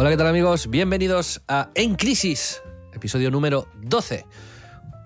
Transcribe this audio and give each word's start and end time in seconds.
Hola, 0.00 0.08
¿qué 0.08 0.16
tal 0.16 0.28
amigos? 0.28 0.70
Bienvenidos 0.70 1.42
a 1.46 1.68
En 1.74 1.94
Crisis, 1.94 2.62
episodio 2.94 3.30
número 3.30 3.68
12. 3.82 4.24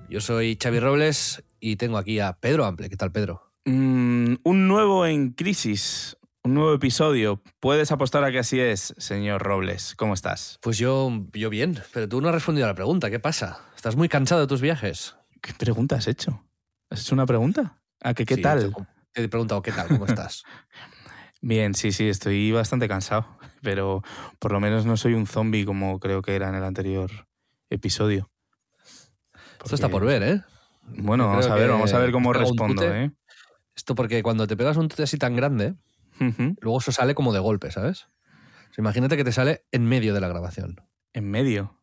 Yo 0.08 0.20
soy 0.20 0.56
Xavi 0.56 0.78
Robles 0.78 1.42
y 1.58 1.74
tengo 1.74 1.98
aquí 1.98 2.20
a 2.20 2.34
Pedro 2.34 2.64
Ample. 2.64 2.88
¿Qué 2.88 2.96
tal, 2.96 3.10
Pedro? 3.10 3.50
Mm, 3.64 4.34
un 4.44 4.68
nuevo 4.68 5.04
en 5.04 5.32
crisis, 5.32 6.16
un 6.44 6.54
nuevo 6.54 6.72
episodio. 6.72 7.42
Puedes 7.58 7.90
apostar 7.90 8.22
a 8.22 8.30
que 8.30 8.38
así 8.38 8.60
es, 8.60 8.94
señor 8.96 9.42
Robles. 9.42 9.96
¿Cómo 9.96 10.14
estás? 10.14 10.60
Pues 10.62 10.78
yo, 10.78 11.10
yo 11.32 11.50
bien, 11.50 11.80
pero 11.92 12.08
tú 12.08 12.20
no 12.20 12.28
has 12.28 12.34
respondido 12.36 12.66
a 12.66 12.70
la 12.70 12.76
pregunta. 12.76 13.10
¿Qué 13.10 13.18
pasa? 13.18 13.64
¿Estás 13.74 13.96
muy 13.96 14.08
cansado 14.08 14.42
de 14.42 14.46
tus 14.46 14.60
viajes? 14.60 15.16
¿Qué 15.42 15.54
pregunta 15.54 15.96
has 15.96 16.06
hecho? 16.06 16.44
¿Has 16.88 17.00
hecho 17.00 17.16
una 17.16 17.26
pregunta? 17.26 17.80
¿A 18.00 18.14
que 18.14 18.24
qué 18.24 18.36
Sí, 18.36 18.42
tal? 18.42 18.72
Te, 18.72 18.84
te 19.12 19.24
he 19.24 19.28
preguntado, 19.28 19.60
¿qué 19.60 19.72
tal? 19.72 19.88
¿Cómo 19.88 20.06
estás? 20.06 20.44
Bien, 21.40 21.74
sí, 21.74 21.90
sí, 21.90 22.08
estoy 22.08 22.52
bastante 22.52 22.88
cansado, 22.88 23.26
pero 23.64 24.02
por 24.38 24.52
lo 24.52 24.60
menos 24.60 24.86
no 24.86 24.96
soy 24.96 25.14
un 25.14 25.26
zombie 25.26 25.64
como 25.64 25.98
creo 25.98 26.22
que 26.22 26.36
era 26.36 26.48
en 26.50 26.54
el 26.54 26.62
anterior 26.64 27.10
episodio. 27.70 28.30
Esto 29.64 29.74
está 29.74 29.88
Porque- 29.88 29.92
por 29.92 30.04
ver, 30.06 30.22
¿eh? 30.22 30.42
Bueno, 30.98 31.26
vamos 31.26 31.46
a 31.46 31.54
ver, 31.54 31.70
vamos 31.70 31.92
a 31.94 31.98
ver 31.98 32.12
cómo 32.12 32.32
respondo. 32.32 32.82
¿eh? 32.94 33.10
Esto 33.74 33.94
porque 33.94 34.22
cuando 34.22 34.46
te 34.46 34.56
pegas 34.56 34.76
un 34.76 34.88
tute 34.88 35.02
así 35.04 35.16
tan 35.18 35.34
grande, 35.34 35.74
luego 36.60 36.78
eso 36.78 36.92
sale 36.92 37.14
como 37.14 37.32
de 37.32 37.40
golpe, 37.40 37.70
¿sabes? 37.70 38.02
O 38.70 38.74
sea, 38.74 38.82
imagínate 38.82 39.16
que 39.16 39.24
te 39.24 39.32
sale 39.32 39.64
en 39.72 39.86
medio 39.86 40.12
de 40.14 40.20
la 40.20 40.28
grabación. 40.28 40.80
En 41.14 41.30
medio. 41.30 41.80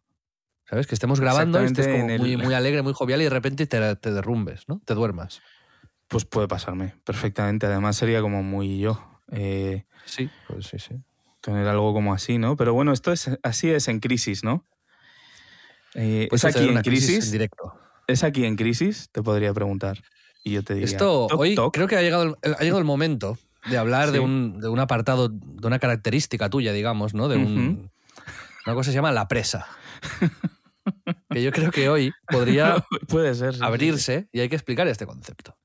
¿Sabes? 0.69 0.87
Que 0.87 0.93
estemos 0.95 1.19
grabando 1.19 1.61
y 1.61 1.65
estés 1.65 1.87
como 1.87 2.07
el- 2.09 2.19
muy, 2.19 2.37
muy 2.37 2.53
alegre, 2.53 2.81
muy 2.81 2.93
jovial 2.93 3.19
y 3.21 3.25
de 3.25 3.29
repente 3.29 3.65
te, 3.67 3.95
te 3.97 4.11
derrumbes, 4.13 4.69
¿no? 4.69 4.81
Te 4.85 4.93
duermas. 4.93 5.41
Pues 6.07 6.25
puede 6.25 6.47
pasarme 6.47 6.93
perfectamente. 7.03 7.65
Además 7.65 7.97
sería 7.97 8.21
como 8.21 8.43
muy 8.43 8.79
yo. 8.79 9.19
eh, 9.31 9.85
Sí, 10.05 10.29
pues 10.47 10.67
sí, 10.67 10.77
sí. 10.79 10.95
Tener 11.41 11.67
algo 11.67 11.93
como 11.93 12.13
así, 12.13 12.37
¿no? 12.37 12.55
Pero 12.55 12.73
bueno, 12.73 12.93
esto 12.93 13.11
es 13.11 13.29
así 13.43 13.69
es 13.69 13.87
en 13.87 13.99
crisis, 13.99 14.43
¿no? 14.43 14.65
Eh, 15.95 16.29
¿Es 16.31 16.45
aquí 16.45 16.67
en 16.69 16.81
crisis? 16.81 17.25
en 17.25 17.31
directo. 17.31 17.73
¿Es 18.07 18.23
aquí 18.23 18.45
en 18.45 18.55
crisis? 18.55 19.09
Te 19.11 19.21
podría 19.21 19.53
preguntar. 19.53 20.01
Y 20.43 20.51
yo 20.51 20.63
te 20.63 20.73
diría. 20.73 20.85
Esto, 20.87 21.27
toc, 21.29 21.39
hoy 21.39 21.55
toc. 21.55 21.73
creo 21.73 21.87
que 21.87 21.95
ha 21.97 22.01
llegado 22.01 22.23
el, 22.41 22.53
ha 22.53 22.59
llegado 22.61 22.79
el 22.79 22.85
momento 22.85 23.37
de 23.69 23.77
hablar 23.77 24.11
de, 24.11 24.19
un, 24.19 24.59
de 24.59 24.69
un 24.69 24.79
apartado, 24.79 25.29
de 25.29 25.67
una 25.67 25.79
característica 25.79 26.49
tuya, 26.49 26.73
digamos, 26.73 27.13
¿no? 27.13 27.27
De 27.27 27.37
un, 27.37 27.91
una 28.65 28.75
cosa 28.75 28.89
que 28.89 28.91
se 28.93 28.95
llama 28.95 29.11
la 29.11 29.27
presa. 29.27 29.67
que 31.29 31.43
yo 31.43 31.51
creo 31.51 31.71
que 31.71 31.89
hoy 31.89 32.11
podría 32.27 32.83
Puede 33.07 33.35
ser. 33.35 33.53
sí, 33.53 33.59
sí. 33.59 33.65
abrirse 33.65 34.27
y 34.31 34.39
hay 34.39 34.49
que 34.49 34.55
explicar 34.55 34.87
este 34.87 35.05
concepto. 35.05 35.55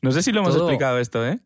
No 0.00 0.12
sé 0.12 0.22
si 0.22 0.32
lo 0.32 0.40
hemos 0.40 0.54
Todo- 0.54 0.64
explicado 0.68 0.98
esto, 0.98 1.26
¿eh? 1.26 1.40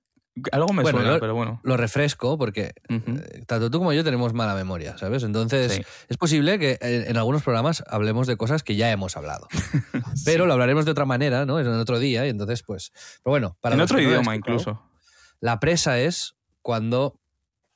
Algo 0.52 0.72
me 0.72 0.82
Bueno, 0.82 0.98
suena, 0.98 1.14
lo- 1.14 1.20
pero 1.20 1.34
bueno. 1.34 1.60
Lo 1.62 1.76
refresco 1.76 2.36
porque 2.38 2.72
eh, 2.88 3.44
tanto 3.46 3.70
tú 3.70 3.78
como 3.78 3.92
yo 3.92 4.04
tenemos 4.04 4.32
mala 4.34 4.54
memoria, 4.54 4.96
¿sabes? 4.98 5.22
Entonces 5.22 5.72
Sí. 5.72 5.82
es 6.08 6.16
posible 6.16 6.58
que 6.58 6.78
en, 6.80 7.10
en 7.10 7.16
algunos 7.16 7.42
programas 7.42 7.82
hablemos 7.88 8.26
de 8.26 8.36
cosas 8.36 8.62
que 8.62 8.76
ya 8.76 8.90
hemos 8.90 9.16
hablado. 9.16 9.48
Pero 10.24 10.46
lo 10.46 10.52
hablaremos 10.52 10.84
de 10.84 10.90
otra 10.90 11.04
manera, 11.04 11.46
¿no? 11.46 11.60
En 11.60 11.66
otro 11.68 11.98
día 11.98 12.26
y 12.26 12.30
entonces 12.30 12.62
pues... 12.62 12.92
Pero 13.22 13.30
bueno, 13.32 13.56
para 13.60 13.74
en 13.74 13.80
otro 13.80 14.00
idioma 14.00 14.34
incluso. 14.36 14.82
La 15.40 15.60
presa 15.60 15.98
es 16.00 16.34
cuando 16.62 17.20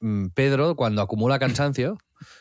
mm, 0.00 0.28
Pedro, 0.34 0.74
cuando 0.76 1.02
acumula 1.02 1.38
cansancio, 1.38 1.98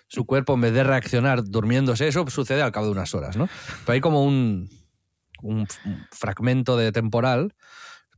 su 0.07 0.25
cuerpo 0.25 0.53
en 0.55 0.61
vez 0.61 0.73
de 0.73 0.83
reaccionar 0.83 1.43
durmiéndose, 1.43 2.07
eso 2.07 2.25
sucede 2.29 2.61
al 2.61 2.71
cabo 2.71 2.87
de 2.87 2.91
unas 2.93 3.13
horas, 3.15 3.35
¿no? 3.37 3.47
Pero 3.85 3.93
hay 3.93 4.01
como 4.01 4.23
un, 4.23 4.69
un 5.41 5.67
fragmento 6.11 6.77
de 6.77 6.91
temporal, 6.91 7.55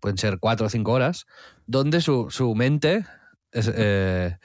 pueden 0.01 0.17
ser 0.17 0.39
cuatro 0.39 0.65
o 0.65 0.69
cinco 0.69 0.91
horas, 0.91 1.25
donde 1.65 2.01
su, 2.01 2.27
su 2.29 2.53
mente 2.55 3.05
es, 3.51 3.71
eh, 3.73 4.37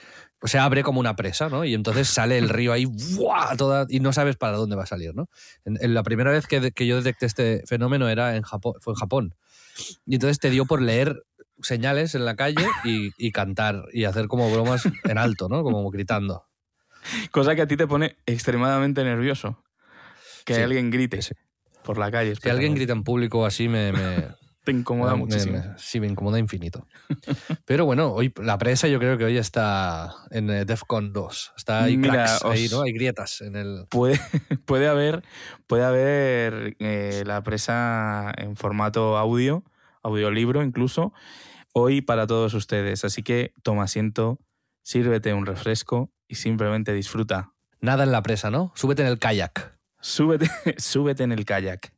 se 0.43 0.59
abre 0.59 0.83
como 0.83 1.01
una 1.01 1.17
presa, 1.17 1.49
¿no? 1.49 1.65
Y 1.65 1.75
entonces 1.75 2.09
sale 2.09 2.39
el 2.39 2.49
río 2.49 2.73
ahí, 2.73 2.85
¡buah! 2.87 3.57
Toda, 3.57 3.87
y 3.89 4.01
no 4.01 4.13
sabes 4.13 4.37
para 4.37 4.57
dónde 4.57 4.77
va 4.77 4.85
a 4.85 4.87
salir, 4.87 5.15
¿no? 5.15 5.29
En, 5.65 5.79
en 5.81 5.95
la 5.95 6.03
primera 6.03 6.31
vez 6.31 6.47
que, 6.47 6.71
que 6.73 6.87
yo 6.87 6.97
detecté 6.97 7.27
este 7.27 7.63
fenómeno 7.67 8.09
era 8.09 8.37
en 8.37 8.43
Japón, 8.43 8.75
fue 8.81 8.93
en 8.93 8.97
Japón. 8.99 9.35
Y 10.07 10.15
entonces 10.15 10.39
te 10.39 10.51
dio 10.51 10.65
por 10.67 10.83
leer 10.83 11.23
señales 11.63 12.15
en 12.15 12.25
la 12.25 12.37
calle 12.37 12.67
y, 12.85 13.11
y 13.19 13.33
cantar 13.33 13.85
y 13.93 14.05
hacer 14.05 14.29
como 14.29 14.51
bromas 14.51 14.83
en 15.05 15.19
alto, 15.19 15.49
¿no? 15.49 15.63
Como 15.63 15.89
gritando. 15.91 16.45
Cosa 17.31 17.55
que 17.55 17.63
a 17.63 17.67
ti 17.67 17.77
te 17.77 17.87
pone 17.87 18.17
extremadamente 18.27 19.03
nervioso. 19.05 19.63
Que 20.45 20.55
Sí, 20.55 20.61
alguien 20.63 20.91
grite 20.91 21.21
sí. 21.23 21.35
por 21.83 21.99
la 21.99 22.11
calle. 22.11 22.35
Si 22.37 22.49
alguien 22.49 22.75
grita 22.75 22.93
en 22.93 23.03
público 23.05 23.45
así 23.45 23.69
me, 23.69 23.93
me, 23.93 24.29
Te 24.69 24.73
incomoda 24.73 25.13
me- 25.13 25.21
muchísimo. 25.21 25.57
me- 25.57 25.79
sí, 25.79 25.99
me 25.99 26.09
incomoda 26.09 26.39
infinito. 26.39 26.87
Pero 27.65 27.87
bueno, 27.87 28.13
hoy 28.13 28.35
la 28.37 28.59
presa 28.59 28.87
yo 28.87 28.99
creo 28.99 29.17
que 29.17 29.25
hoy 29.25 29.39
está 29.39 30.15
en 30.31 30.51
eh, 30.51 30.67
DEFCON 30.67 31.15
2. 31.15 31.53
Está 31.57 31.85
hay 31.85 31.97
Mira, 31.97 32.13
cracks 32.13 32.45
ahí, 32.45 32.69
¿no? 32.71 32.83
Hay 32.83 32.93
grietas 32.93 33.41
en 33.41 33.57
el... 33.57 33.87
Puede, 33.89 34.21
puede 34.67 34.87
haber, 34.87 35.23
puede 35.67 35.85
haber 35.85 36.77
eh, 36.81 37.23
la 37.25 37.43
presa 37.43 38.31
en 38.37 38.57
formato 38.57 39.17
audio, 39.17 39.65
audiolibro 40.03 40.63
incluso, 40.63 41.15
hoy 41.73 42.03
para 42.03 42.27
todos 42.27 42.53
ustedes. 42.53 43.07
Así 43.07 43.23
que 43.23 43.55
toma 43.63 43.85
asiento, 43.85 44.39
sírvete 44.83 45.33
un 45.33 45.47
refresco 45.47 46.13
y 46.29 46.35
simplemente 46.35 46.93
disfruta. 46.93 47.55
Nada 47.81 48.05
en 48.05 48.13
la 48.13 48.21
presa, 48.23 48.51
¿no? 48.51 48.71
Súbete 48.75 49.01
en 49.01 49.09
el 49.09 49.19
kayak 49.19 49.79
Súbete, 50.03 50.51
súbete 50.77 51.23
en 51.23 51.33
el 51.33 51.47
kayak. 51.47 51.95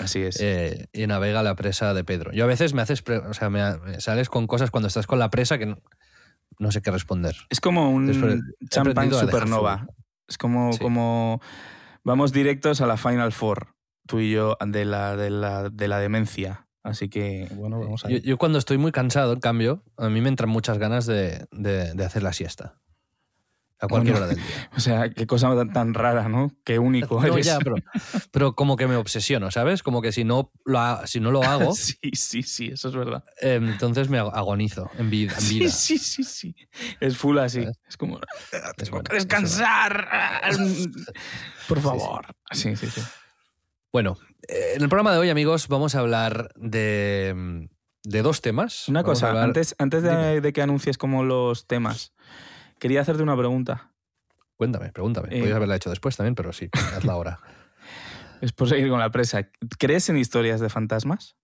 Así 0.00 0.22
es. 0.22 0.40
eh, 0.40 0.86
y 0.92 1.06
navega 1.06 1.42
la 1.42 1.54
presa 1.54 1.94
de 1.94 2.04
Pedro. 2.04 2.32
Yo 2.32 2.44
a 2.44 2.46
veces 2.46 2.74
me 2.74 2.82
haces... 2.82 3.02
o 3.28 3.34
sea, 3.34 3.50
me, 3.50 3.78
me 3.78 4.00
sales 4.00 4.28
con 4.28 4.46
cosas 4.46 4.70
cuando 4.70 4.88
estás 4.88 5.06
con 5.06 5.18
la 5.18 5.30
presa 5.30 5.58
que 5.58 5.66
no, 5.66 5.78
no 6.58 6.72
sé 6.72 6.82
qué 6.82 6.90
responder. 6.90 7.34
es 7.50 7.60
como 7.60 7.90
un 7.90 8.06
Después 8.06 8.40
champán 8.70 9.12
supernova. 9.12 9.86
Es 10.28 10.38
como, 10.38 10.72
Sí. 10.72 10.78
como 10.78 11.40
vamos 12.04 12.32
directos 12.32 12.80
a 12.80 12.86
la 12.86 12.96
Final 12.96 13.32
Four, 13.32 13.74
tú 14.06 14.20
y 14.20 14.30
yo, 14.32 14.56
de 14.66 14.84
la, 14.84 15.16
de 15.16 15.30
la, 15.30 15.68
de 15.68 15.88
la 15.88 15.98
demencia. 15.98 16.66
Así 16.84 17.08
que, 17.08 17.48
bueno, 17.54 17.78
vamos 17.78 18.04
a 18.04 18.08
Yo, 18.08 18.14
ver. 18.14 18.22
yo 18.22 18.38
cuando 18.38 18.58
estoy 18.58 18.76
muy 18.78 18.90
cansado, 18.92 19.34
en 19.34 19.40
cambio, 19.40 19.84
a 19.96 20.08
mí 20.08 20.20
me 20.20 20.28
entran 20.28 20.50
muchas 20.50 20.78
ganas 20.78 21.06
de, 21.06 21.46
de- 21.52 21.94
de 21.94 22.04
hacer 22.04 22.22
la 22.22 22.32
siesta. 22.32 22.80
A 23.82 23.88
cualquier 23.88 24.14
Bueno, 24.14 24.26
hora 24.26 24.34
del 24.34 24.42
día. 24.46 24.70
O 24.76 24.80
sea, 24.80 25.10
qué 25.10 25.26
cosa 25.26 25.54
tan, 25.56 25.72
tan 25.72 25.92
rara, 25.94 26.28
¿no? 26.28 26.52
Qué 26.64 26.78
único 26.78 27.20
No, 27.20 27.34
eres. 27.34 27.46
ya, 27.46 27.58
pero, 27.58 27.76
pero 28.30 28.54
como 28.54 28.76
que 28.76 28.86
me 28.86 28.94
obsesiono, 28.96 29.50
¿sabes? 29.50 29.82
Como 29.82 30.00
que 30.00 30.12
si 30.12 30.22
no 30.24 30.52
lo, 30.64 30.78
ha- 30.78 31.06
si 31.06 31.18
no 31.18 31.30
lo 31.32 31.42
hago, 31.48 31.74
Sí, 31.74 31.96
sí, 32.14 32.42
sí, 32.44 32.68
eso 32.68 32.88
es 32.88 32.94
verdad. 32.94 33.24
eh, 33.40 33.56
entonces 33.60 34.08
me 34.08 34.20
ag- 34.20 34.30
agonizo 34.32 34.88
en 34.96 35.10
vida. 35.10 35.34
En 35.34 35.40
Sí, 35.42 35.58
vida. 35.58 35.70
sí, 35.70 35.98
sí, 35.98 36.22
sí. 36.24 36.54
Es 37.00 37.16
full 37.16 37.38
así. 37.38 37.60
¿Sabes? 37.62 37.78
Es 37.88 37.96
como, 37.96 38.18
Es 38.20 38.50
tengo 38.76 38.90
bueno, 38.92 39.04
que 39.10 39.16
descansar. 39.16 40.08
Por 41.68 41.80
favor. 41.80 42.26
Sí, 42.52 42.76
sí, 42.76 42.86
sí. 42.88 43.00
Bueno, 43.92 44.16
eh, 44.48 44.74
en 44.76 44.82
el 44.82 44.88
programa 44.88 45.12
de 45.12 45.18
hoy, 45.18 45.28
amigos, 45.30 45.68
vamos 45.68 45.94
a 45.94 45.98
hablar 45.98 46.52
de, 46.56 47.68
de 48.04 48.22
dos 48.22 48.40
temas. 48.40 48.88
Una 48.88 49.02
Vamos 49.02 49.18
cosa, 49.18 49.28
hablar- 49.30 49.44
antes, 49.44 49.74
antes 49.78 50.02
de, 50.02 50.40
de 50.40 50.52
que 50.52 50.62
anuncies 50.62 50.96
como 50.98 51.24
los 51.24 51.66
temas, 51.66 52.12
quería 52.82 53.00
hacerte 53.00 53.22
una 53.22 53.36
pregunta. 53.36 53.92
Cuéntame, 54.56 54.90
pregúntame. 54.90 55.28
Eh. 55.28 55.38
Podrías 55.38 55.54
haberla 55.54 55.76
hecho 55.76 55.88
después 55.88 56.16
también, 56.16 56.34
pero 56.34 56.52
sí, 56.52 56.68
hazla 56.96 57.12
ahora. 57.12 57.38
Es 58.40 58.50
por 58.50 58.68
seguir 58.68 58.88
con 58.88 58.98
la 58.98 59.12
presa. 59.12 59.48
¿Crees 59.78 60.08
en 60.08 60.16
historias 60.16 60.58
de 60.58 60.68
fantasmas? 60.68 61.36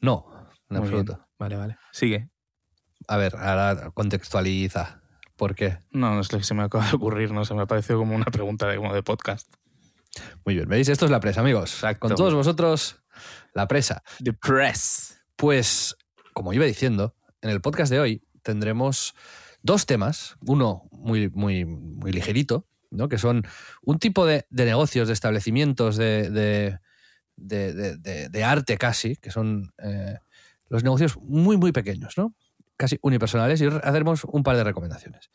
No, 0.00 0.24
en 0.70 0.78
Muy 0.78 0.88
bien. 0.88 1.00
absoluto. 1.00 1.28
Vale, 1.36 1.56
vale. 1.56 1.78
Sigue. 1.90 2.30
A 3.08 3.16
ver, 3.16 3.34
ahora 3.34 3.90
contextualiza. 3.90 5.02
¿Por 5.34 5.56
qué? 5.56 5.80
No, 5.90 6.14
no 6.14 6.20
es 6.20 6.32
lo 6.32 6.38
que 6.38 6.44
se 6.44 6.54
me 6.54 6.62
acaba 6.62 6.86
de 6.86 6.94
ocurrir, 6.94 7.32
no 7.32 7.44
se 7.44 7.54
me 7.54 7.62
ha 7.62 7.66
parecido 7.66 7.98
como 7.98 8.14
una 8.14 8.26
pregunta 8.26 8.68
de, 8.68 8.76
como 8.76 8.94
de 8.94 9.02
podcast. 9.02 9.52
Muy 10.44 10.54
bien, 10.54 10.68
¿veis? 10.68 10.88
Esto 10.88 11.06
es 11.06 11.10
la 11.10 11.18
presa, 11.18 11.40
amigos. 11.40 11.74
Exacto. 11.74 12.06
Con 12.06 12.16
todos 12.16 12.34
vosotros, 12.34 13.02
la 13.52 13.66
presa. 13.66 14.04
The 14.22 14.32
Press. 14.32 15.20
Pues, 15.34 15.96
como 16.34 16.52
iba 16.52 16.66
diciendo, 16.66 17.16
en 17.42 17.50
el 17.50 17.60
podcast 17.60 17.90
de 17.90 17.98
hoy 17.98 18.22
tendremos 18.44 19.16
dos 19.68 19.84
temas. 19.86 20.36
Uno 20.46 20.88
muy, 20.90 21.28
muy, 21.28 21.64
muy 21.64 22.10
ligerito, 22.10 22.66
¿no? 22.90 23.08
que 23.08 23.18
son 23.18 23.44
un 23.82 23.98
tipo 23.98 24.24
de, 24.26 24.46
de 24.48 24.64
negocios, 24.64 25.06
de 25.08 25.14
establecimientos, 25.14 25.96
de, 25.96 26.30
de, 26.30 26.78
de- 27.36 28.44
arte 28.44 28.78
casi, 28.78 29.16
que 29.16 29.30
son 29.30 29.72
eh, 29.78 30.16
los 30.68 30.82
negocios 30.82 31.18
muy, 31.20 31.56
muy 31.56 31.70
pequeños, 31.72 32.16
¿no? 32.16 32.34
casi 32.78 32.96
unipersonales, 33.02 33.60
y 33.60 33.66
haremos 33.66 34.24
un 34.24 34.42
par 34.42 34.56
de 34.56 34.62
recomendaciones. 34.64 35.30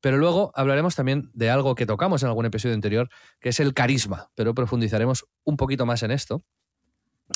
Pero 0.00 0.16
luego 0.16 0.50
hablaremos 0.54 0.96
también 0.96 1.30
de 1.32 1.48
algo 1.48 1.74
que 1.76 1.86
tocamos 1.86 2.22
en 2.22 2.28
algún 2.28 2.44
episodio 2.44 2.74
anterior, 2.74 3.08
que 3.40 3.50
es 3.50 3.60
el 3.60 3.72
carisma, 3.72 4.30
pero 4.34 4.52
profundizaremos 4.52 5.24
un 5.44 5.56
poquito 5.56 5.86
más 5.86 6.02
en 6.02 6.10
esto 6.10 6.44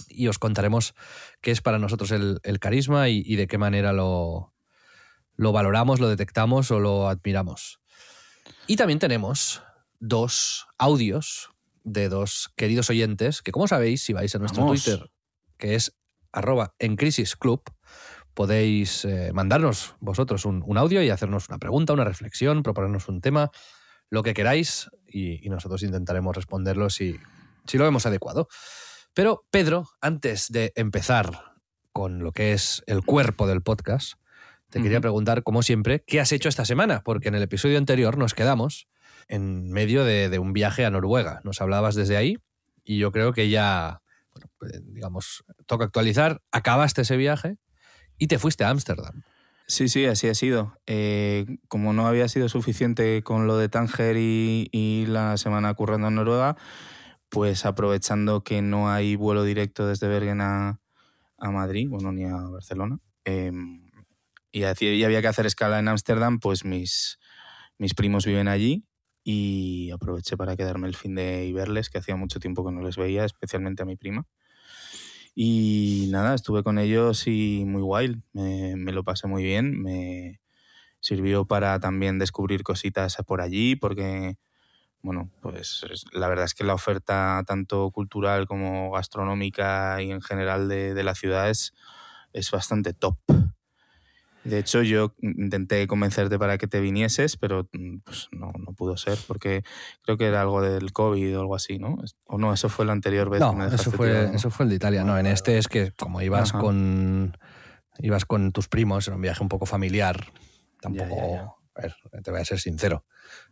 y 0.08 0.26
os 0.28 0.38
contaremos 0.38 0.94
qué 1.40 1.52
es 1.52 1.60
para 1.60 1.78
nosotros 1.78 2.10
el, 2.10 2.40
el 2.42 2.58
carisma 2.58 3.08
y, 3.08 3.22
y 3.24 3.36
de 3.36 3.46
qué 3.46 3.56
manera 3.56 3.92
lo, 3.92 4.51
lo 5.36 5.52
valoramos, 5.52 6.00
lo 6.00 6.08
detectamos 6.08 6.70
o 6.70 6.78
lo 6.78 7.08
admiramos. 7.08 7.80
Y 8.66 8.76
también 8.76 8.98
tenemos 8.98 9.62
dos 9.98 10.66
audios 10.78 11.50
de 11.84 12.08
dos 12.08 12.50
queridos 12.56 12.90
oyentes 12.90 13.42
que, 13.42 13.52
como 13.52 13.66
sabéis, 13.66 14.02
si 14.02 14.12
vais 14.12 14.34
a 14.34 14.38
nuestro 14.38 14.64
Vamos. 14.64 14.84
Twitter, 14.84 15.10
que 15.58 15.74
es 15.74 15.96
arroba 16.32 16.74
en 16.78 16.96
crisis 16.96 17.36
club, 17.36 17.62
podéis 18.34 19.04
eh, 19.04 19.32
mandarnos 19.32 19.94
vosotros 20.00 20.44
un, 20.44 20.62
un 20.66 20.78
audio 20.78 21.02
y 21.02 21.10
hacernos 21.10 21.48
una 21.48 21.58
pregunta, 21.58 21.92
una 21.92 22.04
reflexión, 22.04 22.62
proponernos 22.62 23.08
un 23.08 23.20
tema, 23.20 23.50
lo 24.10 24.22
que 24.22 24.34
queráis, 24.34 24.90
y, 25.06 25.44
y 25.44 25.50
nosotros 25.50 25.82
intentaremos 25.82 26.34
responderlo 26.34 26.88
si, 26.88 27.18
si 27.66 27.78
lo 27.78 27.84
vemos 27.84 28.06
adecuado. 28.06 28.48
Pero, 29.14 29.44
Pedro, 29.50 29.88
antes 30.00 30.48
de 30.50 30.72
empezar 30.74 31.52
con 31.92 32.20
lo 32.20 32.32
que 32.32 32.52
es 32.52 32.82
el 32.86 33.04
cuerpo 33.04 33.46
del 33.46 33.62
podcast, 33.62 34.14
te 34.72 34.82
quería 34.82 35.00
preguntar, 35.02 35.42
como 35.42 35.62
siempre, 35.62 36.02
¿qué 36.06 36.18
has 36.18 36.32
hecho 36.32 36.48
esta 36.48 36.64
semana? 36.64 37.02
Porque 37.04 37.28
en 37.28 37.34
el 37.34 37.42
episodio 37.42 37.76
anterior 37.76 38.16
nos 38.16 38.32
quedamos 38.32 38.88
en 39.28 39.70
medio 39.70 40.04
de, 40.04 40.30
de 40.30 40.38
un 40.38 40.54
viaje 40.54 40.86
a 40.86 40.90
Noruega. 40.90 41.40
Nos 41.44 41.60
hablabas 41.60 41.94
desde 41.94 42.16
ahí 42.16 42.38
y 42.82 42.98
yo 42.98 43.12
creo 43.12 43.34
que 43.34 43.50
ya, 43.50 44.00
bueno, 44.32 44.50
pues, 44.58 44.72
digamos, 44.94 45.44
toca 45.66 45.84
actualizar. 45.84 46.40
Acabaste 46.52 47.02
ese 47.02 47.18
viaje 47.18 47.58
y 48.16 48.28
te 48.28 48.38
fuiste 48.38 48.64
a 48.64 48.70
Ámsterdam. 48.70 49.22
Sí, 49.66 49.88
sí, 49.88 50.06
así 50.06 50.28
ha 50.28 50.34
sido. 50.34 50.78
Eh, 50.86 51.46
como 51.68 51.92
no 51.92 52.06
había 52.06 52.28
sido 52.28 52.48
suficiente 52.48 53.22
con 53.22 53.46
lo 53.46 53.58
de 53.58 53.68
Tánger 53.68 54.16
y, 54.16 54.68
y 54.72 55.04
la 55.06 55.36
semana 55.36 55.74
currando 55.74 56.08
en 56.08 56.14
Noruega, 56.14 56.56
pues 57.28 57.66
aprovechando 57.66 58.42
que 58.42 58.62
no 58.62 58.90
hay 58.90 59.16
vuelo 59.16 59.44
directo 59.44 59.86
desde 59.86 60.08
Bergen 60.08 60.40
a, 60.40 60.80
a 61.38 61.50
Madrid, 61.50 61.88
bueno, 61.90 62.10
ni 62.10 62.24
a 62.24 62.36
Barcelona, 62.36 62.98
eh, 63.24 63.52
y, 64.52 64.64
había 64.64 65.22
que 65.22 65.28
hacer 65.28 65.46
escala 65.46 65.78
en 65.78 65.88
Ámsterdam, 65.88 66.38
pues 66.40 66.64
mis, 66.64 67.18
mis 67.78 67.94
primos 67.94 68.26
viven 68.26 68.48
allí 68.48 68.84
y 69.24 69.90
aproveché 69.92 70.36
para 70.36 70.56
quedarme 70.56 70.88
el 70.88 70.96
fin 70.96 71.14
de 71.14 71.46
y 71.46 71.52
verles, 71.52 71.90
que 71.90 71.98
hacía 71.98 72.16
mucho 72.16 72.40
tiempo 72.40 72.64
que 72.64 72.72
no 72.72 72.82
les 72.82 72.96
veía, 72.96 73.24
especialmente 73.24 73.82
a 73.82 73.86
mi 73.86 73.96
prima. 73.96 74.26
Y 75.34 76.08
nada, 76.10 76.34
estuve 76.34 76.62
con 76.62 76.78
ellos 76.78 77.26
y 77.26 77.64
muy 77.66 77.82
guay, 77.82 78.22
me, 78.32 78.76
me 78.76 78.92
lo 78.92 79.04
pasé 79.04 79.26
muy 79.26 79.42
bien, 79.42 79.80
me 79.80 80.40
sirvió 81.00 81.46
para 81.46 81.80
también 81.80 82.18
descubrir 82.18 82.62
cositas 82.64 83.16
por 83.26 83.40
allí, 83.40 83.76
porque, 83.76 84.36
bueno, 85.02 85.30
pues 85.42 85.84
es- 85.90 86.06
la 86.12 86.28
verdad 86.28 86.46
es 86.46 86.54
que 86.54 86.64
la 86.64 86.74
oferta 86.74 87.42
tanto 87.46 87.90
cultural 87.92 88.46
como 88.46 88.92
gastronómica 88.92 90.02
y 90.02 90.10
en 90.12 90.22
general 90.22 90.68
de, 90.68 90.94
de 90.94 91.04
la 91.04 91.14
ciudad 91.14 91.50
es, 91.50 91.74
es 92.34 92.50
bastante 92.50 92.94
top. 92.94 93.18
De 94.44 94.58
hecho, 94.58 94.82
yo 94.82 95.14
intenté 95.20 95.86
convencerte 95.86 96.38
para 96.38 96.58
que 96.58 96.66
te 96.66 96.80
vinieses, 96.80 97.36
pero 97.36 97.68
mm, 97.72 97.98
pues 98.04 98.28
no, 98.32 98.50
no 98.58 98.72
pudo 98.74 98.96
ser, 98.96 99.18
porque 99.28 99.62
creo 100.02 100.16
que 100.16 100.26
era 100.26 100.40
algo 100.40 100.60
del 100.60 100.92
COVID 100.92 101.36
o 101.38 101.40
algo 101.40 101.54
así, 101.54 101.78
¿no? 101.78 101.96
O 102.24 102.38
no, 102.38 102.52
eso 102.52 102.68
fue 102.68 102.84
la 102.84 102.92
anterior 102.92 103.30
vez 103.30 103.40
que 103.40 103.46
me 103.52 103.58
No, 103.58 103.64
dejaste 103.64 103.82
eso 103.82 103.96
fue, 103.96 104.08
tirado, 104.08 104.28
¿no? 104.28 104.34
eso 104.34 104.50
fue 104.50 104.64
el 104.64 104.70
de 104.70 104.76
Italia. 104.76 105.04
No, 105.04 105.16
en 105.18 105.26
este 105.26 105.58
es 105.58 105.68
que 105.68 105.92
como 105.92 106.20
ibas 106.22 106.50
Ajá. 106.50 106.58
con 106.60 107.36
ibas 107.98 108.24
con 108.24 108.50
tus 108.52 108.68
primos, 108.68 109.06
era 109.06 109.14
un 109.16 109.22
viaje 109.22 109.42
un 109.42 109.48
poco 109.48 109.64
familiar. 109.66 110.32
Tampoco, 110.80 111.14
Ya, 111.14 111.26
ya, 111.26 111.32
ya. 111.34 111.42
a 111.44 111.80
ver, 111.82 112.22
te 112.24 112.30
voy 112.32 112.40
a 112.40 112.44
ser 112.44 112.58
sincero, 112.58 113.04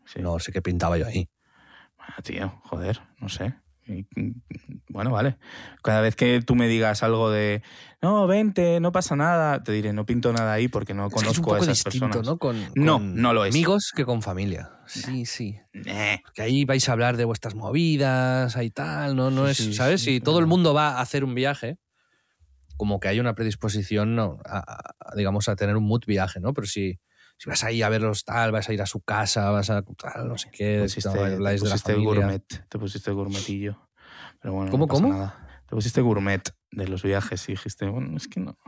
Sí. 0.06 0.20
no 0.20 0.38
sé 0.40 0.50
qué 0.50 0.60
pintaba 0.60 0.98
yo 0.98 1.06
ahí. 1.06 1.28
Ah, 1.98 2.20
tío, 2.22 2.60
joder, 2.64 3.00
no 3.20 3.28
sé. 3.28 3.54
Mm, 3.86 4.30
Bueno, 4.88 5.10
vale. 5.10 5.36
Cada 5.82 6.00
vez 6.00 6.16
que 6.16 6.40
tú 6.42 6.54
me 6.54 6.68
digas 6.68 7.02
algo 7.02 7.30
de, 7.30 7.62
no, 8.02 8.26
vente, 8.26 8.80
no 8.80 8.92
pasa 8.92 9.16
nada, 9.16 9.62
te 9.62 9.72
diré, 9.72 9.92
no 9.92 10.04
pinto 10.06 10.32
nada 10.32 10.52
ahí 10.52 10.68
porque 10.68 10.94
no 10.94 11.06
Es 11.06 11.12
que 11.14 11.18
es 11.20 11.22
un 11.38 11.42
conozco 11.44 11.54
a 11.54 11.58
esas 11.58 11.82
distinto, 11.84 12.08
personas. 12.08 12.26
¿no? 12.26 12.38
Con, 12.38 12.56
No, 12.74 12.98
con 12.98 13.14
no 13.20 13.32
lo 13.32 13.44
es. 13.44 13.54
Amigos 13.54 13.92
que 13.94 14.04
con 14.04 14.22
familia. 14.22 14.70
Sí, 14.86 15.24
sí. 15.26 15.58
Eh, 15.86 16.20
Que 16.34 16.42
ahí 16.42 16.64
vais 16.64 16.88
a 16.88 16.92
hablar 16.92 17.16
de 17.16 17.24
vuestras 17.24 17.54
movidas, 17.54 18.56
ahí 18.56 18.70
tal, 18.70 19.16
¿no? 19.16 19.30
No 19.30 19.44
Sí, 19.46 19.50
es, 19.50 19.56
sí, 19.58 19.74
¿sabes? 19.74 20.00
sí, 20.02 20.14
Si 20.14 20.20
todo 20.20 20.38
el 20.40 20.46
mundo 20.46 20.74
va 20.74 20.98
a 20.98 21.00
hacer 21.00 21.24
un 21.24 21.34
viaje, 21.34 21.78
como 22.76 22.98
que 22.98 23.08
hay 23.08 23.20
una 23.20 23.34
predisposición, 23.34 24.14
¿no? 24.16 24.38
a, 24.44 24.58
a- 24.58 24.94
a, 24.98 25.14
digamos, 25.16 25.48
a 25.48 25.56
tener 25.56 25.76
un 25.76 25.84
mood 25.84 26.02
viaje, 26.06 26.40
¿no? 26.40 26.52
Pero 26.54 26.66
si, 26.66 26.98
si 27.40 27.48
vas 27.48 27.64
ahí 27.64 27.80
a 27.80 27.88
verlos 27.88 28.26
tal, 28.26 28.52
vas 28.52 28.68
a 28.68 28.74
ir 28.74 28.82
a 28.82 28.86
su 28.86 29.00
casa, 29.00 29.50
vas 29.50 29.70
a 29.70 29.80
tal, 29.80 30.28
no 30.28 30.36
sé 30.36 30.50
qué, 30.50 30.76
te 30.76 30.82
pusiste, 30.82 31.08
no, 31.08 31.14
te 31.14 31.34
habláis 31.36 31.62
de 31.62 31.68
la 31.70 31.74
pusiste 31.74 31.94
gourmet, 31.94 32.68
te 32.68 32.78
pusiste 32.78 33.10
gourmetillo. 33.12 33.88
Pero 34.42 34.52
bueno, 34.52 34.70
¿Cómo, 34.70 34.84
no 34.84 34.88
pasa 34.88 35.02
cómo? 35.02 35.14
nada. 35.14 35.62
Te 35.66 35.74
pusiste 35.74 36.02
gourmet 36.02 36.42
de 36.70 36.86
los 36.86 37.02
viajes 37.02 37.48
y 37.48 37.52
dijiste, 37.52 37.86
bueno, 37.86 38.14
es 38.14 38.28
que 38.28 38.40
no. 38.40 38.58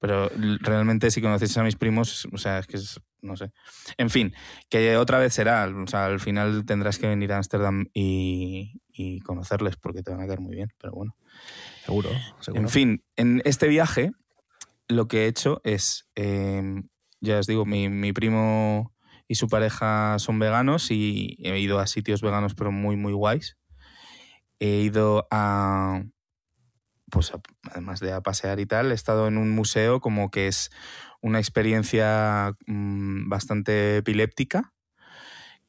Pero 0.00 0.30
realmente 0.60 1.10
si 1.10 1.20
conocéis 1.20 1.54
a 1.58 1.62
mis 1.62 1.76
primos, 1.76 2.26
o 2.32 2.38
sea, 2.38 2.60
es 2.60 2.66
que 2.66 2.78
es, 2.78 2.98
no 3.20 3.36
sé. 3.36 3.52
En 3.98 4.08
fin, 4.08 4.34
que 4.70 4.96
otra 4.96 5.18
vez 5.18 5.34
será, 5.34 5.66
o 5.68 5.86
sea, 5.86 6.06
al 6.06 6.20
final 6.20 6.64
tendrás 6.64 6.98
que 6.98 7.06
venir 7.06 7.34
a 7.34 7.36
Ámsterdam 7.36 7.84
y, 7.92 8.80
y 8.88 9.20
conocerles 9.20 9.76
porque 9.76 10.02
te 10.02 10.10
van 10.10 10.22
a 10.22 10.26
caer 10.26 10.40
muy 10.40 10.56
bien, 10.56 10.72
pero 10.80 10.94
bueno. 10.94 11.14
Seguro, 11.84 12.08
seguro. 12.40 12.62
En 12.62 12.70
fin, 12.70 13.04
en 13.16 13.42
este 13.44 13.68
viaje 13.68 14.10
lo 14.88 15.06
que 15.06 15.24
he 15.24 15.26
hecho 15.26 15.60
es, 15.64 16.08
eh, 16.14 16.82
ya 17.20 17.38
os 17.38 17.46
digo, 17.46 17.66
mi, 17.66 17.88
primo 18.12 18.92
y 19.28 19.36
su 19.36 19.48
pareja 19.48 20.18
son 20.18 20.38
veganos 20.38 20.90
y 20.90 21.36
he 21.40 21.58
ido 21.60 21.78
a 21.78 21.86
sitios 21.86 22.22
veganos 22.22 22.54
pero 22.54 22.72
muy, 22.72 22.96
muy 22.96 23.12
guays. 23.12 23.56
He 24.58 24.82
ido 24.84 25.26
a, 25.30 26.02
pues 27.10 27.32
a- 27.34 27.40
además 27.70 28.00
de 28.00 28.12
a 28.12 28.20
pasear 28.22 28.60
y 28.60 28.66
tal, 28.66 28.92
he 28.92 28.94
estado 28.94 29.28
en 29.28 29.36
un 29.38 29.50
museo 29.50 30.00
como 30.00 30.30
que 30.30 30.48
es 30.48 30.70
una 31.20 31.38
experiencia 31.38 32.52
mm, 32.66 33.28
bastante 33.28 33.98
epiléptica 33.98 34.72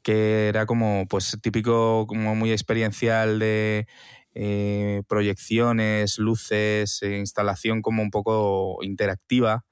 que 0.04 0.48
era 0.48 0.66
como 0.66 1.06
pues 1.10 1.38
típico 1.42 2.06
como 2.08 2.36
muy 2.36 2.52
experiencial 2.52 3.40
de 3.40 3.88
eh, 4.34 5.04
proyecciones, 5.08 6.18
luces, 6.18 7.02
eh, 7.04 7.18
instalación 7.20 7.82
como 7.82 8.02
un 8.02 8.10
poco 8.12 8.78
interactiva, 8.84 9.66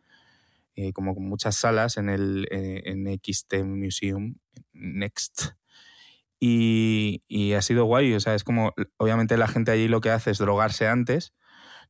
eh, 0.80 0.94
como 0.94 1.14
muchas 1.16 1.58
salas 1.58 1.98
en 1.98 2.08
el 2.08 2.48
eh, 2.52 2.84
en 2.86 3.06
XT 3.06 3.66
Museum 3.66 4.36
Next. 4.72 5.52
Y, 6.40 7.22
y 7.28 7.52
ha 7.52 7.62
sido 7.62 7.84
guay, 7.84 8.14
o 8.14 8.20
sea, 8.22 8.34
es 8.34 8.46
como, 8.46 8.74
obviamente 8.96 9.36
la 9.36 9.50
gente 9.50 9.72
allí 9.72 9.90
lo 9.90 10.00
que 10.00 10.10
hace 10.10 10.32
es 10.32 10.38
drogarse 10.38 10.88
antes, 10.88 11.34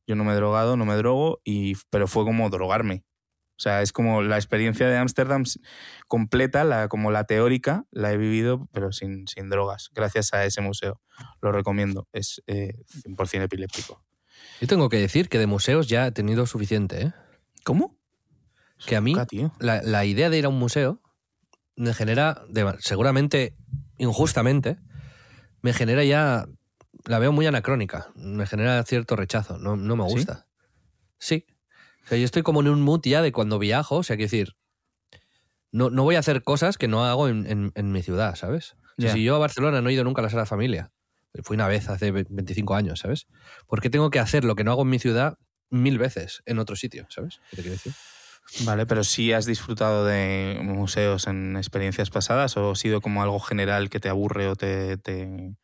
yo 0.08 0.16
no 0.16 0.24
me 0.24 0.32
he 0.32 0.34
drogado, 0.34 0.76
no 0.76 0.84
me 0.84 0.96
drogo, 0.96 1.40
y, 1.44 1.74
pero 1.90 2.08
fue 2.08 2.24
como 2.24 2.50
drogarme. 2.50 3.04
O 3.52 3.62
sea, 3.62 3.80
es 3.80 3.92
como 3.92 4.22
la 4.22 4.34
experiencia 4.34 4.88
de 4.88 4.96
Ámsterdam 4.96 5.44
completa, 6.08 6.64
la, 6.64 6.88
como 6.88 7.12
la 7.12 7.24
teórica, 7.24 7.84
la 7.92 8.12
he 8.12 8.16
vivido, 8.16 8.68
pero 8.72 8.90
sin, 8.90 9.28
sin 9.28 9.50
drogas, 9.50 9.90
gracias 9.94 10.32
a 10.34 10.44
ese 10.44 10.62
museo. 10.62 11.00
Lo 11.40 11.52
recomiendo, 11.52 12.08
es 12.12 12.42
eh, 12.48 12.72
100% 13.04 13.42
epiléptico. 13.42 14.04
Yo 14.60 14.66
tengo 14.66 14.88
que 14.88 14.96
decir 14.96 15.28
que 15.28 15.38
de 15.38 15.46
museos 15.46 15.88
ya 15.88 16.08
he 16.08 16.10
tenido 16.10 16.46
suficiente, 16.46 17.02
¿eh? 17.02 17.12
¿Cómo? 17.62 17.99
Que 18.86 18.96
a 18.96 19.00
mí 19.00 19.12
Nunca, 19.12 19.26
tío. 19.26 19.52
la, 19.58 19.82
la 19.82 20.04
idea 20.04 20.30
de 20.30 20.38
ir 20.38 20.44
a 20.44 20.48
un 20.48 20.58
museo 20.58 21.00
me 21.76 21.94
genera, 21.94 22.42
de- 22.48 22.76
seguramente 22.80 23.54
injustamente, 23.98 24.78
me 25.62 25.72
genera 25.72 26.04
ya, 26.04 26.46
la 27.04 27.18
veo 27.18 27.32
muy 27.32 27.46
anacrónica, 27.46 28.08
me 28.16 28.46
genera 28.46 28.82
cierto 28.84 29.16
rechazo, 29.16 29.58
no, 29.58 29.76
no 29.76 29.96
me 29.96 30.04
¿Sí? 30.08 30.14
gusta. 30.14 30.46
Sí. 31.18 31.46
O 32.04 32.08
sea, 32.08 32.18
yo 32.18 32.24
estoy 32.24 32.42
como 32.42 32.60
en 32.60 32.68
un 32.68 32.80
mood 32.82 33.00
ya 33.04 33.22
de 33.22 33.32
cuando 33.32 33.58
viajo, 33.58 33.96
o 33.96 34.02
sea, 34.02 34.16
quiero 34.16 34.26
decir, 34.30 34.56
no, 35.72 35.90
no 35.90 36.02
voy 36.02 36.16
a 36.16 36.18
hacer 36.20 36.42
cosas 36.42 36.78
que 36.78 36.88
no 36.88 37.04
hago 37.04 37.28
en, 37.28 37.46
en- 37.46 37.72
en 37.74 37.92
mi 37.92 38.02
ciudad, 38.02 38.34
¿sabes? 38.34 38.74
O 38.98 39.02
sea. 39.02 39.12
Si 39.12 39.22
yo 39.22 39.36
a 39.36 39.38
Barcelona 39.38 39.80
no 39.80 39.88
he 39.88 39.92
ido 39.92 40.04
nunca 40.04 40.20
a 40.20 40.24
la 40.24 40.28
Sagrada 40.30 40.46
Familia, 40.46 40.90
fui 41.44 41.54
una 41.54 41.68
vez 41.68 41.88
hace 41.88 42.10
ve- 42.10 42.26
25 42.28 42.74
años, 42.74 43.00
¿sabes? 43.00 43.26
¿Por 43.66 43.80
qué 43.80 43.88
tengo 43.90 44.10
que 44.10 44.18
hacer 44.18 44.44
lo 44.44 44.56
que 44.56 44.64
no 44.64 44.72
hago 44.72 44.82
en 44.82 44.88
mi 44.90 44.98
ciudad 44.98 45.38
mil 45.70 45.98
veces 45.98 46.42
en 46.46 46.58
otro 46.58 46.74
sitio, 46.76 47.06
¿sabes? 47.10 47.40
¿Qué 47.50 47.56
te 47.56 47.62
quiero 47.62 47.76
decir? 47.76 47.92
Vale, 48.64 48.84
pero 48.86 49.04
sí 49.04 49.32
has 49.32 49.46
disfrutado 49.46 50.04
de 50.04 50.58
museos 50.62 51.26
en 51.26 51.56
experiencias 51.56 52.10
pasadas 52.10 52.56
o 52.56 52.72
ha 52.72 52.76
sido 52.76 53.00
como 53.00 53.22
algo 53.22 53.38
general 53.40 53.88
que 53.90 54.00
te 54.00 54.08
aburre 54.08 54.48
o 54.48 54.56
te, 54.56 54.96
te, 54.96 55.56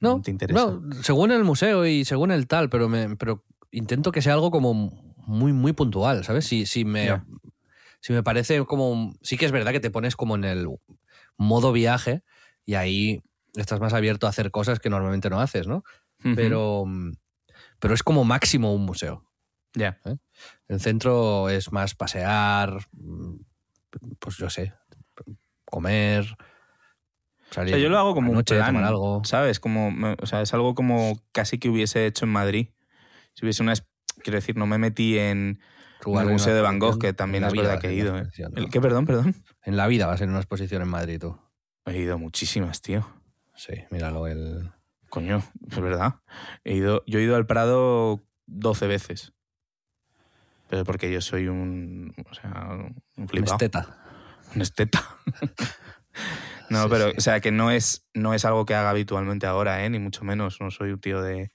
No, 0.00 0.20
te 0.20 0.30
interesa? 0.30 0.72
no, 0.72 1.02
según 1.02 1.30
el 1.30 1.44
museo 1.44 1.86
y 1.86 2.04
según 2.04 2.30
el 2.30 2.46
tal, 2.46 2.68
pero, 2.68 2.88
me, 2.88 3.16
pero 3.16 3.44
intento 3.70 4.12
que 4.12 4.22
sea 4.22 4.34
algo 4.34 4.50
como 4.50 4.74
muy, 4.74 5.52
muy 5.52 5.72
puntual, 5.72 6.24
¿sabes? 6.24 6.46
Si, 6.46 6.66
si, 6.66 6.84
me, 6.84 7.22
si 8.00 8.12
me 8.12 8.22
parece 8.22 8.64
como... 8.64 9.14
Sí 9.22 9.36
que 9.36 9.46
es 9.46 9.52
verdad 9.52 9.72
que 9.72 9.80
te 9.80 9.90
pones 9.90 10.16
como 10.16 10.34
en 10.34 10.44
el 10.44 10.68
modo 11.36 11.72
viaje 11.72 12.22
y 12.66 12.74
ahí 12.74 13.22
estás 13.54 13.80
más 13.80 13.94
abierto 13.94 14.26
a 14.26 14.30
hacer 14.30 14.50
cosas 14.50 14.80
que 14.80 14.90
normalmente 14.90 15.30
no 15.30 15.40
haces, 15.40 15.66
¿no? 15.66 15.84
Pero, 16.34 16.84
pero 17.78 17.94
es 17.94 18.02
como 18.02 18.24
máximo 18.24 18.74
un 18.74 18.84
museo. 18.84 19.24
Ya. 19.74 20.00
El 20.68 20.80
centro 20.80 21.48
es 21.48 21.72
más 21.72 21.94
pasear, 21.94 22.78
mm, 22.92 23.36
pues 24.18 24.36
yo 24.36 24.50
sé, 24.50 24.74
comer, 25.64 26.24
O 27.50 27.54
salir 27.54 27.74
sea, 27.74 27.82
yo 27.82 27.88
lo 27.88 27.98
hago 27.98 28.14
como 28.14 28.30
un 28.30 28.36
noche, 28.38 28.56
plan, 28.56 28.76
algo. 28.76 29.22
¿sabes? 29.24 29.60
Como, 29.60 29.92
o 30.20 30.26
sea, 30.26 30.42
es 30.42 30.54
algo 30.54 30.74
como 30.74 31.20
casi 31.32 31.58
que 31.58 31.68
hubiese 31.68 32.06
hecho 32.06 32.24
en 32.24 32.32
Madrid. 32.32 32.68
Si 33.34 33.44
hubiese 33.44 33.62
una... 33.62 33.74
Quiero 34.22 34.36
decir, 34.36 34.56
no 34.56 34.66
me 34.66 34.78
metí 34.78 35.18
en, 35.18 35.60
en 36.06 36.18
el 36.18 36.26
Museo 36.26 36.54
de 36.54 36.60
Van 36.60 36.78
Gogh, 36.78 36.98
que 36.98 37.12
también 37.12 37.44
en 37.44 37.48
es 37.48 37.54
verdad 37.54 37.80
que 37.80 37.88
he 37.88 37.94
ido. 37.94 38.16
¿eh? 38.16 38.20
exposición, 38.20 38.52
¿El 38.56 38.64
¿no? 38.64 38.70
qué, 38.70 38.80
perdón, 38.80 39.06
perdón? 39.06 39.34
En 39.62 39.76
la 39.76 39.86
vida 39.86 40.06
vas 40.06 40.22
a 40.22 40.24
una 40.24 40.38
exposición 40.38 40.82
en 40.82 40.88
Madrid, 40.88 41.18
tú. 41.20 41.38
He 41.86 41.98
ido 41.98 42.18
muchísimas, 42.18 42.80
tío. 42.80 43.06
Sí, 43.54 43.74
míralo, 43.90 44.26
el... 44.26 44.70
Coño, 45.10 45.42
es 45.70 45.80
verdad. 45.80 46.16
He 46.64 46.74
ido, 46.74 47.04
yo 47.06 47.18
he 47.18 47.22
ido 47.22 47.36
al 47.36 47.46
Prado 47.46 48.24
12 48.46 48.86
veces. 48.86 49.32
Pero 50.68 50.84
porque 50.84 51.10
yo 51.12 51.20
soy 51.20 51.48
un. 51.48 52.14
O 52.30 52.34
sea, 52.34 52.50
un 52.70 53.02
un 53.16 53.28
flipado. 53.28 53.54
esteta. 53.54 53.98
Un 54.54 54.62
esteta. 54.62 55.04
no, 56.70 56.82
Sí, 56.84 56.88
pero, 56.90 57.10
sí. 57.10 57.16
o 57.18 57.20
sea, 57.20 57.40
que 57.40 57.52
no 57.52 57.70
es, 57.70 58.06
no 58.14 58.34
es 58.34 58.44
algo 58.44 58.64
que 58.66 58.74
haga 58.74 58.90
habitualmente 58.90 59.46
ahora, 59.46 59.84
¿eh? 59.84 59.90
Ni 59.90 59.98
mucho 59.98 60.24
menos. 60.24 60.60
No 60.60 60.70
soy 60.70 60.90
un 60.92 61.00
tío 61.00 61.22
de, 61.22 61.52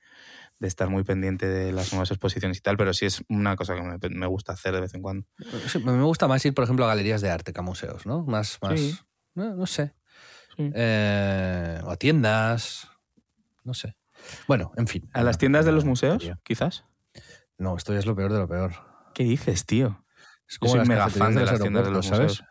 de 0.59 0.67
estar 0.67 0.89
muy 0.89 1.03
pendiente 1.03 1.47
de 1.47 1.71
las 1.71 1.91
nuevas 1.93 2.11
exposiciones 2.11 2.57
y 2.57 2.61
tal, 2.61 2.77
pero 2.77 2.93
sí 2.93 3.05
es 3.05 3.23
una 3.29 3.55
cosa 3.55 3.75
que 3.75 3.81
me, 3.81 3.97
me 4.09 4.27
gusta 4.27 4.53
hacer 4.53 4.73
de 4.73 4.81
vez 4.81 4.93
en 4.93 5.01
cuando. 5.01 5.25
Sí, 5.67 5.79
me 5.79 6.01
gusta 6.03 6.27
más 6.27 6.45
ir, 6.45 6.53
por 6.53 6.63
ejemplo, 6.65 6.85
a 6.85 6.89
galerías 6.89 7.21
de 7.21 7.29
arte 7.31 7.53
que 7.53 7.59
a 7.59 7.63
museos, 7.63 8.05
¿no? 8.05 8.23
Más, 8.23 8.59
más... 8.61 8.79
Sí. 8.79 8.97
No, 9.35 9.55
no 9.55 9.65
sé. 9.65 9.93
Sí. 10.57 10.69
Eh, 10.75 11.79
o 11.83 11.91
a 11.91 11.95
tiendas. 11.95 12.89
No 13.63 13.73
sé. 13.73 13.95
Bueno, 14.47 14.71
en 14.75 14.87
fin. 14.87 15.09
¿A 15.13 15.23
las 15.23 15.37
tiendas 15.37 15.65
de 15.65 15.71
los 15.71 15.83
Una 15.83 15.91
museos, 15.91 16.29
quizás? 16.43 16.83
No, 17.57 17.77
esto 17.77 17.93
ya 17.93 17.99
es 17.99 18.05
lo 18.05 18.15
peor 18.15 18.33
de 18.33 18.39
lo 18.39 18.47
peor. 18.47 18.73
¿Qué 19.19 19.25
dices, 19.25 19.65
tío? 19.65 20.05
Es 20.47 20.53
Yo 20.53 20.59
como 20.61 20.71
soy 20.71 20.79
las 20.79 20.87
mega 20.87 21.09
fan 21.09 21.35
de 21.35 21.41
las 21.43 21.59
tiendas 21.59 21.83
de 21.83 21.91
los 21.91 22.05
aeropuertos, 22.09 22.39
museos. 22.39 22.43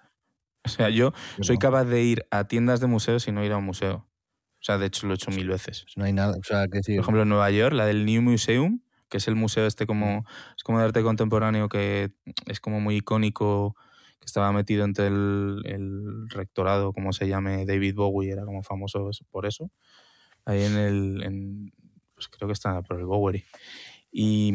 O 0.66 0.68
sea, 0.68 0.90
yo 0.90 1.12
Yo 1.38 1.44
soy 1.44 1.56
capaz 1.56 1.86
de 1.86 2.02
ir 2.02 2.26
a 2.30 2.46
tiendas 2.46 2.80
de 2.80 2.86
museos 2.86 3.26
y 3.26 3.32
no 3.32 3.42
ir 3.42 3.52
a 3.52 3.56
un 3.56 3.64
museo. 3.64 4.06
O 4.60 4.60
sea, 4.60 4.76
de 4.76 4.84
hecho 4.84 5.06
lo 5.06 5.14
he 5.14 5.16
hecho 5.16 5.30
mil 5.30 5.48
veces. 5.48 5.86
No 5.96 6.04
hay 6.04 6.12
nada. 6.12 6.36
O 6.38 6.42
sea, 6.44 6.68
que 6.68 6.80
Por 6.80 7.00
ejemplo, 7.00 7.22
en 7.22 7.28
Nueva 7.30 7.50
York, 7.50 7.72
la 7.72 7.86
del 7.86 8.04
New 8.04 8.20
Museum, 8.20 8.82
que 9.08 9.16
es 9.16 9.28
el 9.28 9.34
museo 9.34 9.66
este 9.66 9.86
como, 9.86 10.26
es 10.58 10.62
como 10.62 10.78
de 10.78 10.84
arte 10.84 11.02
contemporáneo 11.02 11.70
que 11.70 12.12
es 12.44 12.60
como 12.60 12.80
muy 12.80 12.96
icónico, 12.96 13.74
que 14.20 14.26
estaba 14.26 14.52
metido 14.52 14.84
entre 14.84 15.06
el, 15.06 15.62
el 15.64 16.28
rectorado, 16.28 16.92
como 16.92 17.14
se 17.14 17.28
llame, 17.28 17.64
David 17.64 17.94
Bowie, 17.94 18.30
era 18.30 18.44
como 18.44 18.62
famoso 18.62 19.08
por 19.30 19.46
eso. 19.46 19.70
Ahí 20.44 20.64
en 20.64 20.76
el, 20.76 21.22
en- 21.22 21.72
pues 22.14 22.28
creo 22.28 22.46
que 22.46 22.52
está 22.52 22.82
por 22.82 22.98
el 22.98 23.06
Bowery. 23.06 23.42
Y, 24.12 24.52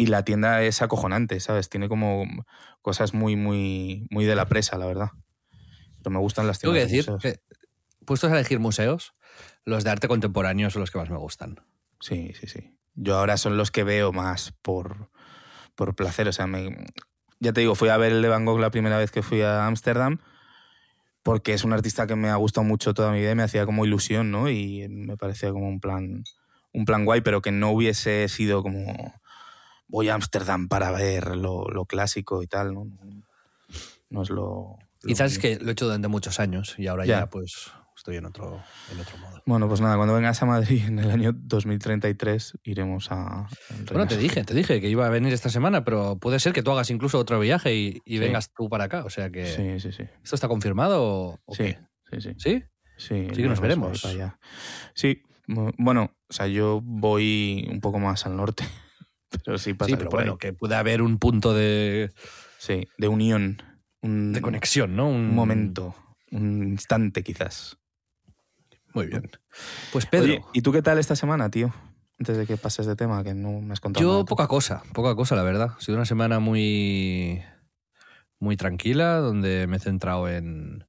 y 0.00 0.06
la 0.06 0.24
tienda 0.24 0.62
es 0.62 0.80
acojonante, 0.80 1.40
¿sabes? 1.40 1.68
Tiene 1.68 1.86
como 1.90 2.24
cosas 2.80 3.12
muy, 3.12 3.36
muy, 3.36 4.06
muy 4.10 4.24
de 4.24 4.34
la 4.34 4.46
presa, 4.46 4.78
la 4.78 4.86
verdad. 4.86 5.10
Pero 5.98 6.10
me 6.10 6.18
gustan 6.18 6.46
las 6.46 6.58
tengo 6.58 6.72
que 6.72 6.86
tiendas. 6.86 7.22
de 7.22 7.28
decir 7.28 7.38
que, 7.38 7.54
puestos 8.06 8.32
a 8.32 8.34
elegir 8.34 8.60
museos, 8.60 9.12
los 9.66 9.84
de 9.84 9.90
arte 9.90 10.08
contemporáneo 10.08 10.70
son 10.70 10.80
los 10.80 10.90
que 10.90 10.96
más 10.96 11.10
me 11.10 11.18
gustan. 11.18 11.60
Sí, 12.00 12.32
sí, 12.32 12.46
sí. 12.46 12.78
Yo 12.94 13.18
ahora 13.18 13.36
son 13.36 13.58
los 13.58 13.70
que 13.70 13.84
veo 13.84 14.10
más 14.10 14.54
por, 14.62 15.10
por 15.74 15.94
placer. 15.94 16.26
O 16.28 16.32
sea, 16.32 16.46
me, 16.46 16.74
ya 17.38 17.52
te 17.52 17.60
digo, 17.60 17.74
fui 17.74 17.90
a 17.90 17.98
ver 17.98 18.12
el 18.12 18.22
de 18.22 18.28
Van 18.28 18.46
Gogh 18.46 18.58
la 18.58 18.70
primera 18.70 18.96
vez 18.96 19.10
que 19.10 19.20
fui 19.20 19.42
a 19.42 19.66
Ámsterdam 19.66 20.18
porque 21.22 21.52
es 21.52 21.62
un 21.62 21.74
artista 21.74 22.06
que 22.06 22.16
me 22.16 22.30
ha 22.30 22.36
gustado 22.36 22.64
mucho 22.64 22.94
toda 22.94 23.12
mi 23.12 23.20
vida 23.20 23.32
y 23.32 23.34
me 23.34 23.42
hacía 23.42 23.66
como 23.66 23.84
ilusión, 23.84 24.30
¿no? 24.30 24.48
Y 24.48 24.88
me 24.88 25.18
parecía 25.18 25.50
como 25.50 25.68
un 25.68 25.78
plan, 25.78 26.24
un 26.72 26.86
plan 26.86 27.04
guay, 27.04 27.20
pero 27.20 27.42
que 27.42 27.52
no 27.52 27.70
hubiese 27.70 28.26
sido 28.28 28.62
como 28.62 29.19
voy 29.90 30.08
a 30.08 30.14
Ámsterdam 30.14 30.68
para 30.68 30.90
ver 30.90 31.36
lo, 31.36 31.64
lo 31.68 31.84
clásico 31.84 32.42
y 32.42 32.46
tal, 32.46 32.72
¿no? 32.74 32.86
No 34.08 34.22
es 34.22 34.30
lo... 34.30 34.76
lo 35.02 35.06
Quizás 35.06 35.32
es 35.32 35.38
mío. 35.42 35.58
que 35.58 35.64
lo 35.64 35.70
he 35.70 35.72
hecho 35.72 35.86
durante 35.86 36.08
muchos 36.08 36.40
años 36.40 36.74
y 36.78 36.86
ahora 36.86 37.04
ya, 37.06 37.20
Ya. 37.20 37.26
pues 37.30 37.70
estoy 37.96 38.16
en 38.16 38.24
otro, 38.24 38.62
en 38.92 38.98
otro 39.00 39.18
modo. 39.18 39.42
Bueno, 39.44 39.68
pues 39.68 39.80
nada, 39.80 39.96
cuando 39.96 40.14
vengas 40.14 40.42
a 40.42 40.46
Madrid 40.46 40.84
en 40.86 40.98
el 40.98 41.10
año 41.10 41.32
2033 41.34 42.54
iremos 42.64 43.08
a... 43.10 43.46
Bueno, 43.90 44.06
te 44.08 44.16
dije, 44.16 44.42
te 44.44 44.54
dije 44.54 44.80
que 44.80 44.88
iba 44.88 45.06
a 45.06 45.10
venir 45.10 45.32
esta 45.34 45.50
semana, 45.50 45.84
pero 45.84 46.16
puede 46.18 46.40
ser 46.40 46.52
que 46.52 46.62
tú 46.62 46.70
hagas 46.70 46.90
incluso 46.90 47.18
otro 47.18 47.38
viaje 47.40 47.74
y, 47.74 48.00
y 48.04 48.14
Sí. 48.14 48.18
vengas 48.20 48.52
tú 48.54 48.68
para 48.70 48.84
acá. 48.84 49.04
O 49.04 49.10
sea 49.10 49.30
que. 49.30 49.44
Sí, 49.46 49.80
sí, 49.80 49.92
sí. 49.92 50.04
¿Esto 50.22 50.34
está 50.34 50.48
confirmado 50.48 51.02
o, 51.04 51.38
o 51.44 51.54
Sí, 51.54 51.64
qué? 51.64 51.78
sí, 52.10 52.20
sí. 52.20 52.34
¿Sí? 52.38 52.62
Sí, 52.96 53.28
Sí 53.34 53.42
que 53.42 53.48
nos 53.48 53.60
veremos. 53.60 54.00
para 54.02 54.14
allá. 54.14 54.38
Sí, 54.94 55.22
bueno, 55.46 56.12
o 56.28 56.32
sea, 56.32 56.46
yo 56.46 56.80
voy 56.82 57.66
un 57.70 57.80
poco 57.80 57.98
más 57.98 58.24
al 58.26 58.36
norte, 58.36 58.64
pero 59.44 59.58
sí 59.58 59.70
Sí, 59.70 59.74
pasaré 59.74 59.96
pero 59.98 60.10
bueno, 60.10 60.32
ahí. 60.32 60.38
que 60.38 60.52
puede 60.52 60.74
haber 60.76 61.02
un 61.02 61.18
punto 61.18 61.54
de, 61.54 62.12
Sí, 62.58 62.86
de 62.98 63.08
unión, 63.08 63.62
un, 64.02 64.32
de 64.32 64.40
conexión, 64.40 64.96
¿no? 64.96 65.08
un 65.08 65.34
momento, 65.34 65.94
un 66.30 66.62
instante 66.68 67.22
quizás. 67.22 67.76
Muy 68.92 69.06
bien. 69.06 69.30
Pues 69.92 70.06
Pedro, 70.06 70.24
Oye, 70.24 70.42
¿y 70.52 70.62
tú 70.62 70.72
qué 70.72 70.82
tal 70.82 70.98
esta 70.98 71.14
semana, 71.16 71.50
tío? 71.50 71.72
Antes 72.18 72.36
de 72.36 72.46
que 72.46 72.56
pases 72.56 72.86
de 72.86 72.96
tema, 72.96 73.22
que 73.24 73.34
no 73.34 73.60
me 73.60 73.72
has 73.72 73.80
contado 73.80 74.04
nada 74.06 74.18
yo 74.20 74.24
poca 74.26 74.46
cosa, 74.48 74.82
poca 74.92 75.14
cosa, 75.14 75.36
la 75.36 75.42
verdad. 75.42 75.74
Ha 75.78 75.80
sido 75.80 75.96
una 75.96 76.04
semana 76.04 76.38
muy, 76.40 77.40
muy 78.40 78.56
tranquila, 78.56 79.18
donde 79.18 79.66
me 79.68 79.76
he 79.76 79.80
centrado 79.80 80.28
en, 80.28 80.86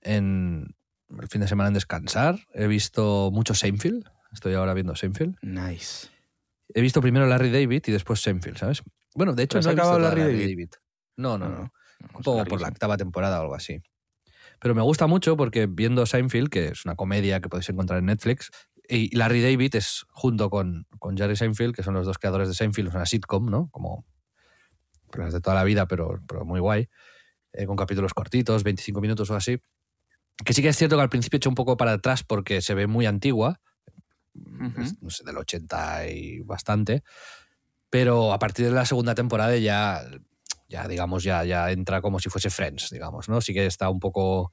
en 0.00 0.74
el 1.20 1.28
fin 1.28 1.42
de 1.42 1.46
semana 1.48 1.68
en 1.68 1.74
descansar. 1.74 2.38
He 2.54 2.66
visto 2.66 3.30
mucho 3.32 3.54
Seinfeld. 3.54 4.08
Estoy 4.32 4.54
ahora 4.54 4.74
viendo 4.74 4.96
Seinfeld. 4.96 5.36
Nice. 5.42 6.08
He 6.74 6.80
visto 6.80 7.00
primero 7.00 7.26
Larry 7.26 7.50
David 7.50 7.82
y 7.86 7.92
después 7.92 8.20
Seinfeld, 8.20 8.56
¿sabes? 8.58 8.82
Bueno, 9.14 9.32
de 9.34 9.42
hecho, 9.42 9.58
¿Pero 9.58 9.60
has 9.60 9.66
no 9.66 9.70
he 9.72 9.74
acabado 9.74 9.98
Larry 9.98 10.22
David? 10.22 10.70
No, 11.16 11.36
no, 11.38 11.46
Ah, 11.46 11.48
no. 11.48 11.58
no, 11.58 12.18
es 12.18 12.24
Como 12.24 12.44
por 12.44 12.60
la 12.60 12.68
octava 12.68 12.96
temporada 12.96 13.38
o 13.38 13.42
algo 13.42 13.54
así. 13.54 13.82
Pero 14.60 14.74
me 14.74 14.82
gusta 14.82 15.06
mucho 15.06 15.36
porque 15.36 15.66
viendo 15.66 16.04
Seinfeld, 16.06 16.48
que 16.48 16.68
es 16.68 16.84
una 16.84 16.94
comedia 16.94 17.40
que 17.40 17.48
podéis 17.48 17.68
encontrar 17.70 17.98
en 17.98 18.06
Netflix, 18.06 18.50
y 18.88 19.14
Larry 19.16 19.40
David 19.40 19.76
es 19.76 20.04
junto 20.10 20.50
con, 20.50 20.86
con 20.98 21.16
Jerry 21.16 21.36
Seinfeld, 21.36 21.74
que 21.74 21.82
son 21.82 21.94
los 21.94 22.06
dos 22.06 22.18
creadores 22.18 22.48
de 22.48 22.54
Seinfeld, 22.54 22.88
es 22.88 22.94
una 22.94 23.06
sitcom, 23.06 23.46
¿no? 23.50 23.68
Como 23.70 24.04
pues, 25.10 25.24
las 25.24 25.32
de 25.32 25.40
toda 25.40 25.54
la 25.56 25.64
vida, 25.64 25.86
pero, 25.86 26.20
pero 26.26 26.44
muy 26.44 26.60
guay, 26.60 26.88
eh, 27.52 27.66
con 27.66 27.76
capítulos 27.76 28.14
cortitos, 28.14 28.62
25 28.62 29.00
minutos 29.00 29.30
o 29.30 29.36
así. 29.36 29.58
Que 30.44 30.52
sí 30.52 30.62
que 30.62 30.68
es 30.68 30.76
cierto 30.76 30.96
que 30.96 31.02
al 31.02 31.08
principio 31.08 31.36
hecho 31.36 31.48
un 31.48 31.54
poco 31.54 31.76
para 31.76 31.92
atrás 31.92 32.22
porque 32.24 32.60
se 32.62 32.74
ve 32.74 32.86
muy 32.86 33.06
antigua, 33.06 33.60
Es, 34.80 35.02
no 35.02 35.10
sé, 35.10 35.24
del 35.24 35.36
80 35.38 36.06
y 36.08 36.40
bastante, 36.40 37.02
pero 37.90 38.32
a 38.32 38.38
partir 38.38 38.66
de 38.66 38.72
la 38.72 38.84
segunda 38.86 39.14
temporada 39.14 39.56
ya, 39.56 40.02
ya 40.68 40.86
digamos, 40.86 41.24
ya, 41.24 41.44
ya 41.44 41.70
entra 41.72 42.00
como 42.00 42.18
si 42.20 42.28
fuese 42.30 42.50
Friends, 42.50 42.90
digamos, 42.90 43.28
¿no? 43.28 43.40
Sí 43.40 43.52
que 43.52 43.66
está 43.66 43.88
un 43.90 43.98
poco 44.00 44.52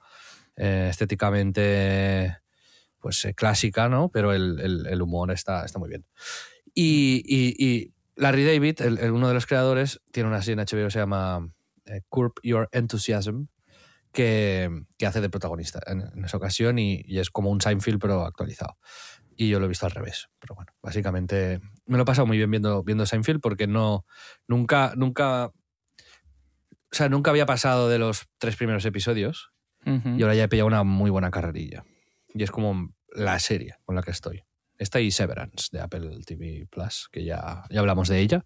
eh, 0.56 0.88
estéticamente 0.90 2.38
pues 3.00 3.24
eh, 3.26 3.34
clásica, 3.36 3.90
¿no? 3.90 4.10
Pero 4.10 4.34
el, 4.34 4.60
el- 4.60 4.88
el 4.88 5.02
humor 5.02 5.32
está, 5.32 5.64
está 5.66 5.78
muy 5.80 5.90
bien. 5.90 6.06
Y, 6.74 7.22
y- 7.26 7.56
y 7.64 7.94
Larry 8.16 8.44
David, 8.46 8.82
el- 8.82 8.98
el- 8.98 9.12
uno 9.12 9.28
de 9.28 9.34
los 9.36 9.46
creadores, 9.46 10.02
tiene 10.12 10.30
una 10.30 10.42
serie 10.42 10.54
en 10.54 10.60
HBO 10.68 10.86
que 10.88 10.92
se 10.92 11.00
llama 11.00 11.48
eh, 11.86 12.02
Curb 12.10 12.34
Your 12.44 12.68
Enthusiasm, 12.72 13.46
que, 14.12 14.70
que 14.98 15.06
hace 15.06 15.22
de 15.22 15.30
protagonista 15.30 15.80
en, 15.86 16.02
en 16.02 16.26
esa 16.26 16.38
ocasión 16.38 16.80
y, 16.80 17.02
y 17.06 17.20
es 17.20 17.30
como 17.30 17.52
un 17.52 17.62
Seinfeld 17.62 18.00
pero 18.02 18.26
actualizado. 18.26 18.78
Y 19.38 19.50
yo 19.50 19.60
lo 19.60 19.66
he 19.66 19.70
visto 19.70 19.86
al 19.86 19.92
revés. 19.92 20.30
Pero 20.40 20.56
bueno, 20.56 20.74
básicamente 20.82 21.62
me 21.86 21.98
lo 21.98 22.04
he 22.04 22.06
pasado 22.06 22.26
muy 22.26 22.38
bien 22.38 22.52
viendo, 22.52 22.84
viendo 22.84 23.06
Seinfeld 23.06 23.40
porque 23.40 23.68
no, 23.68 24.06
nunca, 24.48 24.94
nunca, 24.98 25.46
o 25.46 25.54
sea, 26.92 27.08
nunca 27.08 27.32
había 27.32 27.46
pasado 27.46 27.88
de 27.88 28.00
los 28.00 28.28
tres 28.40 28.56
primeros 28.56 28.84
episodios 28.86 29.52
y 29.86 30.22
ahora 30.22 30.36
ya 30.36 30.44
he 30.44 30.48
pillado 30.50 30.68
una 30.68 30.84
muy 30.84 31.10
buena 31.10 31.32
carrerilla. 31.32 31.86
Y 32.34 32.44
es 32.44 32.52
como 32.52 32.94
la 33.10 33.40
serie 33.40 33.76
con 33.86 33.96
la 33.96 34.04
que 34.04 34.12
estoy. 34.12 34.44
Esta 34.78 35.00
y 35.00 35.12
Severance 35.12 35.70
de 35.72 35.80
Apple 35.80 36.20
TV 36.26 36.68
Plus, 36.70 37.08
que 37.10 37.24
ya, 37.24 37.64
ya 37.70 37.80
hablamos 37.80 38.10
de 38.10 38.20
ella. 38.20 38.46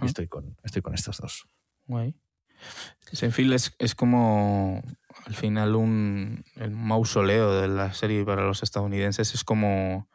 Y 0.00 0.06
estoy 0.06 0.28
con, 0.28 0.56
estoy 0.62 0.80
con 0.80 0.94
estos 0.94 1.18
dos. 1.18 1.48
Guay. 1.86 2.14
Seinfeld 3.12 3.52
es, 3.52 3.74
es 3.78 3.94
como 3.94 4.82
al 5.26 5.34
final 5.34 5.74
un 5.76 6.44
el 6.56 6.70
mausoleo 6.70 7.60
de 7.60 7.68
la 7.68 7.92
serie 7.92 8.24
para 8.24 8.42
los 8.44 8.62
estadounidenses 8.62 9.34
es 9.34 9.44
como 9.44 10.08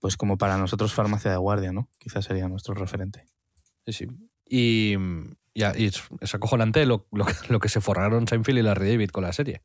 pues 0.00 0.16
como 0.16 0.36
para 0.38 0.58
nosotros 0.58 0.92
farmacia 0.92 1.30
de 1.30 1.36
guardia, 1.38 1.72
¿no? 1.72 1.88
Quizás 1.98 2.24
sería 2.24 2.48
nuestro 2.48 2.74
referente. 2.74 3.26
Sí, 3.86 3.92
sí. 3.92 4.06
Y, 4.46 4.94
y 5.54 5.62
es, 5.62 6.02
acojonante 6.34 6.84
lo, 6.84 7.06
lo, 7.12 7.24
que- 7.24 7.34
lo 7.48 7.58
que 7.60 7.68
se 7.68 7.80
forraron 7.80 8.26
Seinfeld 8.28 8.58
y 8.58 8.62
Larry 8.62 8.90
David 8.90 9.10
con 9.10 9.24
la 9.24 9.32
serie. 9.32 9.62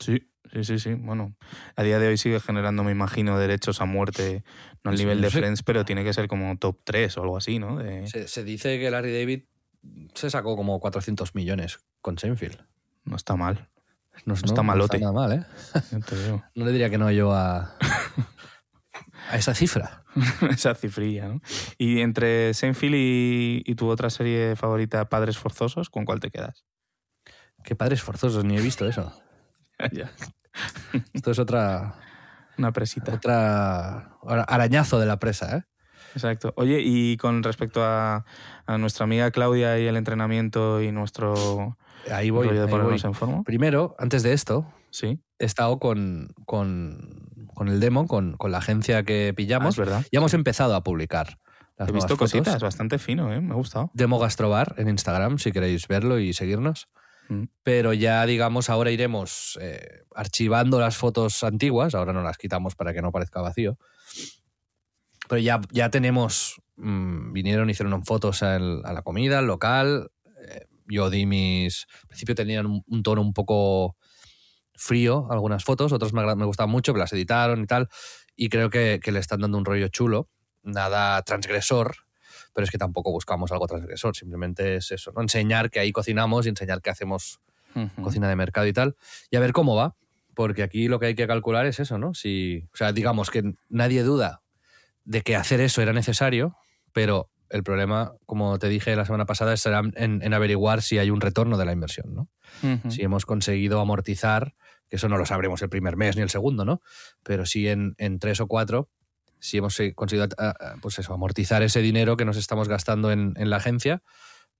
Sí, 0.00 0.30
sí, 0.52 0.64
sí, 0.64 0.78
sí. 0.78 0.94
Bueno, 0.94 1.36
a 1.76 1.82
día 1.82 1.98
de 1.98 2.08
hoy 2.08 2.16
sigue 2.16 2.40
generando, 2.40 2.84
me 2.84 2.92
imagino, 2.92 3.38
derechos 3.38 3.80
a 3.82 3.84
muerte, 3.84 4.44
no 4.82 4.90
al 4.92 4.96
Sí, 4.96 5.04
nivel 5.04 5.20
de 5.20 5.30
sí. 5.30 5.38
Friends, 5.38 5.62
pero 5.62 5.84
tiene 5.84 6.04
que 6.04 6.12
ser 6.14 6.26
como 6.28 6.56
top 6.56 6.80
3 6.84 7.16
o 7.18 7.22
algo 7.22 7.36
así, 7.36 7.58
¿no? 7.58 7.76
De- 7.78 8.06
Se, 8.06 8.28
se 8.28 8.44
dice 8.44 8.78
que 8.78 8.90
Larry 8.90 9.12
David 9.12 9.42
se 10.14 10.30
sacó 10.30 10.56
como 10.56 10.78
400 10.80 11.34
millones 11.34 11.80
con 12.00 12.18
Seinfeld. 12.18 12.60
No 13.04 13.16
está 13.16 13.34
mal, 13.36 13.68
No, 14.26 14.34
está 14.34 14.62
malote. 14.62 14.98
nada 14.98 15.12
mal, 15.12 15.32
¿eh? 15.32 15.44
ya 15.90 15.98
te 16.00 16.22
digo. 16.24 16.42
No 16.54 16.64
le 16.64 16.72
diría 16.72 16.90
que 16.90 16.98
no 16.98 17.10
yo 17.10 17.32
a, 17.32 17.76
a 19.30 19.36
esa 19.36 19.54
cifra. 19.54 20.04
Esa 20.50 20.74
cifrilla, 20.74 21.26
¿no? 21.28 21.40
Y 21.78 22.00
entre 22.02 22.52
Seinfeld 22.52 22.94
y, 22.96 23.62
y 23.64 23.74
tu 23.76 23.88
otra 23.88 24.10
serie 24.10 24.56
favorita, 24.56 25.08
Padres 25.08 25.38
Forzosos, 25.38 25.88
¿con 25.88 26.04
cuál 26.04 26.20
te 26.20 26.30
quedas? 26.30 26.64
Qué 27.64 27.74
padres 27.76 28.02
forzosos, 28.02 28.44
ni 28.44 28.56
he 28.58 28.60
visto 28.60 28.86
eso. 28.86 29.12
Ya, 29.92 30.12
Esto 31.14 31.30
es 31.30 31.38
otra, 31.38 31.94
Una 32.58 32.72
presita. 32.72 33.14
otra 33.14 34.18
ara- 34.26 34.42
arañazo 34.46 34.98
de 35.00 35.06
la 35.06 35.18
presa, 35.18 35.56
¿eh? 35.56 35.62
Exacto. 36.14 36.52
Oye, 36.56 36.80
y 36.84 37.16
con 37.16 37.42
respecto 37.42 37.82
a, 37.84 38.24
a 38.66 38.78
nuestra 38.78 39.04
amiga 39.04 39.30
Claudia 39.30 39.78
y 39.78 39.86
el 39.86 39.96
entrenamiento 39.96 40.80
y 40.82 40.92
nuestro 40.92 41.76
Ahí 42.10 42.30
voy. 42.30 42.48
rollo 42.48 42.62
de 42.62 42.68
ponernos 42.68 43.02
voy. 43.02 43.08
en 43.10 43.14
forma. 43.14 43.42
Primero, 43.44 43.94
antes 43.98 44.22
de 44.22 44.32
esto, 44.32 44.66
Sí, 44.90 45.18
he 45.38 45.44
estado 45.46 45.78
con, 45.78 46.34
con, 46.44 47.46
con 47.54 47.68
el 47.68 47.80
demo, 47.80 48.06
con, 48.06 48.36
con 48.36 48.52
la 48.52 48.58
agencia 48.58 49.02
que 49.04 49.30
Ah, 49.32 49.34
pillamos. 49.34 49.74
es 49.74 49.78
verdad. 49.78 50.04
ya 50.12 50.18
hemos 50.18 50.34
empezado 50.34 50.74
a 50.74 50.82
publicar 50.82 51.38
las 51.78 51.88
He 51.88 51.92
visto 51.92 52.08
fotos. 52.16 52.30
cositas, 52.32 52.62
bastante 52.62 52.98
fino, 52.98 53.32
¿eh? 53.32 53.40
Me 53.40 53.52
ha 53.52 53.56
gustado. 53.56 53.90
Demo 53.94 54.18
Gastrobar 54.18 54.74
en 54.76 54.88
Instagram, 54.90 55.38
si 55.38 55.50
queréis 55.50 55.88
verlo 55.88 56.18
y 56.18 56.34
seguirnos. 56.34 56.88
Mm. 57.30 57.44
Pero 57.62 57.94
ya, 57.94 58.26
digamos, 58.26 58.68
ahora 58.68 58.90
iremos 58.90 59.58
eh, 59.62 60.02
archivando 60.14 60.78
las 60.78 60.98
fotos 60.98 61.42
antiguas. 61.42 61.94
Ahora 61.94 62.12
no 62.12 62.22
las 62.22 62.36
quitamos 62.36 62.74
para 62.74 62.92
que 62.92 63.00
no 63.00 63.10
parezca 63.12 63.40
vacío. 63.40 63.78
Pero 65.28 65.40
ya, 65.40 65.60
ya 65.70 65.90
tenemos. 65.90 66.60
mm, 66.76 67.32
vinieron, 67.32 67.68
hicieron 67.70 68.04
fotos 68.04 68.42
al- 68.42 68.82
a 68.84 68.92
la 68.92 69.02
comida, 69.02 69.38
al 69.40 69.46
local. 69.46 70.10
eh, 70.48 70.66
yo 70.86 71.10
di 71.10 71.26
mis. 71.26 71.86
Al 72.02 72.08
principio 72.08 72.34
tenían 72.34 72.66
un, 72.66 72.82
un 72.86 73.02
tono 73.02 73.20
un 73.22 73.32
poco 73.32 73.96
frío, 74.74 75.28
algunas 75.30 75.64
fotos. 75.64 75.92
Otras 75.92 76.12
me, 76.12 76.22
me 76.34 76.44
gustaban 76.44 76.70
mucho, 76.70 76.92
que 76.92 76.98
las 76.98 77.12
editaron 77.12 77.62
y 77.62 77.66
tal. 77.66 77.88
Y 78.36 78.48
creo 78.48 78.70
que, 78.70 79.00
que 79.02 79.12
le 79.12 79.20
están 79.20 79.40
dando 79.40 79.58
un 79.58 79.64
rollo 79.64 79.88
chulo. 79.88 80.28
Nada 80.64 81.20
transgresor, 81.22 81.94
pero 82.54 82.64
es 82.64 82.70
que 82.70 82.78
tampoco 82.78 83.10
buscamos 83.10 83.50
algo 83.52 83.66
transgresor, 83.66 84.14
simplemente 84.14 84.76
es 84.76 84.92
eso, 84.92 85.10
¿no? 85.12 85.20
Enseñar 85.20 85.70
que 85.70 85.80
ahí 85.80 85.90
cocinamos 85.90 86.46
y 86.46 86.50
enseñar 86.50 86.80
que 86.82 86.90
hacemos 86.90 87.40
cocina 88.02 88.28
de 88.28 88.36
mercado 88.36 88.66
y 88.68 88.72
tal, 88.72 88.94
y 89.30 89.36
a 89.36 89.40
ver 89.40 89.52
cómo 89.52 89.74
va, 89.74 89.96
porque 90.34 90.62
aquí 90.62 90.86
lo 90.86 91.00
que 91.00 91.06
hay 91.06 91.14
que 91.16 91.26
calcular 91.26 91.66
es 91.66 91.80
eso, 91.80 91.98
¿no? 91.98 92.14
Si, 92.14 92.68
o 92.72 92.76
sea, 92.76 92.92
digamos 92.92 93.30
que 93.30 93.54
nadie 93.70 94.02
duda 94.04 94.42
de 95.04 95.22
que 95.22 95.36
hacer 95.36 95.60
eso 95.60 95.82
era 95.82 95.92
necesario, 95.92 96.56
pero 96.92 97.30
el 97.50 97.62
problema, 97.62 98.14
como 98.24 98.58
te 98.58 98.68
dije 98.68 98.96
la 98.96 99.04
semana 99.04 99.26
pasada, 99.26 99.56
será 99.56 99.82
en, 99.96 100.22
en 100.22 100.34
averiguar 100.34 100.80
si 100.80 100.98
hay 100.98 101.10
un 101.10 101.20
retorno 101.20 101.58
de 101.58 101.66
la 101.66 101.72
inversión, 101.72 102.14
¿no? 102.14 102.28
Si 102.90 103.02
hemos 103.02 103.26
conseguido 103.26 103.80
amortizar, 103.80 104.54
que 104.88 104.96
eso 104.96 105.08
no 105.08 105.18
lo 105.18 105.26
sabremos 105.26 105.60
el 105.62 105.68
primer 105.68 105.96
mes 105.96 106.16
ni 106.16 106.22
el 106.22 106.30
segundo, 106.30 106.64
¿no? 106.64 106.80
Pero 107.22 107.44
sí 107.44 107.68
en, 107.68 107.94
en 107.98 108.18
tres 108.18 108.40
o 108.40 108.46
cuatro, 108.46 108.88
si 109.38 109.58
hemos 109.58 109.78
eh, 109.80 109.92
conseguido 109.94 110.28
ah, 110.38 110.54
ah, 110.58 110.74
pues 110.80 110.98
eso, 110.98 111.12
amortizar 111.12 111.62
ese 111.62 111.82
dinero 111.82 112.16
que 112.16 112.24
nos 112.24 112.36
estamos 112.36 112.68
gastando 112.68 113.10
en, 113.10 113.34
en 113.36 113.50
la 113.50 113.56
agencia 113.56 114.02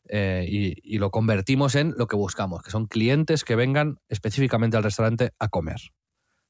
eh, 0.09 0.45
y, 0.49 0.75
y 0.83 0.99
lo 0.99 1.11
convertimos 1.11 1.75
en 1.77 1.95
lo 1.97 2.09
que 2.09 2.17
buscamos, 2.17 2.63
que 2.63 2.71
son 2.71 2.87
clientes 2.87 3.45
que 3.45 3.57
vengan 3.57 4.01
específicamente 4.09 4.77
al 4.77 4.83
restaurante 4.83 5.33
a 5.39 5.49
comer. 5.49 5.81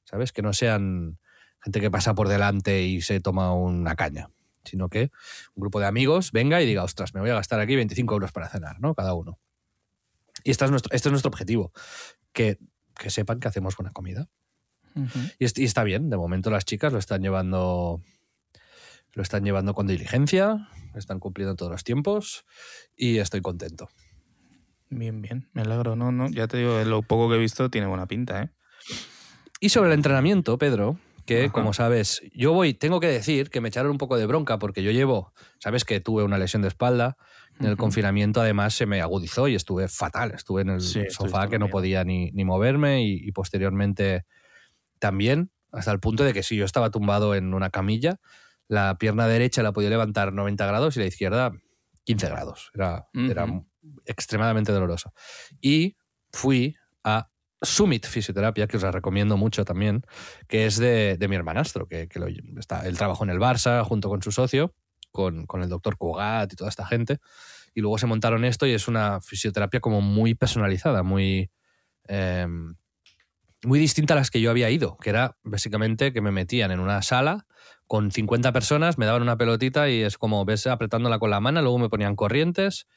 ¿Sabes? 0.05 0.33
Que 0.33 0.41
no 0.41 0.51
sean 0.51 1.19
gente 1.63 1.79
que 1.79 1.91
pasa 1.91 2.13
por 2.13 2.27
delante 2.27 2.83
y 2.83 3.01
se 3.01 3.19
toma 3.19 3.53
una 3.53 3.95
caña, 3.95 4.29
sino 4.63 4.89
que 4.89 5.11
un 5.55 5.61
grupo 5.61 5.79
de 5.79 5.85
amigos 5.85 6.31
venga 6.31 6.61
y 6.61 6.65
diga, 6.65 6.83
ostras, 6.83 7.13
me 7.13 7.21
voy 7.21 7.29
a 7.29 7.35
gastar 7.35 7.59
aquí 7.59 7.75
25 7.75 8.13
euros 8.13 8.31
para 8.31 8.49
cenar, 8.49 8.79
¿no? 8.79 8.93
Cada 8.95 9.13
uno. 9.13 9.39
Y 10.43 10.51
este 10.51 10.65
es 10.65 10.71
nuestro, 10.71 10.93
este 10.93 11.09
es 11.09 11.11
nuestro 11.11 11.29
objetivo, 11.29 11.71
que, 12.33 12.59
que 12.97 13.09
sepan 13.09 13.39
que 13.39 13.47
hacemos 13.47 13.77
buena 13.77 13.91
comida. 13.91 14.27
Y, 15.39 15.61
y 15.61 15.65
está 15.65 15.83
bien, 15.83 16.09
de 16.11 16.17
momento 16.17 16.51
las 16.51 16.65
chicas 16.65 16.93
lo 16.93 16.99
están 16.99 17.23
llevando 17.23 18.03
lo 19.13 19.21
están 19.21 19.43
llevando 19.43 19.73
con 19.73 19.87
diligencia, 19.87 20.69
están 20.95 21.19
cumpliendo 21.19 21.55
todos 21.55 21.71
los 21.71 21.83
tiempos 21.83 22.45
y 22.95 23.17
estoy 23.19 23.41
contento. 23.41 23.89
Bien, 24.89 25.21
bien. 25.21 25.49
Me 25.53 25.61
alegro. 25.61 25.95
No, 25.95 26.11
no, 26.11 26.29
ya 26.29 26.47
te 26.47 26.57
digo, 26.57 26.83
lo 26.83 27.01
poco 27.01 27.29
que 27.29 27.35
he 27.35 27.39
visto 27.39 27.69
tiene 27.69 27.87
buena 27.87 28.07
pinta, 28.07 28.43
¿eh? 28.43 28.49
Y 29.59 29.69
sobre 29.69 29.89
el 29.89 29.93
entrenamiento, 29.93 30.57
Pedro, 30.57 30.99
que 31.25 31.45
Ajá. 31.45 31.51
como 31.53 31.73
sabes, 31.73 32.21
yo 32.33 32.53
voy, 32.53 32.73
tengo 32.73 32.99
que 32.99 33.07
decir 33.07 33.49
que 33.49 33.61
me 33.61 33.69
echaron 33.69 33.91
un 33.91 33.97
poco 33.97 34.17
de 34.17 34.25
bronca 34.25 34.59
porque 34.59 34.83
yo 34.83 34.91
llevo, 34.91 35.33
sabes 35.59 35.85
que 35.85 35.99
tuve 35.99 36.23
una 36.23 36.37
lesión 36.37 36.61
de 36.61 36.67
espalda, 36.67 37.17
en 37.59 37.67
el 37.67 37.77
confinamiento 37.77 38.41
además 38.41 38.73
se 38.73 38.85
me 38.85 39.01
agudizó 39.01 39.47
y 39.47 39.55
estuve 39.55 39.87
fatal, 39.87 40.31
estuve 40.31 40.63
en 40.63 40.69
el 40.69 40.81
Sí, 40.81 41.03
sofá 41.09 41.47
que 41.47 41.59
no 41.59 41.69
podía 41.69 42.03
ni, 42.03 42.31
ni 42.31 42.45
moverme 42.45 43.03
y, 43.03 43.13
y 43.13 43.31
posteriormente 43.31 44.25
también, 44.99 45.51
hasta 45.71 45.91
el 45.91 45.99
punto 45.99 46.23
de 46.23 46.33
que 46.33 46.43
si 46.43 46.55
yo 46.55 46.65
estaba 46.65 46.89
tumbado 46.89 47.35
en 47.35 47.53
una 47.53 47.69
camilla, 47.69 48.19
la 48.67 48.97
pierna 48.97 49.27
derecha 49.27 49.61
la 49.63 49.71
podía 49.73 49.89
levantar 49.89 50.33
90 50.33 50.65
grados 50.65 50.97
y 50.97 50.99
la 50.99 51.05
izquierda 51.05 51.51
15 52.05 52.27
grados. 52.29 52.71
Era, 52.73 53.07
era 53.13 53.45
extremadamente 54.05 54.71
doloroso. 54.71 55.13
Y 55.61 55.95
fui 56.31 56.75
a 57.03 57.29
Summit 57.63 58.05
Fisioterapia, 58.05 58.67
que 58.67 58.77
os 58.77 58.83
la 58.83 58.91
recomiendo 58.91 59.37
mucho 59.37 59.65
también, 59.65 60.03
que 60.47 60.65
es 60.65 60.77
de, 60.77 61.17
de 61.17 61.27
mi 61.27 61.35
hermanastro, 61.35 61.87
que, 61.87 62.07
que 62.07 62.19
lo- 62.19 62.27
está, 62.59 62.87
él 62.87 62.97
trabajó 62.97 63.23
en 63.23 63.29
el 63.31 63.39
Barça 63.39 63.83
junto 63.83 64.09
con 64.09 64.21
su 64.21 64.31
socio, 64.31 64.73
con, 65.11 65.45
con 65.45 65.63
el 65.63 65.69
doctor 65.69 65.97
Cugat 65.97 66.51
y 66.53 66.55
toda 66.55 66.69
esta 66.69 66.85
gente. 66.85 67.19
Y 67.75 67.81
luego 67.81 67.97
se 67.97 68.07
montaron 68.07 68.45
esto 68.45 68.67
y 68.67 68.71
es 68.73 68.87
una 68.87 69.21
fisioterapia 69.21 69.79
como 69.79 70.01
muy 70.01 70.35
personalizada, 70.35 71.03
muy, 71.03 71.51
eh, 72.07 72.47
muy 73.63 73.79
distinta 73.79 74.13
a 74.13 74.17
las 74.17 74.29
que 74.29 74.41
yo 74.41 74.51
había 74.51 74.69
ido, 74.69 74.97
que 74.97 75.09
era 75.09 75.37
básicamente 75.43 76.11
que 76.11 76.21
me 76.21 76.31
metían 76.31 76.71
en 76.71 76.79
una 76.79 77.01
sala 77.01 77.45
con 77.87 78.11
50 78.11 78.51
personas, 78.51 78.97
me 78.97 79.05
daban 79.05 79.21
una 79.21 79.37
pelotita 79.37 79.89
y 79.89 80.01
es 80.01 80.17
como 80.17 80.43
ves 80.45 80.67
apretándola 80.67 81.19
con 81.19 81.29
la 81.29 81.39
mano, 81.39 81.61
luego 81.61 81.79
me 81.79 81.89
ponían 81.89 82.15
corrientes 82.15 82.87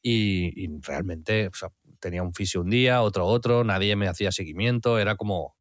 y, 0.00 0.52
y 0.64 0.68
realmente 0.82 1.48
o 1.48 1.54
sea, 1.54 1.70
tenía 2.02 2.22
un 2.22 2.34
fisio 2.34 2.60
un 2.60 2.68
día, 2.68 3.00
otro 3.00 3.24
otro, 3.24 3.64
nadie 3.64 3.96
me 3.96 4.08
hacía 4.08 4.32
seguimiento, 4.32 4.98
era 4.98 5.14
como 5.16 5.56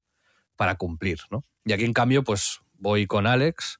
para 0.57 0.75
cumplir, 0.75 1.19
¿no? 1.29 1.45
Y 1.63 1.71
aquí 1.71 1.85
en 1.85 1.93
cambio 1.93 2.23
pues 2.23 2.59
voy 2.73 3.05
con 3.05 3.27
Alex 3.27 3.79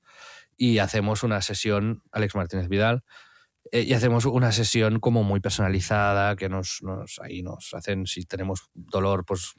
y 0.55 0.77
hacemos 0.77 1.23
una 1.23 1.41
sesión, 1.41 2.03
Alex 2.11 2.35
Martínez 2.35 2.69
Vidal, 2.69 3.03
eh, 3.71 3.81
y 3.81 3.93
hacemos 3.93 4.25
una 4.25 4.51
sesión 4.51 4.99
como 4.99 5.23
muy 5.23 5.39
personalizada, 5.39 6.35
que 6.35 6.49
nos, 6.49 6.81
nos 6.83 7.19
ahí 7.19 7.41
nos 7.41 7.73
hacen, 7.73 8.05
si 8.05 8.25
tenemos 8.25 8.69
dolor, 8.73 9.25
pues 9.25 9.53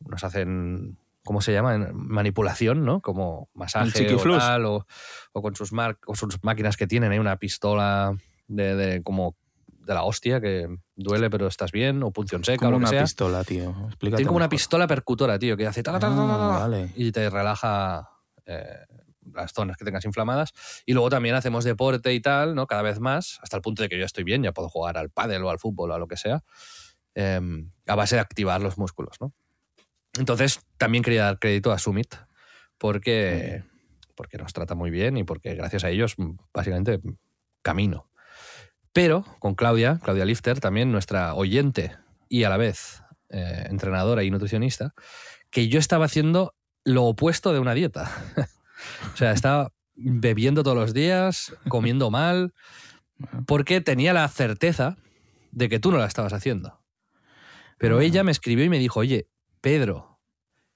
nos 0.00 0.22
hacen, 0.22 0.98
¿cómo 1.24 1.40
se 1.40 1.52
llama? 1.52 1.90
Manipulación, 1.92 2.84
¿no? 2.84 3.00
Como 3.00 3.48
masaje 3.54 3.84
o 4.14 4.38
tal, 4.38 4.64
o, 4.66 4.86
o 5.32 5.42
con 5.42 5.56
sus, 5.56 5.72
mar- 5.72 5.98
con 5.98 6.14
sus 6.16 6.42
máquinas 6.42 6.76
que 6.76 6.86
tienen, 6.86 7.10
hay 7.12 7.18
una 7.18 7.36
pistola 7.36 8.16
de, 8.46 8.76
de 8.76 9.02
como 9.02 9.36
de 9.84 9.94
la 9.94 10.04
hostia 10.04 10.40
que 10.40 10.68
duele 10.94 11.28
pero 11.30 11.46
estás 11.48 11.72
bien, 11.72 12.02
o 12.02 12.10
punción 12.12 12.44
seca, 12.44 12.66
Como 12.66 12.68
o 12.68 12.72
lo 12.72 12.76
que 12.78 12.82
una 12.82 12.88
sea. 12.90 13.02
pistola, 13.02 13.44
tío. 13.44 13.70
Explícate 13.88 14.16
Tiene 14.18 14.28
como 14.28 14.36
una 14.36 14.48
pistola 14.48 14.86
percutora, 14.86 15.38
tío, 15.38 15.56
que 15.56 15.66
hace 15.66 15.82
ta, 15.82 15.92
ta, 15.92 15.98
ta, 16.00 16.08
ta, 16.08 16.14
ta, 16.16 16.26
ta, 16.26 16.56
Ah, 16.56 16.58
vale. 16.60 16.90
y 16.94 17.10
te 17.12 17.28
relaja 17.30 18.08
eh, 18.46 18.86
las 19.34 19.52
zonas 19.52 19.76
que 19.76 19.84
tengas 19.84 20.04
inflamadas. 20.04 20.52
Y 20.86 20.92
luego 20.92 21.10
también 21.10 21.34
hacemos 21.34 21.64
deporte 21.64 22.12
y 22.12 22.20
tal, 22.20 22.54
¿no? 22.54 22.66
Cada 22.66 22.82
vez 22.82 23.00
más, 23.00 23.38
hasta 23.42 23.56
el 23.56 23.62
punto 23.62 23.82
de 23.82 23.88
que 23.88 23.96
yo 23.96 24.00
ya 24.00 24.06
estoy 24.06 24.24
bien, 24.24 24.42
ya 24.42 24.52
puedo 24.52 24.68
jugar 24.68 24.96
al 24.98 25.10
pádel 25.10 25.42
o 25.44 25.50
al 25.50 25.58
fútbol 25.58 25.90
o 25.90 25.94
a 25.94 25.98
lo 25.98 26.06
que 26.06 26.16
sea, 26.16 26.42
eh, 27.14 27.40
a 27.86 27.94
base 27.94 28.16
de 28.16 28.20
activar 28.20 28.60
los 28.60 28.78
músculos, 28.78 29.16
¿no? 29.20 29.32
Entonces, 30.18 30.60
también 30.76 31.02
quería 31.02 31.24
dar 31.24 31.38
crédito 31.38 31.72
a 31.72 31.78
Summit, 31.78 32.14
porque, 32.78 33.62
porque 34.14 34.38
nos 34.38 34.52
trata 34.52 34.74
muy 34.74 34.90
bien 34.90 35.16
y 35.16 35.24
porque 35.24 35.54
gracias 35.54 35.84
a 35.84 35.90
ellos, 35.90 36.16
básicamente, 36.52 37.00
camino. 37.62 38.10
Pero 38.92 39.24
con 39.38 39.54
Claudia, 39.54 39.98
Claudia 40.02 40.24
Lifter, 40.24 40.60
también 40.60 40.92
nuestra 40.92 41.34
oyente 41.34 41.96
y 42.28 42.44
a 42.44 42.50
la 42.50 42.56
vez 42.56 43.02
eh, 43.30 43.66
entrenadora 43.68 44.24
y 44.24 44.30
nutricionista, 44.30 44.94
que 45.50 45.68
yo 45.68 45.78
estaba 45.78 46.06
haciendo 46.06 46.54
lo 46.84 47.04
opuesto 47.04 47.52
de 47.52 47.58
una 47.58 47.74
dieta. 47.74 48.10
o 49.14 49.16
sea, 49.16 49.32
estaba 49.32 49.72
bebiendo 49.94 50.62
todos 50.62 50.76
los 50.76 50.94
días, 50.94 51.54
comiendo 51.68 52.10
mal, 52.10 52.52
porque 53.46 53.80
tenía 53.80 54.12
la 54.12 54.28
certeza 54.28 54.96
de 55.50 55.68
que 55.68 55.78
tú 55.78 55.92
no 55.92 55.98
la 55.98 56.06
estabas 56.06 56.32
haciendo. 56.32 56.80
Pero 57.78 58.00
ella 58.00 58.24
me 58.24 58.32
escribió 58.32 58.64
y 58.64 58.68
me 58.68 58.78
dijo, 58.78 59.00
oye, 59.00 59.28
Pedro, 59.60 60.20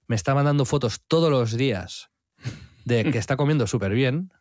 me 0.06 0.16
está 0.16 0.34
mandando 0.34 0.64
fotos 0.64 1.02
todos 1.06 1.30
los 1.30 1.56
días 1.56 2.10
de 2.84 3.10
que 3.10 3.18
está 3.18 3.36
comiendo 3.36 3.66
súper 3.66 3.92
bien. 3.92 4.32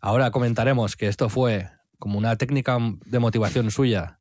Ahora 0.00 0.30
comentaremos 0.30 0.96
que 0.96 1.08
esto 1.08 1.28
fue 1.28 1.70
como 2.00 2.18
una 2.18 2.34
técnica 2.34 2.76
de 3.06 3.18
motivación 3.20 3.70
suya, 3.70 4.18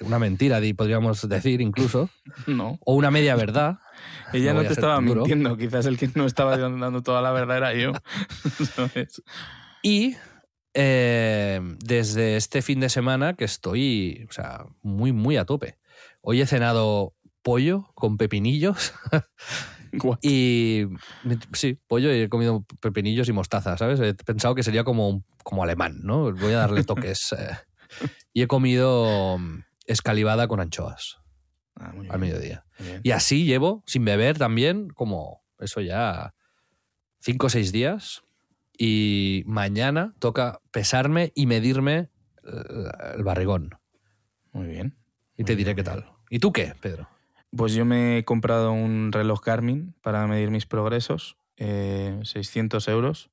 una 0.00 0.18
mentira, 0.18 0.60
podríamos 0.74 1.28
decir 1.28 1.60
incluso, 1.60 2.08
No. 2.46 2.78
o 2.86 2.94
una 2.94 3.10
media 3.10 3.36
verdad. 3.36 3.78
Ella 4.32 4.54
No 4.54 4.62
no, 4.62 4.66
te 4.66 4.72
estaba 4.72 4.96
duro. 5.00 5.20
mintiendo. 5.20 5.56
Quizás 5.58 5.84
el 5.86 5.98
que 5.98 6.08
no 6.14 6.24
estaba 6.24 6.56
dando 6.56 7.02
toda 7.02 7.20
la 7.20 7.30
verdad 7.32 7.58
era 7.58 7.74
yo. 7.74 7.92
¿Sabes? 8.74 9.22
Y 9.82 10.16
eh, 10.72 11.60
desde 11.78 12.36
este 12.36 12.62
fin 12.62 12.80
de 12.80 12.88
semana 12.88 13.34
que 13.34 13.44
estoy, 13.44 14.26
o 14.28 14.32
sea, 14.32 14.64
muy, 14.82 15.12
muy 15.12 15.36
a 15.36 15.44
tope. 15.44 15.78
Hoy 16.22 16.40
he 16.40 16.46
cenado 16.46 17.14
pollo 17.42 17.86
con 17.94 18.16
pepinillos. 18.16 18.94
Y 20.22 20.86
sí, 21.52 21.78
pollo 21.86 22.12
y 22.14 22.20
he 22.22 22.28
comido 22.28 22.64
pepinillos 22.80 23.28
y 23.28 23.32
mostaza, 23.32 23.76
¿sabes? 23.76 24.00
He 24.00 24.14
pensado 24.14 24.54
que 24.54 24.62
sería 24.62 24.84
como, 24.84 25.24
como 25.42 25.62
alemán, 25.62 26.00
¿no? 26.02 26.32
Voy 26.32 26.52
a 26.52 26.58
darle 26.58 26.84
toques. 26.84 27.32
eh. 27.38 27.56
Y 28.32 28.42
he 28.42 28.46
comido 28.46 29.38
mm, 29.38 29.64
escalivada 29.86 30.48
con 30.48 30.60
anchoas 30.60 31.18
Ah, 31.76 31.92
muy 31.92 32.08
al 32.08 32.20
bien, 32.20 32.32
mediodía. 32.32 32.64
muy. 32.78 33.00
Y 33.02 33.10
así 33.10 33.44
llevo, 33.44 33.82
sin 33.86 34.04
beber 34.04 34.38
también, 34.38 34.90
como 34.90 35.42
eso 35.58 35.80
ya, 35.80 36.34
cinco 37.20 37.46
o 37.46 37.50
seis 37.50 37.72
días. 37.72 38.22
Y 38.76 39.42
mañana 39.46 40.14
toca 40.18 40.60
pesarme 40.70 41.32
y 41.34 41.46
medirme 41.46 42.10
eh, 42.44 42.90
el 43.16 43.24
barrigón. 43.24 43.70
Muy 44.52 44.66
bien. 44.68 44.96
Y 45.36 45.44
te 45.44 45.56
diré 45.56 45.74
bien, 45.74 45.76
qué 45.76 45.82
tal. 45.90 46.12
¿Y 46.30 46.38
tú 46.38 46.52
qué, 46.52 46.74
Pedro? 46.80 47.08
Pues 47.56 47.72
yo 47.74 47.84
me 47.84 48.18
he 48.18 48.24
comprado 48.24 48.72
un 48.72 49.12
reloj 49.12 49.40
Garmin 49.44 49.94
para 50.02 50.26
medir 50.26 50.50
mis 50.50 50.66
progresos. 50.66 51.36
eh, 51.56 52.18
600 52.24 52.88
euros. 52.88 53.30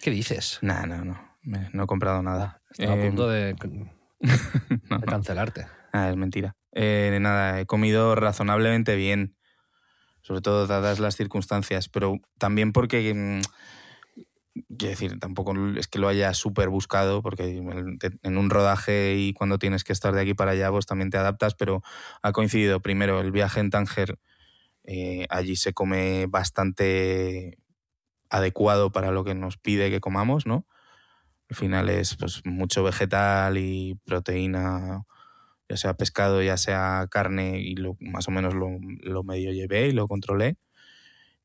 ¿Qué 0.00 0.10
dices? 0.12 0.58
No, 0.62 0.86
no, 0.86 1.04
no. 1.04 1.18
me- 1.42 1.68
no 1.72 1.82
he 1.82 1.86
comprado 1.86 2.22
nada. 2.22 2.62
Estaba 2.70 2.92
a 2.92 2.96
Eh, 2.96 3.06
punto 3.08 3.28
de, 3.28 3.56
no, 4.88 4.98
de 4.98 5.06
no. 5.06 5.06
cancelarte. 5.06 5.66
Ah, 5.92 6.08
es 6.10 6.16
mentira. 6.16 6.54
Eh, 6.72 7.18
nada, 7.20 7.60
he 7.60 7.66
comido 7.66 8.14
razonablemente 8.14 8.94
bien, 8.94 9.36
sobre 10.22 10.42
todo 10.42 10.66
dadas 10.68 11.00
las 11.00 11.16
circunstancias, 11.16 11.88
pero 11.88 12.18
también 12.38 12.72
porque, 12.72 13.12
mm, 13.14 13.40
quiero 14.78 14.90
decir, 14.90 15.18
tampoco 15.18 15.54
es 15.76 15.88
que 15.88 15.98
lo 15.98 16.08
haya 16.08 16.32
súper 16.34 16.68
buscado, 16.68 17.22
porque 17.22 17.62
en 18.22 18.38
un 18.38 18.50
rodaje 18.50 19.16
y 19.16 19.32
cuando 19.32 19.58
tienes 19.58 19.84
que 19.84 19.92
estar 19.92 20.14
de 20.14 20.22
aquí 20.22 20.34
para 20.34 20.52
allá, 20.52 20.70
pues 20.70 20.86
también 20.86 21.10
te 21.10 21.18
adaptas, 21.18 21.54
pero 21.54 21.82
ha 22.22 22.32
coincidido 22.32 22.80
primero 22.80 23.20
el 23.20 23.32
viaje 23.32 23.60
en 23.60 23.70
Tánger, 23.70 24.18
eh, 24.84 25.26
allí 25.30 25.56
se 25.56 25.72
come 25.72 26.26
bastante 26.28 27.58
adecuado 28.30 28.92
para 28.92 29.10
lo 29.10 29.24
que 29.24 29.34
nos 29.34 29.56
pide 29.56 29.90
que 29.90 30.00
comamos, 30.00 30.46
¿no? 30.46 30.66
Al 31.48 31.56
final 31.56 31.90
es 31.90 32.16
pues 32.16 32.42
mucho 32.44 32.82
vegetal 32.82 33.58
y 33.58 34.00
proteína, 34.04 35.04
ya 35.68 35.76
sea 35.76 35.94
pescado, 35.94 36.42
ya 36.42 36.56
sea 36.56 37.06
carne, 37.10 37.60
y 37.60 37.76
lo, 37.76 37.96
más 38.00 38.28
o 38.28 38.30
menos 38.32 38.54
lo, 38.54 38.68
lo 39.02 39.24
medio 39.24 39.52
llevé 39.52 39.88
y 39.88 39.92
lo 39.92 40.08
controlé. 40.08 40.56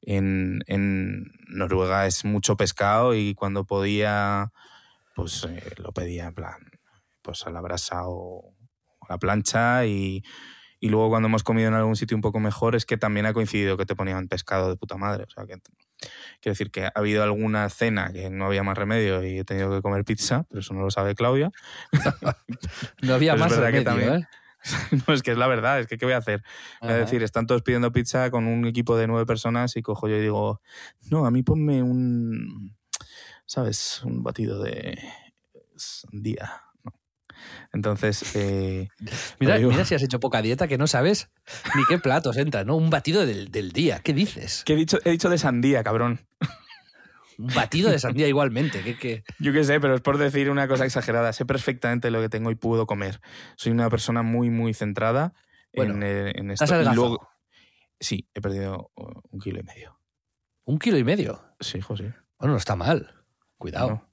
En, 0.01 0.63
en 0.67 1.31
Noruega 1.47 2.07
es 2.07 2.25
mucho 2.25 2.57
pescado 2.57 3.13
y 3.15 3.35
cuando 3.35 3.65
podía, 3.65 4.51
pues 5.15 5.43
eh, 5.49 5.61
lo 5.77 5.91
pedía 5.91 6.25
en 6.27 6.33
plan, 6.33 6.55
pues 7.21 7.45
a 7.45 7.51
la 7.51 7.61
brasa 7.61 8.01
o 8.07 8.55
a 9.01 9.13
la 9.13 9.17
plancha 9.19 9.85
y, 9.85 10.23
y 10.79 10.89
luego 10.89 11.09
cuando 11.09 11.27
hemos 11.27 11.43
comido 11.43 11.67
en 11.67 11.75
algún 11.75 11.95
sitio 11.95 12.17
un 12.17 12.21
poco 12.21 12.39
mejor 12.39 12.75
es 12.75 12.85
que 12.85 12.97
también 12.97 13.25
ha 13.27 13.33
coincidido 13.33 13.77
que 13.77 13.85
te 13.85 13.95
ponían 13.95 14.27
pescado 14.27 14.69
de 14.69 14.77
puta 14.77 14.97
madre. 14.97 15.25
O 15.25 15.29
sea, 15.29 15.45
que 15.45 15.59
quiero 16.39 16.53
decir 16.53 16.71
que 16.71 16.85
ha 16.85 16.91
habido 16.95 17.21
alguna 17.21 17.69
cena 17.69 18.11
que 18.11 18.31
no 18.31 18.45
había 18.47 18.63
más 18.63 18.75
remedio 18.77 19.23
y 19.23 19.37
he 19.37 19.43
tenido 19.43 19.69
que 19.71 19.83
comer 19.83 20.03
pizza, 20.03 20.45
pero 20.49 20.61
eso 20.61 20.73
no 20.73 20.81
lo 20.81 20.89
sabe 20.89 21.13
Claudia. 21.13 21.51
No 23.03 23.13
había 23.15 23.33
Pero 23.33 23.45
es 23.45 23.51
más 23.51 23.59
verdad 23.59 23.71
que 23.71 23.83
remedio, 23.83 23.83
también- 24.09 24.21
¿eh? 24.23 24.27
no, 25.07 25.13
es 25.13 25.23
que 25.23 25.31
es 25.31 25.37
la 25.37 25.47
verdad, 25.47 25.79
es 25.79 25.87
que 25.87 25.97
¿qué 25.97 26.05
voy 26.05 26.13
a 26.13 26.17
hacer? 26.17 26.43
Voy 26.81 26.91
a 26.91 26.97
decir, 26.97 27.23
están 27.23 27.47
todos 27.47 27.61
pidiendo 27.63 27.91
pizza 27.91 28.29
con 28.31 28.45
un 28.47 28.65
equipo 28.67 28.95
de 28.97 29.07
nueve 29.07 29.25
personas 29.25 29.75
y 29.75 29.81
cojo 29.81 30.07
yo 30.07 30.17
y 30.17 30.21
digo, 30.21 30.61
no, 31.09 31.25
a 31.25 31.31
mí 31.31 31.41
ponme 31.43 31.81
un, 31.83 32.75
¿sabes? 33.45 34.01
Un 34.03 34.23
batido 34.23 34.61
de 34.61 34.97
sandía. 35.75 36.61
No. 36.83 36.93
Entonces, 37.73 38.35
eh, 38.35 38.87
Mira, 39.39 39.57
digo- 39.57 39.71
mira 39.71 39.85
si 39.85 39.95
has 39.95 40.03
hecho 40.03 40.19
poca 40.19 40.41
dieta 40.41 40.67
que 40.67 40.77
no 40.77 40.87
sabes 40.87 41.29
ni 41.75 41.83
qué 41.85 41.97
platos 41.97 42.37
entra, 42.37 42.63
¿no? 42.63 42.75
Un 42.75 42.89
batido 42.89 43.25
del, 43.25 43.49
del 43.51 43.71
día. 43.71 43.99
¿Qué 44.03 44.13
dices? 44.13 44.63
¿qué 44.65 44.73
he 44.73 44.75
dicho? 44.75 44.99
He 45.05 45.11
dicho 45.11 45.29
de 45.29 45.37
sandía, 45.37 45.83
cabrón. 45.83 46.27
Un 47.41 47.53
batido 47.55 47.89
de 47.89 47.99
sandía 47.99 48.27
igualmente. 48.27 48.81
¿Qué, 48.83 48.97
qué? 48.97 49.23
Yo 49.39 49.51
qué 49.53 49.63
sé, 49.63 49.79
pero 49.79 49.95
es 49.95 50.01
por 50.01 50.17
decir 50.17 50.49
una 50.49 50.67
cosa 50.67 50.85
exagerada. 50.85 51.33
Sé 51.33 51.45
perfectamente 51.45 52.11
lo 52.11 52.21
que 52.21 52.29
tengo 52.29 52.51
y 52.51 52.55
puedo 52.55 52.85
comer. 52.85 53.19
Soy 53.55 53.71
una 53.71 53.89
persona 53.89 54.21
muy, 54.21 54.49
muy 54.49 54.73
centrada 54.73 55.33
Bueno, 55.75 55.95
en, 55.95 56.03
eh, 56.03 56.31
en 56.35 56.51
esto. 56.51 56.65
¿Has 56.65 56.71
Y 56.71 56.95
luego- 56.95 57.27
sí, 57.99 58.29
he 58.33 58.41
perdido 58.41 58.91
uh, 58.95 59.21
un 59.31 59.39
kilo 59.39 59.59
y 59.59 59.63
medio. 59.63 59.99
Un 60.65 60.77
kilo 60.77 60.97
y 60.97 61.03
medio. 61.03 61.43
Sí, 61.59 61.81
José. 61.81 62.13
Bueno, 62.39 62.53
no 62.53 62.57
está 62.57 62.75
mal. 62.75 63.13
Cuidado. 63.57 63.89
No. 63.89 64.11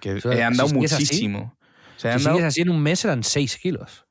Que 0.00 0.18
he 0.24 0.42
andado 0.42 0.68
si 0.68 0.74
sigues 0.74 0.92
así- 0.92 1.02
muchísimo. 1.04 1.58
O 1.96 1.98
sea, 1.98 2.14
he 2.14 2.18
Si 2.18 2.26
andado, 2.28 2.46
así 2.46 2.60
en 2.62 2.70
un 2.70 2.82
mes 2.82 3.00
serán 3.00 3.22
6 3.22 3.56
kilos. 3.58 4.06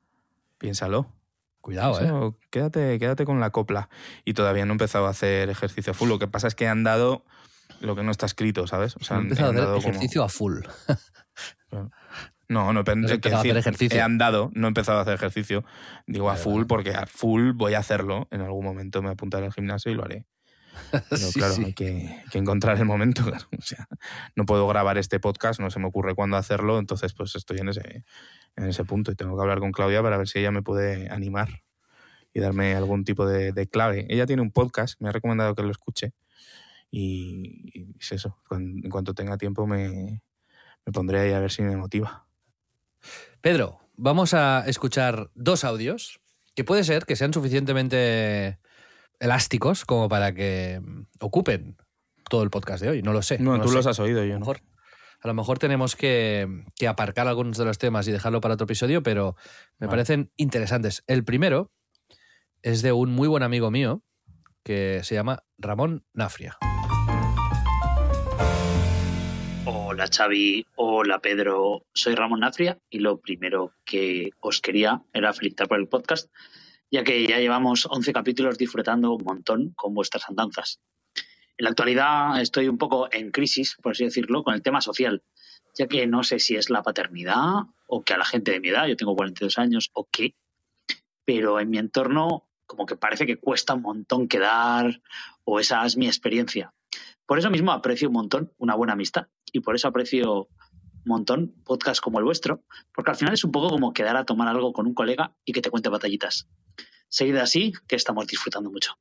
piénsalo. 0.58 1.12
Cuidado, 1.60 2.00
¿eh? 2.30 2.34
Quédate, 2.50 2.98
quédate 3.00 3.24
con 3.24 3.40
la 3.40 3.50
copla. 3.50 3.88
Y 4.24 4.34
todavía 4.34 4.64
no 4.64 4.72
he 4.72 4.74
empezado 4.74 5.06
a 5.06 5.10
hacer 5.10 5.50
ejercicio 5.50 5.94
full. 5.94 6.08
Lo 6.08 6.18
que 6.20 6.28
pasa 6.28 6.46
es 6.46 6.54
que 6.54 6.64
he 6.64 6.68
andado 6.68 7.24
lo 7.80 7.96
que 7.96 8.02
no 8.02 8.10
está 8.10 8.26
escrito, 8.26 8.66
¿sabes? 8.66 8.96
O 8.96 9.04
sea, 9.04 9.18
He 9.18 9.20
empezado 9.20 9.48
a 9.48 9.52
hacer 9.52 9.64
como- 9.66 9.78
ejercicio 9.78 10.22
a 10.24 10.28
full. 10.28 10.60
No, 12.48 12.72
no 12.72 12.80
he, 12.80 12.82
hacer 12.82 13.20
decir, 13.20 13.56
ejercicio. 13.56 13.98
He 13.98 14.00
andado, 14.02 14.52
no 14.54 14.66
he 14.66 14.68
empezado 14.68 14.98
a 14.98 15.02
hacer 15.02 15.14
ejercicio. 15.14 15.64
Digo 16.06 16.30
a 16.30 16.36
full 16.36 16.66
porque 16.66 16.90
a 16.90 17.06
full 17.06 17.50
voy 17.52 17.74
a 17.74 17.80
hacerlo. 17.80 18.28
En 18.30 18.40
algún 18.40 18.64
momento 18.64 19.02
me 19.02 19.10
apuntaré 19.10 19.46
al 19.46 19.52
gimnasio 19.52 19.90
y 19.90 19.96
lo 19.96 20.04
haré. 20.04 20.26
Pero 20.92 21.16
Sí, 21.16 21.32
claro, 21.40 21.54
sí. 21.54 21.64
hay 21.64 21.72
que, 21.72 21.86
hay 22.22 22.30
que 22.30 22.38
encontrar 22.38 22.78
el 22.78 22.84
momento. 22.84 23.24
claro. 23.26 23.46
O 23.58 23.62
sea, 23.62 23.88
no 24.36 24.46
puedo 24.46 24.68
grabar 24.68 24.96
este 24.96 25.18
podcast, 25.18 25.58
no 25.58 25.70
se 25.70 25.80
me 25.80 25.86
ocurre 25.88 26.14
cuándo 26.14 26.36
hacerlo, 26.36 26.78
entonces 26.78 27.14
pues 27.14 27.34
estoy 27.34 27.58
en 27.58 27.70
ese, 27.70 28.04
en 28.54 28.64
ese 28.68 28.84
punto 28.84 29.10
y 29.10 29.16
tengo 29.16 29.36
que 29.36 29.42
hablar 29.42 29.58
con 29.58 29.72
Claudia 29.72 30.00
para 30.02 30.16
ver 30.16 30.28
si 30.28 30.38
ella 30.38 30.52
me 30.52 30.62
puede 30.62 31.10
animar 31.10 31.62
y 32.32 32.38
darme 32.38 32.76
algún 32.76 33.04
tipo 33.04 33.26
de, 33.26 33.50
de 33.52 33.66
clave. 33.66 34.06
Ella 34.08 34.26
tiene 34.26 34.42
un 34.42 34.52
podcast, 34.52 35.00
me 35.00 35.08
ha 35.08 35.12
recomendado 35.12 35.54
que 35.56 35.62
lo 35.64 35.70
escuche 35.72 36.12
y, 36.98 37.70
y 37.78 37.96
es 38.00 38.12
eso. 38.12 38.38
En 38.50 38.88
cuanto 38.88 39.12
tenga 39.12 39.36
tiempo 39.36 39.66
me, 39.66 40.22
me 40.86 40.92
pondré 40.92 41.20
ahí 41.20 41.32
a 41.32 41.40
ver 41.40 41.50
si 41.50 41.62
me 41.62 41.76
motiva. 41.76 42.26
Pedro, 43.42 43.80
vamos 43.96 44.32
a 44.32 44.64
escuchar 44.66 45.30
dos 45.34 45.64
audios 45.64 46.20
que 46.54 46.64
puede 46.64 46.84
ser 46.84 47.04
que 47.04 47.16
sean 47.16 47.34
suficientemente 47.34 48.58
elásticos 49.20 49.84
como 49.84 50.08
para 50.08 50.32
que 50.32 50.80
ocupen 51.20 51.76
todo 52.30 52.42
el 52.42 52.50
podcast 52.50 52.82
de 52.82 52.88
hoy. 52.88 53.02
No 53.02 53.12
lo 53.12 53.20
sé. 53.22 53.38
No, 53.38 53.56
lo 53.58 53.64
tú 53.64 53.72
los 53.72 53.86
has 53.86 53.98
oído, 54.00 54.22
A 54.22 54.24
yo 54.24 54.32
lo 54.32 54.34
no. 54.34 54.40
mejor, 54.40 54.62
a 55.20 55.28
lo 55.28 55.34
mejor 55.34 55.58
tenemos 55.58 55.96
que, 55.96 56.64
que 56.76 56.88
aparcar 56.88 57.28
algunos 57.28 57.58
de 57.58 57.66
los 57.66 57.76
temas 57.76 58.08
y 58.08 58.12
dejarlo 58.12 58.40
para 58.40 58.54
otro 58.54 58.64
episodio, 58.64 59.02
pero 59.02 59.36
me 59.78 59.86
Vale. 59.86 59.90
parecen 59.98 60.32
interesantes. 60.36 61.04
El 61.06 61.24
primero 61.24 61.70
es 62.62 62.80
de 62.80 62.92
un 62.92 63.10
muy 63.12 63.28
buen 63.28 63.42
amigo 63.42 63.70
mío 63.70 64.02
que 64.64 65.02
se 65.04 65.14
llama 65.14 65.44
Ramón 65.58 66.04
Nafria. 66.14 66.56
Hola 69.64 70.08
Xavi, 70.08 70.66
hola 70.76 71.20
Pedro, 71.20 71.86
soy 71.94 72.14
Ramón 72.14 72.40
Nafria 72.40 72.78
y 72.90 72.98
lo 72.98 73.18
primero 73.20 73.72
que 73.84 74.30
os 74.40 74.60
quería 74.60 75.02
era 75.12 75.32
felicitar 75.32 75.68
por 75.68 75.78
el 75.78 75.88
podcast, 75.88 76.30
ya 76.90 77.02
que 77.02 77.26
ya 77.26 77.38
llevamos 77.38 77.86
11 77.90 78.12
capítulos 78.12 78.58
disfrutando 78.58 79.14
un 79.14 79.24
montón 79.24 79.72
con 79.74 79.94
vuestras 79.94 80.28
andanzas. 80.28 80.80
En 81.58 81.64
la 81.64 81.70
actualidad 81.70 82.40
estoy 82.40 82.68
un 82.68 82.78
poco 82.78 83.08
en 83.10 83.30
crisis, 83.30 83.76
por 83.82 83.92
así 83.92 84.04
decirlo, 84.04 84.44
con 84.44 84.54
el 84.54 84.62
tema 84.62 84.80
social, 84.80 85.22
ya 85.74 85.86
que 85.86 86.06
no 86.06 86.22
sé 86.22 86.38
si 86.38 86.56
es 86.56 86.70
la 86.70 86.82
paternidad 86.82 87.64
o 87.86 88.02
que 88.02 88.14
a 88.14 88.18
la 88.18 88.24
gente 88.24 88.52
de 88.52 88.60
mi 88.60 88.68
edad, 88.68 88.86
yo 88.86 88.96
tengo 88.96 89.16
42 89.16 89.58
años, 89.58 89.90
o 89.94 90.06
qué, 90.10 90.34
pero 91.24 91.58
en 91.58 91.70
mi 91.70 91.78
entorno 91.78 92.46
como 92.66 92.84
que 92.84 92.96
parece 92.96 93.26
que 93.26 93.38
cuesta 93.38 93.74
un 93.74 93.82
montón 93.82 94.28
quedar 94.28 95.00
o 95.44 95.60
esa 95.60 95.86
es 95.86 95.96
mi 95.96 96.06
experiencia. 96.06 96.74
Por 97.26 97.40
eso 97.40 97.50
mismo 97.50 97.72
aprecio 97.72 98.08
un 98.08 98.14
montón 98.14 98.52
una 98.56 98.76
buena 98.76 98.92
amistad 98.92 99.26
y 99.52 99.60
por 99.60 99.74
eso 99.74 99.88
aprecio 99.88 100.44
un 100.44 100.48
montón 101.04 101.54
podcasts 101.64 102.00
como 102.00 102.20
el 102.20 102.24
vuestro, 102.24 102.62
porque 102.94 103.10
al 103.10 103.16
final 103.16 103.34
es 103.34 103.42
un 103.42 103.50
poco 103.50 103.68
como 103.68 103.92
quedar 103.92 104.16
a 104.16 104.24
tomar 104.24 104.46
algo 104.46 104.72
con 104.72 104.86
un 104.86 104.94
colega 104.94 105.34
y 105.44 105.52
que 105.52 105.60
te 105.60 105.70
cuente 105.70 105.88
batallitas. 105.88 106.48
Seguid 107.08 107.36
así, 107.36 107.72
que 107.88 107.96
estamos 107.96 108.28
disfrutando 108.28 108.70
mucho. 108.70 108.92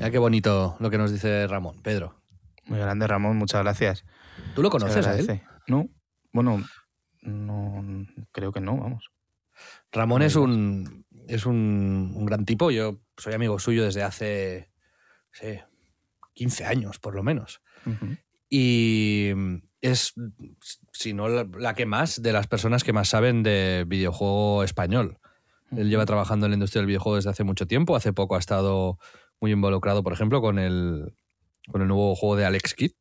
Ya 0.00 0.10
qué 0.10 0.18
bonito 0.18 0.76
lo 0.80 0.90
que 0.90 0.98
nos 0.98 1.12
dice 1.12 1.46
Ramón. 1.46 1.80
Pedro, 1.82 2.20
Muy 2.64 2.78
grande, 2.78 3.06
Ramón, 3.06 3.36
muchas 3.36 3.62
gracias. 3.62 4.04
¿tú 4.56 4.62
lo 4.62 4.70
conoces 4.70 5.06
a 5.06 5.16
él? 5.16 5.42
No, 5.68 5.88
bueno, 6.32 6.64
no, 7.22 8.06
creo 8.32 8.50
que 8.50 8.60
no, 8.60 8.76
vamos. 8.76 9.10
Ramón 9.92 10.20
No 10.20 10.24
es 10.24 10.36
un, 10.36 11.04
es 11.28 11.46
un, 11.46 12.12
un 12.16 12.26
gran 12.26 12.44
tipo. 12.44 12.70
Yo 12.70 13.00
soy 13.16 13.34
amigo 13.34 13.58
suyo 13.58 13.84
desde 13.84 14.02
hace, 14.02 14.69
sé, 15.32 15.64
15 16.34 16.64
años, 16.64 16.98
por 16.98 17.14
lo 17.14 17.22
menos. 17.22 17.60
Y 18.48 19.30
es, 19.80 20.14
si 20.92 21.12
no 21.12 21.28
la, 21.28 21.46
la 21.58 21.74
que 21.74 21.86
más, 21.86 22.22
de 22.22 22.32
las 22.32 22.46
personas 22.46 22.84
que 22.84 22.92
más 22.92 23.08
saben 23.08 23.42
de 23.42 23.84
videojuego 23.86 24.64
español. 24.64 25.18
Él 25.76 25.88
lleva 25.88 26.04
trabajando 26.04 26.46
en 26.46 26.50
la 26.50 26.56
industria 26.56 26.80
del 26.80 26.88
videojuego 26.88 27.16
desde 27.16 27.30
hace 27.30 27.44
mucho 27.44 27.66
tiempo. 27.66 27.94
Hace 27.94 28.12
poco 28.12 28.34
ha 28.34 28.38
estado 28.40 28.98
muy 29.40 29.52
involucrado, 29.52 30.02
por 30.02 30.12
ejemplo, 30.12 30.40
con 30.40 30.58
el, 30.58 31.14
con 31.70 31.82
el 31.82 31.88
nuevo 31.88 32.14
juego 32.16 32.36
de 32.36 32.44
Alex 32.44 32.74
Kidd. 32.74 32.92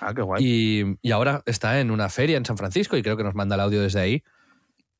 Ah, 0.00 0.14
qué 0.14 0.22
guay. 0.22 0.44
Y, 0.44 0.98
y 1.02 1.10
ahora 1.10 1.42
está 1.46 1.80
en 1.80 1.90
una 1.90 2.08
feria 2.08 2.36
en 2.36 2.44
San 2.44 2.56
Francisco 2.56 2.96
y 2.96 3.02
creo 3.02 3.16
que 3.16 3.24
nos 3.24 3.34
manda 3.34 3.54
el 3.56 3.60
audio 3.60 3.82
desde 3.82 4.00
ahí. 4.00 4.22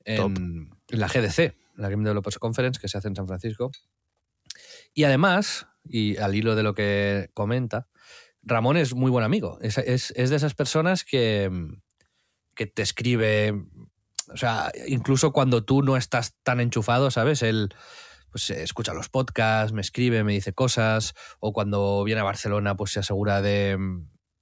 En, 0.04 0.70
en 0.88 1.00
la 1.00 1.06
GDC, 1.06 1.54
la 1.76 1.88
Game 1.88 2.02
Developers 2.02 2.38
Conference, 2.38 2.80
que 2.80 2.88
se 2.88 2.98
hace 2.98 3.08
en 3.08 3.14
San 3.14 3.28
Francisco. 3.28 3.70
Y 4.92 5.04
además, 5.04 5.68
y 5.84 6.16
al 6.18 6.34
hilo 6.34 6.54
de 6.54 6.62
lo 6.62 6.74
que 6.74 7.30
comenta, 7.34 7.88
Ramón 8.42 8.76
es 8.76 8.94
muy 8.94 9.10
buen 9.10 9.24
amigo. 9.24 9.58
Es, 9.62 9.78
es- 9.78 10.12
es 10.16 10.30
de 10.30 10.36
esas 10.36 10.54
personas 10.54 11.04
que, 11.04 11.50
que 12.54 12.66
te 12.66 12.82
escribe. 12.82 13.54
O 14.32 14.36
sea, 14.36 14.70
incluso 14.86 15.32
cuando 15.32 15.64
tú 15.64 15.82
no 15.82 15.96
estás 15.96 16.34
tan 16.42 16.60
enchufado, 16.60 17.10
¿sabes? 17.10 17.42
Él 17.42 17.70
pues 18.30 18.48
escucha 18.50 18.94
los 18.94 19.10
podcasts, 19.10 19.72
me 19.74 19.82
escribe, 19.82 20.24
me 20.24 20.32
dice 20.32 20.54
cosas, 20.54 21.14
o 21.40 21.52
cuando 21.52 22.02
viene 22.04 22.22
a 22.22 22.24
Barcelona, 22.24 22.76
pues 22.76 22.92
se 22.92 23.00
asegura 23.00 23.42
de, 23.42 23.78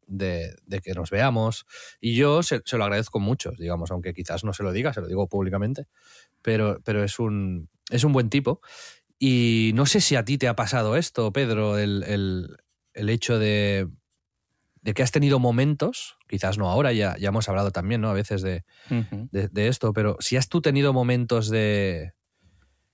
de, 0.07 0.57
que 0.83 0.95
nos 0.95 1.11
veamos. 1.11 1.67
Y 2.01 2.15
yo 2.15 2.43
se, 2.45 2.63
se 2.65 2.79
lo 2.79 2.85
agradezco 2.85 3.21
mucho, 3.21 3.53
digamos, 3.59 3.91
aunque 3.91 4.15
quizás 4.15 4.45
no 4.45 4.53
se 4.53 4.63
lo 4.63 4.73
diga, 4.73 4.93
se 4.93 5.01
lo 5.01 5.09
digo 5.09 5.29
públicamente, 5.29 5.87
pero, 6.43 6.81
pero 6.85 7.05
es, 7.05 7.19
un, 7.19 7.69
es 7.91 8.05
un 8.05 8.13
buen 8.13 8.31
tipo. 8.31 8.61
Y 9.23 9.73
no 9.75 9.85
sé 9.85 10.01
si 10.01 10.17
a 10.17 10.25
ti 10.25 10.39
te 10.39 10.49
ha 10.49 10.57
pasado 10.57 10.97
esto, 10.97 11.31
Pedro, 11.33 11.77
el, 11.79 12.03
el- 12.05 12.57
el 12.95 13.09
hecho 13.11 13.39
de, 13.39 13.87
de 14.83 14.95
que 14.95 15.03
has 15.03 15.13
tenido 15.13 15.39
momentos, 15.39 16.17
quizás 16.27 16.57
no 16.59 16.69
ahora, 16.71 16.93
ya, 16.95 17.17
ya 17.19 17.29
hemos 17.29 17.49
hablado 17.49 17.71
también, 17.71 18.01
¿no? 18.01 18.09
A 18.09 18.15
veces 18.15 18.41
de, 18.43 18.65
de 19.31 19.69
esto, 19.69 19.93
pero 19.93 20.17
si 20.21 20.37
has 20.39 20.49
tú 20.49 20.61
tenido 20.63 20.93
momentos 20.95 21.51
de 21.51 22.15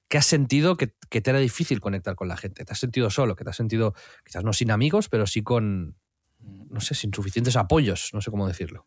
que 0.08 0.18
has 0.18 0.26
sentido 0.26 0.76
que, 0.76 0.94
que 1.10 1.20
te 1.20 1.30
era 1.30 1.38
difícil 1.38 1.80
conectar 1.80 2.14
con 2.16 2.28
la 2.28 2.36
gente, 2.36 2.64
te 2.64 2.72
has 2.72 2.78
sentido 2.80 3.08
solo, 3.10 3.36
que 3.36 3.44
te 3.44 3.50
has 3.50 3.56
sentido 3.56 3.94
quizás 4.24 4.42
no 4.44 4.52
sin 4.52 4.70
amigos, 4.72 5.08
pero 5.08 5.26
sí 5.26 5.42
con, 5.42 5.96
no 6.40 6.80
sé, 6.80 6.94
sin 6.96 7.14
suficientes 7.14 7.56
apoyos, 7.56 8.10
no 8.12 8.20
sé 8.20 8.30
cómo 8.32 8.46
decirlo. 8.48 8.86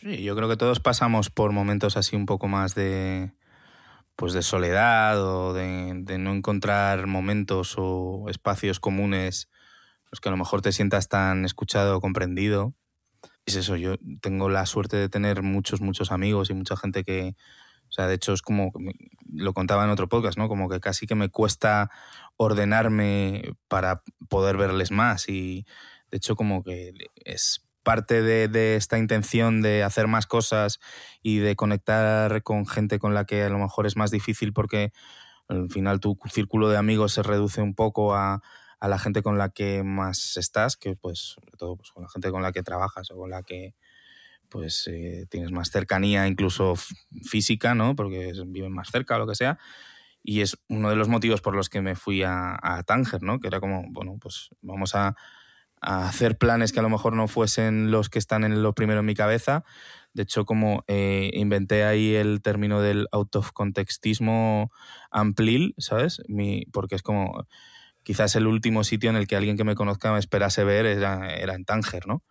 Sí, 0.00 0.22
yo 0.22 0.36
creo 0.36 0.48
que 0.48 0.56
todos 0.56 0.80
pasamos 0.80 1.30
por 1.30 1.52
momentos 1.52 1.96
así 1.96 2.14
un 2.16 2.26
poco 2.26 2.46
más 2.48 2.74
de 2.74 3.32
pues 4.16 4.32
de 4.32 4.42
soledad 4.42 5.22
o 5.22 5.52
de, 5.52 6.18
no 6.18 6.32
encontrar 6.32 7.06
momentos 7.06 7.74
o 7.78 8.26
espacios 8.28 8.80
comunes 8.80 9.48
los 10.10 10.20
que 10.20 10.28
a 10.28 10.32
lo 10.32 10.38
mejor 10.38 10.62
te 10.62 10.72
sientas 10.72 11.08
tan 11.08 11.44
escuchado 11.44 11.98
o 11.98 12.00
comprendido. 12.00 12.74
Es 13.44 13.56
eso, 13.56 13.76
yo 13.76 13.96
tengo 14.22 14.48
la 14.48 14.64
suerte 14.66 14.96
de 14.96 15.08
tener 15.08 15.42
muchos, 15.42 15.80
muchos 15.80 16.10
amigos 16.10 16.48
y 16.48 16.54
mucha 16.54 16.76
gente 16.76 17.04
que, 17.04 17.36
o 17.88 17.92
sea, 17.92 18.06
de 18.06 18.14
hecho 18.14 18.32
es 18.32 18.40
como, 18.40 18.72
lo 19.30 19.52
contaba 19.52 19.84
en 19.84 19.90
otro 19.90 20.08
podcast, 20.08 20.38
¿no? 20.38 20.48
Como 20.48 20.68
que 20.68 20.80
casi 20.80 21.06
que 21.06 21.14
me 21.14 21.28
cuesta 21.28 21.90
ordenarme 22.36 23.52
para 23.68 24.02
poder 24.28 24.56
verles 24.56 24.90
más 24.90 25.28
y 25.28 25.66
de 26.10 26.16
hecho 26.16 26.36
como 26.36 26.62
que 26.62 26.92
es 27.24 27.65
parte 27.86 28.20
de, 28.20 28.74
esta 28.74 28.98
intención 28.98 29.62
de 29.62 29.84
hacer 29.84 30.08
más 30.08 30.26
cosas 30.26 30.80
y 31.22 31.38
de 31.38 31.54
conectar 31.54 32.42
con 32.42 32.66
gente 32.66 32.98
con 32.98 33.14
la 33.14 33.26
que 33.26 33.44
a 33.44 33.48
lo 33.48 33.60
mejor 33.60 33.86
es 33.86 33.96
más 33.96 34.10
difícil 34.10 34.52
porque 34.52 34.92
al 35.46 35.70
final 35.70 36.00
tu 36.00 36.18
círculo 36.28 36.68
de 36.68 36.78
amigos 36.78 37.12
se 37.12 37.22
reduce 37.22 37.62
un 37.62 37.76
poco 37.76 38.16
a, 38.16 38.42
la 38.80 38.98
gente 38.98 39.22
con 39.22 39.38
la 39.38 39.50
que 39.50 39.84
más 39.84 40.36
estás, 40.36 40.76
que 40.76 40.96
pues 40.96 41.36
sobre 41.36 41.52
todo 41.56 41.76
pues, 41.76 41.92
con 41.92 42.02
la 42.02 42.08
gente 42.08 42.32
con 42.32 42.42
la 42.42 42.50
que 42.50 42.64
trabajas 42.64 43.08
o 43.12 43.16
con 43.16 43.30
la 43.30 43.44
que 43.44 43.76
pues 44.48 44.88
eh, 44.88 45.26
tienes 45.30 45.52
más 45.52 45.70
cercanía 45.70 46.26
incluso 46.26 46.74
física, 47.22 47.76
¿no? 47.76 47.94
Porque 47.94 48.32
viven 48.48 48.72
más 48.72 48.90
cerca 48.90 49.14
o 49.14 49.20
lo 49.20 49.28
que 49.28 49.36
sea. 49.36 49.58
Y 50.24 50.40
es 50.40 50.58
uno 50.68 50.90
de 50.90 50.96
los 50.96 51.06
motivos 51.06 51.40
por 51.40 51.54
los 51.54 51.68
que 51.68 51.82
me 51.82 51.94
fui 51.94 52.24
a, 52.24 52.58
a 52.60 52.82
Tánger, 52.82 53.22
¿no? 53.22 53.38
Que 53.38 53.46
era 53.46 53.60
como, 53.60 53.84
bueno, 53.90 54.18
pues 54.20 54.50
vamos 54.60 54.96
a, 54.96 55.14
hacer 55.86 56.36
planes 56.36 56.72
que 56.72 56.80
a 56.80 56.82
lo 56.82 56.90
mejor 56.90 57.14
no 57.14 57.28
fuesen 57.28 57.90
los 57.90 58.10
que 58.10 58.18
están 58.18 58.44
en 58.44 58.62
lo 58.62 58.74
primero 58.74 59.00
en 59.00 59.06
mi 59.06 59.14
cabeza. 59.14 59.64
De 60.12 60.24
hecho, 60.24 60.44
como 60.44 60.82
eh, 60.88 61.30
inventé 61.34 61.84
ahí 61.84 62.14
el 62.14 62.42
término 62.42 62.80
del 62.80 63.06
out 63.12 63.36
of 63.36 63.52
contextismo 63.52 64.72
amplil, 65.10 65.74
¿sabes? 65.78 66.22
Mi, 66.26 66.64
porque 66.72 66.96
es 66.96 67.02
como 67.02 67.46
quizás 68.02 68.34
el 68.34 68.46
último 68.46 68.82
sitio 68.82 69.10
en 69.10 69.16
el 69.16 69.26
que 69.26 69.36
alguien 69.36 69.56
que 69.56 69.64
me 69.64 69.74
conozca 69.74 70.12
me 70.12 70.18
esperase 70.18 70.64
ver 70.64 70.86
era, 70.86 71.28
era 71.34 71.54
en 71.54 71.64
Tánger, 71.64 72.06
¿no? 72.06 72.24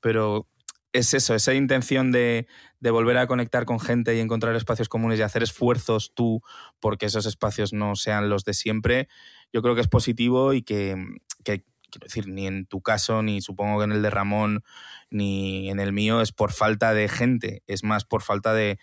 Pero 0.00 0.46
es 0.92 1.14
eso, 1.14 1.34
esa 1.34 1.54
intención 1.54 2.10
de, 2.12 2.48
de 2.80 2.90
volver 2.90 3.16
a 3.16 3.26
conectar 3.26 3.64
con 3.64 3.80
gente 3.80 4.14
y 4.14 4.20
encontrar 4.20 4.56
espacios 4.56 4.88
comunes 4.88 5.18
y 5.18 5.22
hacer 5.22 5.42
esfuerzos 5.42 6.12
tú 6.14 6.42
porque 6.80 7.06
esos 7.06 7.26
espacios 7.26 7.72
no 7.72 7.94
sean 7.96 8.28
los 8.28 8.44
de 8.44 8.54
siempre, 8.54 9.08
yo 9.52 9.62
creo 9.62 9.74
que 9.74 9.80
es 9.82 9.88
positivo 9.88 10.52
y 10.52 10.62
que 10.62 10.96
quiero 11.90 12.04
decir, 12.06 12.26
ni 12.28 12.46
en 12.46 12.66
tu 12.66 12.80
caso, 12.80 13.22
ni 13.22 13.40
supongo 13.40 13.78
que 13.78 13.84
en 13.84 13.92
el 13.92 14.02
de 14.02 14.10
Ramón, 14.10 14.62
ni 15.10 15.68
en 15.70 15.80
el 15.80 15.92
mío 15.92 16.20
es 16.20 16.32
por 16.32 16.52
falta 16.52 16.94
de 16.94 17.08
gente, 17.08 17.62
es 17.66 17.84
más 17.84 18.04
por 18.04 18.22
falta 18.22 18.54
de, 18.54 18.78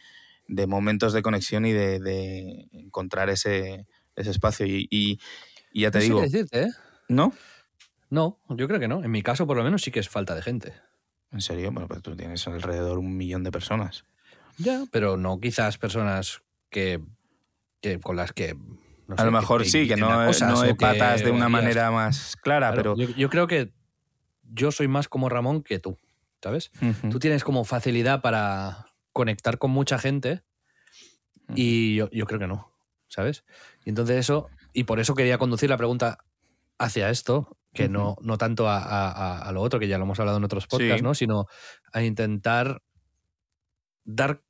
de 0.48 0.67
momentos 0.67 1.13
de 1.13 1.22
conexión 1.22 1.65
y 1.65 1.72
de, 1.72 2.00
de 2.00 2.67
encontrar 2.72 3.30
ese, 3.30 3.86
ese 4.15 4.30
espacio. 4.32 4.65
Y, 4.65 4.88
y- 4.91 5.20
y 5.72 5.82
ya 5.82 5.91
te 5.91 6.00
No 6.00 6.04
digo, 6.04 6.22
decirte, 6.22 6.63
¿eh? 6.63 6.67
¿no? 7.10 7.34
No, 8.10 8.39
yo 8.50 8.67
creo 8.67 8.80
que 8.80 8.88
no. 8.88 9.04
En 9.04 9.12
mi 9.12 9.22
caso, 9.22 9.46
por 9.46 9.58
lo 9.58 9.63
menos, 9.63 9.82
sí 9.82 9.91
que 9.91 10.00
es 10.00 10.10
falta 10.10 10.34
de 10.34 10.41
gente. 10.41 10.74
En 11.32 11.41
serio, 11.41 11.72
bueno, 11.72 11.88
pues 11.88 12.02
tú 12.02 12.15
tienes 12.15 12.48
alrededor 12.48 12.98
un 13.00 13.17
millón 13.17 13.43
de 13.43 13.52
personas. 13.52 14.06
Ya, 14.58 14.86
pero 14.91 15.17
no 15.17 15.39
quizás 15.39 15.78
personas 15.78 16.41
que, 16.70 17.02
que 17.82 18.00
con 18.00 18.15
las 18.15 18.32
que... 18.32 18.56
no 19.08 19.15
a 19.15 19.17
sé, 19.20 19.26
lo 19.26 19.32
mejor 19.32 19.65
sí, 19.65 19.88
que 19.88 19.96
no, 19.96 20.08
cosas 20.26 20.62
no 20.63 20.76
patas 20.76 21.24
de 21.24 21.32
una 21.32 21.50
manera 21.50 21.91
más 21.91 22.36
clara, 22.38 22.72
Claro, 22.74 22.96
pero... 22.96 23.08
yo, 23.10 23.15
yo 23.15 23.30
creo 23.30 23.48
que 23.48 23.72
yo 24.54 24.72
soy 24.72 24.88
más 24.88 25.08
como 25.08 25.30
Ramón 25.30 25.63
que 25.63 25.80
tú, 25.80 25.98
¿sabes? 26.41 26.72
Tú 27.10 27.20
tienes 27.20 27.43
como 27.43 27.63
facilidad 27.65 28.22
para 28.22 28.86
conectar 29.13 29.58
con 29.58 29.72
mucha 29.72 29.98
gente 30.00 30.43
y 31.56 31.96
yo, 31.96 32.10
yo 32.12 32.26
creo 32.26 32.39
que 32.39 32.48
no, 32.48 32.72
¿sabes? 33.08 33.43
Y 33.86 33.89
entonces 33.89 34.17
eso, 34.17 34.50
y 34.74 34.84
por 34.84 35.00
eso 35.00 35.15
quería 35.15 35.38
conducir 35.38 35.70
la 35.70 35.78
pregunta 35.78 36.20
hacia 36.78 37.10
esto, 37.10 37.58
que 37.74 37.89
no, 37.89 38.15
no 38.22 38.38
tanto 38.38 38.67
a, 38.70 38.78
a- 38.80 39.12
a- 39.12 39.39
a 39.39 39.52
lo 39.52 39.62
otro, 39.62 39.80
que 39.80 39.88
ya 39.88 39.98
lo 39.98 40.04
hemos 40.06 40.20
hablado 40.20 40.38
en 40.38 40.43
otros 40.43 40.67
podcasts, 40.67 40.98
Sí. 40.98 41.04
¿no? 41.04 41.13
Sino 41.13 41.46
a 41.93 42.02
intentar 42.04 42.82
dar 44.04 44.41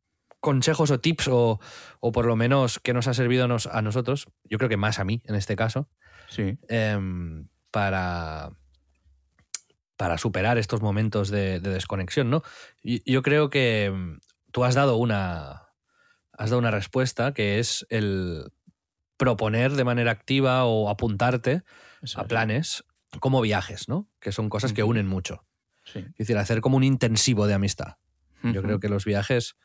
consejos 0.47 0.91
o 0.91 0.99
tips 0.99 1.27
o, 1.27 1.59
o 1.99 2.11
por 2.13 2.25
lo 2.25 2.35
menos 2.37 2.79
que 2.79 2.93
nos 2.93 3.07
ha 3.07 3.13
servido 3.13 3.43
a 3.43 3.47
nos- 3.49 3.67
a 3.67 3.81
nosotros, 3.81 4.27
yo 4.45 4.57
creo 4.57 4.69
que 4.69 4.77
más 4.77 4.97
a 4.99 5.03
mí 5.03 5.21
en 5.25 5.35
este 5.35 5.55
caso, 5.57 5.89
Sí. 6.29 6.57
em, 6.69 7.47
para, 7.69 8.51
para 9.97 10.17
superar 10.17 10.57
estos 10.57 10.81
momentos 10.81 11.29
de, 11.29 11.59
de 11.59 11.69
desconexión, 11.71 12.29
¿no? 12.29 12.43
Y 12.81 13.09
yo 13.11 13.21
creo 13.23 13.49
que 13.49 13.85
em, 13.85 14.19
tú 14.51 14.63
has 14.63 14.75
dado 14.75 14.95
una 14.97 15.63
has 16.39 16.49
dado 16.51 16.59
una 16.59 16.71
respuesta 16.71 17.33
que 17.33 17.59
es 17.59 17.85
el 17.89 18.51
proponer 19.17 19.71
de 19.71 19.83
manera 19.83 20.11
activa 20.11 20.65
o 20.65 20.87
apuntarte 20.89 21.63
eso 22.01 22.19
a 22.19 22.23
es. 22.23 22.27
planes 22.29 22.83
como 23.19 23.41
viajes, 23.41 23.89
¿no? 23.89 24.07
Que 24.21 24.31
son 24.31 24.47
cosas 24.49 24.71
que 24.71 24.83
unen 24.83 25.07
mucho. 25.07 25.43
Sí. 25.83 25.99
Es 25.99 26.17
decir, 26.19 26.37
hacer 26.37 26.61
como 26.61 26.77
un 26.77 26.83
intensivo 26.83 27.47
de 27.47 27.55
amistad. 27.55 27.95
Yo 28.43 28.61
creo 28.61 28.79
que 28.79 28.87
los 28.87 29.03
viajes, 29.03 29.55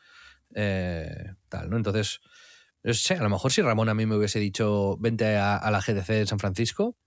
eh, 0.55 1.33
tal, 1.49 1.69
¿no? 1.69 1.77
Entonces, 1.77 2.19
no 2.83 2.93
sé, 2.93 3.15
a 3.15 3.23
lo 3.23 3.29
mejor 3.29 3.51
si 3.51 3.61
Ramón 3.61 3.89
a 3.89 3.93
mí 3.93 4.05
me 4.05 4.15
hubiese 4.15 4.39
dicho, 4.39 4.97
vente 4.99 5.37
a, 5.37 5.57
a 5.57 5.71
la 5.71 5.79
GDC 5.79 6.07
de 6.07 6.25
San 6.27 6.39
Francisco, 6.39 6.97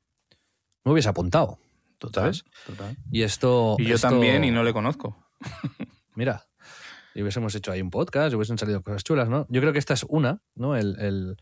me 0.84 0.92
hubiese 0.92 1.08
apuntado. 1.08 1.58
Total, 1.98 2.34
¿sabes? 2.34 2.44
total. 2.66 2.96
Y 3.10 3.22
esto... 3.22 3.76
Y 3.78 3.86
yo 3.86 3.94
esto- 3.94 4.08
también, 4.10 4.44
y 4.44 4.50
no 4.50 4.62
le 4.62 4.72
conozco. 4.72 5.16
Mira, 6.14 6.46
y 7.14 7.22
hubiésemos 7.22 7.54
hecho 7.54 7.72
ahí 7.72 7.80
un 7.80 7.90
podcast, 7.90 8.32
y 8.32 8.36
hubiesen 8.36 8.58
salido 8.58 8.82
cosas 8.82 9.02
chulas, 9.04 9.28
¿no? 9.28 9.46
Yo 9.48 9.60
creo 9.60 9.72
que 9.72 9.78
esta 9.78 9.94
es 9.94 10.04
una, 10.08 10.42
¿no? 10.54 10.76
El, 10.76 10.96
el- 11.00 11.36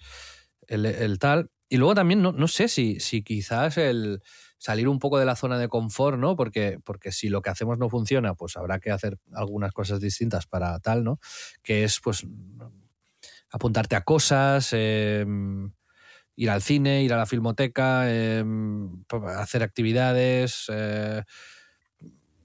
el- 0.69 0.87
el 0.87 1.19
tal. 1.19 1.51
Y 1.69 1.77
luego 1.79 1.95
también, 1.95 2.23
no, 2.23 2.33
no 2.33 2.47
sé 2.49 2.69
si, 2.69 3.01
si 3.01 3.23
quizás 3.23 3.79
el 3.79 4.23
salir 4.59 4.89
un 4.89 4.99
poco 4.99 5.19
de 5.19 5.27
la 5.27 5.37
zona 5.37 5.59
de 5.59 5.69
confort, 5.69 6.19
¿no? 6.19 6.37
Porque, 6.37 6.79
porque 6.85 7.13
si 7.13 7.29
lo 7.29 7.43
que 7.43 7.51
hacemos 7.51 7.79
no 7.79 7.91
funciona, 7.91 8.35
pues 8.35 8.57
habrá 8.57 8.79
que 8.81 8.91
hacer 8.91 9.19
algunas 9.35 9.73
cosas 9.73 10.01
distintas 10.01 10.47
para 10.47 10.79
tal, 10.81 11.05
¿no? 11.05 11.19
Que 11.63 11.85
es, 11.85 12.01
pues, 12.03 12.27
apuntarte 13.51 13.97
a 13.97 14.03
cosas, 14.03 14.71
eh, 14.73 15.25
ir 16.37 16.51
al 16.51 16.63
cine, 16.63 17.03
ir 17.03 17.13
a 17.13 17.17
la 17.19 17.27
filmoteca, 17.27 18.05
eh, 18.07 18.45
hacer 19.37 19.63
actividades, 19.63 20.67
eh, 20.73 21.23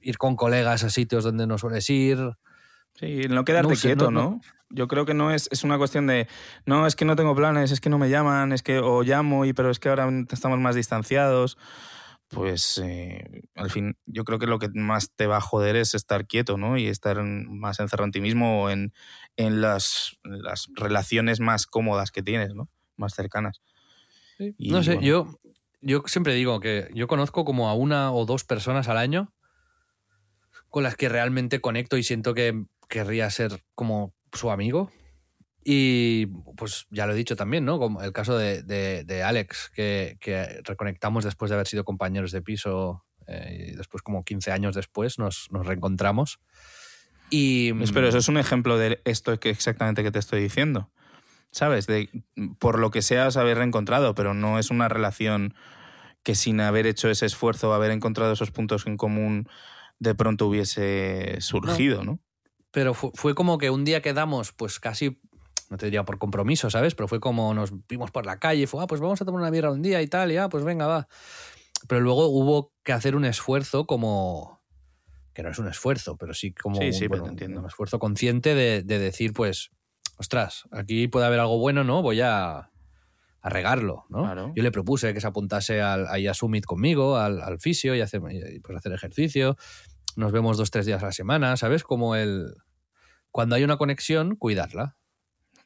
ir 0.01 0.17
con 0.17 0.35
colegas 0.35 0.83
a 0.83 0.89
sitios 0.89 1.23
donde 1.23 1.47
no 1.47 1.57
sueles 1.57 1.89
ir. 1.89 2.17
Sí, 2.95 3.21
no 3.29 3.43
quedarte 3.45 3.69
No 3.69 3.75
sé, 3.75 3.87
quieto, 3.89 4.11
no- 4.11 4.23
¿no? 4.23 4.29
no. 4.31 4.41
Yo 4.71 4.87
creo 4.87 5.05
que 5.05 5.15
no 5.15 5.31
es, 5.31 5.49
es 5.51 5.63
una 5.63 5.79
cuestión 5.79 6.05
de, 6.05 6.27
no, 6.65 6.85
es 6.85 6.95
que 6.95 7.03
no 7.05 7.15
tengo 7.15 7.35
planes, 7.35 7.71
es 7.71 7.81
que 7.81 7.89
no 7.89 7.97
me 7.97 8.09
llaman, 8.09 8.51
es 8.51 8.61
que, 8.61 8.77
o 8.79 9.01
llamo, 9.01 9.45
y 9.45 9.53
pero 9.53 9.71
es 9.71 9.79
que 9.79 9.89
ahora 9.89 10.07
estamos 10.31 10.59
más 10.59 10.75
distanciados. 10.75 11.57
Pues 12.29 12.79
eh, 12.83 13.41
al 13.55 13.71
fin, 13.71 13.97
yo 14.05 14.23
creo 14.23 14.37
que 14.37 14.45
lo 14.45 14.59
que 14.59 14.69
más 14.73 15.11
te 15.15 15.25
va 15.25 15.37
a 15.37 15.41
joder 15.41 15.75
es 15.75 15.95
estar 15.95 16.27
quieto, 16.27 16.57
¿no? 16.57 16.77
Y 16.77 16.87
estar 16.87 17.21
más 17.23 17.79
encerrado 17.79 18.05
en 18.05 18.11
ti 18.11 18.21
mismo 18.21 18.63
o 18.63 18.69
en, 18.69 18.93
en 19.35 19.61
las, 19.61 20.17
las 20.23 20.69
relaciones 20.75 21.39
más 21.39 21.65
cómodas 21.65 22.11
que 22.11 22.21
tienes, 22.21 22.53
¿no? 22.53 22.69
Más 22.97 23.15
cercanas. 23.15 23.61
Y, 24.37 24.69
no 24.69 24.83
sé, 24.83 24.95
bueno. 24.95 25.07
yo, 25.07 25.39
yo 25.81 26.03
siempre 26.05 26.35
digo 26.35 26.59
que 26.59 26.89
yo 26.93 27.07
conozco 27.07 27.45
como 27.45 27.67
a 27.67 27.73
una 27.73 28.13
o 28.13 28.25
dos 28.25 28.43
personas 28.43 28.87
al 28.87 28.97
año 28.97 29.33
con 30.69 30.83
las 30.83 30.95
que 30.95 31.09
realmente 31.09 31.61
conecto 31.61 31.97
y 31.97 32.03
siento 32.03 32.33
que 32.33 32.65
querría 32.87 33.29
ser 33.29 33.63
como 33.75 34.13
su 34.33 34.51
amigo. 34.51 34.91
Y 35.71 36.25
pues 36.57 36.87
ya 36.89 37.05
lo 37.05 37.13
he 37.13 37.15
dicho 37.15 37.35
también, 37.35 37.63
¿no? 37.63 37.77
Como 37.77 38.01
el 38.01 38.11
caso 38.11 38.35
de, 38.35 38.63
de- 38.63 39.03
de 39.03 39.21
Alex, 39.21 39.69
que, 39.75 40.17
que 40.19 40.61
reconectamos 40.63 41.23
después 41.23 41.49
de 41.49 41.55
haber 41.55 41.67
sido 41.67 41.83
compañeros 41.83 42.31
de 42.31 42.41
piso 42.41 43.05
eh, 43.27 43.67
y 43.73 43.75
después 43.75 44.01
como 44.01 44.23
15 44.23 44.51
años 44.51 44.73
después 44.73 45.19
nos, 45.19 45.47
nos 45.51 45.67
reencontramos. 45.67 46.39
Y, 47.29 47.71
Pero 47.93 48.07
eso 48.07 48.17
es 48.17 48.27
un 48.29 48.37
ejemplo 48.37 48.79
de 48.79 48.99
esto 49.05 49.39
que 49.39 49.51
exactamente 49.51 50.01
que 50.01 50.09
te 50.11 50.17
estoy 50.17 50.41
diciendo. 50.41 50.89
¿Sabes? 51.51 51.85
De, 51.85 52.09
por 52.57 52.79
lo 52.79 52.89
que 52.89 53.03
sea 53.03 53.27
os 53.27 53.37
habéis 53.37 53.57
reencontrado, 53.57 54.15
pero 54.15 54.33
no 54.33 54.57
es 54.57 54.71
una 54.71 54.87
relación 54.87 55.53
que 56.23 56.33
sin 56.33 56.61
haber 56.61 56.87
hecho 56.87 57.09
ese 57.09 57.27
esfuerzo, 57.27 57.73
haber 57.75 57.91
encontrado 57.91 58.33
esos 58.33 58.49
puntos 58.49 58.87
en 58.87 58.97
común, 58.97 59.47
de 59.99 60.15
pronto 60.15 60.47
hubiese 60.47 61.37
surgido, 61.41 62.03
¿no? 62.03 62.19
Pero 62.71 62.93
fu- 62.93 63.11
fue, 63.15 63.33
como 63.33 63.57
que 63.57 63.71
un 63.71 63.83
día 63.83 64.01
quedamos, 64.03 64.51
pues 64.51 64.79
casi, 64.79 65.19
no 65.69 65.77
te 65.77 65.85
diría 65.85 66.03
por 66.03 66.17
compromiso, 66.17 66.69
¿sabes? 66.69 66.95
Pero 66.95 67.07
fue 67.07 67.19
como 67.19 67.53
nos 67.53 67.71
vimos 67.87 68.11
por 68.11 68.25
la 68.25 68.39
calle, 68.39 68.67
fue, 68.67 68.83
ah, 68.83 68.87
pues 68.87 69.01
vamos 69.01 69.21
a 69.21 69.25
tomar 69.25 69.41
una 69.41 69.49
birra 69.51 69.71
un 69.71 69.81
día 69.81 70.01
y 70.01 70.07
tal, 70.07 70.31
y 70.31 70.37
ah, 70.37 70.49
pues 70.49 70.63
venga, 70.63 70.87
va. 70.87 71.07
Pero 71.87 72.01
luego 72.01 72.27
hubo 72.27 72.73
que 72.83 72.91
hacer 72.91 73.15
un 73.15 73.25
esfuerzo 73.25 73.85
como, 73.85 74.61
que 75.33 75.43
no 75.43 75.49
es 75.49 75.59
un 75.59 75.67
esfuerzo, 75.67 76.17
pero 76.17 76.33
sí 76.33 76.53
como 76.53 76.75
Sí, 76.77 76.87
un, 76.87 76.93
sí, 76.93 77.07
bueno, 77.07 77.23
te 77.25 77.29
entiendo. 77.29 77.61
un 77.61 77.67
esfuerzo 77.67 77.99
consciente 77.99 78.55
de, 78.55 78.83
de 78.83 78.99
decir, 78.99 79.31
pues, 79.33 79.69
ostras, 80.17 80.63
aquí 80.71 81.07
puede 81.07 81.25
haber 81.27 81.39
algo 81.39 81.57
bueno, 81.59 81.83
¿no? 81.83 82.01
Voy 82.01 82.19
a, 82.21 82.57
a 83.41 83.49
regarlo, 83.49 84.05
¿no? 84.09 84.23
Claro. 84.23 84.51
Yo 84.55 84.63
le 84.63 84.71
propuse 84.71 85.13
que 85.13 85.21
se 85.21 85.27
apuntase 85.27 85.81
al, 85.81 86.07
ahí 86.07 86.27
a 86.27 86.33
Summit 86.33 86.65
conmigo, 86.65 87.15
al, 87.15 87.41
al 87.41 87.59
fisio 87.59 87.95
y 87.95 88.01
hacer, 88.01 88.21
y, 88.31 88.59
pues, 88.59 88.77
hacer 88.77 88.91
ejercicio. 88.91 89.55
Nos 90.17 90.31
vemos 90.33 90.57
dos, 90.57 90.71
tres 90.71 90.85
días 90.85 91.01
a 91.03 91.05
la 91.05 91.11
semana, 91.13 91.55
¿sabes? 91.55 91.83
Como 91.83 92.15
el... 92.15 92.53
Cuando 93.31 93.55
hay 93.55 93.63
una 93.63 93.77
conexión, 93.77 94.35
cuidarla. 94.35 94.97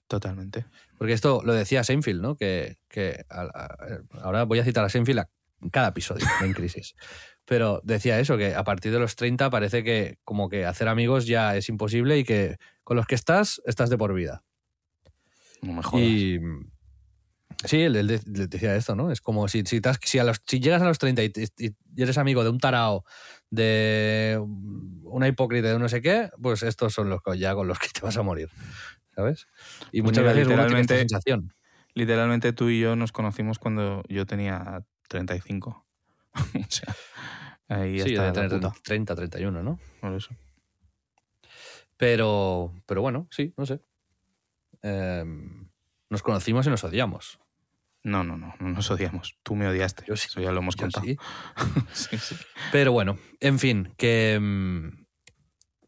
Totalmente. 0.08 0.66
Porque 0.98 1.14
esto 1.14 1.42
lo 1.44 1.54
decía 1.54 1.84
Seinfeld, 1.84 2.22
¿no? 2.22 2.36
Que, 2.36 2.78
que 2.88 3.26
a- 3.30 3.42
a- 3.42 4.22
ahora 4.22 4.44
voy 4.44 4.60
a 4.60 4.64
citar 4.64 4.84
a 4.86 4.90
Seinfeld 4.90 5.20
a 5.20 5.30
cada 5.72 5.90
episodio 5.90 6.26
En 6.42 6.54
Crisis. 6.54 6.96
Pero 7.46 7.82
decía 7.84 8.20
eso, 8.20 8.38
que 8.38 8.56
a 8.56 8.64
partir 8.64 8.92
de 8.94 9.00
los 9.00 9.16
30 9.18 9.50
parece 9.50 9.84
que 9.84 10.18
como 10.24 10.48
que 10.50 10.66
hacer 10.66 10.88
amigos 10.88 11.26
ya 11.28 11.58
es 11.58 11.68
imposible 11.68 12.18
y 12.18 12.24
que 12.24 12.58
con 12.84 12.96
los 12.96 13.06
que 13.06 13.16
estás, 13.16 13.62
estás 13.66 13.90
de 13.90 13.98
por 13.98 14.14
vida. 14.14 14.44
No 15.62 15.74
me 15.74 15.84
jodas. 15.84 16.06
Y 16.06 16.40
sí, 17.66 17.82
él, 17.82 17.96
él 17.98 18.08
de- 18.08 18.16
él 18.16 18.50
decía 18.50 18.76
esto, 18.76 18.96
¿no? 18.96 19.12
Es 19.12 19.20
como 19.22 19.48
si, 19.50 19.64
si, 19.66 19.82
has- 19.84 20.00
si, 20.04 20.20
a 20.20 20.24
los- 20.24 20.42
si 20.48 20.60
llegas 20.62 20.82
a 20.82 20.86
los 20.86 21.00
30 21.00 21.24
y, 21.24 21.32
y 21.58 21.72
eres 22.02 22.18
amigo 22.18 22.44
de 22.44 22.50
un 22.50 22.60
tarao, 22.60 23.04
de 23.50 24.42
una 25.04 25.28
hipócrita, 25.28 25.68
de 25.70 25.80
no 25.80 25.88
sé 25.90 26.02
qué, 26.02 26.30
pues 26.42 26.64
estos 26.64 26.94
son 26.94 27.10
los 27.10 27.22
que 27.22 27.38
ya 27.38 27.54
con 27.56 27.68
los 27.68 27.78
que 27.80 27.88
te 27.90 28.02
vas 28.02 28.18
a 28.18 28.24
morir, 28.24 28.50
¿sabes? 29.16 29.48
Y 29.92 30.02
Pues 30.02 30.12
muchas 30.12 30.24
veces 30.26 30.48
uno 30.48 30.56
tiene 30.68 30.82
esta 30.82 30.96
literalmente- 30.96 30.98
sensación. 31.00 31.54
Literalmente 31.96 32.54
tú 32.54 32.70
y 32.70 32.80
yo 32.80 32.96
nos 32.96 33.12
conocimos 33.12 33.60
cuando 33.60 34.04
yo 34.10 34.26
tenía 34.26 34.84
35. 35.10 35.86
o 36.34 36.66
sea, 36.70 36.96
ahí 37.68 38.02
Sí, 38.02 38.16
está 38.16 38.48
puta. 38.50 38.74
30, 38.84 39.16
31, 39.16 39.62
¿no? 39.64 39.80
Por 40.02 40.14
eso. 40.14 40.36
Pero, 41.98 42.74
pero 42.86 43.02
bueno, 43.02 43.28
sí, 43.32 43.54
no 43.58 43.66
sé. 43.66 43.80
Em, 44.82 45.70
nos 46.10 46.24
conocimos 46.24 46.66
y 46.68 46.70
nos 46.70 46.84
odiamos. 46.84 47.40
No, 48.04 48.24
no, 48.24 48.36
no, 48.38 48.54
no 48.60 48.70
nos 48.70 48.92
odiamos. 48.92 49.38
Tú 49.44 49.56
me 49.56 49.68
odiaste. 49.68 50.04
Yo 50.08 50.18
sí. 50.18 50.28
Eso 50.30 50.42
ya 50.42 50.52
lo 50.52 50.60
hemos 50.60 50.76
Yo 50.76 50.82
contado. 50.90 51.06
sí. 51.06 51.18
Sí, 51.94 52.18
sí. 52.18 52.36
Pero 52.72 52.92
bueno, 52.92 53.18
en 53.40 53.60
fin, 53.60 53.94
que, 53.98 54.38
mm, 54.42 55.06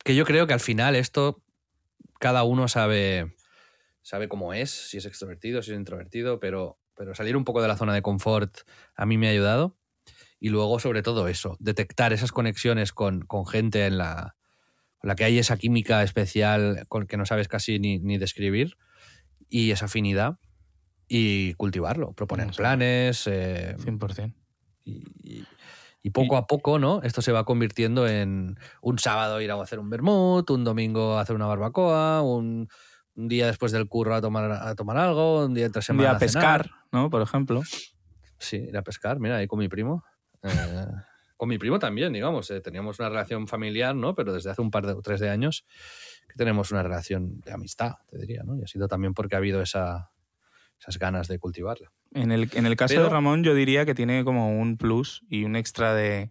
que 0.03 0.15
yo 0.15 0.23
creo 0.25 0.47
que 0.47 0.53
al 0.53 0.59
final 0.61 0.95
esto 0.95 1.41
cada 2.19 2.43
uno 2.43 2.67
sabe, 2.67 3.35
sabe 4.01 4.27
cómo 4.27 4.53
es, 4.53 4.71
si 4.71 4.97
es 4.97 5.05
extrovertido, 5.05 5.61
si 5.61 5.71
es 5.71 5.77
introvertido, 5.77 6.39
pero, 6.39 6.79
pero 6.95 7.15
salir 7.15 7.37
un 7.37 7.43
poco 7.45 7.61
de 7.61 7.67
la 7.67 7.77
zona 7.77 7.93
de 7.93 8.01
confort 8.01 8.57
a 8.95 9.05
mí 9.05 9.17
me 9.17 9.27
ha 9.27 9.31
ayudado. 9.31 9.77
Y 10.39 10.49
luego, 10.49 10.79
sobre 10.79 11.01
todo 11.01 11.27
eso, 11.27 11.55
detectar 11.59 12.13
esas 12.13 12.31
conexiones 12.31 12.91
con, 12.93 13.21
con 13.21 13.45
gente 13.47 13.85
en 13.85 13.97
la, 13.97 14.35
la 15.01 15.15
que 15.15 15.23
hay 15.23 15.39
esa 15.39 15.57
química 15.57 16.03
especial 16.03 16.85
con 16.87 17.07
que 17.07 17.17
no 17.17 17.25
sabes 17.25 17.47
casi 17.47 17.79
ni, 17.79 17.99
ni 17.99 18.17
describir 18.17 18.77
y 19.49 19.71
esa 19.71 19.85
afinidad 19.85 20.37
y 21.07 21.53
cultivarlo, 21.53 22.13
proponer 22.13 22.51
planes, 22.51 23.27
eh, 23.27 23.75
100%. 23.79 24.35
y, 24.83 25.03
y- 25.23 25.47
y 26.05 26.11
poco 26.11 26.37
a 26.37 26.45
poco, 26.45 26.77
¿no? 26.77 27.01
Esto 27.01 27.23
se 27.23 27.31
va 27.31 27.45
convirtiendo 27.45 28.07
en 28.07 28.59
un 28.83 28.99
sábado 28.99 29.41
ir 29.41 29.49
a 29.49 29.59
hacer 29.59 29.79
un 29.79 29.89
vermut, 29.89 30.47
un 30.51 30.63
domingo 30.63 31.17
a 31.17 31.21
hacer 31.21 31.35
una 31.35 31.47
barbacoa, 31.47 32.21
un, 32.21 32.69
un 33.15 33.27
día 33.27 33.47
después 33.47 33.71
del 33.71 33.87
curro 33.87 34.13
a 34.13 34.21
tomar, 34.21 34.51
a 34.51 34.75
tomar 34.75 34.97
algo, 34.97 35.45
un 35.45 35.55
día 35.55 35.65
entre 35.65 35.79
Un 35.79 35.83
semana 35.83 36.03
día 36.03 36.11
a 36.11 36.15
a 36.17 36.19
pescar, 36.19 36.65
cenar. 36.65 36.79
¿no? 36.91 37.09
Por 37.09 37.23
ejemplo. 37.23 37.63
Sí, 38.37 38.57
ir 38.57 38.77
a 38.77 38.83
pescar, 38.83 39.19
mira, 39.19 39.37
ahí 39.37 39.47
con 39.47 39.57
mi 39.57 39.67
primo. 39.67 40.03
Eh, 40.43 40.85
con 41.37 41.49
mi 41.49 41.57
primo 41.57 41.79
también, 41.79 42.13
digamos. 42.13 42.51
eh, 42.51 42.61
teníamos 42.61 42.99
una 42.99 43.09
relación 43.09 43.47
familiar, 43.47 43.95
¿no? 43.95 44.13
Pero 44.13 44.31
desde 44.31 44.51
hace 44.51 44.61
un 44.61 44.69
par 44.69 44.85
de 44.85 44.93
tres 45.01 45.19
de 45.19 45.31
años 45.31 45.65
que 46.27 46.35
tenemos 46.35 46.69
una 46.69 46.83
relación 46.83 47.39
de 47.39 47.51
amistad, 47.51 47.93
te 48.11 48.19
diría, 48.19 48.43
¿no? 48.43 48.55
Y 48.59 48.61
ha 48.61 48.67
sido 48.67 48.87
también 48.87 49.15
porque 49.15 49.33
ha 49.33 49.39
habido 49.39 49.59
esa, 49.59 50.11
esas 50.79 50.97
ganas 50.99 51.27
de 51.27 51.39
cultivarla. 51.39 51.91
En 52.11 52.31
el, 52.31 52.49
en 52.53 52.65
el 52.65 52.75
caso 52.75 52.93
Pero- 52.93 53.03
de 53.05 53.09
Ramón, 53.09 53.43
yo 53.43 53.53
diría 53.55 53.85
que 53.85 53.95
tiene 53.95 54.23
como 54.23 54.59
un 54.59 54.77
plus 54.77 55.23
y 55.29 55.43
un 55.43 55.55
extra 55.55 55.93
de, 55.93 56.29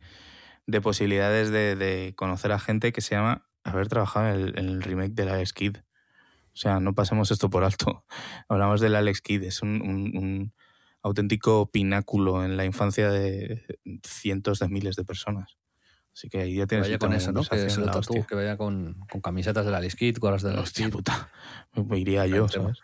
de 0.67 0.81
posibilidades 0.81 1.51
de, 1.51 1.77
de 1.77 2.15
conocer 2.17 2.53
a 2.53 2.59
gente 2.59 2.93
que 2.93 3.01
se 3.01 3.15
llama 3.15 3.47
haber 3.65 3.89
trabajado 3.89 4.29
en 4.29 4.35
el, 4.41 4.59
en 4.59 4.69
el 4.69 4.83
remake 4.83 5.13
del 5.15 5.29
Alex 5.31 5.53
Kidd. 5.53 5.77
O 5.79 6.57
sea, 6.57 6.79
no 6.81 6.95
pasemos 6.95 7.31
esto 7.31 7.51
por 7.51 7.65
alto. 7.65 8.05
Hablamos 8.49 8.81
del 8.81 8.95
Alex 8.97 9.21
Kidd, 9.21 9.43
es 9.45 9.63
un, 9.63 9.81
un- 9.83 10.17
un 10.17 10.55
auténtico 11.03 11.71
pináculo 11.71 12.45
en 12.45 12.57
la 12.57 12.65
infancia 12.65 13.11
de 13.11 13.63
cientos 14.07 14.59
de 14.59 14.69
miles 14.69 14.97
de 14.97 15.05
personas. 15.05 15.59
Así 16.15 16.29
que 16.29 16.39
ahí 16.43 16.55
ya 16.55 16.63
Que 16.63 16.67
tienes 16.69 16.87
vaya 16.87 16.95
un 16.95 16.99
tema 17.01 17.09
con 17.11 17.17
eso, 17.17 17.33
¿no? 17.33 17.43
Que 17.43 18.25
que 18.27 18.35
vaya 18.37 18.57
con, 18.57 18.95
con 19.11 19.21
camisetas 19.21 19.67
de 19.67 19.73
la 19.73 19.79
Alice 19.79 19.97
Kid, 19.97 20.17
gorras 20.19 20.43
de 20.43 20.55
la 20.55 20.61
Hostia 20.61 20.89
puta. 20.89 21.31
Me 21.75 21.99
iría 21.99 22.27
yo, 22.27 22.49
¿sabes? 22.49 22.79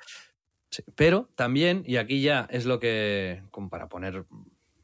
Sí, 0.70 0.84
Pero 0.94 1.28
también, 1.34 1.82
y 1.86 1.96
aquí 1.96 2.22
ya 2.22 2.46
es 2.50 2.64
lo 2.64 2.78
que, 2.78 3.42
como 3.50 3.68
para 3.68 3.88
poner 3.88 4.24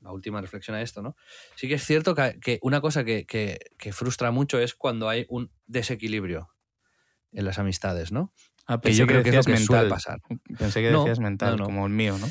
la 0.00 0.12
última 0.12 0.40
reflexión 0.40 0.76
a 0.76 0.82
esto, 0.82 1.00
¿no? 1.02 1.16
Sí 1.54 1.68
que 1.68 1.74
es 1.74 1.84
cierto 1.84 2.14
que, 2.14 2.38
que 2.40 2.58
una 2.62 2.80
cosa 2.80 3.04
que, 3.04 3.24
que- 3.26 3.58
que 3.78 3.92
frustra 3.92 4.30
mucho 4.30 4.58
es 4.58 4.74
cuando 4.74 5.08
hay 5.08 5.26
un 5.28 5.50
desequilibrio 5.66 6.50
en 7.32 7.44
las 7.44 7.58
amistades, 7.58 8.12
¿no? 8.12 8.32
Ah, 8.66 8.80
Que 8.80 8.92
yo 8.94 9.06
creo 9.06 9.22
que 9.22 9.28
es 9.30 9.34
lo 9.36 9.42
suele 9.42 9.60
mental. 9.60 9.88
pasar. 9.88 10.20
Pensé 10.58 10.80
que 10.82 10.90
No, 10.90 11.00
decías 11.00 11.20
mental, 11.20 11.52
no, 11.52 11.56
no. 11.58 11.64
como 11.64 11.86
el 11.86 11.92
mío, 11.92 12.16
¿no? 12.18 12.26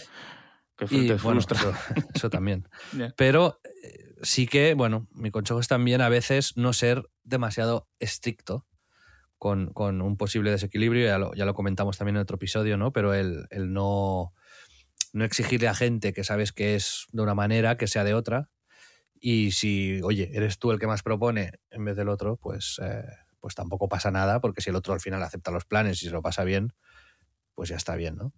Que 0.77 0.85
Y 0.89 1.07
te 1.07 1.15
bueno, 1.15 1.39
frustra. 1.39 1.57
eso, 1.57 1.73
eso 2.13 2.29
también. 2.29 2.67
Pero 3.15 3.61
eh, 3.83 4.15
sí 4.21 4.47
que, 4.47 4.73
bueno, 4.73 5.07
mi 5.11 5.31
consejo 5.31 5.59
es 5.61 5.67
también 5.69 6.01
a 6.01 6.09
veces 6.09 6.57
no 6.57 6.73
ser 6.73 7.09
demasiado 7.23 7.87
estricto 7.99 8.65
con, 9.37 9.73
con 9.73 10.01
un 10.01 10.17
posible 10.17 10.51
desequilibrio, 10.51 11.05
ya 11.07 11.17
lo, 11.17 11.33
ya 11.33 11.45
lo 11.45 11.53
comentamos 11.53 11.97
también 11.97 12.17
en 12.17 12.21
otro 12.23 12.35
episodio, 12.35 12.77
¿no? 12.77 12.91
Pero 12.93 13.13
el, 13.13 13.45
el 13.49 13.73
no, 13.73 14.33
no 15.13 15.25
exigirle 15.25 15.67
a 15.67 15.75
gente 15.75 16.13
que 16.13 16.23
sabes 16.23 16.51
que 16.53 16.75
es 16.75 17.05
de 17.11 17.21
una 17.21 17.35
manera, 17.35 17.77
que 17.77 17.87
sea 17.87 18.03
de 18.03 18.13
otra. 18.13 18.49
Y 19.19 19.51
si, 19.51 20.01
oye, 20.03 20.29
eres 20.33 20.59
tú 20.59 20.71
el 20.71 20.79
que 20.79 20.87
más 20.87 21.03
propone 21.03 21.51
en 21.71 21.85
vez 21.85 21.95
del 21.95 22.09
otro, 22.09 22.37
pues, 22.37 22.79
eh, 22.83 23.03
pues 23.39 23.55
tampoco 23.55 23.87
pasa 23.89 24.11
nada, 24.11 24.41
porque 24.41 24.61
si 24.61 24.69
el 24.71 24.75
otro 24.75 24.93
al 24.93 24.99
final 25.01 25.23
acepta 25.23 25.51
los 25.51 25.65
planes 25.65 26.01
y 26.03 26.07
se 26.07 26.11
lo 26.11 26.21
pasa 26.21 26.43
bien, 26.43 26.73
pues 27.55 27.69
ya 27.69 27.77
está 27.77 27.95
bien, 27.95 28.15
¿no? 28.17 28.33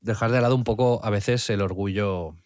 Dejar 0.00 0.32
de 0.32 0.40
lado 0.40 0.56
un 0.56 0.64
poco 0.64 1.04
a 1.04 1.10
veces 1.10 1.48
el 1.50 1.60
orgullo 1.62 2.36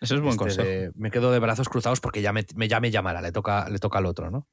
Eso 0.00 0.14
es 0.14 0.20
buen 0.20 0.32
este 0.32 0.38
consejo. 0.38 0.62
de, 0.62 0.92
me 0.94 1.10
quedo 1.10 1.32
de 1.32 1.38
brazos 1.38 1.68
cruzados 1.68 2.00
porque 2.00 2.22
ya 2.22 2.32
me, 2.32 2.46
me- 2.56 2.68
ya 2.68 2.80
me 2.80 2.90
llamará, 2.90 3.20
le 3.22 3.32
toca, 3.32 3.68
le 3.68 3.78
toca 3.78 3.98
al 3.98 4.06
otro, 4.06 4.30
¿no? 4.30 4.48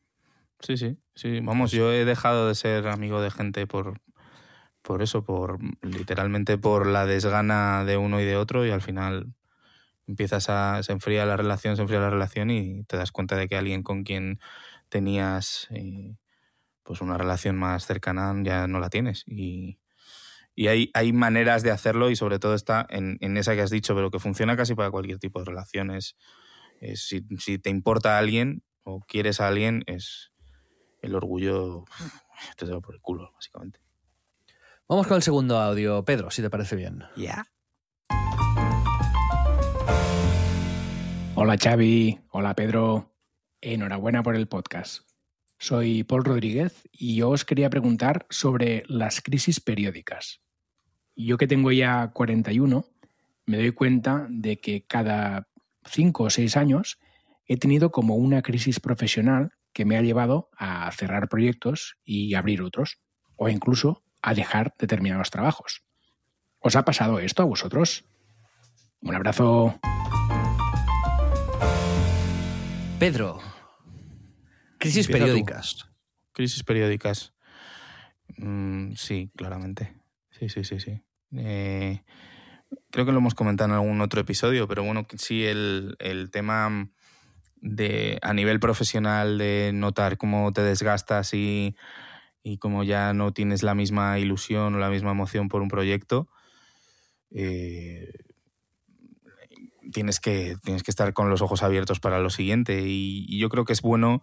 Sí, 0.60 0.78
sí, 0.78 0.98
sí. 1.16 1.40
Vamos, 1.42 1.72
yo 1.72 1.92
he 1.92 2.06
dejado 2.06 2.48
de 2.48 2.56
ser 2.56 2.88
amigo 2.88 3.22
de 3.22 3.32
gente 3.32 3.68
por, 3.68 4.02
por 4.82 5.02
eso, 5.02 5.24
por 5.24 5.60
literalmente 5.84 6.58
por 6.58 6.88
la 6.88 7.06
desgana 7.06 7.84
de 7.86 7.98
uno 7.98 8.22
y 8.22 8.26
de 8.26 8.38
otro 8.38 8.66
y 8.66 8.72
al 8.72 8.82
final 8.82 9.34
empiezas 10.08 10.50
a, 10.50 10.84
se 10.84 10.92
enfría 10.92 11.26
la 11.26 11.38
relación, 11.38 11.76
se 11.76 11.82
enfría 11.82 12.00
la 12.00 12.10
relación 12.10 12.52
y 12.52 12.84
te 12.84 12.98
das 12.98 13.12
cuenta 13.12 13.36
de 13.36 13.48
que 13.48 13.58
alguien 13.58 13.84
con 13.84 14.04
quien 14.04 14.40
tenías 14.90 15.68
eh, 15.72 16.16
pues 16.84 17.02
una 17.02 17.18
relación 17.18 17.58
más 17.58 17.86
cercana 17.86 18.34
ya 18.44 18.68
no 18.68 18.80
la 18.80 18.90
tienes. 18.90 19.24
Y, 19.28 19.80
y 20.56 20.68
hay, 20.68 20.92
hay 20.94 21.12
maneras 21.12 21.64
de 21.64 21.72
hacerlo 21.72 22.10
y 22.10 22.16
sobre 22.16 22.40
todo 22.40 22.54
está 22.54 22.86
en, 22.90 23.18
en, 23.22 23.38
esa 23.38 23.56
que 23.56 23.62
has 23.62 23.72
dicho, 23.72 23.96
pero 23.96 24.12
que 24.12 24.20
funciona 24.20 24.56
casi 24.56 24.76
para 24.76 24.92
cualquier 24.92 25.20
tipo 25.20 25.40
de 25.40 25.46
relaciones. 25.46 26.16
si, 26.94 27.26
si, 27.40 27.58
te 27.58 27.70
importa 27.70 28.16
a 28.16 28.20
alguien 28.20 28.64
o 28.84 29.02
quieres 29.02 29.42
a 29.42 29.48
alguien, 29.48 29.84
es 29.88 30.32
el 31.06 31.16
orgullo 31.16 31.86
te 32.58 32.66
da 32.66 32.80
por 32.80 32.96
el 32.96 33.02
culo, 33.02 33.32
básicamente. 33.34 33.80
Vamos 34.88 35.08
con 35.08 35.18
el 35.18 35.24
segundo 35.24 35.58
audio, 35.58 36.04
Pedro, 36.04 36.30
si 36.30 36.42
te 36.42 36.50
parece 36.50 36.76
bien. 36.76 37.04
Ya. 37.16 37.22
Yeah. 37.22 37.48
Hola 41.38 41.58
Xavi, 41.58 42.20
hola 42.30 42.54
Pedro, 42.56 43.14
enhorabuena 43.60 44.24
por 44.24 44.36
el 44.36 44.48
podcast. 44.48 45.10
Soy 45.58 46.04
Paul 46.04 46.24
Rodríguez 46.24 46.88
y 46.92 47.16
yo 47.16 47.30
os 47.30 47.44
quería 47.46 47.70
preguntar 47.70 48.26
sobre 48.30 48.84
las 48.88 49.22
crisis 49.22 49.60
periódicas. 49.60 50.42
Yo 51.16 51.38
que 51.38 51.48
tengo 51.48 51.72
ya 51.72 52.12
41, 52.14 52.86
me 53.46 53.58
doy 53.58 53.72
cuenta 53.72 54.28
de 54.30 54.60
que 54.60 54.86
cada 54.86 55.50
5 55.86 56.24
o 56.24 56.30
6 56.30 56.58
años 56.58 57.00
he 57.46 57.58
tenido 57.58 57.92
como 57.92 58.16
una 58.16 58.42
crisis 58.42 58.80
profesional 58.80 59.52
que 59.76 59.84
me 59.84 59.98
ha 59.98 60.02
llevado 60.02 60.50
a 60.58 60.90
cerrar 60.94 61.28
proyectos 61.28 61.98
y 62.06 62.34
abrir 62.34 62.62
otros, 62.62 63.02
o 63.36 63.50
incluso 63.50 64.04
a 64.22 64.34
dejar 64.34 64.74
determinados 64.80 65.30
trabajos. 65.30 65.84
¿Os 66.60 66.78
ha 66.78 66.86
pasado 66.86 67.20
esto 67.20 67.44
a 67.44 67.46
vosotros? 67.46 68.06
Un 69.02 69.16
abrazo. 69.16 69.78
Pedro, 73.00 73.42
crisis 74.78 75.08
Empieza 75.08 75.26
tú. 75.26 75.32
periódicas. 75.32 75.90
Crisis 76.32 76.64
periódicas. 76.64 77.34
Mm, 78.38 78.94
sí, 78.94 79.30
claramente. 79.36 79.94
Sí, 80.32 80.48
sí, 80.48 80.64
sí, 80.64 80.80
sí. 80.80 81.02
Eh, 81.36 82.02
creo 82.92 83.06
que 83.06 83.12
lo 83.12 83.18
hemos 83.18 83.36
comentado 83.36 83.72
en 83.72 83.76
algún 83.76 84.00
otro 84.00 84.22
episodio, 84.22 84.70
pero 84.70 84.84
bueno, 84.86 85.06
sí, 85.18 85.44
el, 85.44 85.98
el 86.00 86.32
tema 86.32 86.90
de 87.66 88.20
a 88.22 88.34
nivel 88.34 88.60
profesional 88.60 89.40
de 89.40 89.72
notar 89.74 90.18
cómo 90.18 90.52
te 90.54 90.62
desgastas 90.62 91.34
y, 91.34 91.76
y 92.44 92.60
cómo 92.60 92.84
ya 92.84 93.12
no 93.14 93.34
tienes 93.34 93.64
la 93.64 93.74
misma 93.74 94.20
ilusión 94.20 94.76
o 94.76 94.78
la 94.78 94.90
misma 94.90 95.12
emoción 95.12 95.50
por 95.50 95.64
un 95.64 95.68
proyecto, 95.68 96.30
eh, 97.32 98.14
tienes, 99.92 100.20
que, 100.20 100.56
tienes 100.64 100.84
que 100.84 100.92
estar 100.92 101.14
con 101.14 101.32
los 101.32 101.42
ojos 101.42 101.64
abiertos 101.64 102.00
para 102.00 102.20
lo 102.20 102.30
siguiente. 102.30 102.84
Y, 102.86 103.40
yo 103.40 103.50
creo 103.50 103.66
que 103.66 103.74
es 103.74 103.82
bueno 103.82 104.22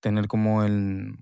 tener 0.00 0.26
como 0.26 0.64
el, 0.64 1.18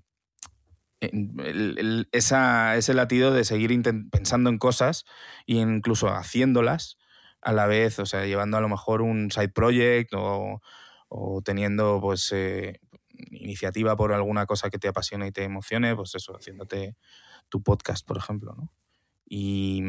el, 0.99 1.39
el, 1.77 2.09
esa, 2.11 2.75
ese 2.75 2.95
latido 2.95 3.31
de 3.31 3.43
seguir 3.43 3.71
pensando 4.11 4.49
en 4.49 4.57
cosas 4.57 5.05
e 5.45 5.53
incluso 5.55 6.09
haciéndolas 6.09 6.97
a 7.39 7.53
la 7.53 7.67
vez, 7.67 7.99
o 7.99 8.07
sea, 8.07 8.25
llevando 8.25 8.57
a 8.57 8.61
lo 8.61 8.69
mejor 8.69 9.03
un 9.03 9.29
side 9.29 9.49
project 9.49 10.11
o, 10.15 10.63
o 11.17 11.41
teniendo 11.41 11.99
pues 12.01 12.31
eh, 12.33 12.79
iniciativa 13.31 13.95
por 13.95 14.11
alguna 14.11 14.45
cosa 14.45 14.69
que 14.69 14.77
te 14.77 14.89
apasione 14.89 15.27
y 15.27 15.31
te 15.31 15.43
emocione, 15.43 15.95
pues 15.95 16.13
eso, 16.15 16.35
haciéndote 16.35 16.97
tu 17.49 17.63
podcast, 17.63 18.05
por 18.05 18.17
ejemplo, 18.17 18.53
¿no? 18.55 18.71
Y, 19.25 19.81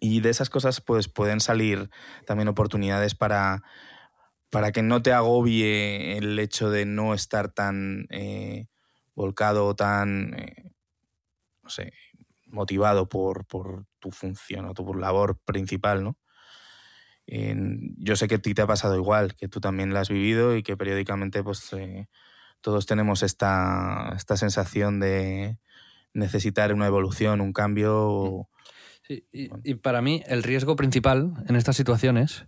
y 0.00 0.20
de 0.20 0.30
esas 0.30 0.50
cosas 0.50 0.80
pues 0.80 1.08
pueden 1.08 1.40
salir 1.40 1.90
también 2.26 2.48
oportunidades 2.48 3.14
para, 3.14 3.62
para 4.50 4.70
que 4.70 4.82
no 4.82 5.02
te 5.02 5.12
agobie 5.12 6.18
el 6.18 6.38
hecho 6.38 6.70
de 6.70 6.84
no 6.84 7.14
estar 7.14 7.50
tan 7.50 8.06
eh, 8.10 8.66
volcado 9.14 9.66
o 9.66 9.74
tan, 9.74 10.34
eh, 10.38 10.72
no 11.62 11.70
sé, 11.70 11.92
motivado 12.46 13.08
por, 13.08 13.46
por, 13.46 13.86
tu 13.98 14.12
función 14.12 14.66
o 14.66 14.74
tu 14.74 14.94
labor 14.94 15.38
principal, 15.44 16.04
¿no? 16.04 16.16
Yo 17.26 18.16
sé 18.16 18.28
que 18.28 18.36
a 18.36 18.38
ti 18.38 18.54
te 18.54 18.62
ha 18.62 18.66
pasado 18.66 18.96
igual, 18.96 19.34
que 19.34 19.48
tú 19.48 19.60
también 19.60 19.92
la 19.92 20.00
has 20.00 20.08
vivido 20.08 20.56
y 20.56 20.62
que 20.62 20.76
periódicamente 20.76 21.42
pues 21.42 21.72
eh, 21.72 22.08
todos 22.60 22.86
tenemos 22.86 23.22
esta, 23.22 24.12
esta 24.16 24.36
sensación 24.36 25.00
de 25.00 25.58
necesitar 26.12 26.72
una 26.72 26.86
evolución, 26.86 27.40
un 27.40 27.52
cambio. 27.52 28.48
Sí, 29.02 29.26
y, 29.32 29.50
y, 29.64 29.74
para 29.74 30.02
mí 30.02 30.22
el 30.26 30.42
riesgo 30.42 30.76
principal 30.76 31.34
en 31.48 31.56
estas 31.56 31.76
situaciones 31.76 32.46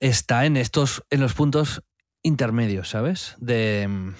está 0.00 0.46
en 0.46 0.56
estos, 0.56 1.04
en 1.10 1.20
los 1.20 1.34
puntos 1.34 1.82
intermedios, 2.22 2.88
¿sabes? 2.88 3.36
De 3.38 4.14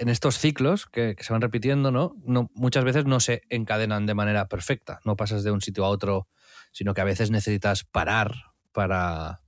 en 0.00 0.08
estos 0.08 0.38
ciclos 0.38 0.86
que, 0.86 1.14
se 1.20 1.32
van 1.32 1.42
repitiendo, 1.42 1.90
¿no? 1.90 2.16
¿no? 2.24 2.50
Muchas 2.54 2.84
veces 2.84 3.04
no 3.04 3.20
se 3.20 3.42
encadenan 3.50 4.06
de 4.06 4.14
manera 4.14 4.48
perfecta. 4.48 5.00
No 5.04 5.16
pasas 5.16 5.44
de 5.44 5.50
un 5.50 5.60
sitio 5.60 5.84
a 5.84 5.88
otro 5.88 6.28
sino 6.72 6.94
que 6.94 7.00
a 7.00 7.04
veces 7.04 7.30
necesitas 7.30 7.84
parar 7.84 8.34
para, 8.72 9.42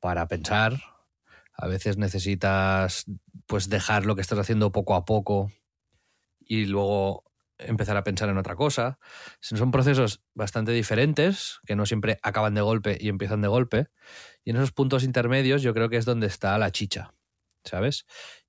para 0.00 0.28
pensar, 0.28 0.80
a 1.52 1.66
veces 1.66 1.96
necesitas 1.96 3.06
pues 3.46 3.68
dejar 3.68 4.06
lo 4.06 4.14
que 4.14 4.22
estás 4.22 4.38
haciendo 4.38 4.72
poco 4.72 4.94
a 4.94 5.04
poco 5.04 5.50
y 6.40 6.66
luego 6.66 7.24
empezar 7.58 7.96
a 7.96 8.04
pensar 8.04 8.28
en 8.28 8.38
otra 8.38 8.54
cosa. 8.54 8.98
Son 9.40 9.72
procesos 9.72 10.22
bastante 10.34 10.70
diferentes, 10.70 11.58
que 11.66 11.74
no 11.74 11.86
siempre 11.86 12.18
acaban 12.22 12.54
de 12.54 12.60
golpe 12.60 12.96
y 13.00 13.08
empiezan 13.08 13.40
de 13.40 13.48
golpe. 13.48 13.88
Y 14.44 14.50
en 14.50 14.56
esos 14.56 14.72
puntos 14.72 15.02
intermedios 15.02 15.62
yo 15.62 15.74
creo 15.74 15.88
que 15.88 15.96
es 15.96 16.04
donde 16.04 16.28
está 16.28 16.56
la 16.58 16.70
chicha, 16.70 17.14
¿sabes? 17.64 18.06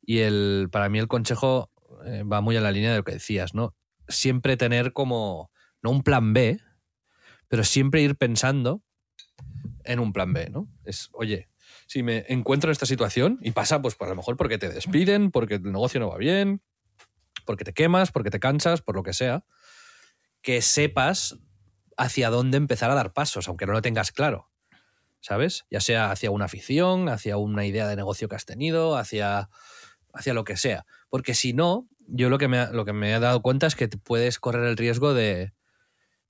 Y 0.10 0.22
el, 0.22 0.70
para 0.72 0.90
mí 0.90 0.98
el 0.98 1.08
consejo 1.08 1.70
eh, 2.04 2.24
va 2.24 2.42
muy 2.42 2.58
en 2.58 2.64
la 2.64 2.72
línea 2.72 2.90
de 2.90 2.98
lo 2.98 3.04
que 3.04 3.12
decías, 3.12 3.54
¿no? 3.54 3.76
Siempre 4.08 4.58
tener 4.58 4.92
como, 4.92 5.52
no 5.84 5.92
un 5.92 6.02
plan 6.02 6.34
B, 6.34 6.60
pero 7.48 7.64
siempre 7.64 8.02
ir 8.02 8.16
pensando 8.16 8.82
en 9.84 10.00
un 10.00 10.12
plan 10.12 10.34
B, 10.34 10.50
¿no? 10.50 10.68
Es, 10.84 11.10
oye, 11.14 11.48
si 11.86 12.02
me 12.02 12.26
encuentro 12.28 12.70
en 12.70 12.72
esta 12.72 12.88
situación 12.88 13.38
y 13.44 13.52
pasa, 13.52 13.84
pues, 13.84 13.94
pues 13.94 14.08
a 14.08 14.14
lo 14.14 14.16
mejor 14.16 14.36
porque 14.36 14.58
te 14.58 14.70
despiden, 14.70 15.30
porque 15.30 15.54
el 15.54 15.72
negocio 15.72 16.00
no 16.00 16.10
va 16.10 16.18
bien, 16.18 16.64
porque 17.46 17.64
te 17.64 17.74
quemas, 17.74 18.12
porque 18.12 18.32
te 18.32 18.40
cansas, 18.40 18.82
por 18.82 18.96
lo 18.96 19.04
que 19.04 19.14
sea, 19.14 19.46
que 20.42 20.64
sepas 20.64 21.38
hacia 21.98 22.32
dónde 22.32 22.58
empezar 22.58 22.90
a 22.90 22.96
dar 22.96 23.14
pasos, 23.14 23.48
aunque 23.48 23.68
no 23.68 23.74
lo 23.74 23.84
tengas 23.84 24.12
claro, 24.12 24.50
¿sabes? 25.20 25.68
Ya 25.70 25.82
sea 25.82 26.10
hacia 26.10 26.32
una 26.32 26.46
afición, 26.46 27.10
hacia 27.10 27.38
una 27.38 27.68
idea 27.68 27.88
de 27.88 27.96
negocio 27.96 28.28
que 28.28 28.38
has 28.38 28.46
tenido, 28.46 28.98
hacia, 28.98 29.52
hacia 30.14 30.34
lo 30.34 30.44
que 30.44 30.58
sea. 30.58 30.86
Porque 31.10 31.34
si 31.34 31.54
no, 31.54 31.88
yo 32.08 32.30
lo 32.30 32.38
que, 32.38 32.48
me, 32.48 32.72
lo 32.72 32.86
que 32.86 32.94
me 32.94 33.14
he 33.14 33.20
dado 33.20 33.42
cuenta 33.42 33.68
es 33.68 33.76
que 33.76 33.88
puedes 33.88 34.40
correr 34.40 34.66
el 34.66 34.78
riesgo 34.78 35.14
de, 35.14 35.54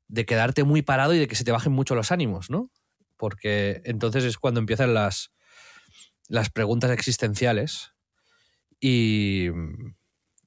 de 0.07 0.25
quedarte 0.25 0.63
muy 0.63 0.81
parado 0.81 1.13
y 1.13 1.19
de 1.19 1.27
que 1.27 1.35
se 1.35 1.43
te 1.43 1.51
bajen 1.51 1.71
mucho 1.71 1.95
los 1.95 2.11
ánimos, 2.11 2.49
¿no? 2.49 2.71
Porque 3.17 3.81
entonces 3.85 4.23
es 4.23 4.37
cuando 4.37 4.59
empiezan 4.59 4.93
las, 4.93 5.31
las 6.27 6.49
preguntas 6.49 6.91
existenciales 6.91 7.93
y, 8.79 9.47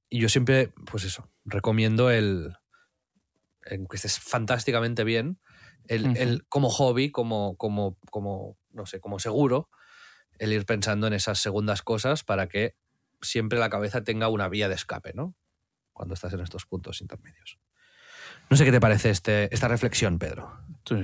y 0.09 0.19
yo 0.21 0.29
siempre, 0.29 0.73
pues 0.91 1.05
eso, 1.05 1.31
recomiendo 1.45 2.11
el, 2.11 2.57
el 3.65 3.87
que 3.89 3.97
estés 3.97 4.19
fantásticamente 4.19 5.05
bien, 5.05 5.39
el, 5.87 6.07
uh 6.07 6.11
-huh. 6.13 6.19
el, 6.19 6.47
como 6.49 6.71
hobby, 6.71 7.11
como, 7.11 7.57
como, 7.57 7.99
como, 8.11 8.57
no 8.71 8.87
sé, 8.87 9.01
como 9.01 9.19
seguro, 9.19 9.69
el 10.39 10.53
ir 10.53 10.65
pensando 10.65 11.07
en 11.07 11.13
esas 11.13 11.39
segundas 11.39 11.83
cosas 11.83 12.25
para 12.25 12.49
que 12.49 12.75
siempre 13.23 13.59
la 13.59 13.71
cabeza 13.71 14.05
tenga 14.05 14.29
una 14.29 14.49
vía 14.49 14.69
de 14.69 14.75
escape, 14.75 15.13
¿no? 15.15 15.35
Cuando 15.93 16.15
estás 16.15 16.33
en 16.33 16.41
estos 16.41 16.67
puntos 16.67 17.01
intermedios. 17.01 17.59
No 18.51 18.57
sé 18.57 18.65
qué 18.65 18.73
te 18.73 18.81
parece 18.81 19.11
este, 19.11 19.53
esta 19.55 19.69
reflexión, 19.69 20.19
Pedro. 20.19 20.53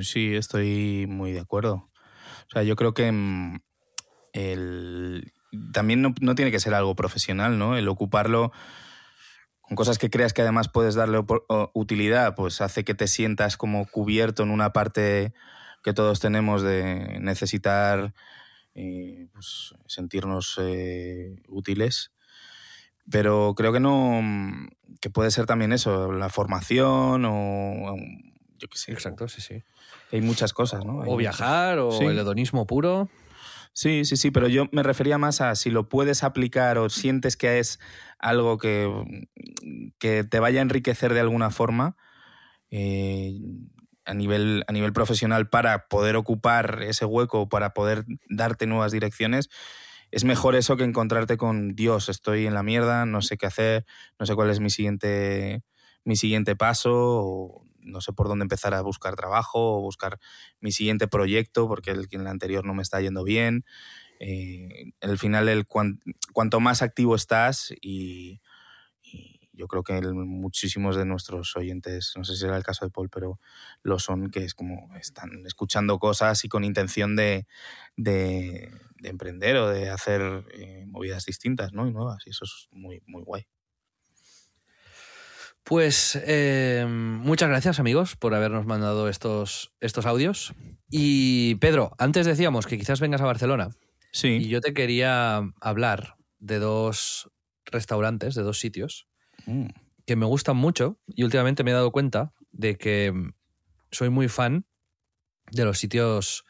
Sí, 0.02 0.34
estoy 0.34 1.06
muy 1.08 1.32
de 1.32 1.40
acuerdo. 1.40 1.90
O 2.46 2.50
sea, 2.50 2.62
yo 2.62 2.76
creo 2.76 2.94
que 2.94 3.10
mm, 3.10 3.60
el, 4.32 5.32
también 5.72 6.02
no, 6.02 6.14
no, 6.20 6.34
tiene 6.34 6.50
que 6.50 6.60
ser 6.60 6.74
algo 6.74 6.94
profesional, 6.94 7.58
¿no? 7.58 7.76
El 7.76 7.88
ocuparlo 7.88 8.52
con 9.60 9.76
cosas 9.76 9.98
que 9.98 10.10
creas 10.10 10.32
que 10.32 10.42
además 10.42 10.68
puedes 10.68 10.94
darle 10.94 11.22
utilidad, 11.74 12.34
pues 12.34 12.60
hace 12.60 12.84
que 12.84 12.94
te 12.94 13.06
sientas 13.06 13.56
como 13.56 13.86
cubierto 13.86 14.42
en 14.42 14.50
una 14.50 14.72
parte 14.72 15.34
que 15.82 15.92
todos 15.92 16.20
tenemos 16.20 16.62
de 16.62 17.18
necesitar 17.20 18.14
eh, 18.80 19.26
pues, 19.32 19.74
sentirnos 19.86 20.56
eh, 20.62 21.34
útiles. 21.48 22.12
Pero 23.10 23.54
creo 23.56 23.72
que 23.72 23.80
no, 23.80 24.20
que 25.00 25.10
puede 25.10 25.32
ser 25.32 25.46
también 25.46 25.72
eso, 25.72 26.12
la 26.12 26.28
formación 26.28 27.24
o 27.24 27.96
yo 28.58 28.68
qué 28.68 28.78
sé. 28.78 28.92
Exacto, 28.92 29.26
sí, 29.26 29.40
sí. 29.40 29.64
Hay 30.12 30.20
muchas 30.20 30.52
cosas, 30.52 30.84
¿no? 30.84 31.02
Hay 31.02 31.08
o 31.10 31.16
viajar, 31.16 31.78
muchas. 31.78 31.96
o 31.96 31.98
sí. 31.98 32.04
el 32.04 32.18
hedonismo 32.18 32.66
puro. 32.66 33.08
Sí, 33.72 34.04
sí, 34.04 34.16
sí, 34.16 34.30
pero 34.30 34.46
yo 34.46 34.66
me 34.70 34.82
refería 34.82 35.18
más 35.18 35.40
a 35.40 35.54
si 35.56 35.70
lo 35.70 35.88
puedes 35.88 36.22
aplicar 36.22 36.78
o 36.78 36.88
sientes 36.88 37.36
que 37.36 37.58
es 37.58 37.80
algo 38.18 38.58
que, 38.58 38.88
que 39.98 40.24
te 40.24 40.38
vaya 40.38 40.60
a 40.60 40.62
enriquecer 40.62 41.14
de 41.14 41.20
alguna 41.20 41.50
forma 41.50 41.96
eh, 42.70 43.40
a, 44.08 44.14
nivel, 44.14 44.64
a 44.66 44.72
nivel 44.72 44.92
profesional 44.92 45.48
para 45.48 45.86
poder 45.88 46.16
ocupar 46.16 46.82
ese 46.82 47.04
hueco, 47.04 47.48
para 47.48 47.74
poder 47.74 48.04
darte 48.28 48.66
nuevas 48.66 48.90
direcciones, 48.90 49.48
es 50.10 50.24
mejor 50.24 50.56
eso 50.56 50.76
que 50.76 50.84
encontrarte 50.84 51.36
con 51.36 51.74
Dios, 51.74 52.08
estoy 52.08 52.46
en 52.46 52.54
la 52.54 52.62
mierda, 52.62 53.04
no 53.04 53.20
sé 53.20 53.36
qué 53.36 53.46
hacer, 53.46 53.84
no 54.18 54.26
sé 54.26 54.34
cuál 54.34 54.50
es 54.50 54.58
mi 54.58 54.70
siguiente, 54.70 55.62
mi 56.04 56.16
siguiente 56.16 56.56
paso, 56.56 57.62
no 57.80 58.00
sé 58.00 58.12
por 58.12 58.28
dónde 58.28 58.44
empezar 58.44 58.72
a 58.74 58.80
buscar 58.80 59.16
trabajo 59.16 59.76
o 59.76 59.80
buscar 59.80 60.18
mi 60.60 60.72
siguiente 60.72 61.08
proyecto 61.08 61.68
porque 61.68 61.90
el, 61.90 62.08
el 62.10 62.26
anterior 62.26 62.64
no 62.64 62.74
me 62.74 62.82
está 62.82 63.00
yendo 63.00 63.22
bien. 63.22 63.64
Eh, 64.20 64.92
al 65.00 65.18
final, 65.18 65.48
el 65.48 65.66
cuanto 65.66 66.60
más 66.60 66.82
activo 66.82 67.14
estás 67.14 67.72
y, 67.80 68.40
yo 69.58 69.66
creo 69.66 69.82
que 69.82 70.00
muchísimos 70.00 70.96
de 70.96 71.04
nuestros 71.04 71.56
oyentes, 71.56 72.12
no 72.16 72.22
sé 72.22 72.36
si 72.36 72.44
era 72.44 72.56
el 72.56 72.62
caso 72.62 72.84
de 72.84 72.92
Paul, 72.92 73.10
pero 73.10 73.40
lo 73.82 73.98
son, 73.98 74.30
que 74.30 74.44
es 74.44 74.54
como 74.54 74.88
están 74.96 75.44
escuchando 75.46 75.98
cosas 75.98 76.44
y 76.44 76.48
con 76.48 76.62
intención 76.62 77.16
de, 77.16 77.46
de, 77.96 78.70
emprender 79.02 79.56
o 79.56 79.68
de 79.68 79.90
hacer 79.90 80.44
eh, 80.54 80.84
movidas 80.86 81.24
distintas 81.24 81.72
¿no? 81.72 81.88
y 81.88 81.92
nuevas. 81.92 82.22
Y 82.26 82.30
eso 82.30 82.44
es 82.44 82.68
muy, 82.70 83.02
muy 83.06 83.22
guay. 83.24 83.46
Pues 85.64 86.18
eh, 86.24 86.86
muchas 86.88 87.48
gracias 87.48 87.80
amigos 87.80 88.14
por 88.14 88.34
habernos 88.34 88.64
mandado 88.64 89.08
estos, 89.08 89.72
estos 89.80 90.06
audios. 90.06 90.54
Y 90.88 91.56
Pedro, 91.56 91.96
antes 91.98 92.26
decíamos 92.26 92.66
que 92.66 92.78
quizás 92.78 93.00
vengas 93.00 93.20
a 93.20 93.26
Barcelona. 93.26 93.70
Sí. 94.12 94.38
Y 94.40 94.48
yo 94.48 94.60
te 94.60 94.72
quería 94.72 95.52
hablar 95.60 96.16
de 96.38 96.60
dos 96.60 97.28
restaurantes, 97.66 98.36
de 98.36 98.42
dos 98.42 98.60
sitios, 98.60 99.08
mm. 99.46 99.66
que 100.06 100.16
me 100.16 100.26
gustan 100.26 100.56
mucho 100.56 100.98
y 101.06 101.24
últimamente 101.24 101.64
me 101.64 101.70
he 101.70 101.74
dado 101.74 101.92
cuenta 101.92 102.32
de 102.52 102.76
que 102.76 103.12
soy 103.90 104.10
muy 104.10 104.28
fan 104.28 104.66
de 105.50 105.64
los 105.64 105.78
sitios 105.78 106.44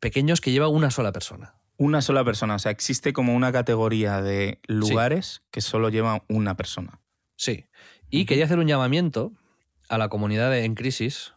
pequeños 0.00 0.40
que 0.40 0.52
lleva 0.52 0.68
una 0.68 0.90
sola 0.90 1.12
persona. 1.12 1.54
Una 1.76 2.02
sola 2.02 2.24
persona, 2.24 2.56
o 2.56 2.58
sea, 2.58 2.72
existe 2.72 3.12
como 3.12 3.34
una 3.34 3.52
categoría 3.52 4.20
de 4.20 4.60
lugares 4.66 5.42
que 5.50 5.62
solo 5.62 5.88
lleva 5.88 6.24
una 6.28 6.56
persona. 6.56 7.00
Sí, 7.36 7.66
y 8.10 8.26
quería 8.26 8.44
hacer 8.44 8.58
un 8.58 8.66
llamamiento 8.66 9.32
a 9.88 9.96
la 9.96 10.08
comunidad 10.08 10.56
En 10.58 10.74
Crisis, 10.74 11.32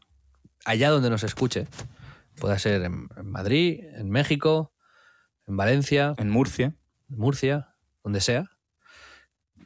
allá 0.65 0.89
donde 0.89 1.09
nos 1.09 1.23
escuche. 1.23 1.67
Puede 2.39 2.59
ser 2.59 2.81
en, 2.81 3.07
Madrid, 3.23 3.79
en 3.95 4.09
México, 4.09 4.73
en 5.47 5.55
Valencia. 5.55 6.15
En 6.17 6.29
Murcia. 6.29 6.75
En 7.09 7.17
Murcia, 7.17 7.75
donde 8.03 8.21
sea. 8.21 8.49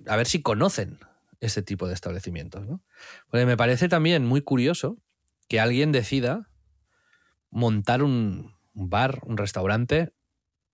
A 0.08 0.16
ver 0.16 0.28
si 0.28 0.41
conocen 0.41 0.99
este 1.39 1.62
tipo 1.62 1.88
de 1.88 1.93
establecimientos. 1.93 2.66
¿no? 2.66 2.84
Porque 3.30 3.45
me 3.45 3.58
parece 3.58 3.89
también 3.89 4.26
muy 4.26 4.41
curioso 4.41 4.97
que 5.47 5.60
alguien 5.60 5.91
decida 5.91 6.49
montar 7.49 8.03
un, 8.03 8.55
bar, 8.74 9.20
un 9.24 9.38
restaurante 9.38 10.14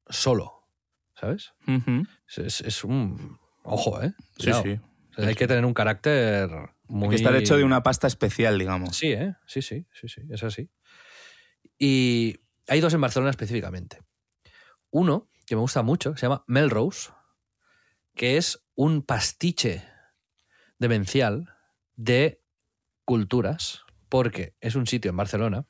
solo. 0.08 0.68
¿Sabes? 1.16 1.54
es, 2.36 2.62
es, 2.62 2.84
un. 2.84 3.40
Ojo, 3.64 4.02
¿eh? 4.02 4.14
Sí, 4.38 4.52
sí 4.64 4.80
hay 5.18 5.36
que 5.36 5.48
tener 5.48 5.66
un 5.66 5.74
carácter 5.74 6.50
muy... 6.88 7.06
Hay 7.06 7.10
que 7.10 7.16
estar 7.16 7.36
hecho 7.36 7.58
de 7.58 7.64
una 7.64 7.84
pasta 7.84 8.08
especial, 8.08 8.58
digamos. 8.58 8.96
Sí, 8.96 9.12
¿eh? 9.12 9.36
sí, 9.46 9.62
sí, 9.62 9.86
sí, 9.94 10.08
sí, 10.08 10.22
es 10.30 10.44
así. 10.44 10.70
Y 11.78 12.40
hay 12.68 12.80
dos 12.80 12.94
en 12.94 13.02
Barcelona 13.02 13.30
específicamente. 13.30 14.00
Uno, 14.92 15.30
que 15.46 15.56
me 15.56 15.62
gusta 15.62 15.82
mucho, 15.84 16.16
se 16.16 16.24
llama 16.24 16.44
Melrose, 16.48 17.12
que 18.16 18.38
es 18.38 18.63
un 18.76 19.04
pastiche 19.04 19.84
demencial 20.80 21.54
de 21.96 22.42
culturas, 23.06 23.82
porque 24.10 24.56
es 24.62 24.76
un 24.76 24.88
sitio 24.88 25.10
en 25.10 25.18
Barcelona 25.18 25.66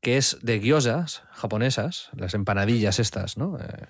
que 0.00 0.16
es 0.16 0.38
de 0.42 0.60
gyozas 0.60 1.24
japonesas, 1.32 2.10
las 2.14 2.34
empanadillas 2.34 2.98
estas, 2.98 3.36
¿no? 3.36 3.58
Eh, 3.58 3.88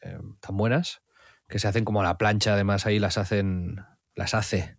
eh, 0.00 0.18
tan 0.40 0.56
buenas, 0.56 1.02
que 1.48 1.58
se 1.58 1.68
hacen 1.68 1.84
como 1.84 2.00
a 2.00 2.04
la 2.04 2.18
plancha, 2.18 2.54
además 2.54 2.86
ahí 2.86 2.98
las 2.98 3.18
hacen, 3.18 3.84
las 4.14 4.34
hace 4.34 4.78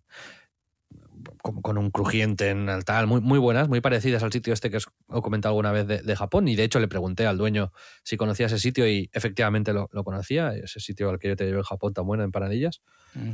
con, 1.44 1.78
un 1.78 1.92
crujiente 1.92 2.50
en 2.50 2.70
el 2.70 2.86
tal, 2.86 3.06
muy, 3.06 3.22
muy 3.22 3.38
buenas, 3.38 3.68
muy 3.68 3.82
parecidas 3.82 4.24
al 4.24 4.32
sitio 4.32 4.54
este 4.54 4.72
que 4.72 4.78
os 4.78 4.88
he 5.14 5.22
comentado 5.22 5.52
alguna 5.52 5.72
vez 5.72 5.88
de, 5.88 6.16
Japón. 6.16 6.48
Y 6.48 6.56
de 6.56 6.64
hecho 6.64 6.80
le 6.80 6.88
pregunté 6.88 7.28
al 7.28 7.38
dueño 7.38 7.72
si 8.04 8.18
conocía 8.18 8.46
ese 8.46 8.60
sitio 8.60 8.88
y 8.88 9.10
efectivamente 9.14 9.74
lo, 9.74 9.88
conocía, 9.90 10.56
ese 10.56 10.80
sitio 10.80 11.10
al 11.10 11.20
que 11.20 11.28
yo 11.28 11.36
te 11.36 11.46
llevé 11.46 11.58
en 11.58 11.64
Japón 11.64 11.94
tan 11.94 12.06
bueno 12.06 12.24
en 12.24 12.30
empanadillas. 12.30 12.82
Mm, 13.14 13.32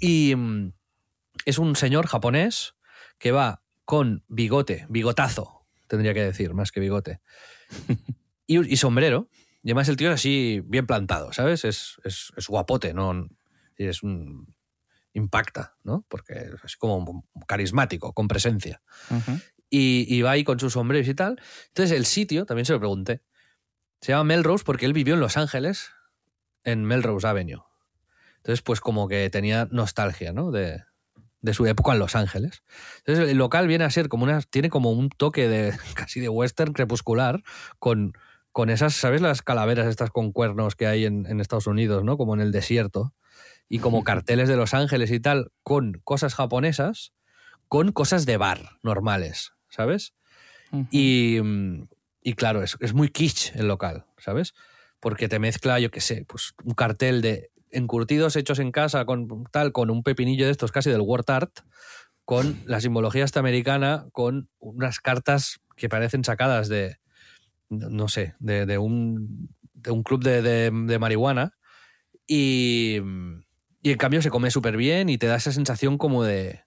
y 0.00 0.34
mm, 0.34 0.72
es 1.46 1.58
un 1.58 1.76
señor 1.76 2.06
japonés 2.06 2.74
que 3.18 3.32
va 3.32 3.62
con 3.84 4.24
bigote, 4.28 4.86
bigotazo, 4.88 5.66
tendría 5.86 6.12
que 6.12 6.24
decir, 6.24 6.54
más 6.54 6.72
que 6.72 6.80
bigote, 6.80 7.20
y 8.46 8.76
sombrero, 8.76 9.28
y 9.64 9.70
además 9.70 9.88
el 9.88 9.96
tío 9.96 10.08
es 10.08 10.14
así 10.16 10.60
bien 10.66 10.86
plantado, 10.86 11.32
¿sabes? 11.32 11.64
Es, 11.64 11.96
guapote, 12.46 12.92
¿no? 12.92 13.28
Es 13.76 14.02
un. 14.02 14.53
Impacta, 15.14 15.76
¿no? 15.82 16.04
Porque 16.08 16.50
es 16.62 16.76
como 16.76 17.24
carismático, 17.46 18.12
con 18.12 18.28
presencia. 18.28 18.82
y, 19.70 20.22
va 20.22 20.32
ahí 20.32 20.44
con 20.44 20.60
sus 20.60 20.74
sombreros 20.74 21.08
y 21.08 21.14
tal. 21.14 21.40
Entonces 21.68 21.96
el 21.96 22.04
sitio, 22.04 22.44
también 22.44 22.66
se 22.66 22.72
lo 22.72 22.78
pregunté. 22.78 23.22
Se 24.00 24.12
llama 24.12 24.24
Melrose 24.24 24.64
porque 24.64 24.86
él 24.86 24.92
vivió 24.92 25.14
en 25.14 25.20
Los 25.20 25.36
Ángeles, 25.36 25.90
en 26.62 26.84
Melrose 26.84 27.26
Avenue. 27.26 27.62
Entonces, 28.36 28.60
pues 28.60 28.80
como 28.80 29.08
que 29.08 29.30
tenía 29.30 29.66
nostalgia, 29.70 30.32
¿no? 30.32 30.50
De, 30.50 30.84
de 31.40 31.54
su 31.54 31.66
época 31.66 31.92
en 31.92 31.98
Los 31.98 32.14
Ángeles. 32.14 32.62
Entonces, 32.98 33.30
el 33.30 33.38
local 33.38 33.66
viene 33.66 33.84
a 33.84 33.90
ser 33.90 34.08
como 34.08 34.24
una. 34.24 34.42
tiene 34.42 34.68
como 34.68 34.90
un 34.90 35.08
toque 35.08 35.48
de 35.48 35.74
casi 35.94 36.20
de 36.20 36.28
western 36.28 36.74
crepuscular, 36.74 37.42
con 37.78 38.12
con 38.54 38.70
esas, 38.70 38.94
¿sabes? 38.94 39.20
Las 39.20 39.42
calaveras 39.42 39.88
estas 39.88 40.10
con 40.10 40.30
cuernos 40.30 40.76
que 40.76 40.86
hay 40.86 41.06
en, 41.06 41.40
Estados 41.40 41.66
Unidos, 41.66 42.04
¿no? 42.04 42.16
Como 42.16 42.34
en 42.34 42.40
el 42.40 42.52
desierto. 42.52 43.12
Y 43.68 43.78
como 43.78 44.04
carteles 44.04 44.48
de 44.48 44.56
Los 44.56 44.74
Ángeles 44.74 45.10
y 45.10 45.20
tal, 45.20 45.50
con 45.62 46.00
cosas 46.04 46.34
japonesas, 46.34 47.12
con 47.68 47.92
cosas 47.92 48.26
de 48.26 48.36
bar 48.36 48.78
normales, 48.82 49.52
¿sabes? 49.68 50.14
y, 50.90 51.40
claro, 52.36 52.62
es, 52.62 52.76
es, 52.80 52.94
muy 52.94 53.08
kitsch 53.08 53.54
el 53.54 53.68
local, 53.68 54.06
¿sabes? 54.18 54.54
Porque 54.98 55.28
te 55.28 55.38
mezcla, 55.38 55.78
yo 55.78 55.90
qué 55.90 56.00
sé, 56.00 56.24
pues 56.26 56.54
un 56.64 56.74
cartel 56.74 57.22
de 57.22 57.50
encurtidos 57.70 58.36
hechos 58.36 58.58
en 58.58 58.72
casa 58.72 59.04
con 59.04 59.44
tal, 59.50 59.72
con 59.72 59.90
un 59.90 60.02
pepinillo 60.02 60.46
de 60.46 60.52
estos 60.52 60.72
casi 60.72 60.90
del 60.90 61.00
word 61.00 61.28
art, 61.28 61.60
con 62.24 62.60
la 62.66 62.80
simbología 62.80 63.26
americana, 63.34 64.06
con 64.12 64.48
unas 64.58 65.00
cartas 65.00 65.60
que 65.76 65.88
parecen 65.88 66.24
sacadas 66.24 66.68
de, 66.68 66.96
no 67.68 68.08
sé, 68.08 68.34
de, 68.38 68.78
un, 68.78 69.50
de 69.74 69.90
un 69.90 70.02
club 70.02 70.22
de, 70.22 70.98
marihuana 70.98 71.54
y, 72.26 73.00
y, 73.84 73.90
en 73.92 73.98
cambio 73.98 74.22
se 74.22 74.30
come 74.30 74.50
súper 74.50 74.76
bien 74.76 75.08
y 75.08 75.18
te 75.18 75.26
da 75.26 75.36
esa 75.36 75.52
sensación 75.52 75.98
como 75.98 76.24
de, 76.24 76.64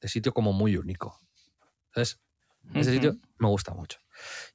de 0.00 0.08
sitio 0.08 0.34
como 0.34 0.52
muy 0.52 0.76
único. 0.76 1.20
¿Sabes? 1.94 2.20
Ese 2.74 2.92
sitio 2.92 3.16
me 3.38 3.48
gusta 3.48 3.72
mucho. 3.72 4.00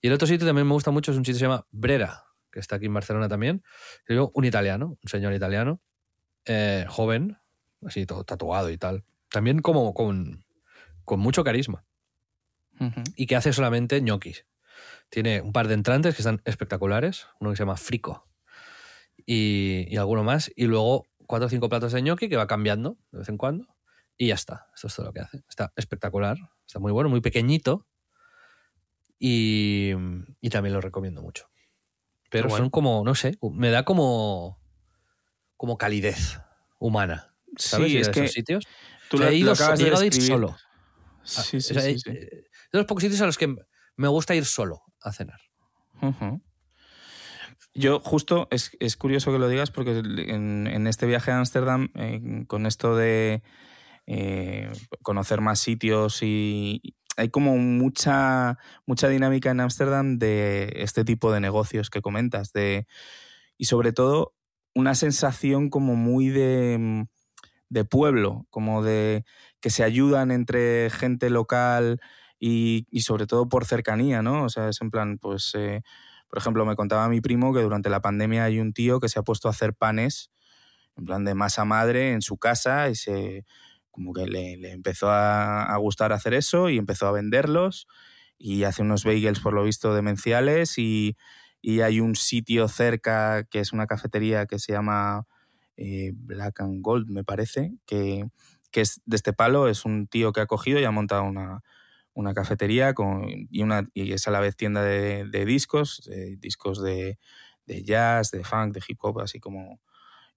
Y 0.01 0.07
el 0.07 0.13
otro 0.13 0.27
sitio 0.27 0.45
también 0.45 0.67
me 0.67 0.73
gusta 0.73 0.91
mucho 0.91 1.11
es 1.11 1.17
un 1.17 1.23
sitio 1.23 1.35
que 1.35 1.39
se 1.39 1.45
llama 1.45 1.65
Brera, 1.71 2.25
que 2.51 2.59
está 2.59 2.75
aquí 2.75 2.87
en 2.87 2.93
Barcelona 2.93 3.29
también. 3.29 3.63
Un 4.07 4.45
italiano, 4.45 4.97
un 5.01 5.09
señor 5.09 5.33
italiano, 5.33 5.81
eh, 6.45 6.85
joven, 6.89 7.37
así 7.85 8.05
todo 8.05 8.23
tatuado 8.25 8.69
y 8.69 8.77
tal. 8.77 9.05
También 9.29 9.59
como 9.59 9.93
con, 9.93 10.43
con 11.05 11.19
mucho 11.19 11.43
carisma. 11.43 11.85
Y 13.15 13.27
que 13.27 13.35
hace 13.35 13.53
solamente 13.53 14.01
ñoquis. 14.01 14.47
Tiene 15.09 15.41
un 15.41 15.53
par 15.53 15.67
de 15.67 15.75
entrantes 15.75 16.15
que 16.15 16.21
están 16.21 16.41
espectaculares, 16.45 17.27
uno 17.39 17.51
que 17.51 17.57
se 17.57 17.61
llama 17.61 17.77
Frico 17.77 18.31
y, 19.25 19.95
alguno 19.97 20.23
más, 20.23 20.51
y 20.55 20.65
luego 20.65 21.07
cuatro 21.31 21.47
o 21.47 21.49
cinco 21.49 21.69
platos 21.69 21.93
de 21.93 22.01
gnocchi 22.01 22.27
que 22.27 22.35
va 22.35 22.45
cambiando 22.45 22.97
de 23.13 23.19
vez 23.19 23.29
en 23.29 23.37
cuando 23.37 23.73
y 24.17 24.27
ya 24.27 24.35
está. 24.35 24.67
Esto 24.75 24.87
es 24.87 24.95
todo 24.95 25.05
lo 25.07 25.13
que 25.13 25.21
hace. 25.21 25.41
Está 25.47 25.71
espectacular, 25.77 26.37
está 26.67 26.79
muy 26.79 26.91
bueno, 26.91 27.09
muy 27.09 27.21
pequeñito 27.21 27.87
y, 29.17 29.93
también 30.51 30.73
lo 30.73 30.81
recomiendo 30.81 31.21
mucho. 31.21 31.49
Pero 32.29 32.49
son 32.49 32.69
como, 32.69 33.03
no 33.05 33.15
sé, 33.15 33.37
me 33.53 33.69
da 33.69 33.85
como, 33.85 34.59
como 35.55 35.77
calidez 35.77 36.41
humana. 36.79 37.33
¿Sabes? 37.55 37.91
Sí, 37.91 37.97
es 37.97 38.09
que 38.09 38.27
sitios. 38.27 38.67
Tú 39.09 39.23
he 39.23 39.33
ido, 39.33 39.53
a 39.53 40.05
ir 40.05 40.13
solo. 40.13 40.57
Sí, 41.23 41.61
sí, 41.61 41.73
sí, 41.73 41.99
sí. 41.99 42.11
De 42.11 42.47
los 42.73 42.85
pocos 42.85 43.03
sitios 43.03 43.21
a 43.21 43.25
los 43.25 43.37
que 43.37 43.55
me 43.95 44.07
gusta 44.09 44.35
ir 44.35 44.45
solo 44.45 44.81
a 45.01 45.13
cenar. 45.13 45.39
Yo 47.73 47.99
justo, 48.01 48.47
es, 48.51 48.97
curioso 48.97 49.31
que 49.31 49.39
lo 49.39 49.47
digas 49.47 49.71
porque 49.71 49.97
en, 49.99 50.87
este 50.87 51.05
viaje 51.05 51.31
a 51.31 51.37
Ámsterdam, 51.37 51.89
eh, 51.95 52.43
con 52.47 52.65
esto 52.65 52.95
de 52.95 53.43
eh, 54.07 54.71
conocer 55.01 55.39
más 55.41 55.59
sitios 55.59 56.21
y 56.21 56.95
hay 57.17 57.29
como 57.29 57.57
mucha, 57.57 58.57
mucha 58.85 59.07
dinámica 59.07 59.51
en 59.51 59.61
Ámsterdam 59.61 60.17
de 60.17 60.73
este 60.77 61.05
tipo 61.05 61.31
de 61.31 61.39
negocios 61.39 61.89
que 61.89 62.01
comentas, 62.01 62.51
de, 62.51 62.87
y 63.57 63.65
sobre 63.65 63.93
todo 63.93 64.33
una 64.73 64.95
sensación 64.95 65.69
como 65.69 65.95
muy 65.95 66.29
de, 66.29 67.07
de 67.69 67.85
pueblo, 67.85 68.45
como 68.49 68.83
de 68.83 69.23
que 69.61 69.69
se 69.69 69.83
ayudan 69.83 70.31
entre 70.31 70.89
gente 70.89 71.29
local 71.29 72.01
y, 72.39 72.85
sobre 73.01 73.27
todo 73.27 73.47
por 73.47 73.65
cercanía, 73.65 74.21
¿no? 74.21 74.45
O 74.45 74.49
sea, 74.49 74.69
es 74.69 74.81
en 74.81 74.91
plan, 74.91 75.17
pues, 75.19 75.53
eh, 75.55 75.83
Por 76.31 76.39
ejemplo, 76.39 76.65
me 76.65 76.77
contaba 76.77 77.09
mi 77.09 77.19
primo 77.19 77.53
que 77.53 77.61
durante 77.61 77.89
la 77.89 78.01
pandemia 78.01 78.45
hay 78.45 78.59
un 78.59 78.71
tío 78.71 79.01
que 79.01 79.09
se 79.09 79.19
ha 79.19 79.21
puesto 79.21 79.49
a 79.49 79.51
hacer 79.51 79.73
panes 79.73 80.31
en 80.95 81.05
plan 81.05 81.25
de 81.25 81.35
masa 81.35 81.65
madre 81.65 82.13
en 82.13 82.21
su 82.21 82.37
casa 82.37 82.89
y 82.89 82.95
se 82.95 83.45
como 83.91 84.13
que 84.13 84.25
le, 84.25 84.71
empezó 84.71 85.09
a, 85.11 85.75
gustar 85.77 86.13
hacer 86.13 86.33
eso 86.33 86.69
y 86.69 86.77
empezó 86.77 87.07
a 87.07 87.11
venderlos 87.11 87.85
y 88.37 88.63
hace 88.63 88.81
unos 88.81 89.03
bagels 89.03 89.41
por 89.41 89.53
lo 89.53 89.65
visto 89.65 89.93
demenciales 89.93 90.77
y, 90.77 91.17
y 91.61 91.81
hay 91.81 91.99
un 91.99 92.15
sitio 92.15 92.69
cerca 92.69 93.43
que 93.43 93.59
es 93.59 93.73
una 93.73 93.87
cafetería 93.87 94.45
que 94.45 94.57
se 94.57 94.71
llama 94.71 95.27
eh, 95.75 96.11
Black 96.15 96.61
and 96.61 96.81
Gold 96.81 97.09
me 97.09 97.25
parece 97.25 97.73
que, 97.85 98.25
que, 98.71 98.79
es 98.79 99.01
de 99.05 99.17
este 99.17 99.33
palo 99.33 99.67
es 99.67 99.83
un 99.83 100.07
tío 100.07 100.31
que 100.31 100.39
ha 100.39 100.45
cogido 100.45 100.79
y 100.79 100.85
ha 100.85 100.91
montado 100.91 101.23
una, 101.23 101.61
una 102.13 102.33
cafetería 102.33 102.93
con, 102.93 103.25
y, 103.49 103.61
una, 103.63 103.87
y 103.93 104.11
es 104.13 104.27
a 104.27 104.31
la 104.31 104.39
vez 104.39 104.55
tienda 104.55 104.83
de, 104.83 105.25
discos 105.45 106.09
discos 106.39 106.81
de, 106.81 107.19
de 107.65 107.83
jazz 107.83 108.31
de 108.31 108.43
funk 108.43 108.73
de 108.73 108.81
hip 108.87 108.97
hop 109.01 109.19
así 109.21 109.39
como 109.39 109.79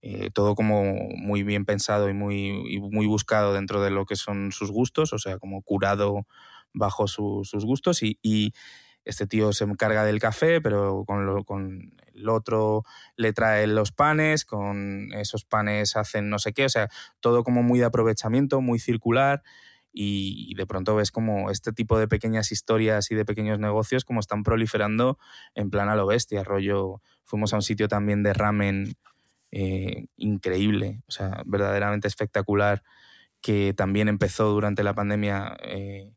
eh, 0.06 0.28
todo 0.30 0.54
como 0.54 0.84
muy 1.16 1.44
bien 1.44 1.64
pensado 1.64 2.10
y 2.10 2.12
muy, 2.12 2.78
muy 2.92 3.06
buscado 3.06 3.54
dentro 3.54 3.80
de 3.80 3.88
lo 3.88 4.04
que 4.04 4.16
son 4.16 4.52
sus 4.52 4.70
gustos, 4.70 5.14
o 5.14 5.18
sea, 5.18 5.38
como 5.38 5.62
curado 5.62 6.26
bajo 6.74 7.08
sus 7.08 7.64
gustos. 7.64 8.02
Y, 8.02 8.52
este 9.06 9.26
tío 9.26 9.52
se 9.52 9.64
encarga 9.64 10.04
del 10.04 10.18
café, 10.18 10.62
pero 10.62 11.04
con, 11.06 11.44
con 11.44 11.94
el 12.14 12.28
otro 12.28 12.84
le 13.16 13.34
trae 13.34 13.66
los 13.66 13.92
panes, 13.92 14.46
con 14.46 15.12
esos 15.12 15.44
panes 15.44 15.96
hacen 15.96 16.30
no 16.30 16.38
sé 16.38 16.54
qué, 16.54 16.64
o 16.66 16.70
sea, 16.70 16.88
todo 17.20 17.44
como 17.44 17.62
muy 17.62 17.78
de 17.78 17.84
aprovechamiento, 17.84 18.62
muy 18.62 18.78
circular 18.78 19.42
y, 19.96 20.54
de 20.56 20.66
pronto 20.66 20.96
ves 20.96 21.12
como 21.12 21.50
este 21.50 21.72
tipo 21.72 21.98
de 21.98 22.08
pequeñas 22.08 22.50
historias 22.50 23.10
y 23.10 23.14
de 23.14 23.24
pequeños 23.24 23.60
negocios 23.60 24.04
como 24.04 24.20
están 24.20 24.42
proliferando 24.42 25.18
en 25.54 25.70
plan 25.70 25.88
a 25.88 25.94
lo 25.94 26.06
bestia, 26.06 26.42
rollo, 26.42 27.00
fuimos 27.22 27.52
a 27.52 27.56
un 27.56 27.62
sitio 27.62 27.86
también 27.86 28.24
de 28.24 28.34
ramen 28.34 28.96
eh, 29.52 30.06
increíble, 30.16 31.00
o 31.06 31.12
sea, 31.12 31.42
verdaderamente 31.46 32.08
espectacular, 32.08 32.82
que 33.40 33.72
también 33.72 34.08
empezó 34.08 34.50
durante 34.50 34.82
la 34.82 34.94
pandemia 34.94 35.56
eh, 35.62 36.12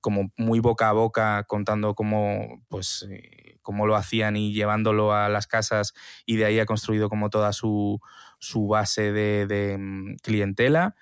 como 0.00 0.30
muy 0.36 0.60
boca 0.60 0.90
a 0.90 0.92
boca, 0.92 1.44
contando 1.44 1.94
cómo, 1.94 2.62
pues, 2.68 3.06
eh, 3.08 3.58
cómo 3.62 3.86
lo 3.86 3.96
hacían 3.96 4.36
y 4.36 4.52
llevándolo 4.52 5.14
a 5.14 5.30
las 5.30 5.46
casas 5.46 5.94
y 6.26 6.36
de 6.36 6.44
ahí 6.44 6.58
ha 6.58 6.66
construido 6.66 7.08
como 7.08 7.30
toda 7.30 7.52
su, 7.52 8.00
su 8.38 8.66
base 8.66 9.12
de, 9.12 9.46
de 9.46 9.78
mm, 9.78 10.16
clientela. 10.22 10.94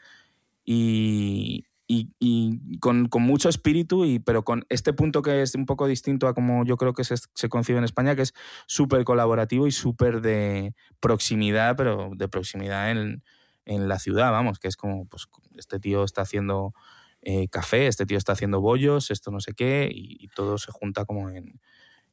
Y, 0.65 1.65
y, 1.93 2.79
con, 2.79 3.09
mucho 3.13 3.49
espíritu, 3.49 4.05
y, 4.05 4.21
pero 4.21 4.45
con 4.45 4.65
este 4.69 4.93
punto 4.93 5.23
que 5.23 5.43
es 5.43 5.57
un 5.57 5.67
poco 5.67 5.89
distinto 5.89 6.29
a 6.29 6.35
como 6.35 6.65
yo 6.65 6.77
creo 6.77 6.93
que 6.93 7.03
se, 7.03 7.17
se 7.35 7.49
concibe 7.49 7.79
en 7.79 7.85
España, 7.85 8.15
que 8.15 8.23
es 8.23 8.33
súper 8.67 9.03
colaborativo 9.05 9.67
y 9.67 9.73
súper 9.73 10.21
de 10.21 10.75
proximidad, 11.01 11.77
pero 11.77 12.13
de 12.15 12.29
proximidad 12.29 12.93
en, 12.93 13.25
en, 13.65 13.89
la 13.89 13.99
ciudad, 13.99 14.31
vamos, 14.31 14.61
que 14.61 14.69
es 14.69 14.77
como, 14.77 15.07
pues 15.07 15.27
este 15.57 15.81
tío 15.81 16.05
está 16.05 16.23
haciendo 16.23 16.75
eh, 17.23 17.49
café, 17.49 17.89
este 17.89 18.07
tío 18.07 18.19
está 18.19 18.33
haciendo 18.33 18.61
bollos, 18.61 19.11
esto 19.11 19.33
no 19.33 19.41
sé 19.41 19.55
qué, 19.55 19.91
y, 19.93 20.29
todo 20.29 20.59
se 20.59 20.71
junta 20.71 21.05
como 21.05 21.29
en... 21.29 21.61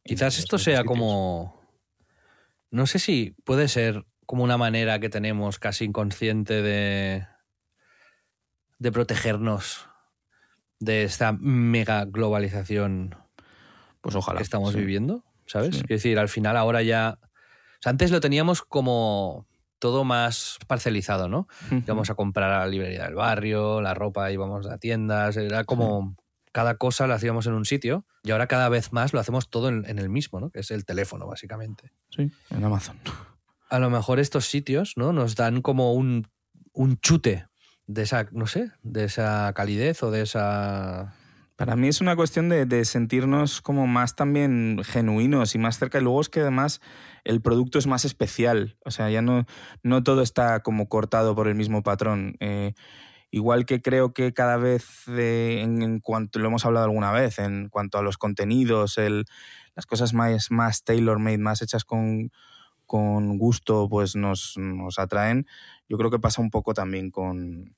Quizás 0.03 0.39
esto 0.39 0.57
sea 0.57 0.85
como... 0.85 1.61
No 2.71 2.87
sé 2.87 2.97
si 2.97 3.35
puede 3.43 3.67
ser 3.67 4.05
como 4.25 4.43
una 4.43 4.57
manera 4.57 4.99
que 4.99 5.09
tenemos 5.09 5.59
casi 5.59 5.85
inconsciente 5.85 6.61
de 6.61 7.27
de 8.79 8.91
protegernos 8.91 9.87
de 10.79 11.03
esta 11.03 11.31
mega 11.33 12.05
globalización 12.05 13.15
pues 14.01 14.15
ojalá, 14.15 14.37
que 14.37 14.43
estamos 14.43 14.73
viviendo, 14.73 15.23
¿sabes? 15.45 15.75
Es 15.75 15.83
decir, 15.83 16.17
al 16.19 16.29
final 16.29 16.55
ahora 16.55 16.81
ya... 16.81 17.19
antes 17.83 18.11
lo 18.11 18.21
teníamos 18.21 18.61
como 18.61 19.45
todo 19.79 20.03
más 20.03 20.59
parcelizado, 20.67 21.27
¿no? 21.27 21.47
Íbamos 21.71 22.09
a 22.09 22.15
comprar 22.15 22.51
a 22.51 22.59
la 22.59 22.67
librería 22.67 23.03
del 23.03 23.15
barrio, 23.15 23.81
la 23.81 23.93
ropa 23.93 24.31
íbamos 24.31 24.65
a 24.67 24.77
tiendas, 24.77 25.35
era 25.37 25.65
como 25.65 26.15
cada 26.51 26.77
cosa 26.77 27.05
la 27.05 27.15
hacíamos 27.15 27.45
en 27.47 27.53
un 27.53 27.65
sitio 27.65 28.05
y 28.23 28.31
ahora 28.31 28.47
cada 28.47 28.69
vez 28.69 28.93
más 28.93 29.13
lo 29.13 29.19
hacemos 29.19 29.49
todo 29.49 29.69
en, 29.69 29.83
en, 29.87 29.99
el 29.99 30.09
mismo, 30.09 30.39
¿no? 30.39 30.49
Que 30.49 30.61
es 30.61 30.71
el 30.71 30.85
teléfono, 30.85 31.27
básicamente. 31.27 31.91
Sí, 32.09 32.31
en 32.49 32.63
Amazon. 32.63 32.97
A 33.69 33.79
lo 33.79 33.89
mejor 33.89 34.19
estos 34.19 34.45
sitios, 34.45 34.93
¿no? 34.95 35.11
Nos 35.11 35.35
dan 35.35 35.61
como 35.61 35.93
un, 35.93 36.27
un 36.71 36.97
chute 37.01 37.47
de 37.87 38.03
esa, 38.03 38.27
no 38.31 38.45
sé, 38.47 38.71
de 38.83 39.05
esa 39.05 39.51
calidez 39.53 40.03
o 40.03 40.11
de 40.11 40.21
esa... 40.21 41.13
Para 41.55 41.75
mí 41.75 41.87
es 41.87 42.01
una 42.01 42.15
cuestión 42.15 42.49
de, 42.49 42.85
sentirnos 42.85 43.61
como 43.61 43.87
más 43.87 44.15
también 44.15 44.79
genuinos 44.83 45.55
y 45.55 45.57
más 45.57 45.79
cerca. 45.79 45.97
Y 45.97 46.03
luego 46.03 46.21
es 46.21 46.29
que 46.29 46.41
además 46.41 46.81
el 47.23 47.41
producto 47.41 47.79
es 47.79 47.87
más 47.87 48.05
especial. 48.05 48.77
O 48.85 48.91
sea, 48.91 49.09
ya 49.09 49.23
no, 49.23 49.47
no 49.81 50.03
todo 50.03 50.21
está 50.21 50.59
como 50.61 50.87
cortado 50.87 51.33
por 51.33 51.47
el 51.47 51.55
mismo 51.55 51.81
patrón. 51.81 52.35
Eh, 52.41 52.73
igual 53.31 53.65
que 53.65 53.81
creo 53.81 54.13
que 54.13 54.33
cada 54.33 54.57
vez, 54.57 55.07
en, 55.07 55.99
cuanto 55.99 56.37
lo 56.37 56.47
hemos 56.47 56.63
hablado 56.63 56.85
alguna 56.85 57.11
vez, 57.11 57.39
en 57.39 57.69
cuanto 57.69 57.97
a 57.97 58.03
los 58.03 58.19
contenidos, 58.19 58.99
el, 58.99 59.25
las 59.75 59.87
cosas 59.87 60.13
más, 60.13 60.51
más 60.51 60.83
tailor-made, 60.83 61.39
más 61.39 61.63
hechas 61.63 61.85
con, 61.85 62.29
con 62.87 63.37
gusto, 63.37 63.87
pues 63.89 64.15
nos, 64.15 64.53
nos 64.57 64.97
atraen 64.97 65.45
yo 65.89 65.97
creo 65.97 66.11
que 66.11 66.19
pasa 66.19 66.41
un 66.41 66.49
poco 66.49 66.73
también 66.73 67.11
con, 67.11 67.75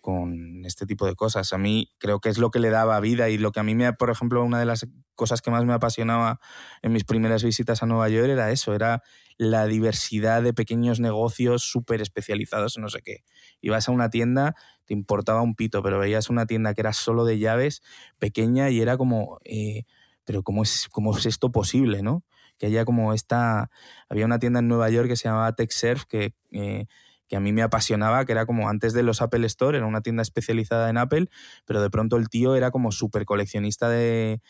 con 0.00 0.64
este 0.64 0.86
tipo 0.86 1.06
de 1.06 1.14
cosas. 1.14 1.52
A 1.52 1.58
mí 1.58 1.92
creo 1.98 2.20
que 2.20 2.28
es 2.28 2.38
lo 2.38 2.50
que 2.50 2.58
le 2.58 2.70
daba 2.70 3.00
vida 3.00 3.28
y 3.30 3.38
lo 3.38 3.52
que 3.52 3.60
a 3.60 3.62
mí 3.62 3.74
me, 3.74 3.92
por 3.92 4.10
ejemplo, 4.10 4.44
una 4.44 4.58
de 4.58 4.66
las 4.66 4.86
cosas 5.14 5.40
que 5.40 5.50
más 5.50 5.64
me 5.64 5.72
apasionaba 5.72 6.40
en 6.82 6.92
mis 6.92 7.04
primeras 7.04 7.42
visitas 7.42 7.82
a 7.82 7.86
Nueva 7.86 8.08
York 8.08 8.28
era 8.28 8.50
eso, 8.50 8.74
era 8.74 9.02
la 9.36 9.66
diversidad 9.66 10.42
de 10.42 10.52
pequeños 10.52 11.00
negocios 11.00 11.62
súper 11.62 12.02
especializados 12.02 12.76
en 12.76 12.82
no 12.82 12.88
sé 12.88 13.02
qué. 13.02 13.24
Ibas 13.60 13.88
a 13.88 13.92
una 13.92 14.10
tienda, 14.10 14.54
te 14.84 14.94
importaba 14.94 15.42
un 15.42 15.54
pito, 15.54 15.82
pero 15.82 15.98
veías 15.98 16.28
una 16.28 16.46
tienda 16.46 16.74
que 16.74 16.82
era 16.82 16.92
solo 16.92 17.24
de 17.24 17.38
llaves, 17.38 17.82
pequeña 18.18 18.70
y 18.70 18.80
era 18.80 18.96
como, 18.96 19.38
eh, 19.44 19.84
pero 20.24 20.42
¿cómo 20.42 20.62
es, 20.62 20.88
¿cómo 20.90 21.16
es 21.16 21.24
esto 21.26 21.50
posible, 21.50 22.02
no? 22.02 22.24
Que 22.58 22.66
haya 22.66 22.84
como 22.84 23.12
esta, 23.14 23.70
había 24.08 24.26
una 24.26 24.38
tienda 24.38 24.60
en 24.60 24.68
Nueva 24.68 24.90
York 24.90 25.08
que 25.08 25.16
se 25.16 25.28
llamaba 25.28 25.54
TechSurf 25.54 26.04
que... 26.04 26.34
Eh, 26.52 26.86
que 27.28 27.36
a 27.36 27.40
mí 27.40 27.52
me 27.52 27.62
apasionaba, 27.62 28.24
que 28.24 28.32
era 28.32 28.46
como 28.46 28.68
antes 28.68 28.94
de 28.94 29.02
los 29.02 29.20
Apple 29.20 29.46
Store, 29.46 29.76
era 29.76 29.86
una 29.86 30.00
tienda 30.00 30.22
especializada 30.22 30.88
en 30.88 30.96
Apple, 30.96 31.28
pero 31.66 31.82
de 31.82 31.90
pronto 31.90 32.16
el 32.16 32.28
tío 32.28 32.56
era 32.56 32.70
como 32.70 32.90
súper 32.90 33.26
coleccionista 33.26 33.88
de, 33.88 34.40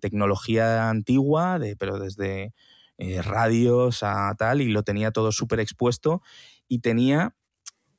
tecnología 0.00 0.88
antigua, 0.88 1.58
de, 1.58 1.76
pero 1.76 1.98
desde 1.98 2.54
eh, 2.98 3.22
radios 3.22 4.02
a 4.02 4.34
tal, 4.36 4.62
y 4.62 4.68
lo 4.68 4.82
tenía 4.82 5.10
todo 5.10 5.30
súper 5.30 5.60
expuesto 5.60 6.22
y 6.68 6.80
tenía, 6.80 7.34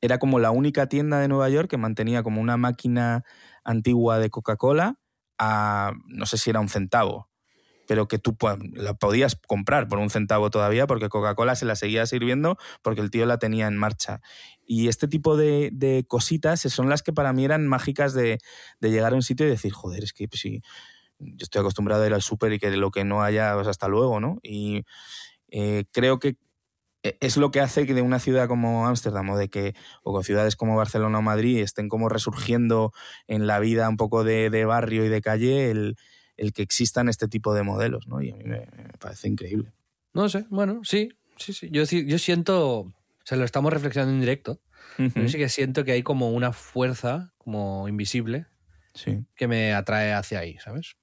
era 0.02 0.18
como 0.18 0.40
la 0.40 0.52
única 0.52 0.88
tienda 0.88 1.20
de 1.20 1.28
Nueva 1.28 1.50
York 1.50 1.70
que 1.70 1.78
mantenía 1.78 2.24
como 2.24 2.42
una 2.42 2.58
máquina 2.58 3.24
antigua 3.64 4.18
de 4.18 4.30
Coca-Cola 4.30 4.98
a, 5.38 5.94
no 6.08 6.26
sé 6.26 6.38
si 6.38 6.50
era 6.50 6.60
un 6.60 6.70
centavo, 6.70 7.31
pero 7.92 8.08
que 8.08 8.20
tú 8.20 8.38
la 8.72 8.94
podías 8.94 9.36
comprar 9.36 9.90
por 9.90 10.00
un 10.00 10.10
centavo 10.10 10.50
todavía 10.50 10.88
porque 10.88 11.10
Coca-Cola 11.10 11.58
se 11.58 11.66
la 11.66 11.76
seguía 11.76 12.06
sirviendo 12.06 12.58
porque 12.82 13.02
el 13.02 13.12
tío 13.12 13.26
la 13.26 13.38
tenía 13.38 13.68
en 13.68 13.76
marcha. 13.76 14.22
Y 14.66 14.88
este 14.88 15.10
tipo 15.10 15.36
de, 15.36 16.06
cositas 16.08 16.62
son 16.62 16.88
las 16.88 17.04
que 17.04 17.12
para 17.12 17.34
mí 17.34 17.44
eran 17.44 17.68
mágicas 17.68 18.14
de, 18.14 18.40
llegar 18.80 19.12
a 19.12 19.16
un 19.18 19.24
sitio 19.24 19.46
y 19.46 19.50
decir, 19.50 19.74
joder, 19.74 20.06
es 20.06 20.14
que 20.14 20.30
si 20.32 20.62
yo 21.20 21.44
estoy 21.44 21.60
acostumbrado 21.60 22.02
a 22.02 22.08
ir 22.08 22.14
al 22.14 22.22
súper 22.22 22.54
y 22.54 22.60
que 22.60 22.72
lo 22.78 22.92
que 22.92 23.04
no 23.04 23.24
haya, 23.24 23.56
pues 23.56 23.68
hasta 23.68 23.90
luego, 23.90 24.22
¿no? 24.22 24.40
Y 24.42 24.86
eh, 25.50 25.84
creo 25.92 26.18
que 26.18 26.38
e, 27.04 27.18
es 27.20 27.36
lo 27.36 27.52
que 27.52 27.60
hace 27.60 27.86
que 27.86 27.94
de 27.94 28.04
una 28.04 28.20
ciudad 28.20 28.48
como 28.48 28.88
Ámsterdam 28.88 29.32
o 29.32 29.38
de 29.38 29.50
que 29.50 29.76
o 30.02 30.14
con 30.14 30.24
ciudades 30.24 30.56
como 30.56 30.78
Barcelona 30.78 31.18
o 31.18 31.22
Madrid 31.22 31.60
estén 31.60 31.90
como 31.90 32.08
resurgiendo 32.08 32.94
en 33.28 33.48
la 33.48 33.60
vida 33.60 33.90
un 33.90 33.98
poco 33.98 34.24
de, 34.24 34.50
de 34.50 34.64
barrio 34.64 35.04
y 35.04 35.10
de 35.10 35.20
calle 35.20 35.72
el, 35.72 35.98
el 36.42 36.54
que 36.54 36.64
existan 36.64 37.08
este 37.08 37.28
tipo 37.28 37.54
de 37.54 37.62
modelos, 37.62 38.08
¿no? 38.08 38.22
Y 38.22 38.32
a 38.32 38.36
mí 38.36 38.44
me, 38.46 38.68
parece 39.00 39.28
increíble. 39.28 39.72
No 40.14 40.28
sé, 40.28 40.46
bueno, 40.50 40.82
sí, 40.84 41.14
sí, 41.38 41.54
sí. 41.54 41.70
Yo, 41.72 41.84
yo 41.84 42.18
siento, 42.18 42.80
o 42.80 42.94
sea, 43.24 43.38
lo 43.38 43.46
estamos 43.46 43.72
reflexionando 43.72 44.14
en 44.14 44.20
directo, 44.20 44.60
yo 44.98 45.30
sí 45.30 45.38
que 45.38 45.50
siento 45.50 45.86
que 45.86 45.92
hay 45.94 46.04
como 46.04 46.32
una 46.32 46.52
fuerza 46.52 47.32
como 47.38 47.88
invisible 47.88 48.48
sí. 48.94 49.24
que 49.36 49.48
me 49.48 49.74
atrae 49.74 50.14
hacia 50.14 50.40
ahí, 50.40 50.58
¿sabes? 50.58 50.98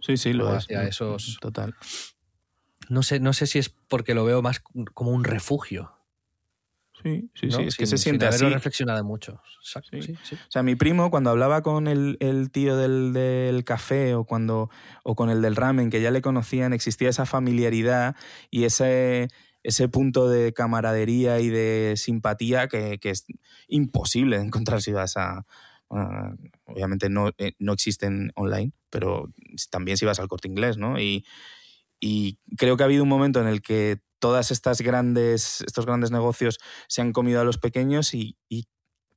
Sí, 0.00 0.16
sí, 0.16 0.32
lo 0.32 0.50
es. 0.56 0.64
Hacia 0.64 0.82
esos... 0.82 1.38
Total. 1.40 1.74
No 2.88 3.02
sé, 3.02 3.20
no 3.20 3.32
sé 3.32 3.46
si 3.46 3.58
es 3.60 3.68
porque 3.68 4.14
lo 4.14 4.24
veo 4.24 4.42
más 4.42 4.60
como 4.92 5.12
un 5.12 5.22
refugio. 5.22 5.92
Sí, 7.02 7.30
sí, 7.34 7.50
sí, 7.50 7.62
es 7.62 7.76
que 7.76 7.86
se 7.86 7.98
siente 7.98 8.26
así. 8.26 8.44
reflexionado 8.44 9.02
mucho. 9.04 9.34
O 9.34 10.50
sea, 10.50 10.62
mi 10.62 10.74
primo, 10.76 11.10
cuando 11.10 11.30
hablaba 11.30 11.62
con 11.62 11.88
el, 11.88 12.50
tío 12.52 12.76
del, 12.76 13.62
café 13.64 14.14
o, 14.14 14.24
cuando, 14.24 14.70
o 15.02 15.14
con 15.14 15.30
el 15.30 15.42
del 15.42 15.56
ramen, 15.56 15.90
que 15.90 16.00
ya 16.00 16.10
le 16.10 16.22
conocían, 16.22 16.72
existía 16.72 17.08
esa 17.08 17.26
familiaridad 17.26 18.16
y 18.50 18.64
ese, 18.64 19.28
ese 19.62 19.88
punto 19.88 20.28
de 20.28 20.52
camaradería 20.52 21.40
y 21.40 21.48
de 21.48 21.94
simpatía 21.96 22.68
que, 22.68 22.98
es 23.02 23.26
imposible 23.68 24.36
encontrar 24.40 24.82
si 24.82 24.92
vas 24.92 25.16
a... 25.16 25.46
obviamente 25.88 27.08
no, 27.08 27.30
eh, 27.38 27.52
no 27.58 27.72
existen 27.72 28.32
online, 28.34 28.72
pero 28.90 29.32
también 29.70 29.96
si 29.96 30.04
vas 30.04 30.20
al 30.20 30.28
corte 30.28 30.48
inglés, 30.48 30.76
¿no? 30.76 31.00
Y, 31.00 31.24
y 32.00 32.38
creo 32.56 32.76
que 32.76 32.82
ha 32.82 32.86
habido 32.86 33.02
un 33.02 33.08
momento 33.08 33.40
en 33.40 33.46
el 33.46 33.60
que 33.60 34.00
todas 34.18 34.50
estas 34.50 34.80
grandes, 34.80 35.62
estos 35.62 35.86
grandes 35.86 36.10
negocios 36.10 36.58
se 36.88 37.02
han 37.02 37.12
comido 37.12 37.40
a 37.40 37.44
los 37.44 37.58
pequeños 37.58 38.14
y, 38.14 38.36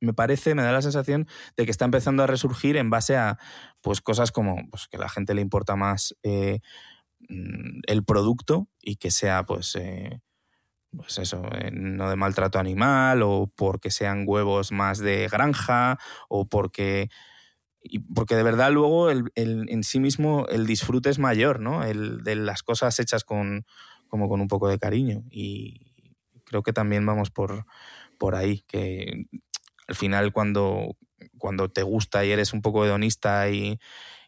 me 0.00 0.12
parece, 0.12 0.54
me 0.54 0.62
da 0.62 0.72
la 0.72 0.82
sensación 0.82 1.26
de 1.56 1.64
que 1.64 1.70
está 1.70 1.86
empezando 1.86 2.22
a 2.22 2.26
resurgir 2.26 2.76
en 2.76 2.90
base 2.90 3.16
a 3.16 3.38
pues, 3.80 4.02
cosas 4.02 4.32
como 4.32 4.56
pues, 4.70 4.86
que 4.86 4.98
a 4.98 5.00
la 5.00 5.08
gente 5.08 5.32
le 5.32 5.40
importa 5.40 5.76
más 5.76 6.14
eh, 6.22 6.60
mm, 7.28 7.80
el 7.86 8.04
producto 8.04 8.68
y 8.82 8.96
que 8.96 9.10
sea 9.10 9.44
pues, 9.44 9.74
eh, 9.76 10.20
pues 10.94 11.16
eso, 11.16 11.42
eh, 11.52 11.70
no 11.72 12.10
de 12.10 12.16
maltrato 12.16 12.58
animal 12.58 13.22
o 13.22 13.50
porque 13.54 13.90
sean 13.90 14.24
huevos 14.26 14.72
más 14.72 14.98
de 14.98 15.28
granja 15.28 15.98
o 16.28 16.48
porque... 16.48 17.08
Y 17.86 17.98
porque 17.98 18.34
de 18.34 18.42
verdad 18.42 18.72
luego 18.72 19.10
el, 19.10 19.30
el, 19.34 19.66
en 19.68 19.84
sí 19.84 20.00
mismo 20.00 20.46
el 20.48 20.66
disfrute 20.66 21.10
es 21.10 21.18
mayor, 21.18 21.60
¿no? 21.60 21.84
El 21.84 22.24
de 22.24 22.34
las 22.34 22.62
cosas 22.62 22.98
hechas 22.98 23.24
con, 23.24 23.66
como 24.08 24.28
con 24.28 24.40
un 24.40 24.48
poco 24.48 24.68
de 24.68 24.78
cariño. 24.78 25.22
Y 25.30 25.92
creo 26.44 26.62
que 26.62 26.72
también 26.72 27.04
vamos 27.04 27.30
por, 27.30 27.66
por 28.18 28.34
ahí, 28.36 28.64
que 28.66 29.26
al 29.86 29.94
final 29.94 30.32
cuando, 30.32 30.96
cuando 31.36 31.68
te 31.70 31.82
gusta 31.82 32.24
y 32.24 32.30
eres 32.30 32.54
un 32.54 32.62
poco 32.62 32.86
hedonista 32.86 33.50
y, 33.50 33.78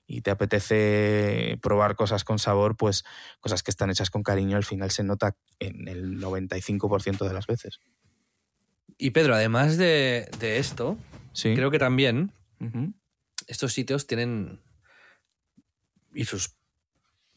y 0.06 0.20
te 0.20 0.30
apetece 0.30 1.58
probar 1.62 1.96
cosas 1.96 2.24
con 2.24 2.38
sabor, 2.38 2.76
pues 2.76 3.04
cosas 3.40 3.62
que 3.62 3.70
están 3.70 3.88
hechas 3.88 4.10
con 4.10 4.22
cariño 4.22 4.58
al 4.58 4.64
final 4.64 4.90
se 4.90 5.02
nota 5.02 5.34
en 5.60 5.88
el 5.88 6.20
95% 6.20 7.26
de 7.26 7.32
las 7.32 7.46
veces. 7.46 7.80
Y 8.98 9.10
Pedro, 9.10 9.34
además 9.34 9.78
de, 9.78 10.28
de 10.38 10.58
esto, 10.58 10.98
Sí. 11.32 11.54
creo 11.54 11.70
que 11.70 11.78
también. 11.78 12.32
Estos 13.46 13.72
sitios 13.72 14.06
tienen, 14.06 14.60
y 16.14 16.24
sus 16.24 16.56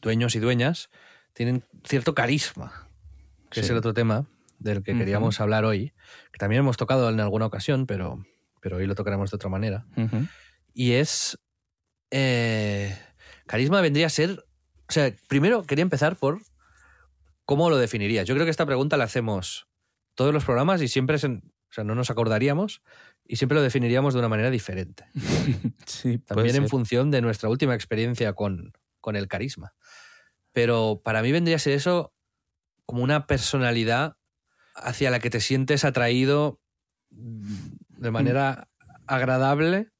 dueños 0.00 0.34
y 0.34 0.38
dueñas, 0.40 0.90
tienen 1.32 1.64
cierto 1.84 2.14
carisma, 2.14 2.88
que 3.50 3.60
es 3.60 3.70
el 3.70 3.76
otro 3.76 3.94
tema 3.94 4.26
del 4.58 4.82
que 4.82 4.92
queríamos 4.98 5.40
hablar 5.40 5.64
hoy, 5.64 5.92
que 6.32 6.38
también 6.38 6.60
hemos 6.60 6.76
tocado 6.76 7.08
en 7.10 7.20
alguna 7.20 7.46
ocasión, 7.46 7.86
pero, 7.86 8.24
pero 8.60 8.76
hoy 8.76 8.86
lo 8.86 8.94
tocaremos 8.94 9.30
de 9.30 9.36
otra 9.36 9.48
manera. 9.50 9.86
Y 10.74 10.92
es. 10.92 11.38
eh, 12.10 12.96
carisma 13.46 13.80
vendría 13.80 14.06
a 14.06 14.10
ser. 14.10 14.44
O 14.88 14.92
sea, 14.92 15.12
primero 15.28 15.64
quería 15.64 15.82
empezar 15.82 16.16
por 16.16 16.40
cómo 17.44 17.70
lo 17.70 17.76
definirías. 17.78 18.26
Yo 18.26 18.34
creo 18.34 18.44
que 18.46 18.50
esta 18.50 18.66
pregunta 18.66 18.96
la 18.96 19.04
hacemos 19.04 19.68
todos 20.14 20.32
los 20.34 20.44
programas 20.44 20.82
y 20.82 20.88
siempre 20.88 21.18
se- 21.18 21.26
o 21.28 21.72
sea, 21.72 21.84
no 21.84 21.94
nos 21.94 22.10
acordaríamos 22.10 22.82
y 23.30 23.36
siempre 23.36 23.54
lo 23.54 23.62
definiríamos 23.62 24.12
de 24.12 24.18
una 24.18 24.28
manera 24.28 24.50
diferente. 24.50 25.04
Sí, 25.86 26.18
También 26.18 26.56
en 26.56 26.68
función 26.68 27.10
de 27.10 27.20
nuestra 27.20 27.48
última 27.48 27.74
experiencia 27.74 28.32
con, 28.32 28.72
con 29.00 29.16
el 29.16 29.28
carisma. 29.28 29.74
Pero 30.52 31.00
para 31.04 31.20
mí 31.22 31.30
vendría 31.30 31.56
a 31.56 31.60
ser 31.60 31.74
eso 31.74 32.12
como 32.86 33.02
una 33.02 33.26
personalidad 33.26 34.16
hacia 34.74 35.10
la 35.10 35.20
que 35.20 35.30
te 35.30 35.40
sientes 35.40 35.84
atraído 35.84 36.60
mm, 37.10 37.76
de 37.98 38.10
manera 38.10 38.68
agradable 39.06 39.90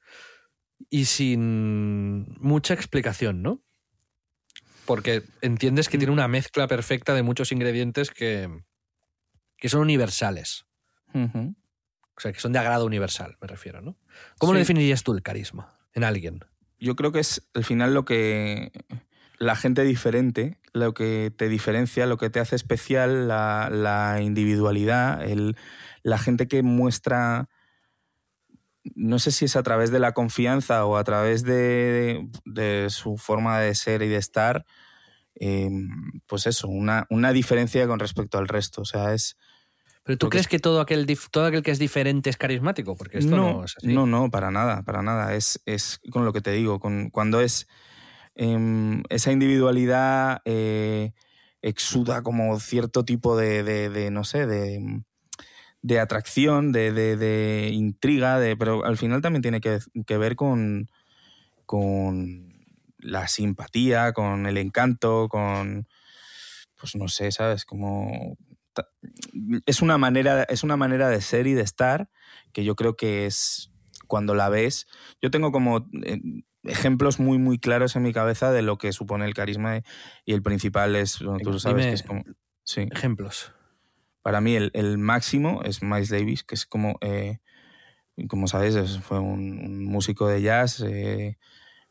y 0.88 1.04
sin 1.04 2.34
mucha 2.40 2.74
explicación, 2.74 3.42
¿no? 3.42 3.62
Porque 4.86 5.22
entiendes 5.40 5.88
que 5.88 5.98
tiene 5.98 6.12
una 6.12 6.28
mezcla 6.28 6.66
perfecta 6.66 7.14
de 7.14 7.22
muchos 7.22 7.52
ingredientes 7.52 8.10
que, 8.10 8.48
que 9.56 9.68
son 9.68 9.82
universales. 9.82 10.66
O 12.20 12.22
sea, 12.22 12.32
que 12.34 12.40
son 12.40 12.52
de 12.52 12.58
agrado 12.58 12.84
universal, 12.84 13.38
me 13.40 13.48
refiero, 13.48 13.80
¿no? 13.80 13.96
¿Cómo 14.36 14.52
lo 14.52 14.58
definirías 14.58 15.02
tú 15.02 15.14
el 15.14 15.22
carisma 15.22 15.78
en 15.94 16.04
alguien? 16.04 16.44
Yo 16.78 16.94
creo 16.94 17.12
que 17.12 17.20
es 17.20 17.48
al 17.54 17.64
final 17.64 17.94
lo 17.94 18.04
que 18.04 18.72
la 19.38 19.56
gente 19.56 19.84
diferente, 19.84 20.60
lo 20.74 20.92
que 20.92 21.32
te 21.34 21.48
diferencia, 21.48 22.04
lo 22.04 22.18
que 22.18 22.28
te 22.28 22.38
hace 22.38 22.56
especial, 22.56 23.26
la, 23.26 23.70
la 23.72 24.20
individualidad, 24.20 25.26
el, 25.26 25.56
la 26.02 26.18
gente 26.18 26.46
que 26.46 26.62
muestra, 26.62 27.48
no 28.94 29.18
sé 29.18 29.30
si 29.30 29.46
es 29.46 29.56
a 29.56 29.62
través 29.62 29.90
de 29.90 29.98
la 29.98 30.12
confianza 30.12 30.84
o 30.84 30.98
a 30.98 31.04
través 31.04 31.42
de, 31.42 32.28
de 32.44 32.88
su 32.90 33.16
forma 33.16 33.60
de 33.60 33.74
ser 33.74 34.02
y 34.02 34.08
de 34.08 34.18
estar, 34.18 34.66
eh, 35.36 35.70
pues 36.26 36.46
eso, 36.46 36.68
una, 36.68 37.06
una 37.08 37.32
diferencia 37.32 37.86
con 37.86 37.98
respecto 37.98 38.36
al 38.36 38.46
resto. 38.46 38.82
O 38.82 38.84
sea, 38.84 39.14
es, 39.14 39.38
¿Pero 40.10 40.18
tú 40.18 40.26
Porque 40.26 40.38
crees 40.38 40.48
que 40.48 40.58
todo 40.58 40.80
aquel, 40.80 41.06
todo 41.30 41.46
aquel 41.46 41.62
que 41.62 41.70
es 41.70 41.78
diferente 41.78 42.30
es 42.30 42.36
carismático? 42.36 42.96
Porque 42.96 43.18
esto 43.18 43.36
no, 43.36 43.64
es 43.64 43.76
así. 43.76 43.86
No, 43.86 44.06
no, 44.06 44.28
para 44.28 44.50
nada, 44.50 44.82
para 44.82 45.02
nada. 45.02 45.36
Es, 45.36 45.62
es 45.66 46.00
con 46.10 46.24
lo 46.24 46.32
que 46.32 46.40
te 46.40 46.50
digo, 46.50 46.80
con, 46.80 47.10
cuando 47.10 47.40
es 47.40 47.68
em, 48.34 49.04
esa 49.08 49.30
individualidad 49.30 50.42
eh, 50.46 51.12
exuda 51.62 52.24
como 52.24 52.58
cierto 52.58 53.04
tipo 53.04 53.36
de, 53.36 53.62
de- 53.62 53.88
de, 53.88 54.10
no 54.10 54.24
sé, 54.24 54.48
de, 54.48 55.00
de 55.82 56.00
atracción, 56.00 56.72
de, 56.72 56.90
de- 56.90 57.16
de 57.16 57.68
intriga, 57.72 58.40
de, 58.40 58.56
pero 58.56 58.84
al 58.84 58.96
final 58.96 59.22
también 59.22 59.42
tiene 59.42 59.60
que, 59.60 59.78
que 60.08 60.18
ver 60.18 60.34
con, 60.34 60.90
con 61.66 62.52
la 62.98 63.28
simpatía, 63.28 64.12
con 64.12 64.46
el 64.46 64.58
encanto, 64.58 65.28
con, 65.28 65.86
pues 66.80 66.96
no 66.96 67.06
sé, 67.06 67.30
¿sabes? 67.30 67.64
Como... 67.64 68.36
Es 69.66 69.82
una, 69.82 69.98
manera, 69.98 70.42
es 70.44 70.62
una 70.62 70.76
manera 70.76 71.08
de 71.08 71.20
ser 71.20 71.46
y 71.46 71.54
de 71.54 71.62
estar 71.62 72.08
que 72.52 72.64
yo 72.64 72.74
creo 72.76 72.96
que 72.96 73.26
es 73.26 73.70
cuando 74.06 74.34
la 74.34 74.48
ves. 74.48 74.86
Yo 75.22 75.30
tengo 75.30 75.52
como 75.52 75.88
eh, 76.04 76.20
ejemplos 76.64 77.20
muy, 77.20 77.38
muy 77.38 77.58
claros 77.58 77.96
en 77.96 78.02
mi 78.02 78.12
cabeza 78.12 78.52
de 78.52 78.62
lo 78.62 78.76
que 78.78 78.92
supone 78.92 79.24
el 79.24 79.34
carisma 79.34 79.82
y 80.24 80.32
el 80.32 80.42
principal 80.42 80.96
es, 80.96 81.18
tú 81.42 81.58
sabes, 81.58 81.86
que 81.86 81.94
es 81.94 82.02
como... 82.02 82.24
Sí. 82.64 82.86
Ejemplos. 82.90 83.52
Para 84.22 84.40
mí 84.40 84.54
el, 84.54 84.70
el 84.74 84.98
máximo 84.98 85.62
es 85.64 85.82
Miles 85.82 86.10
Davis, 86.10 86.44
que 86.44 86.54
es 86.54 86.66
como, 86.66 86.98
eh, 87.00 87.38
como 88.28 88.46
sabéis, 88.48 88.74
es- 88.74 88.98
fue 89.00 89.18
un, 89.18 89.58
un 89.64 89.84
músico 89.84 90.28
de 90.28 90.42
jazz 90.42 90.80
eh, 90.86 91.38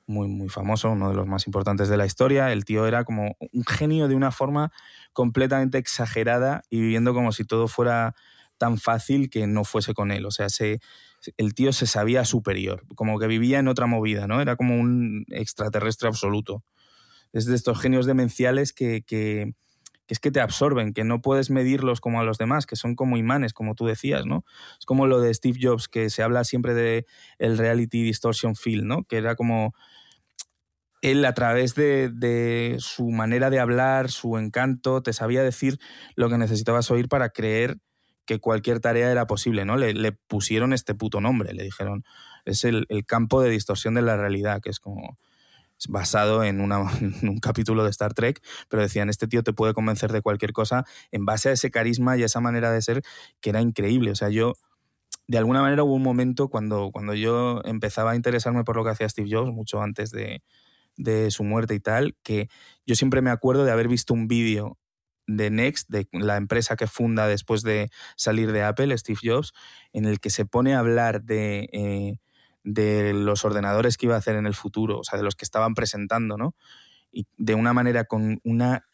muy, 0.09 0.27
muy 0.27 0.49
famoso, 0.49 0.91
uno 0.91 1.09
de 1.09 1.15
los 1.15 1.27
más 1.27 1.45
importantes 1.45 1.87
de 1.87 1.95
la 1.95 2.05
historia. 2.05 2.51
El 2.51 2.65
tío 2.65 2.87
era 2.87 3.03
como 3.03 3.37
un 3.39 3.63
genio 3.63 4.07
de 4.07 4.15
una 4.15 4.31
forma 4.31 4.71
completamente 5.13 5.77
exagerada 5.77 6.63
y 6.69 6.81
viviendo 6.81 7.13
como 7.13 7.31
si 7.31 7.45
todo 7.45 7.67
fuera 7.67 8.15
tan 8.57 8.77
fácil 8.77 9.29
que 9.29 9.47
no 9.47 9.63
fuese 9.63 9.93
con 9.93 10.11
él. 10.11 10.25
O 10.25 10.31
sea, 10.31 10.49
se, 10.49 10.79
el 11.37 11.53
tío 11.53 11.71
se 11.73 11.85
sabía 11.85 12.25
superior, 12.25 12.83
como 12.95 13.19
que 13.19 13.27
vivía 13.27 13.59
en 13.59 13.67
otra 13.67 13.85
movida, 13.85 14.27
¿no? 14.27 14.41
Era 14.41 14.55
como 14.55 14.79
un 14.79 15.25
extraterrestre 15.29 16.07
absoluto. 16.07 16.63
Es 17.31 17.45
de 17.45 17.55
estos 17.55 17.79
genios 17.79 18.07
demenciales 18.07 18.73
que, 18.73 19.03
que, 19.03 19.53
que 20.07 20.13
es 20.15 20.19
que 20.19 20.31
te 20.31 20.41
absorben, 20.41 20.91
que 20.93 21.03
no 21.03 21.21
puedes 21.21 21.51
medirlos 21.51 22.01
como 22.01 22.19
a 22.19 22.23
los 22.23 22.39
demás, 22.39 22.65
que 22.65 22.75
son 22.75 22.95
como 22.95 23.15
imanes, 23.15 23.53
como 23.53 23.75
tú 23.75 23.85
decías, 23.85 24.25
¿no? 24.25 24.43
Es 24.79 24.85
como 24.87 25.05
lo 25.05 25.21
de 25.21 25.31
Steve 25.35 25.59
Jobs, 25.61 25.87
que 25.87 26.09
se 26.09 26.23
habla 26.23 26.43
siempre 26.45 26.73
de 26.73 27.05
el 27.37 27.59
reality 27.59 28.01
distortion 28.01 28.55
field, 28.55 28.85
¿no? 28.85 29.03
Que 29.03 29.17
era 29.17 29.35
como 29.35 29.75
él 31.01 31.23
a 31.25 31.33
través 31.33 31.75
de, 31.75 32.75
su 32.79 33.09
manera 33.09 33.49
de 33.49 33.59
hablar, 33.59 34.09
su 34.09 34.37
encanto, 34.37 35.01
te 35.01 35.13
sabía 35.13 35.43
decir 35.43 35.79
lo 36.15 36.29
que 36.29 36.37
necesitabas 36.37 36.91
oír 36.91 37.07
para 37.07 37.29
creer 37.29 37.77
que 38.25 38.39
cualquier 38.39 38.79
tarea 38.79 39.11
era 39.11 39.25
posible, 39.25 39.65
¿no? 39.65 39.75
Le, 39.75 39.93
le 39.93 40.11
pusieron 40.11 40.73
este 40.73 40.93
puto 40.93 41.19
nombre, 41.19 41.53
le 41.53 41.63
dijeron, 41.63 42.03
es 42.45 42.63
el, 42.63 42.85
campo 43.05 43.41
de 43.41 43.49
distorsión 43.49 43.93
de 43.95 44.01
la 44.01 44.17
realidad, 44.17 44.61
que 44.61 44.69
es 44.69 44.79
como 44.79 45.17
es 45.79 45.87
basado 45.87 46.43
en 46.43 46.59
un 46.59 47.39
capítulo 47.41 47.83
de 47.83 47.89
Star 47.89 48.13
Trek, 48.13 48.41
pero 48.67 48.83
decían, 48.83 49.09
este 49.09 49.27
tío 49.27 49.43
te 49.43 49.53
puede 49.53 49.73
convencer 49.73 50.11
de 50.11 50.21
cualquier 50.21 50.51
cosa 50.51 50.83
en 51.11 51.25
base 51.25 51.49
a 51.49 51.51
ese 51.53 51.71
carisma 51.71 52.17
y 52.17 52.23
a 52.23 52.25
esa 52.25 52.41
manera 52.41 52.71
de 52.71 52.81
ser 52.81 53.01
que 53.39 53.49
era 53.49 53.61
increíble. 53.61 54.11
O 54.11 54.15
sea, 54.15 54.29
yo, 54.29 54.53
de 55.27 55.37
alguna 55.37 55.61
manera 55.61 55.83
hubo 55.83 55.93
un 55.93 56.03
momento 56.03 56.49
cuando, 56.49 56.91
cuando 56.91 57.13
yo 57.13 57.61
empezaba 57.63 58.11
a 58.11 58.15
interesarme 58.15 58.63
por 58.63 58.75
lo 58.75 58.83
que 58.83 58.89
hacía 58.91 59.07
Steve 59.07 59.29
Jobs, 59.31 59.53
mucho 59.53 59.81
antes 59.81 60.11
de, 60.11 60.43
de 60.99 61.31
su 61.31 61.43
muerte 61.43 61.73
y 61.73 61.79
tal, 61.79 62.15
que 62.23 62.49
yo 62.85 62.93
siempre 62.95 63.21
me 63.21 63.31
acuerdo 63.31 63.63
de 63.63 63.71
haber 63.71 63.87
visto 63.87 64.13
un 64.13 64.27
vídeo 64.27 64.77
de 65.27 65.49
Next, 65.49 65.89
de 65.89 66.07
la 66.11 66.37
empresa 66.37 66.75
que 66.75 66.87
funda 66.87 67.27
después 67.27 67.61
de 67.63 67.89
salir 68.17 68.51
de 68.51 68.63
Apple, 68.63 68.95
Steve 68.97 69.19
Jobs, 69.23 69.53
en 69.93 70.05
el 70.05 70.19
que 70.19 70.29
se 70.29 70.45
pone 70.45 70.75
a 70.75 70.79
hablar 70.79 71.23
de, 71.23 71.69
eh, 71.71 72.17
de 72.63 73.13
los 73.13 73.45
ordenadores 73.45 73.97
que 73.97 74.07
iba 74.07 74.15
a 74.15 74.19
hacer 74.19 74.35
en 74.35 74.45
el 74.45 74.55
futuro, 74.55 74.99
o 74.99 75.03
sea, 75.03 75.17
de 75.17 75.23
los 75.23 75.35
que 75.35 75.45
estaban 75.45 75.73
presentando, 75.73 76.37
¿no? 76.37 76.55
Y 77.11 77.27
de 77.37 77.55
una 77.55 77.73
manera 77.73 78.05
con 78.05 78.41
una 78.43 78.85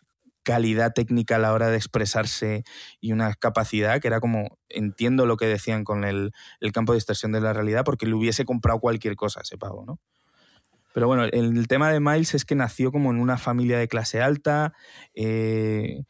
calidad 0.44 0.94
técnica 0.94 1.38
a 1.38 1.40
la 1.40 1.54
hora 1.54 1.70
de 1.70 1.78
expresarse 1.78 2.64
y 3.02 3.14
una 3.14 3.34
capacidad 3.34 4.00
que 4.00 4.08
era 4.08 4.20
como, 4.20 4.60
entiendo 4.70 5.26
lo 5.26 5.38
que 5.38 5.48
decían 5.48 5.84
con 5.84 6.04
el, 6.04 6.34
el 6.60 6.72
campo 6.72 6.94
de 6.94 6.98
distorsión 6.98 7.32
de 7.32 7.42
la 7.42 7.54
realidad, 7.54 7.84
porque 7.84 8.06
le 8.06 8.14
hubiese 8.14 8.46
comprado 8.46 8.80
cualquier 8.80 9.16
cosa 9.16 9.40
a 9.40 9.44
ese 9.44 9.58
¿no? 9.88 10.00
Pero 10.96 11.08
bueno, 11.08 11.26
el, 11.26 11.68
tema 11.68 11.92
de 11.92 12.00
Miles 12.00 12.36
es 12.36 12.46
que 12.46 12.56
nació 12.56 12.90
como 12.90 13.12
en 13.12 13.20
una 13.20 13.38
familia 13.38 13.78
de 13.78 13.90
clase 13.90 14.22
alta, 14.22 14.72
eh, 15.14 16.06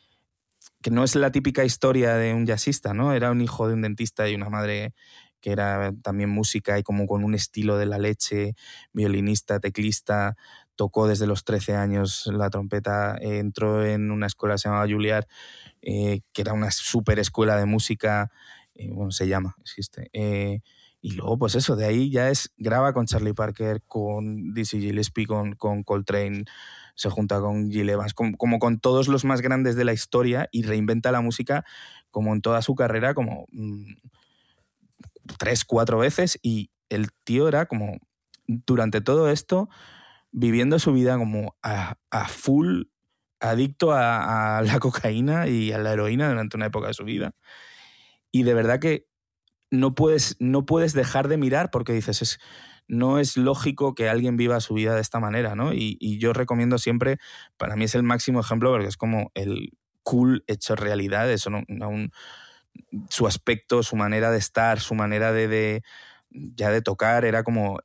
que 0.84 0.92
no 0.92 1.04
es 1.04 1.16
la 1.16 1.32
típica 1.32 1.66
historia 1.66 2.14
de 2.18 2.36
un 2.36 2.46
jazzista, 2.46 2.94
¿no? 2.94 3.12
Era 3.12 3.32
un 3.32 3.42
hijo 3.42 3.68
de 3.68 3.74
un 3.74 3.82
dentista 3.82 4.30
y 4.30 4.36
una 4.36 4.52
madre 4.52 4.94
que 5.42 5.52
era 5.52 5.92
también 6.04 6.30
música 6.30 6.78
y 6.78 6.84
como 6.84 7.08
con 7.08 7.24
un 7.24 7.34
estilo 7.34 7.78
de 7.80 7.88
la 7.88 7.98
leche, 7.98 8.54
violinista, 8.94 9.60
teclista, 9.60 10.36
tocó 10.76 11.08
desde 11.08 11.26
los 11.26 11.46
13 11.46 11.76
años 11.76 12.28
la 12.32 12.52
trompeta, 12.52 13.18
entró 13.20 13.84
en 13.84 14.12
una 14.12 14.28
escuela 14.28 14.56
llamaba 14.56 14.86
Juilliard, 14.86 15.26
eh, 15.82 16.22
que 16.32 16.44
era 16.44 16.54
una 16.54 16.70
super 16.70 17.18
escuela 17.18 17.58
de 17.58 17.66
música, 17.66 18.30
eh, 18.76 18.92
bueno, 18.92 19.10
se 19.10 19.28
llama, 19.28 19.56
existe. 19.62 20.12
Y 21.06 21.12
luego, 21.12 21.38
pues 21.38 21.54
eso, 21.54 21.76
de 21.76 21.86
ahí 21.86 22.10
ya 22.10 22.32
es, 22.32 22.52
graba 22.58 22.92
con 22.92 23.06
Charlie 23.06 23.36
Parker, 23.36 23.84
con 23.84 24.56
Dizzy 24.56 24.80
Gillespie, 24.80 25.28
con, 25.28 25.54
con 25.54 25.84
Coltrane, 25.84 26.46
se 26.96 27.12
junta 27.12 27.40
con 27.40 27.70
Gil 27.70 27.92
Evans, 27.92 28.16
como 28.16 28.58
con 28.58 28.80
todos 28.80 29.08
los 29.08 29.24
más 29.24 29.42
grandes 29.42 29.76
de 29.76 29.86
la 29.86 29.94
historia 29.94 30.50
y 30.52 30.64
reinventa 30.64 31.12
la 31.12 31.22
música 31.22 31.64
como 32.10 32.34
en 32.34 32.42
toda 32.42 32.64
su 32.64 32.74
carrera, 32.74 33.14
como 33.14 33.46
mm, 33.52 33.94
tres, 35.38 35.64
cuatro 35.64 36.00
veces. 36.00 36.40
Y 36.42 36.72
el 36.90 37.12
tío 37.24 37.48
era 37.50 37.68
como, 37.68 38.00
durante 38.48 39.00
todo 39.00 39.30
esto, 39.30 39.70
viviendo 40.32 40.80
su 40.80 40.92
vida 40.92 41.20
como 41.20 41.56
a, 41.62 41.98
full 42.28 42.86
adicto 43.40 43.92
a, 43.92 44.64
la 44.66 44.80
cocaína 44.80 45.48
y 45.50 45.72
a 45.72 45.78
la 45.78 45.94
heroína 45.94 46.30
durante 46.30 46.58
una 46.58 46.66
época 46.66 46.88
de 46.88 46.96
su 46.96 47.04
vida. 47.04 47.36
Y 48.32 48.42
de 48.42 48.56
verdad 48.56 48.80
que 48.80 49.06
no 49.80 49.96
puedes, 49.96 50.36
no 50.40 50.66
puedes 50.66 50.94
dejar 50.94 51.28
de 51.28 51.38
mirar 51.38 51.72
porque 51.72 51.94
dices, 51.94 52.22
es, 52.22 52.40
no 52.88 53.20
es 53.20 53.38
lógico 53.38 53.96
que 53.96 54.10
alguien 54.10 54.38
viva 54.38 54.60
su 54.60 54.74
vida 54.74 54.96
de 54.96 55.02
esta 55.02 55.20
manera, 55.20 55.56
¿no? 55.56 55.74
Y, 55.74 56.18
yo 56.20 56.34
recomiendo 56.34 56.78
siempre, 56.78 57.18
para 57.58 57.76
mí 57.76 57.86
es 57.86 57.96
el 57.96 58.04
máximo 58.04 58.40
ejemplo 58.40 58.72
porque 58.72 58.88
es 58.88 58.98
como 58.98 59.32
el 59.34 59.72
cool 60.04 60.44
hecho 60.48 60.76
realidad, 60.76 61.32
eso 61.32 61.50
no, 61.50 61.64
su 63.10 63.28
aspecto, 63.28 63.84
su 63.84 63.96
manera 63.96 64.32
de 64.32 64.38
estar, 64.38 64.80
su 64.80 64.96
manera 64.96 65.32
de, 65.32 65.48
de 65.48 65.84
ya 66.30 66.70
de 66.70 66.82
tocar, 66.82 67.26
era 67.26 67.44
como 67.44 67.80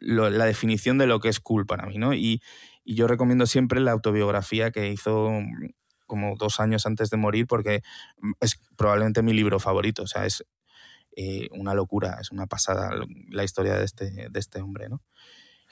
la 0.00 0.46
definición 0.46 0.98
de 0.98 1.06
lo 1.06 1.20
que 1.20 1.28
es 1.28 1.40
cool 1.40 1.66
para 1.66 1.86
mí, 1.86 1.98
¿no? 1.98 2.14
Y, 2.14 2.42
yo 2.84 3.06
recomiendo 3.06 3.46
siempre 3.46 3.78
la 3.78 3.92
autobiografía 3.92 4.72
que 4.72 4.90
hizo 4.90 5.30
mm, 5.30 5.68
como 6.04 6.34
dos 6.36 6.58
años 6.58 6.84
antes 6.84 7.10
de 7.10 7.16
morir 7.16 7.46
porque 7.46 7.82
mm, 8.20 8.32
es 8.40 8.60
probablemente 8.76 9.22
mi 9.22 9.32
libro 9.32 9.60
favorito, 9.60 10.02
o 10.02 10.06
sea, 10.08 10.26
es 10.26 10.44
eh, 11.16 11.48
una 11.52 11.74
locura, 11.74 12.18
es 12.20 12.30
una 12.30 12.46
pasada 12.46 12.90
la 13.28 13.44
historia 13.44 13.74
de 13.74 13.84
este, 13.84 14.28
de 14.30 14.40
este 14.40 14.60
hombre, 14.60 14.88
¿no? 14.88 15.02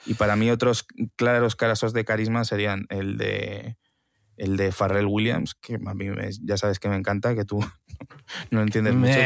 Y 0.05 0.15
para 0.15 0.35
mí 0.35 0.49
otros 0.49 0.85
claros 1.15 1.55
casos 1.55 1.93
de 1.93 2.05
carisma 2.05 2.43
serían 2.43 2.85
el 2.89 3.17
de 3.17 3.77
el 4.37 4.57
de 4.57 4.71
Farrell 4.71 5.05
Williams, 5.05 5.53
que 5.53 5.75
a 5.75 5.93
mí 5.93 6.07
ya 6.41 6.57
sabes 6.57 6.79
que 6.79 6.89
me 6.89 6.95
encanta, 6.95 7.35
que 7.35 7.45
tú 7.45 7.63
no 8.49 8.61
entiendes 8.61 8.95
mucho, 8.95 9.19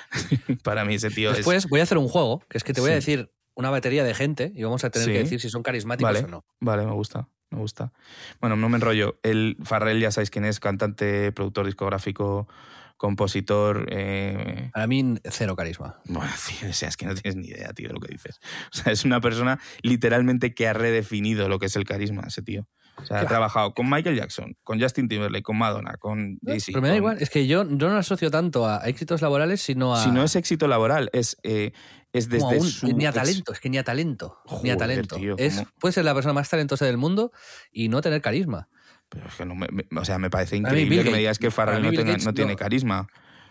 para 0.62 0.86
mí 0.86 0.94
ese 0.94 1.10
tío 1.10 1.32
Después 1.32 1.68
voy 1.68 1.80
a 1.80 1.82
hacer 1.82 1.98
un 1.98 2.08
juego, 2.08 2.42
que 2.48 2.56
es 2.56 2.64
que 2.64 2.72
te 2.72 2.80
voy 2.80 2.90
a 2.90 2.94
decir 2.94 3.30
una 3.54 3.70
batería 3.70 4.04
de 4.04 4.14
gente 4.14 4.52
y 4.54 4.62
vamos 4.62 4.82
a 4.84 4.90
tener 4.90 5.08
que 5.08 5.18
decir 5.18 5.40
si 5.40 5.50
son 5.50 5.62
carismáticos 5.62 6.22
o 6.22 6.28
no. 6.28 6.44
Vale, 6.60 6.86
me 6.86 6.92
gusta, 6.92 7.28
me 7.50 7.58
gusta. 7.58 7.92
Bueno, 8.40 8.56
no 8.56 8.68
me 8.68 8.76
enrollo. 8.76 9.18
El 9.22 9.56
Farrell 9.62 10.00
ya 10.00 10.10
sabéis 10.10 10.30
quién 10.30 10.44
es, 10.44 10.60
cantante, 10.60 11.30
productor 11.32 11.66
discográfico, 11.66 12.48
compositor. 12.96 13.86
Eh... 13.90 14.70
Para 14.72 14.86
mí, 14.86 15.16
cero 15.24 15.56
carisma. 15.56 16.00
Bueno, 16.06 16.30
o 16.68 16.72
sea, 16.72 16.88
es 16.88 16.96
que 16.96 17.06
no 17.06 17.14
tienes 17.14 17.36
ni 17.36 17.48
idea, 17.48 17.72
tío, 17.72 17.88
de 17.88 17.94
lo 17.94 18.00
que 18.00 18.12
dices. 18.12 18.40
O 18.72 18.76
sea, 18.76 18.92
es 18.92 19.04
una 19.04 19.20
persona 19.20 19.58
literalmente 19.82 20.54
que 20.54 20.68
ha 20.68 20.72
redefinido 20.72 21.48
lo 21.48 21.58
que 21.58 21.66
es 21.66 21.76
el 21.76 21.84
carisma, 21.84 22.24
ese 22.26 22.42
tío. 22.42 22.66
O 22.96 23.04
sea, 23.04 23.20
ha 23.20 23.26
trabajado 23.26 23.74
con 23.74 23.90
Michael 23.90 24.16
Jackson, 24.16 24.56
con 24.62 24.80
Justin 24.80 25.08
Timberlake, 25.08 25.42
con 25.42 25.58
Madonna, 25.58 25.96
con 25.98 26.38
Jay-Z. 26.44 26.66
Pero 26.72 26.82
me 26.82 26.88
da 26.88 26.96
igual, 26.96 27.16
es 27.20 27.28
que 27.28 27.46
yo, 27.46 27.64
no 27.64 27.88
lo 27.88 27.96
asocio 27.96 28.30
tanto 28.30 28.68
a 28.68 28.86
éxitos 28.86 29.20
laborales, 29.20 29.60
sino 29.62 29.94
a. 29.94 30.04
Si 30.04 30.10
no 30.10 30.22
es 30.22 30.36
éxito 30.36 30.68
laboral, 30.68 31.10
es, 31.12 31.36
eh, 31.42 31.72
es 32.12 32.28
desde 32.28 32.60
su. 32.60 32.86
Ni 32.86 33.06
a 33.06 33.12
talento, 33.12 33.52
es 33.52 33.58
que 33.58 33.68
ni 33.68 33.78
a 33.78 33.84
talento. 33.84 34.38
ni 34.62 34.70
a 34.70 34.76
talento. 34.76 35.16
es, 35.38 35.64
puede 35.80 35.92
ser 35.92 36.04
la 36.04 36.14
persona 36.14 36.34
más 36.34 36.48
talentosa 36.48 36.84
del 36.84 36.96
mundo 36.96 37.32
y 37.72 37.88
no 37.88 38.00
tener 38.00 38.22
carisma. 38.22 38.68
Pero 39.14 39.28
es 39.28 39.34
que 39.34 39.44
no 39.44 39.54
me, 39.54 39.68
o 39.96 40.04
sea, 40.04 40.18
me 40.18 40.30
parece 40.30 40.56
increíble 40.56 41.04
que 41.04 41.10
me 41.10 41.18
digas 41.18 41.38
que 41.38 41.50
Farrell 41.50 41.82
no, 41.82 42.32
tiene 42.32 42.56
carisma. 42.56 43.06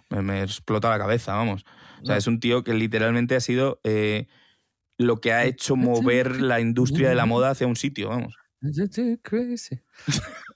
Me, 0.09 0.43
explota 0.43 0.89
la 0.89 0.99
cabeza, 0.99 1.33
vamos. 1.33 1.65
O 2.01 2.05
sea, 2.05 2.17
es 2.17 2.27
un 2.27 2.39
tío 2.39 2.63
que 2.63 2.73
literalmente 2.73 3.35
ha 3.35 3.39
sido 3.39 3.79
eh, 3.83 4.27
lo 4.97 5.21
que 5.21 5.31
ha 5.31 5.45
hecho 5.45 5.75
mover 5.75 6.41
la 6.41 6.59
industria 6.59 7.09
de 7.09 7.15
la 7.15 7.25
moda 7.25 7.51
hacia 7.51 7.65
un 7.65 7.75
sitio, 7.75 8.09
vamos. 8.09 8.35
Crazy. 9.23 9.79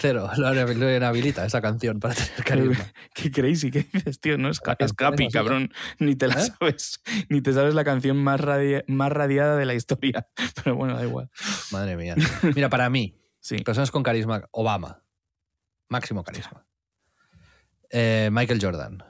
Cero, 0.00 0.30
lo 0.36 0.96
inhabilita 0.96 1.44
esa 1.44 1.60
canción 1.60 2.00
para 2.00 2.14
tener 2.14 2.44
carisma. 2.44 2.92
Qué 3.14 3.30
crazy, 3.30 3.70
¿qué 3.70 3.86
dices, 3.92 4.18
tío? 4.20 4.38
No 4.38 4.48
es, 4.48 4.60
es 4.78 4.92
Capi, 4.94 5.28
cabrón. 5.28 5.70
Ni 5.98 6.16
te 6.16 6.26
la 6.26 6.34
¿Eh? 6.34 6.48
sabes. 6.58 7.02
Ni 7.28 7.42
te 7.42 7.52
sabes 7.52 7.74
la 7.74 7.84
canción 7.84 8.16
más, 8.16 8.40
más 8.86 9.12
radiada 9.12 9.56
de 9.56 9.66
la 9.66 9.74
historia. 9.74 10.26
Pero 10.64 10.76
bueno, 10.76 10.96
da 10.96 11.04
igual. 11.04 11.30
Madre 11.70 11.96
mía. 11.96 12.14
Mira, 12.54 12.70
para 12.70 12.88
mí, 12.88 13.14
sí. 13.40 13.58
personas 13.58 13.90
con 13.90 14.02
carisma, 14.02 14.48
Obama. 14.52 15.02
Máximo 15.88 16.22
carisma. 16.22 16.66
Eh, 17.90 18.28
Michael 18.30 18.60
Jordan. 18.60 19.02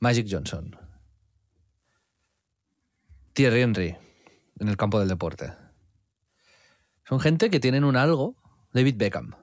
Magic 0.00 0.26
Johnson. 0.30 0.76
Thierry 3.32 3.62
Henry 3.62 3.96
en 4.60 4.68
el 4.68 4.76
campo 4.76 4.98
del 4.98 5.08
deporte. 5.08 5.52
Son 7.08 7.20
gente 7.20 7.50
que 7.50 7.60
tienen 7.60 7.84
un 7.84 7.96
algo. 7.96 8.36
David 8.72 8.96
Beckham. 8.96 9.34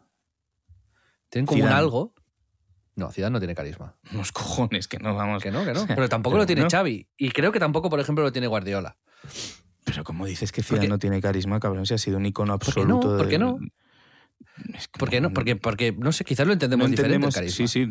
Tienen 1.30 1.46
como 1.46 1.64
un 1.64 1.70
algo. 1.70 2.14
No, 2.96 3.12
Ciudad 3.12 3.32
no 3.32 3.40
tiene 3.40 3.56
carisma. 3.56 3.98
Unos 4.14 4.32
cojones 4.32 4.88
que 4.88 5.00
no 5.00 5.16
vamos. 5.16 5.42
Que 5.42 5.52
no, 5.52 5.64
que 5.64 5.74
no. 5.74 5.86
Pero 5.88 6.10
tampoco 6.10 6.38
lo 6.38 6.46
tiene 6.46 6.70
Xavi. 6.70 7.10
Y 7.18 7.32
creo 7.32 7.52
que 7.52 7.60
tampoco, 7.60 7.90
por 7.90 8.00
ejemplo, 8.00 8.24
lo 8.24 8.32
tiene 8.32 8.48
Guardiola. 8.48 8.98
Pero 9.84 10.04
como 10.04 10.26
dices 10.26 10.52
que 10.52 10.64
Ciudad 10.64 10.84
no 10.88 11.00
tiene 11.00 11.22
carisma, 11.22 11.60
cabrón, 11.60 11.86
si 11.86 11.94
ha 11.94 11.98
sido 11.98 12.18
un 12.18 12.26
icono 12.26 12.54
absoluto. 12.54 13.18
¿Por 13.18 13.28
qué 13.28 13.38
no? 13.38 13.58
¿Por 13.58 13.60
qué 13.60 13.62
no? 13.62 13.72
¿Por 14.98 15.10
qué 15.10 15.22
no? 15.22 15.34
Porque, 15.34 15.56
porque, 15.56 15.92
no 15.98 16.12
sé, 16.12 16.24
quizás 16.24 16.46
lo 16.46 16.54
entendemos, 16.54 16.90
diferente. 16.90 17.50
sí, 17.50 17.68
sí, 17.68 17.90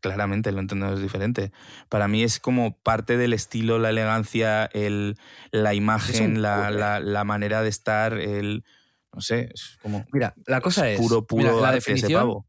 claramente 0.00 0.52
lo 0.52 0.60
entendemos 0.60 1.00
diferente. 1.00 1.52
Para 1.88 2.06
mí 2.06 2.22
es 2.22 2.38
como 2.38 2.76
parte 2.78 3.16
del 3.16 3.32
estilo, 3.32 3.78
la 3.78 3.90
elegancia, 3.90 4.66
el, 4.66 5.16
la 5.50 5.74
imagen, 5.74 6.42
la, 6.42 6.70
la, 6.70 7.00
la, 7.00 7.24
manera 7.24 7.62
de 7.62 7.68
estar, 7.68 8.14
el, 8.14 8.64
no 9.12 9.20
sé, 9.20 9.50
es 9.52 9.78
como. 9.82 10.04
Mira, 10.12 10.34
la 10.46 10.60
cosa 10.60 10.88
es. 10.90 10.98
Puro, 10.98 11.26
puro 11.26 11.60
la, 11.60 11.72
definición, 11.72 12.44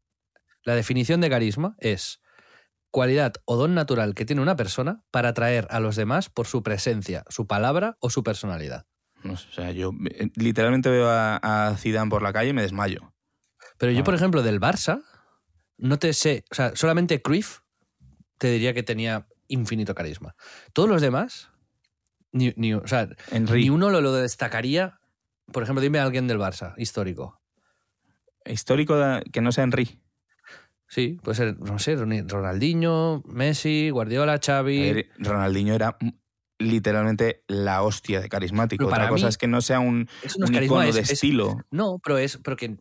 la 0.64 0.74
definición 0.74 1.20
de 1.20 1.30
carisma 1.30 1.74
es 1.78 2.20
cualidad 2.98 3.34
o 3.44 3.56
don 3.56 3.74
natural 3.74 4.14
que 4.14 4.24
tiene 4.24 4.42
una 4.42 4.56
persona 4.56 5.04
para 5.12 5.28
atraer 5.28 5.68
a 5.70 5.78
los 5.78 5.94
demás 5.94 6.28
por 6.28 6.48
su 6.48 6.64
presencia, 6.64 7.24
su 7.28 7.46
palabra 7.46 7.96
o 8.00 8.10
su 8.10 8.24
personalidad. 8.24 8.86
o 9.24 9.36
sea, 9.36 9.70
yo 9.70 9.92
eh, 10.10 10.30
literalmente 10.34 10.90
veo 10.90 11.08
a, 11.08 11.36
a 11.36 11.76
Zidane 11.76 12.10
por 12.10 12.22
la 12.22 12.32
calle 12.32 12.50
y 12.50 12.54
me 12.54 12.62
desmayo. 12.62 13.14
Pero 13.78 13.92
yo, 13.92 14.02
por 14.02 14.14
ejemplo, 14.14 14.42
del 14.42 14.60
Barça, 14.60 15.04
no 15.76 16.00
te 16.00 16.12
sé. 16.12 16.44
O 16.50 16.56
sea, 16.56 16.74
solamente 16.74 17.22
Cruyff 17.22 17.60
te 18.36 18.50
diría 18.50 18.74
que 18.74 18.82
tenía 18.82 19.28
infinito 19.46 19.94
carisma. 19.94 20.34
Todos 20.72 20.88
los 20.88 21.00
demás, 21.00 21.50
ni, 22.32 22.52
ni 22.56 22.74
o 22.74 22.86
sea, 22.88 23.08
ni 23.30 23.70
uno 23.70 23.90
lo, 23.90 24.00
lo 24.00 24.12
destacaría 24.12 24.98
por 25.52 25.62
ejemplo, 25.62 25.80
dime 25.80 25.98
a 25.98 26.04
alguien 26.04 26.26
del 26.26 26.38
Barça, 26.38 26.74
histórico. 26.76 27.40
Histórico 28.44 28.96
que 29.32 29.40
no 29.40 29.52
sea 29.52 29.64
Henry. 29.64 30.00
Sí, 30.88 31.18
puede 31.22 31.36
ser, 31.36 31.60
no 31.60 31.78
sé, 31.78 31.96
Ronaldinho, 31.96 33.22
Messi, 33.26 33.90
Guardiola, 33.90 34.40
Xavi. 34.44 35.06
Ronaldinho 35.18 35.74
era 35.74 35.98
literalmente 36.58 37.44
la 37.46 37.82
hostia 37.82 38.20
de 38.20 38.28
carismático. 38.28 38.86
Otra 38.86 39.08
cosa 39.08 39.28
es 39.28 39.36
que 39.36 39.46
no 39.46 39.60
sea 39.60 39.80
un, 39.80 40.08
icono 40.50 40.90
de 40.90 41.00
estilo. 41.00 41.58
no, 41.70 42.00
pero 42.02 42.18
es 42.18 42.38
pero 42.38 42.56
que, 42.56 42.76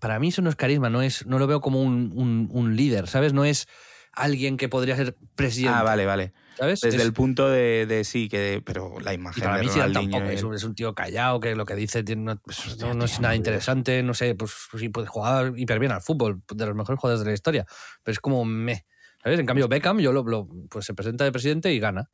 para 0.00 0.18
mí 0.18 0.28
eso 0.28 0.42
no 0.42 0.50
es 0.50 0.56
carisma, 0.56 0.90
no 0.90 1.00
es 1.00 1.26
no 1.26 1.38
lo 1.38 1.46
veo 1.46 1.60
como 1.60 1.80
un, 1.80 2.48
un 2.50 2.76
líder, 2.76 3.06
¿sabes? 3.06 3.32
No 3.32 3.44
es 3.44 3.66
alguien 4.12 4.56
que 4.56 4.68
podría 4.68 4.96
ser 4.96 5.16
presidente. 5.34 5.78
Ah, 5.78 5.82
vale, 5.82 6.06
vale. 6.06 6.32
Desde 6.58 7.02
el 7.02 7.12
punto 7.12 7.48
de, 7.48 8.02
sí, 8.04 8.28
que 8.28 8.62
pero 8.64 8.98
la 9.00 9.12
imagen 9.12 9.44
para 9.44 9.56
de 9.58 9.64
mí 9.64 9.70
tampoco, 9.92 10.52
es, 10.54 10.64
un, 10.64 10.74
tío 10.74 10.94
callado, 10.94 11.40
que 11.40 11.54
lo 11.54 11.64
que 11.66 11.74
dice 11.74 12.04
pues, 12.44 12.78
no, 12.78 13.04
es 13.04 13.20
nada 13.20 13.34
interesante, 13.34 14.02
no 14.02 14.14
sé, 14.14 14.34
pues, 14.34 14.52
pues 14.70 14.80
sí 14.80 14.88
puede 14.88 15.06
jugar 15.06 15.52
hiper 15.56 15.78
bien 15.78 15.92
al 15.92 16.00
fútbol, 16.00 16.42
de 16.54 16.66
los 16.66 16.74
mejores 16.74 17.00
jugadores 17.00 17.24
de 17.24 17.30
la 17.30 17.34
historia, 17.34 17.66
pero 18.02 18.12
es 18.12 18.20
como 18.20 18.44
me, 18.44 18.86
¿sabes? 19.22 19.40
En 19.40 19.46
cambio 19.46 19.68
Beckham 19.68 19.98
yo 19.98 20.12
lo, 20.12 20.48
pues 20.70 20.84
se 20.84 20.94
presenta 20.94 21.24
de 21.24 21.32
presidente 21.32 21.72
y 21.72 21.80
gana. 21.80 22.10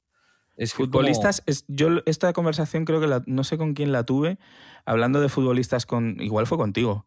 Es 0.57 0.75
futbolistas, 0.75 1.43
es, 1.47 1.65
yo 1.69 1.89
esta 2.07 2.33
conversación 2.33 2.85
creo 2.85 3.01
que 3.01 3.07
la, 3.07 3.23
no 3.27 3.45
sé 3.45 3.57
con 3.57 3.75
quién 3.75 3.93
la 3.93 4.05
tuve, 4.05 4.39
hablando 4.85 5.21
de 5.21 5.29
futbolistas 5.29 5.87
con, 5.87 6.17
igual 6.21 6.47
fue 6.47 6.59
contigo, 6.59 7.07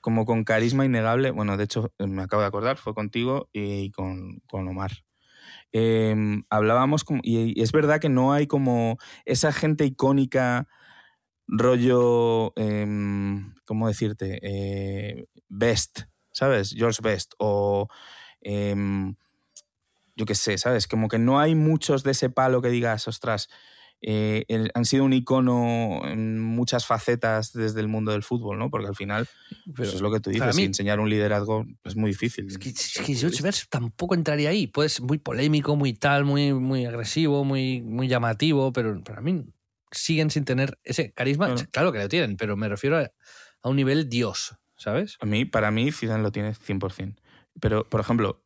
como 0.00 0.24
con 0.24 0.44
carisma 0.44 0.84
innegable, 0.84 1.30
bueno, 1.30 1.56
de 1.56 1.64
hecho 1.64 1.92
me 1.98 2.22
acabo 2.22 2.42
de 2.42 2.48
acordar, 2.48 2.76
fue 2.76 2.94
contigo 2.94 3.48
y 3.52 3.90
con, 3.90 4.40
con 4.46 4.68
Omar. 4.68 5.04
Em, 5.76 6.44
hablábamos, 6.50 7.04
y, 7.24 7.60
es 7.60 7.72
verdad 7.72 8.00
que 8.00 8.08
no 8.08 8.32
hay 8.32 8.46
como 8.46 8.96
esa 9.24 9.52
gente 9.52 9.84
icónica, 9.84 10.68
rollo, 11.48 12.52
em, 12.56 13.54
¿cómo 13.66 13.88
decirte? 13.88 14.38
Eh, 14.42 15.26
Best, 15.48 16.02
¿sabes? 16.32 16.70
George 16.76 17.00
Best, 17.02 17.32
o 17.38 17.88
em, 18.40 19.16
yo 20.14 20.26
qué 20.26 20.36
sé, 20.36 20.58
¿sabes? 20.58 20.86
Como 20.86 21.08
que 21.08 21.18
no 21.18 21.40
hay 21.40 21.56
muchos 21.56 22.04
de 22.04 22.12
ese 22.12 22.30
palo 22.30 22.62
que 22.62 22.68
digas, 22.68 23.08
ostras, 23.08 23.48
eh, 24.06 24.44
el- 24.48 24.70
han 24.74 24.84
sido 24.84 25.04
un 25.04 25.14
icono 25.14 26.02
en 26.04 26.38
muchas 26.38 26.84
facetas 26.84 27.52
desde 27.54 27.80
el 27.80 27.88
mundo 27.88 28.12
del 28.12 28.22
fútbol, 28.22 28.58
¿no? 28.58 28.68
Porque 28.70 28.86
al 28.88 28.94
final, 28.94 29.26
pues 29.64 29.74
Pero 29.76 29.90
es 29.92 30.00
lo 30.02 30.12
que 30.12 30.20
tú 30.20 30.28
dices, 30.30 30.54
mí- 30.54 30.64
enseñar 30.64 31.00
un 31.00 31.08
liderazgo 31.08 31.64
es 31.84 31.96
muy 31.96 32.10
difícil. 32.10 32.46
Es 32.48 32.58
que, 32.58 32.68
es 32.68 33.00
que 33.04 33.14
George. 33.14 33.42
Best 33.42 33.70
tampoco 33.70 34.14
entraría 34.14 34.50
ahí. 34.50 34.66
Pues 34.66 35.00
muy 35.00 35.16
polémico, 35.18 35.74
muy 35.74 35.94
tal, 35.94 36.24
muy, 36.24 36.52
muy 36.52 36.84
agresivo, 36.84 37.44
muy, 37.44 37.80
muy 37.80 38.06
llamativo, 38.08 38.72
pero 38.74 39.02
para 39.02 39.22
mí 39.22 39.46
siguen 39.90 40.30
sin 40.30 40.44
tener 40.44 40.78
ese 40.84 41.12
carisma. 41.12 41.46
Bueno. 41.48 41.62
Claro 41.70 41.90
que 41.92 41.98
lo 42.00 42.08
tienen, 42.08 42.36
pero 42.36 42.56
me 42.56 42.68
refiero 42.68 42.98
a, 42.98 43.10
a 43.62 43.68
un 43.70 43.76
nivel 43.76 44.10
Dios, 44.10 44.56
¿sabes? 44.76 45.16
A 45.20 45.24
mí, 45.24 45.46
para 45.46 45.70
mí, 45.70 45.90
Zidane 45.92 46.22
lo 46.22 46.30
tiene 46.30 46.52
100%. 46.54 47.22
Pero, 47.60 47.88
por 47.88 48.00
ejemplo, 48.00 48.44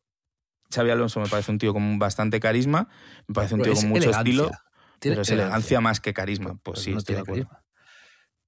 Xavi 0.73 0.91
Alonso 0.91 1.19
me 1.19 1.27
parece 1.27 1.51
un 1.51 1.57
tío 1.57 1.73
con 1.73 1.97
bastante 1.99 2.39
carisma, 2.39 2.87
me 3.27 3.33
parece 3.33 3.55
un 3.55 3.61
tío 3.63 3.73
con 3.73 3.89
mucho 3.89 4.03
elegancia. 4.03 4.19
estilo, 4.31 4.51
Tiene 4.99 5.21
elegancia 5.21 5.81
más 5.81 5.99
que 5.99 6.13
carisma. 6.13 6.59
Pues 6.63 6.79
sí, 6.79 6.91
no 6.91 6.97
estoy 6.99 7.15
de 7.15 7.21
acuerdo. 7.21 7.49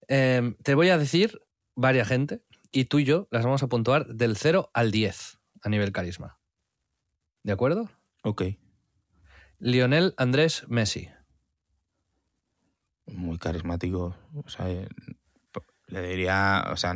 Eh, 0.08 0.56
te 0.64 0.76
voy 0.76 0.90
a 0.90 0.98
decir 0.98 1.40
varias 1.76 2.08
gente 2.08 2.44
y 2.72 2.86
tú 2.86 3.00
y 3.00 3.06
yo 3.06 3.28
las 3.32 3.44
vamos 3.46 3.64
a 3.64 3.68
puntuar 3.68 4.08
del 4.08 4.36
0 4.38 4.70
al 4.74 4.92
10 4.92 5.40
a 5.62 5.70
nivel 5.70 5.92
carisma. 5.92 6.40
¿De 7.44 7.54
acuerdo? 7.54 7.90
Ok, 8.24 8.44
Lionel 9.60 10.14
Andrés 10.18 10.66
Messi. 10.68 11.10
muy 13.08 13.38
carismático. 13.38 14.16
O 14.44 14.50
sea, 14.50 14.70
eh, 14.70 14.88
le 15.88 16.02
diría, 16.08 16.66
o 16.72 16.78
sea, 16.78 16.94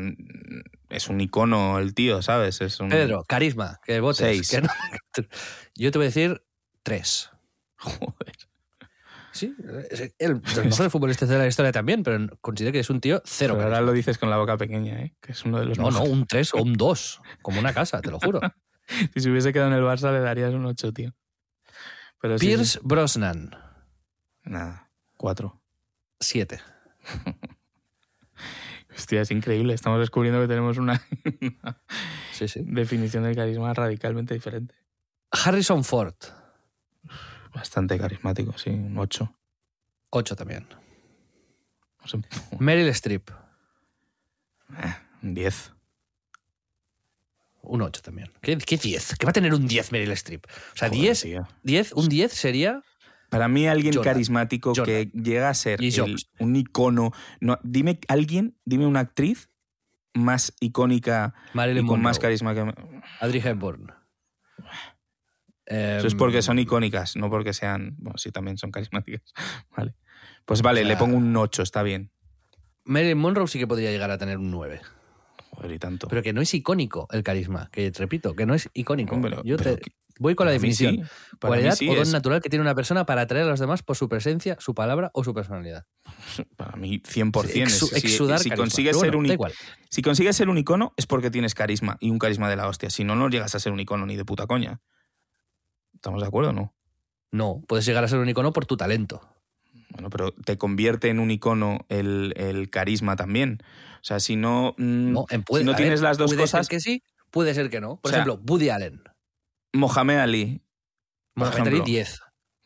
es 0.90 1.10
un 1.10 1.20
icono 1.20 1.80
el 1.80 1.94
tío, 1.94 2.22
¿sabes? 2.22 2.62
Es 2.62 2.80
un... 2.80 2.90
Pedro, 2.90 3.24
carisma, 3.28 3.80
que 3.84 4.00
votes. 4.00 4.18
Seis. 4.20 4.50
que 4.50 4.62
no- 4.62 4.70
Yo 5.76 5.92
te 5.92 5.98
voy 5.98 6.06
a 6.06 6.10
decir 6.10 6.44
3. 6.84 7.32
Joder. 7.78 8.36
Sí, 9.36 9.54
es 9.92 10.14
el, 10.18 10.42
de 10.42 10.56
los 10.56 10.66
mejores 10.66 10.92
futbolistas 10.92 11.28
de 11.28 11.38
la 11.38 11.46
historia 11.46 11.74
también, 11.74 12.04
pero 12.04 12.26
considero 12.40 12.72
que 12.72 12.80
es 12.80 12.90
un 12.90 13.02
tío 13.02 13.22
cero. 13.26 13.56
Pero 13.56 13.66
ahora 13.66 13.82
lo 13.82 13.92
dices 13.92 14.18
con 14.18 14.30
la 14.30 14.38
boca 14.38 14.56
pequeña, 14.58 15.02
¿eh? 15.02 15.14
Que 15.22 15.34
es 15.34 15.44
uno 15.44 15.60
de 15.60 15.66
los 15.66 15.78
No, 15.78 15.92
no, 15.92 16.04
un 16.04 16.26
3 16.26 16.54
o 16.54 16.62
un 16.64 16.74
2, 16.74 17.22
como 17.42 17.60
una 17.60 17.74
casa, 17.74 18.02
te 18.02 18.10
lo 18.12 18.20
juro. 18.20 18.40
Si 19.16 19.20
se 19.20 19.32
hubiese 19.32 19.52
quedado 19.52 19.72
en 19.72 19.78
el 19.78 19.84
Barça 19.84 20.12
le 20.14 20.20
darías 20.20 20.54
un 20.54 20.64
8, 20.64 20.94
tío. 20.94 21.12
Pero 22.22 22.38
sí, 22.38 22.46
Pierce 22.46 22.80
Brosnan. 22.84 23.50
Nada, 24.44 24.92
4. 25.18 25.60
7. 26.20 26.60
Hostia, 28.96 29.22
es 29.22 29.32
increíble. 29.32 29.74
Estamos 29.74 30.00
descubriendo 30.00 30.40
que 30.40 30.48
tenemos 30.48 30.78
una 30.78 31.02
Sí, 32.32 32.48
sí. 32.48 32.62
definición 32.64 33.24
del 33.24 33.36
carisma 33.36 33.74
radicalmente 33.74 34.36
diferente. 34.36 34.76
Harrison 35.32 35.84
Ford, 35.84 36.14
Bastante 37.56 37.98
carismático, 37.98 38.56
sí, 38.58 38.70
un 38.70 38.98
8. 38.98 39.34
8 40.12 40.36
también. 40.36 40.68
No 42.02 42.08
sé, 42.08 42.20
Meryl 42.60 42.88
Streep, 42.90 43.32
un 45.24 45.34
10. 45.34 45.72
un 47.64 47.82
8 47.82 48.02
también. 48.04 48.32
¿Qué, 48.42 48.58
qué 48.58 48.78
10? 48.78 49.16
¿Qué 49.18 49.26
va 49.26 49.32
a 49.32 49.34
tener 49.34 49.54
un 49.54 49.68
10 49.68 49.92
Meryl 49.92 50.12
Streep? 50.12 50.46
O 50.46 50.78
sea, 50.78 50.90
Joder, 50.90 51.02
10, 51.02 51.22
tío. 51.22 51.48
10, 51.64 51.94
un 51.94 52.08
10 52.10 52.32
sería 52.32 52.84
Para 53.30 53.48
mí 53.48 53.68
alguien 53.68 53.96
Jordan. 53.96 54.14
carismático 54.14 54.70
Jordan. 54.76 54.86
que 54.86 55.12
llega 55.18 55.50
a 55.50 55.54
ser 55.56 55.82
Y 55.82 55.96
el- 55.96 56.18
un 56.40 56.56
icono. 56.56 57.12
No, 57.40 57.58
dime 57.64 58.00
alguien, 58.08 58.56
dime 58.66 58.86
una 58.86 59.00
actriz 59.00 59.50
más 60.14 60.54
icónica 60.60 61.34
y 61.54 61.58
Marilyn 61.58 61.88
con 61.88 62.02
más 62.02 62.18
Monroe, 62.18 62.22
carisma 62.22 62.54
que... 62.54 62.74
Audrey 63.22 63.42
Hepburn. 63.44 63.92
Eso 65.66 66.08
es 66.08 66.16
porque 66.16 66.42
son 66.42 66.60
icónicas, 66.60 67.16
no 67.16 67.30
porque 67.30 67.54
sean... 67.54 67.96
Bueno, 67.98 68.18
sí, 68.18 68.32
también 68.32 68.58
son 68.58 68.72
carismáticas. 68.72 69.22
Vale. 69.76 69.96
Pues 70.46 70.62
vale, 70.62 70.82
O 70.82 70.84
sea- 70.84 70.94
le 70.94 70.98
pongo 70.98 71.18
un 71.18 71.36
8, 71.36 71.64
está 71.64 71.82
bien. 71.82 72.12
Marilyn 72.84 73.18
Monroe 73.18 73.48
sí 73.48 73.58
que 73.58 73.66
podría 73.66 73.90
llegar 73.92 74.12
a 74.12 74.18
tener 74.20 74.38
un 74.38 74.52
9. 74.52 74.80
Joder, 75.50 75.72
y 75.72 75.80
tanto. 75.80 76.08
Pero 76.08 76.22
que 76.22 76.34
no 76.34 76.42
es 76.42 76.54
icónico 76.54 77.08
el 77.12 77.24
carisma, 77.24 77.70
que 77.72 77.92
repito, 77.98 78.36
que 78.36 78.46
no 78.46 78.54
es 78.54 78.70
icónico. 78.74 79.20
Pero- 79.20 79.42
Yo 79.44 79.58
pero 79.58 79.76
te- 79.76 79.82
que- 79.82 79.92
voy 80.20 80.36
con 80.36 80.46
la 80.46 80.52
definición. 80.52 80.98
sí, 80.98 81.38
Cualidad 81.42 81.74
sí 81.76 81.90
o 81.90 81.94
don 81.96 82.04
es- 82.04 82.12
natural 82.12 82.42
que 82.42 82.50
tiene 82.50 82.62
una 82.62 82.76
persona 82.76 83.06
para 83.08 83.22
atraer 83.22 83.46
a 83.46 83.50
los 83.50 83.60
demás 83.60 83.82
por 83.82 83.96
su 83.96 84.08
presencia, 84.08 84.56
su 84.60 84.76
palabra 84.76 85.10
o 85.16 85.24
su 85.24 85.34
personalidad. 85.34 85.86
Para 86.58 86.76
mí, 86.78 87.00
100%. 87.02 87.32
Exu- 87.32 87.92
es- 87.96 88.02
si- 88.02 88.08
exudar 88.08 88.40
si, 88.40 88.52
consigues 88.52 88.96
Pero 88.98 89.06
ser 89.12 89.16
un, 89.16 89.26
igual. 89.26 89.54
si 89.90 90.04
consigues 90.04 90.36
ser 90.36 90.50
un 90.50 90.58
icono 90.60 90.94
es 90.96 91.08
porque 91.08 91.32
tienes 91.32 91.56
carisma 91.56 91.98
y 92.00 92.12
un 92.12 92.20
carisma 92.20 92.50
de 92.52 92.56
la 92.58 92.68
hostia. 92.68 92.92
Si 92.92 93.04
no, 93.04 93.16
no 93.16 93.30
llegas 93.30 93.56
a 93.56 93.60
ser 93.60 93.72
un 93.72 93.80
icono 93.80 94.06
ni 94.06 94.16
de 94.16 94.26
puta 94.26 94.46
coña. 94.46 94.80
¿Estamos 96.06 96.22
de 96.22 96.28
acuerdo 96.28 96.52
o 96.52 96.54
no? 96.54 96.72
No, 97.32 97.64
puedes 97.68 97.84
llegar 97.84 98.04
a 98.04 98.08
ser 98.08 98.20
un 98.20 98.30
icono 98.30 98.54
por 98.54 98.68
tu 98.68 98.78
talento. 98.78 99.28
Bueno, 99.90 100.12
pero 100.12 100.32
te 100.34 100.56
convierte 100.56 101.10
en 101.10 101.20
un 101.20 101.32
icono 101.32 101.80
el, 101.90 102.32
el 102.38 102.70
carisma 102.70 103.16
también. 103.16 103.58
O 103.96 104.04
sea, 104.04 104.20
si 104.20 104.36
no, 104.36 104.76
mm, 104.78 105.12
No, 105.14 105.26
en 105.32 105.42
puede- 105.42 105.64
si 105.64 105.66
no 105.66 105.76
tienes 105.76 106.02
ver, 106.02 106.10
las 106.10 106.20
dos 106.20 106.30
puede 106.30 106.42
cosas, 106.44 106.68
ser 106.68 106.76
que 106.76 106.80
sí, 106.80 107.02
puede 107.32 107.56
ser 107.56 107.72
que 107.72 107.82
no. 107.82 107.96
Por 107.96 108.10
O 108.10 108.14
sea, 108.14 108.20
ejemplo, 108.22 108.40
Woody 108.48 108.70
Allen. 108.70 109.02
Mohamed 109.74 110.18
Ali, 110.20 110.62
Mohamed 111.34 111.58
Ali, 111.62 111.68
ejemplo. 111.70 111.86
10. 111.86 112.20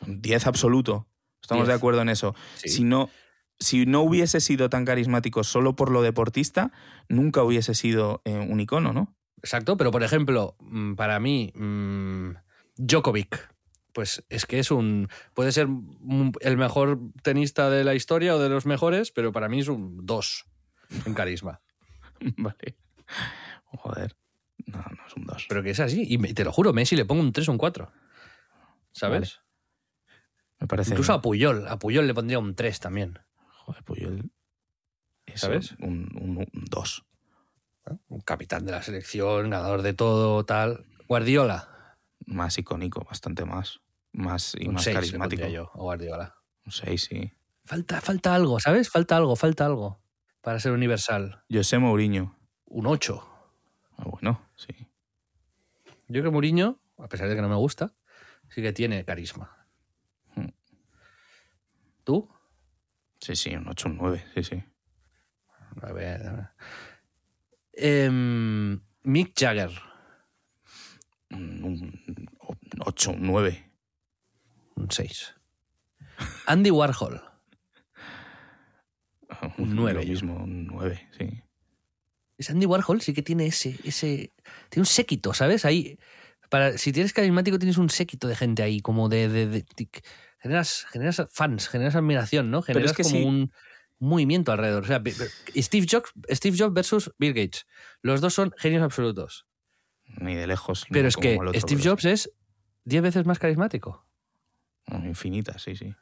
10 0.06 0.46
absoluto. 0.48 1.08
Estamos 1.42 1.66
de 1.66 1.72
10. 1.76 1.78
acuerdo 1.78 2.02
en 2.02 2.10
eso. 2.10 2.36
Sí. 2.58 2.68
Si 2.68 2.84
no, 2.84 3.10
si 3.58 3.86
no 3.86 4.02
hubiese 4.02 4.42
sido 4.42 4.70
tan 4.70 4.84
carismático 4.84 5.46
solo 5.46 5.78
por 5.78 5.92
lo 5.92 6.02
deportista, 6.02 6.74
nunca 7.08 7.42
hubiese 7.42 7.74
sido 7.74 8.22
eh, 8.26 8.38
un 8.38 8.60
icono, 8.60 8.92
¿no? 8.92 9.16
Exacto, 9.42 9.78
pero 9.78 9.92
por 9.92 10.04
ejemplo, 10.04 10.58
mm, 10.60 10.96
para 10.96 11.22
mí, 11.22 11.54
mm, 11.56 12.32
Djokovic, 12.82 13.54
pues 13.94 14.24
es 14.30 14.46
que 14.46 14.60
es 14.60 14.72
un. 14.72 15.10
Puede 15.34 15.52
ser 15.52 15.68
un- 15.68 16.32
el 16.40 16.56
mejor 16.58 17.00
tenista 17.24 17.70
de 17.70 17.84
la 17.84 17.94
historia 17.94 18.36
o 18.36 18.40
de 18.40 18.48
los 18.50 18.66
mejores, 18.66 19.12
pero 19.12 19.32
para 19.34 19.50
mí 19.50 19.60
es 19.60 19.68
un 19.68 20.06
2 20.06 20.46
en 21.06 21.14
carisma. 21.14 21.62
vale. 22.38 22.78
Joder. 23.66 24.16
No, 24.66 24.78
no 24.80 25.08
es 25.08 25.16
un 25.16 25.26
2. 25.26 25.46
Pero 25.50 25.62
que 25.64 25.72
es 25.72 25.80
así. 25.80 26.06
Y 26.08 26.18
me- 26.18 26.34
te 26.34 26.44
lo 26.44 26.52
juro, 26.52 26.72
Messi 26.74 26.96
le 26.96 27.06
pongo 27.06 27.22
un 27.22 27.34
3 27.34 27.50
o 27.50 27.52
un 27.52 27.58
4. 27.58 27.92
¿Sabes? 28.92 29.40
Me 30.60 30.68
parece. 30.68 30.92
Incluso 30.92 31.14
a 31.14 31.22
Puyol. 31.22 31.68
A 31.68 31.78
Puyol 31.80 32.08
le 32.08 32.14
pondría 32.14 32.40
un 32.40 32.56
3 32.56 32.80
también. 32.80 33.20
Joder, 33.66 33.84
Puyol. 33.84 34.32
es 35.26 35.42
¿Sabes? 35.42 35.72
Un 35.80 36.46
2. 36.70 37.06
¿no? 37.88 38.00
Un 38.10 38.22
capitán 38.22 38.66
de 38.66 38.72
la 38.72 38.82
selección, 38.82 39.50
ganador 39.50 39.82
de 39.82 39.94
todo, 39.94 40.44
tal. 40.46 40.86
Guardiola. 41.08 41.79
Más 42.30 42.58
icónico, 42.58 43.04
bastante 43.04 43.46
más. 43.46 43.82
Más 44.12 44.56
y 44.58 44.68
un 44.68 44.76
más 44.76 44.84
6 44.84 44.94
le 44.94 45.02
carismático. 45.02 45.48
yo 45.48 45.72
Guardiola. 45.74 46.36
Un 46.66 46.72
6, 46.72 47.02
sí. 47.10 47.34
Falta, 47.64 48.02
falta 48.02 48.34
algo, 48.34 48.60
¿sabes? 48.60 48.90
Falta 48.90 49.18
algo, 49.18 49.36
falta 49.36 49.66
algo 49.66 50.00
para 50.42 50.60
ser 50.60 50.72
universal. 50.72 51.44
José 51.50 51.80
Mourinho. 51.80 52.36
Un 52.66 52.88
8. 52.88 53.24
Ah, 53.98 54.06
bueno, 54.06 54.50
sí. 54.56 54.74
Yo 56.08 56.22
creo 56.22 56.24
que 56.24 56.30
Mourinho, 56.32 56.80
a 56.98 57.08
pesar 57.08 57.30
de 57.30 57.36
que 57.36 57.42
no 57.42 57.50
me 57.50 57.56
gusta, 57.56 57.94
sí 58.50 58.62
que 58.62 58.74
tiene 58.74 59.04
carisma. 59.06 59.68
Hmm. 60.36 60.50
¿Tú? 62.04 62.30
Sí, 63.20 63.36
sí, 63.36 63.56
un 63.56 63.68
8, 63.68 63.90
un 63.90 63.98
9, 63.98 64.26
sí, 64.36 64.44
sí. 64.44 64.64
A 65.82 65.92
ver, 65.92 66.28
a 66.28 66.34
ver. 66.34 66.50
Em, 67.74 68.82
Mick 69.04 69.34
Jagger, 69.38 69.72
Un 71.32 72.00
8, 72.80 73.12
un 73.12 73.22
9. 73.28 73.72
un 74.76 74.92
6. 74.92 75.36
Andy 76.48 76.72
Warhol, 76.72 77.22
Un 79.58 79.76
nueve, 79.76 79.94
Lo 80.00 80.02
yo. 80.02 80.10
mismo, 80.10 80.44
un 80.44 80.66
9, 80.68 81.10
sí. 81.18 81.44
es 82.38 82.50
Andy 82.50 82.66
Warhol 82.66 83.02
sí 83.02 83.14
que 83.14 83.22
tiene 83.22 83.46
ese, 83.48 83.78
ese 83.84 84.34
tiene 84.70 84.82
un 84.82 84.86
séquito, 84.86 85.34
¿sabes? 85.34 85.66
Ahí 85.66 85.98
para 86.50 86.78
si 86.78 86.92
tienes 86.92 87.14
carismático 87.14 87.60
tienes 87.60 87.78
un 87.78 87.90
séquito 87.90 88.28
de 88.28 88.36
gente 88.36 88.64
ahí, 88.64 88.80
como 88.82 89.08
de, 89.08 89.30
de- 89.30 89.48
de- 89.48 89.66
de- 89.76 89.90
generas 90.40 90.86
generas 90.92 91.22
fans, 91.32 91.68
generas 91.70 91.96
admiración, 91.96 92.50
¿no? 92.50 92.62
Pero 92.64 92.80
es 92.80 92.92
Generas 92.94 92.98
que 92.98 93.04
como 93.04 93.16
sí. 93.18 93.24
un 93.24 93.52
movimiento 94.00 94.52
alrededor. 94.52 94.84
O 94.84 94.88
sea, 94.88 95.02
Steve 95.58 95.86
Jobs, 95.90 96.12
Steve 96.30 96.58
Jobs 96.58 96.74
versus 96.74 97.12
Bill 97.20 97.34
Gates. 97.34 97.66
Los 98.02 98.20
dos 98.22 98.34
son 98.34 98.52
genios 98.58 98.82
absolutos. 98.82 99.46
Ni 100.18 100.36
de 100.36 100.48
lejos. 100.48 100.86
Pero 100.90 101.08
es 101.08 101.16
como 101.16 101.24
que 101.24 101.34
el 101.36 101.48
otro, 101.48 101.60
Steve 101.62 101.82
pero 101.82 101.92
Jobs 101.92 102.06
es 102.06 102.32
10 102.86 103.02
veces 103.04 103.26
más 103.26 103.40
carismático. 103.40 104.06
Infinita, 104.88 105.58
sí, 105.60 105.76
sí. 105.76 105.94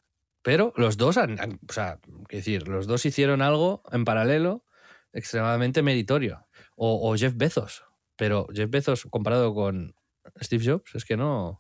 Pero 0.42 0.74
los 0.78 0.98
dos 0.98 1.18
han, 1.18 1.40
han- 1.40 1.60
o 1.68 1.74
sea, 1.74 2.00
decir, 2.30 2.68
los 2.68 2.88
dos 2.88 3.06
hicieron 3.06 3.42
algo 3.42 3.84
en 3.92 4.06
paralelo 4.06 4.64
extremadamente 5.12 5.82
meritorio. 5.82 6.48
O, 6.76 7.10
o 7.12 7.16
Jeff 7.18 7.34
Bezos. 7.36 7.84
Pero 8.16 8.48
Jeff 8.54 8.70
Bezos 8.70 9.06
comparado 9.10 9.54
con 9.54 9.96
Steve 10.42 10.64
Jobs 10.66 10.96
es 10.96 11.06
que 11.06 11.18
no. 11.18 11.60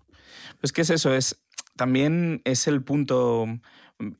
Pues 0.61 0.71
que 0.71 0.81
es 0.81 0.89
eso, 0.89 1.13
es 1.13 1.43
también 1.75 2.41
es 2.45 2.67
el 2.67 2.83
punto. 2.83 3.45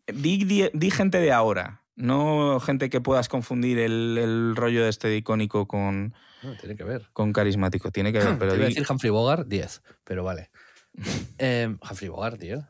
Di, 0.08 0.44
di- 0.44 0.70
di 0.74 0.92
gente 0.92 1.20
de 1.20 1.32
ahora, 1.32 1.84
no 1.98 2.60
gente 2.60 2.90
que 2.90 3.02
puedas 3.02 3.28
confundir 3.28 3.80
el, 3.80 4.18
el 4.18 4.56
rollo 4.56 4.84
de 4.84 4.90
este 4.90 5.08
de 5.10 5.18
icónico 5.18 5.68
con, 5.68 6.14
no, 6.44 6.56
tiene 6.56 6.76
que 6.76 6.84
ver. 6.84 7.10
con 7.12 7.34
carismático. 7.34 7.92
Tiene 7.92 8.14
que 8.14 8.20
ver, 8.20 8.38
pero 8.40 8.52
Te 8.52 8.58
iba 8.58 8.66
a 8.66 8.70
decir 8.70 8.86
Humphrey 8.90 9.10
Bogart, 9.12 9.48
10, 9.48 9.82
pero 10.04 10.24
vale. 10.24 10.50
Em, 11.38 11.78
Humphrey 11.82 12.10
Bogart, 12.10 12.40
tío. 12.40 12.68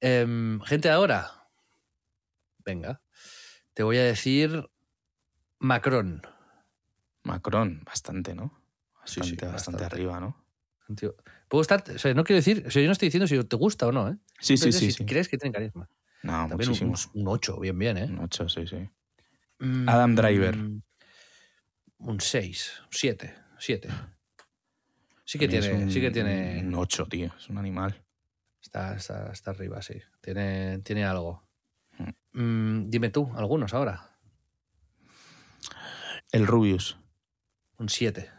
Em, 0.00 0.60
gente 0.60 0.88
de 0.88 0.94
ahora. 0.94 1.30
Venga. 2.64 3.02
Te 3.74 3.82
voy 3.82 3.96
a 3.96 4.04
decir 4.04 4.68
Macron. 5.58 6.22
Macron, 7.22 7.82
bastante, 7.84 8.34
¿no? 8.34 8.58
Sí, 9.04 9.20
Bastante, 9.20 9.46
sí, 9.46 9.52
bastante 9.52 9.52
bastante. 9.52 9.84
arriba, 9.84 10.20
¿no? 10.20 10.44
Tío, 10.94 11.16
Puedo 11.48 11.62
estar. 11.62 11.82
O 11.94 11.98
sea, 11.98 12.14
no 12.14 12.24
quiero 12.24 12.38
decir. 12.38 12.64
O 12.66 12.70
sea, 12.70 12.82
yo 12.82 12.86
no 12.86 12.92
estoy 12.92 13.06
diciendo 13.06 13.26
si 13.26 13.42
te 13.44 13.56
gusta 13.56 13.86
o 13.86 13.92
no, 13.92 14.08
¿eh? 14.08 14.16
Sí, 14.40 14.56
sí, 14.56 14.72
sí. 14.72 14.86
si 14.86 14.92
sí. 14.92 15.06
crees 15.06 15.28
que 15.28 15.38
tienen 15.38 15.52
carisma. 15.52 15.88
No, 16.22 16.48
También 16.48 16.70
un, 16.70 16.88
muchísimo. 16.88 16.94
un 17.14 17.28
8, 17.28 17.58
bien, 17.60 17.78
bien, 17.78 17.96
¿eh? 17.96 18.04
Un 18.04 18.18
8, 18.20 18.48
sí, 18.48 18.66
sí. 18.66 18.88
Mm, 19.58 19.88
Adam 19.88 20.14
Driver. 20.14 20.56
Un 21.98 22.20
6, 22.20 22.82
7, 22.90 23.34
7. 23.58 23.88
Sí 25.24 25.38
que 25.38 25.48
tiene. 25.48 25.72
un- 25.84 25.90
Sí 25.90 26.00
que 26.00 26.10
tiene. 26.10 26.60
Un 26.66 26.74
8, 26.74 27.06
tío. 27.06 27.32
Es 27.38 27.48
un 27.48 27.58
animal. 27.58 28.02
Está, 28.62 28.94
está, 28.96 29.30
está 29.32 29.50
arriba, 29.52 29.80
sí. 29.82 29.94
Tiene, 30.20 30.78
tiene 30.80 31.04
algo. 31.04 31.46
Hmm. 31.98 32.10
Mm, 32.82 32.90
dime 32.90 33.08
tú, 33.10 33.30
algunos 33.36 33.72
ahora. 33.74 34.18
El 36.32 36.46
Rubius. 36.46 36.98
Un 37.78 37.88
7. 37.88 38.30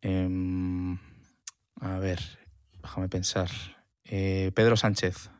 Em, 0.00 0.94
a 1.80 1.98
ver, 1.98 2.20
déjame 2.82 3.08
pensar. 3.08 3.50
Eh, 4.04 4.50
Pedro 4.54 4.76
Sánchez. 4.76 5.30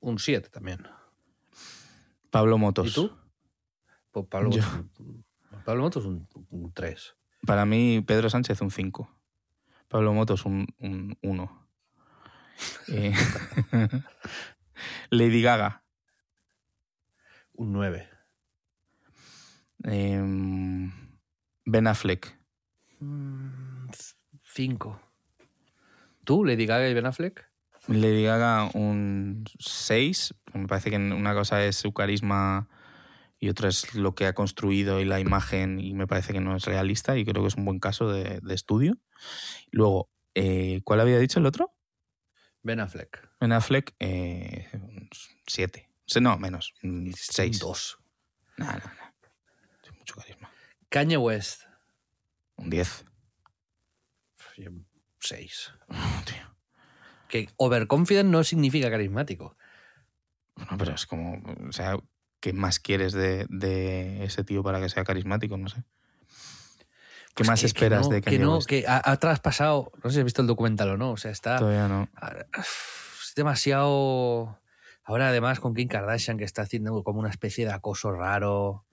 Un 0.00 0.18
7 0.18 0.48
también. 0.50 0.86
Pablo 2.30 2.58
Motos. 2.58 2.88
¿Y 2.88 2.92
tú? 2.94 3.10
Pues 4.12 4.26
Pablo, 4.26 4.50
Yo- 4.50 4.62
Motos- 4.62 5.64
Pablo 5.64 5.82
Motos 5.82 6.04
un, 6.06 6.28
un 6.50 6.72
3. 6.72 7.16
Para 7.46 7.64
mí, 7.64 8.02
Pedro 8.06 8.28
Sánchez 8.30 8.60
un 8.60 8.70
5. 8.70 9.08
Pablo 9.88 10.12
Motos 10.12 10.44
un 10.44 10.66
1. 11.22 11.68
Lady 15.10 15.42
Gaga. 15.42 15.82
Un 17.54 17.72
9. 17.72 18.08
em, 19.84 20.92
ben 21.64 21.86
Affleck. 21.86 22.38
5. 24.42 25.00
¿Tú, 26.24 26.44
Lady 26.44 26.66
Gaga 26.66 26.88
y 26.88 26.94
Ben 26.94 27.06
Affleck? 27.06 27.47
Lady 27.88 28.22
Gaga 28.24 28.70
un 28.74 29.44
6. 29.58 30.34
Me 30.54 30.68
parece 30.68 30.90
que 30.90 30.96
una 30.96 31.34
cosa 31.34 31.64
es 31.64 31.76
su 31.76 31.92
carisma 31.92 32.68
y 33.40 33.48
otra 33.48 33.68
es 33.68 33.94
lo 33.94 34.14
que 34.14 34.26
ha 34.26 34.34
construido 34.34 35.00
y 35.00 35.04
la 35.04 35.20
imagen 35.20 35.80
y 35.80 35.94
me 35.94 36.06
parece 36.06 36.32
que 36.32 36.40
no 36.40 36.56
es 36.56 36.64
realista 36.64 37.16
y 37.16 37.24
creo 37.24 37.42
que 37.42 37.48
es 37.48 37.56
un 37.56 37.64
buen 37.64 37.78
caso 37.78 38.10
de, 38.10 38.40
de 38.40 38.54
estudio. 38.54 38.98
Luego, 39.70 40.10
eh, 40.34 40.82
¿cuál 40.84 41.00
había 41.00 41.18
dicho 41.18 41.38
el 41.38 41.46
otro? 41.46 41.74
Ben 42.62 42.80
Affleck. 42.80 43.28
Ben 43.40 43.52
Affleck, 43.52 43.94
7. 45.46 45.88
no, 46.20 46.38
menos, 46.38 46.74
6. 46.82 47.62
Un 47.62 47.68
2. 47.68 47.98
No, 48.58 48.66
no, 48.66 48.72
no. 48.72 49.14
Tiene 49.82 49.98
mucho 49.98 50.14
carisma. 50.14 50.50
Kanye 50.88 51.16
West. 51.16 51.62
Un 52.56 52.70
10. 52.70 53.04
6. 55.20 55.72
Tío. 56.24 56.47
Que 57.28 57.48
overconfident 57.56 58.30
no 58.30 58.42
significa 58.44 58.90
carismático. 58.90 59.56
Bueno, 60.56 60.72
pero 60.78 60.94
es 60.94 61.06
como, 61.06 61.40
o 61.68 61.72
sea, 61.72 61.96
¿qué 62.40 62.52
más 62.52 62.80
quieres 62.80 63.12
de, 63.12 63.46
de 63.48 64.24
ese 64.24 64.42
tío 64.44 64.62
para 64.62 64.80
que 64.80 64.88
sea 64.88 65.04
carismático? 65.04 65.56
No 65.56 65.68
sé. 65.68 65.84
¿Qué 67.34 67.44
Pues 67.44 67.48
más 67.48 67.60
que- 67.60 67.66
esperas 67.66 68.00
que 68.00 68.08
no, 68.08 68.14
de 68.14 68.20
Que 68.20 68.24
Kanye 68.24 68.38
no, 68.38 68.56
West? 68.56 68.68
que 68.68 68.84
ha, 68.88 69.00
ha 69.04 69.16
traspasado. 69.18 69.92
No 70.02 70.10
sé 70.10 70.14
si 70.14 70.18
has 70.20 70.24
visto 70.24 70.42
el 70.42 70.48
documental 70.48 70.90
o 70.90 70.96
no. 70.96 71.12
O 71.12 71.16
sea, 71.16 71.30
está. 71.30 71.58
Todavía 71.58 71.86
no. 71.86 72.08
Es 72.58 73.32
demasiado. 73.36 74.58
Ahora, 75.04 75.28
además, 75.28 75.60
con 75.60 75.74
Kim 75.74 75.88
Kardashian, 75.88 76.36
que 76.38 76.44
está 76.44 76.62
haciendo 76.62 77.02
como 77.04 77.20
una 77.20 77.30
especie 77.30 77.64
de 77.64 77.72
acoso 77.72 78.10
raro, 78.12 78.84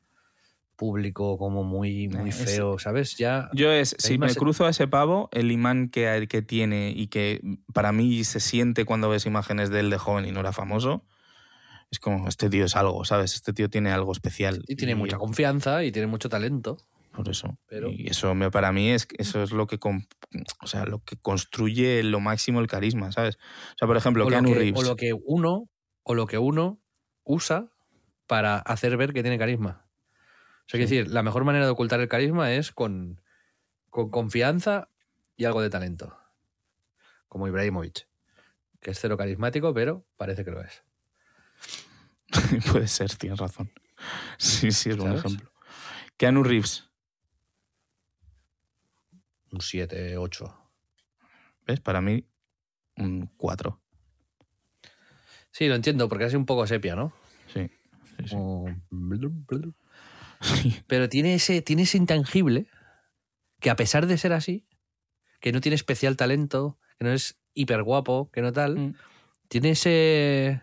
público, 0.75 1.37
como 1.37 1.63
muy, 1.63 2.07
muy 2.09 2.29
Eh, 2.29 2.33
es- 2.33 2.45
feo, 2.55 2.77
¿sabes? 2.79 3.17
Ya. 3.17 3.49
Yo 3.53 3.71
es, 3.71 3.95
si 3.99 4.17
me 4.17 4.33
cruzo 4.35 4.65
a 4.65 4.69
ese 4.69 4.87
pavo, 4.87 5.29
el 5.31 5.51
imán 5.51 5.89
que, 5.89 6.27
que 6.29 6.41
tiene 6.41 6.91
y 6.95 7.07
que 7.07 7.41
para 7.73 7.91
mí 7.91 8.23
se 8.23 8.39
siente 8.39 8.85
cuando 8.85 9.09
ves 9.09 9.25
imágenes 9.25 9.69
de 9.69 9.79
él 9.81 9.89
de 9.89 9.97
joven 9.97 10.25
y 10.25 10.31
no 10.31 10.39
era 10.41 10.51
famoso, 10.53 11.05
es 11.91 11.99
como, 11.99 12.27
este 12.27 12.49
tío 12.49 12.65
es 12.65 12.75
algo, 12.75 13.05
¿sabes? 13.05 13.35
Este 13.35 13.53
tío 13.53 13.69
tiene 13.69 13.91
algo 13.91 14.11
especial. 14.11 14.63
Y 14.67 14.75
tiene 14.75 14.95
mucha 14.95 15.17
confianza 15.17 15.83
y 15.83 15.91
tiene 15.91 16.07
mucho 16.07 16.29
talento. 16.29 16.77
Por 17.11 17.29
eso. 17.29 17.57
Pero- 17.69 17.89
Y 17.91 18.07
eso 18.09 18.35
me, 18.35 18.51
para 18.51 18.73
mí 18.73 18.89
es 18.91 19.07
eso 19.17 19.41
es 19.41 19.51
lo 19.51 19.67
que 19.67 19.77
con- 19.79 20.05
o 20.61 20.67
sea, 20.67 20.85
lo 20.85 20.99
que 21.03 21.15
construye 21.15 22.03
lo 22.03 22.19
máximo 22.19 22.59
el 22.59 22.67
carisma, 22.67 23.13
¿sabes? 23.13 23.37
O 23.37 23.77
sea, 23.77 23.87
por 23.87 23.95
ejemplo, 23.95 24.25
o, 24.25 24.27
Keanu 24.27 24.49
que, 24.49 24.55
Reeves. 24.55 24.79
o 24.81 24.83
lo 24.83 24.95
que 24.97 25.13
uno 25.13 25.69
o 26.03 26.13
lo 26.13 26.27
que 26.27 26.37
uno 26.37 26.81
usa 27.23 27.71
para 28.27 28.57
hacer 28.57 28.97
ver 28.97 29.13
que 29.13 29.21
tiene 29.21 29.37
carisma. 29.37 29.84
O 30.65 30.69
sea, 30.69 30.79
decir, 30.79 31.07
la 31.09 31.21
mejor 31.23 31.43
manera 31.43 31.65
de 31.65 31.71
ocultar 31.71 31.99
el 31.99 32.07
carisma 32.07 32.51
es 32.53 32.71
con, 32.71 33.21
con 33.89 34.09
confianza 34.09 34.89
y 35.37 35.45
algo 35.45 35.61
de 35.61 35.69
talento. 35.69 36.17
Como 37.27 37.47
Ibrahimovic, 37.47 38.07
que 38.79 38.91
es 38.91 38.99
cero 38.99 39.17
carismático, 39.17 39.73
pero 39.73 40.05
parece 40.17 40.43
que 40.43 40.51
lo 40.51 40.61
es. 40.61 40.83
Puede 42.71 42.87
ser, 42.87 43.13
tienes 43.15 43.39
razón. 43.39 43.71
Sí, 44.37 44.71
sí, 44.71 44.89
es 44.89 44.97
buen 44.97 45.09
¿Sabes? 45.17 45.25
ejemplo. 45.25 45.51
Keanu 46.17 46.43
Reeves, 46.43 46.89
Un 49.51 49.61
7, 49.61 50.17
8. 50.17 50.71
¿ves? 51.67 51.79
Para 51.79 52.01
mí, 52.01 52.25
un 52.97 53.27
4. 53.37 53.81
Sí, 55.51 55.67
lo 55.69 55.75
entiendo, 55.75 56.09
porque 56.09 56.25
es 56.25 56.33
un 56.33 56.45
poco 56.45 56.67
sepia, 56.67 56.95
¿no? 56.95 57.13
Sí. 57.53 57.69
sí, 58.17 58.27
sí. 58.27 58.35
Como- 58.35 58.67
Sí. 58.69 59.73
Pero 60.87 61.09
tiene 61.09 61.35
ese, 61.35 61.61
tiene 61.61 61.83
ese 61.83 61.97
intangible 61.97 62.67
que 63.59 63.69
a 63.69 63.75
pesar 63.75 64.05
de 64.07 64.17
ser 64.17 64.33
así, 64.33 64.65
que 65.39 65.51
no 65.51 65.61
tiene 65.61 65.75
especial 65.75 66.17
talento, 66.17 66.77
que 66.97 67.05
no 67.05 67.11
es 67.11 67.39
hiper 67.53 67.83
guapo, 67.83 68.29
que 68.31 68.41
no 68.41 68.51
tal, 68.51 68.75
Mm. 68.77 68.95
tiene 69.47 69.71
ese, 69.71 70.61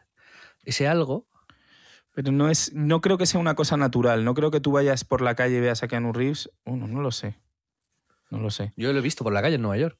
ese 0.64 0.88
algo. 0.88 1.26
Pero 2.14 2.30
no 2.30 2.50
es, 2.50 2.74
no 2.74 3.00
creo 3.00 3.16
que 3.16 3.24
sea 3.26 3.40
una 3.40 3.54
cosa 3.54 3.76
natural. 3.78 4.24
No 4.24 4.34
creo 4.34 4.50
que 4.50 4.60
tú 4.60 4.72
vayas 4.72 5.02
por 5.04 5.22
la 5.22 5.34
calle 5.34 5.56
y 5.56 5.60
veas 5.60 5.82
a 5.82 5.88
Keanu 5.88 6.12
Reeves. 6.12 6.50
Bueno, 6.64 6.86
no 6.86 7.00
lo 7.00 7.10
sé. 7.10 7.38
No 8.30 8.38
lo 8.38 8.50
sé. 8.50 8.72
Yo 8.76 8.92
lo 8.92 8.98
he 8.98 9.02
visto 9.02 9.24
por 9.24 9.32
la 9.32 9.40
calle 9.40 9.54
en 9.56 9.62
Nueva 9.62 9.78
York. 9.78 9.98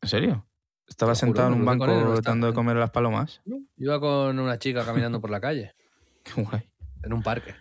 ¿En 0.00 0.08
serio? 0.08 0.46
¿Estaba 0.86 1.12
juro, 1.14 1.20
sentado 1.20 1.48
en 1.48 1.54
un 1.54 1.60
él, 1.60 1.66
banco 1.66 1.86
no 1.88 2.20
dando 2.20 2.46
de 2.46 2.54
comer 2.54 2.76
a 2.76 2.80
las 2.80 2.90
palomas? 2.90 3.42
Iba 3.76 3.98
con 3.98 4.38
una 4.38 4.58
chica 4.60 4.84
caminando 4.84 5.20
por 5.20 5.30
la 5.30 5.40
calle, 5.40 5.74
Qué 6.22 6.40
guay. 6.42 6.62
en 7.02 7.12
un 7.12 7.22
parque. 7.24 7.54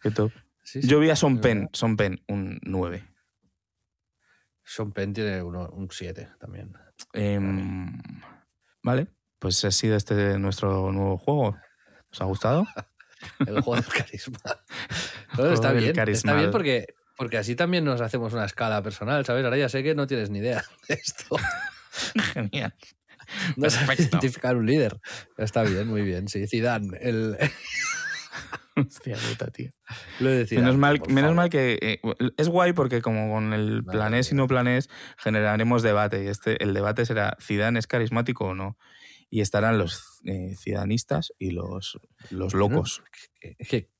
Qué 0.00 0.10
top. 0.10 0.32
Sí, 0.64 0.82
sí. 0.82 0.88
Yo 0.88 0.98
vi 0.98 1.10
a 1.10 1.16
Son 1.16 1.40
verdad. 1.40 1.68
Son 1.72 1.96
Penn, 1.96 2.20
un 2.28 2.58
9. 2.62 3.04
Sean 4.64 4.92
Penn 4.92 5.12
tiene 5.12 5.42
uno- 5.42 5.68
un 5.70 5.90
7 5.90 6.30
también. 6.40 6.72
Em, 7.12 7.92
vale, 8.82 9.08
pues 9.38 9.62
ha 9.64 9.70
sido 9.70 9.94
este 9.96 10.38
nuestro 10.38 10.90
nuevo 10.90 11.18
juego. 11.18 11.56
¿Os 12.10 12.20
ha 12.20 12.24
gustado? 12.24 12.66
El 13.46 13.60
juego 13.60 13.76
del 13.76 13.86
carisma. 13.86 14.38
Juego 15.34 15.52
está 15.52 15.72
bien, 15.72 15.98
está 16.08 16.34
bien 16.34 16.50
porque, 16.50 16.86
porque 17.16 17.38
así 17.38 17.56
también 17.56 17.84
nos 17.84 18.00
hacemos 18.00 18.32
una 18.34 18.44
escala 18.44 18.82
personal, 18.82 19.24
¿sabes? 19.24 19.44
Ahora 19.44 19.56
ya 19.56 19.68
sé 19.68 19.82
que 19.82 19.94
no 19.94 20.06
tienes 20.06 20.30
ni 20.30 20.38
idea 20.38 20.62
de 20.88 20.94
esto. 20.94 21.36
Genial. 22.32 22.74
No 23.56 23.68
sabes 23.70 24.00
identificar 24.00 24.56
un 24.56 24.66
líder. 24.66 25.00
Está 25.38 25.62
bien, 25.62 25.88
muy 25.88 26.02
bien. 26.02 26.28
Sí, 26.28 26.46
Zidane, 26.46 26.96
el, 27.00 27.36
Hostia 28.76 29.16
puta, 29.16 29.50
tío. 29.50 29.70
lo 30.20 30.30
Menos 30.30 30.76
mal, 30.76 31.00
menos 31.08 31.22
favor. 31.22 31.36
mal 31.36 31.50
que 31.50 31.78
eh, 31.80 32.00
es 32.36 32.48
guay 32.48 32.72
porque 32.72 33.02
como 33.02 33.32
con 33.32 33.52
el 33.52 33.82
Madre 33.82 33.98
planés 33.98 34.32
y 34.32 34.34
no 34.34 34.46
planés 34.46 34.88
generaremos 35.16 35.82
debate 35.82 36.24
y 36.24 36.28
este 36.28 36.62
el 36.62 36.74
debate 36.74 37.06
será 37.06 37.36
Zidane 37.40 37.78
es 37.78 37.86
carismático 37.86 38.46
o 38.46 38.54
no 38.54 38.76
y 39.30 39.40
estarán 39.40 39.78
los 39.78 40.20
eh, 40.24 40.54
cidanistas 40.56 41.32
y 41.38 41.50
los, 41.50 41.98
los 42.30 42.54
locos. 42.54 43.02
que, 43.40 43.56
que 43.56 43.90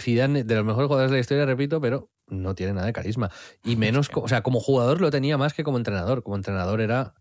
Zidane, 0.00 0.44
de 0.44 0.54
los 0.54 0.64
mejores 0.64 0.88
jugadores 0.88 1.10
de 1.10 1.16
la 1.16 1.20
historia, 1.20 1.46
repito, 1.46 1.80
pero 1.80 2.10
no 2.26 2.54
tiene 2.54 2.74
nada 2.74 2.86
de 2.86 2.92
carisma. 2.92 3.30
Y 3.64 3.76
menos, 3.76 4.10
o 4.14 4.28
sea, 4.28 4.42
como 4.42 4.60
jugador 4.60 5.00
lo 5.00 5.10
tenía 5.10 5.38
más 5.38 5.54
que 5.54 5.64
como 5.64 5.78
entrenador. 5.78 6.22
Como 6.22 6.36
entrenador 6.36 6.80
era. 6.80 7.14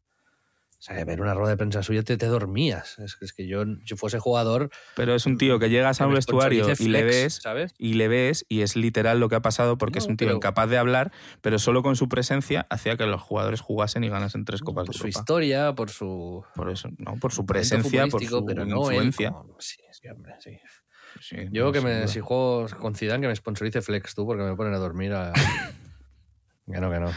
O 0.80 0.82
sea, 0.88 1.04
ver 1.06 1.22
una 1.22 1.34
rueda 1.34 1.50
de 1.50 1.58
prensa 1.58 1.82
suya 1.82 2.04
te, 2.04 2.18
te 2.18 2.28
dormías. 2.28 3.00
Es, 3.00 3.16
que- 3.16 3.26
es 3.26 3.34
que 3.34 3.48
yo, 3.48 3.64
si 3.86 3.96
fuese 3.96 4.20
jugador. 4.20 4.70
Pero 4.96 5.16
es 5.16 5.26
un 5.26 5.38
tío 5.40 5.58
que 5.58 5.72
llegas 5.72 6.02
a 6.02 6.06
un 6.08 6.14
vestuario 6.14 6.68
y 6.78 6.88
le 6.90 7.04
ves 7.04 7.40
¿Sabes? 7.42 7.74
y 7.80 7.94
le 7.94 8.08
ves 8.08 8.46
y 8.48 8.62
es 8.62 8.76
literal 8.76 9.20
lo 9.20 9.28
que 9.28 9.36
ha 9.36 9.42
pasado 9.42 9.80
porque 9.80 9.98
No, 9.98 10.04
es 10.06 10.10
un 10.10 10.18
tío 10.18 10.28
pero- 10.28 10.36
incapaz 10.38 10.70
de 10.70 10.78
hablar, 10.78 11.12
pero 11.42 11.58
solo 11.58 11.82
con 11.82 11.96
su 11.96 12.08
presencia 12.08 12.68
hacía 12.70 12.96
que 12.96 13.08
los 13.08 13.20
jugadores 13.22 13.60
jugasen 13.60 14.04
y 14.04 14.10
ganasen 14.10 14.46
tres 14.46 14.62
copas 14.62 14.86
por 14.86 14.94
de 14.94 15.00
su 15.00 15.08
Europa. 15.08 15.20
historia, 15.20 15.74
por 15.74 15.90
su. 15.90 16.46
Por 16.54 16.70
eso, 16.70 16.90
no, 17.00 17.16
por 17.16 17.32
su 17.34 17.44
presencia, 17.46 18.06
por 18.08 18.24
su 18.24 18.46
pero 18.46 18.64
no 18.66 18.92
él 18.92 18.98
influencia. 19.08 19.32
como- 19.32 19.56
sí, 19.60 19.82
sí, 19.92 20.08
hombre, 20.10 20.36
sí. 20.40 20.60
Sí, 21.20 21.36
Yo 21.52 21.66
no, 21.66 21.72
que 21.72 21.82
me, 21.82 22.08
si 22.08 22.20
juego 22.20 22.68
con 22.80 22.94
Zidane, 22.94 23.22
que 23.22 23.28
me 23.30 23.36
sponsorice 23.36 23.82
Flex 23.82 24.14
tú, 24.14 24.28
porque 24.28 24.44
me 24.44 24.56
ponen 24.56 24.76
a 24.76 24.78
dormir 24.78 25.14
a. 25.14 25.34
que 26.72 26.80
no, 26.80 26.92
que 26.92 27.00
no. 27.00 27.12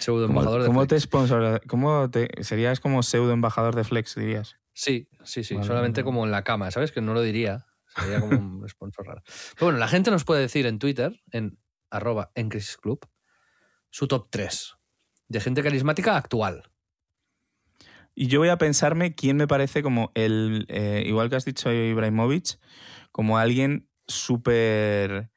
Pseudo 0.00 0.26
¿Cómo, 0.26 0.40
embajador 0.40 0.62
de 0.62 0.66
cómo 0.68 0.80
Flex. 0.80 0.88
te 0.88 1.00
sponsor, 1.00 1.60
cómo 1.68 2.10
te 2.10 2.28
serías 2.42 2.80
como 2.80 3.02
pseudo 3.02 3.32
embajador 3.32 3.74
de 3.76 3.84
Flex, 3.84 4.14
dirías? 4.16 4.56
Sí, 4.72 5.08
sí, 5.24 5.44
sí. 5.44 5.54
Vale, 5.54 5.66
solamente 5.66 6.02
como 6.04 6.24
en 6.24 6.30
la 6.30 6.42
cama, 6.42 6.70
¿sabes? 6.70 6.90
Que 6.92 7.00
no 7.00 7.14
lo 7.14 7.22
diría. 7.22 7.66
Sería 7.96 8.20
como 8.20 8.38
un 8.38 8.68
sponsor 8.68 9.06
raro. 9.06 9.22
Pero 9.54 9.66
bueno, 9.66 9.78
la 9.78 9.88
gente 9.88 10.10
nos 10.10 10.24
puede 10.24 10.40
decir 10.42 10.66
en 10.66 10.78
Twitter, 10.78 11.20
en 11.32 11.58
arroba 11.90 12.30
en 12.34 12.48
Crisis 12.48 12.76
Club, 12.76 13.00
su 13.90 14.06
top 14.08 14.28
3 14.30 14.74
de 15.28 15.40
gente 15.40 15.62
carismática 15.62 16.16
actual. 16.16 16.70
Y 18.14 18.26
yo 18.26 18.40
voy 18.40 18.48
a 18.48 18.58
pensarme 18.58 19.14
quién 19.14 19.36
me 19.36 19.46
parece 19.46 19.82
como 19.82 20.10
el, 20.14 20.66
eh, 20.68 21.02
igual 21.06 21.30
que 21.30 21.36
has 21.36 21.44
dicho 21.44 21.72
Ibrahimovic, 21.72 22.58
como 23.12 23.38
alguien 23.38 23.88
súper... 24.06 25.30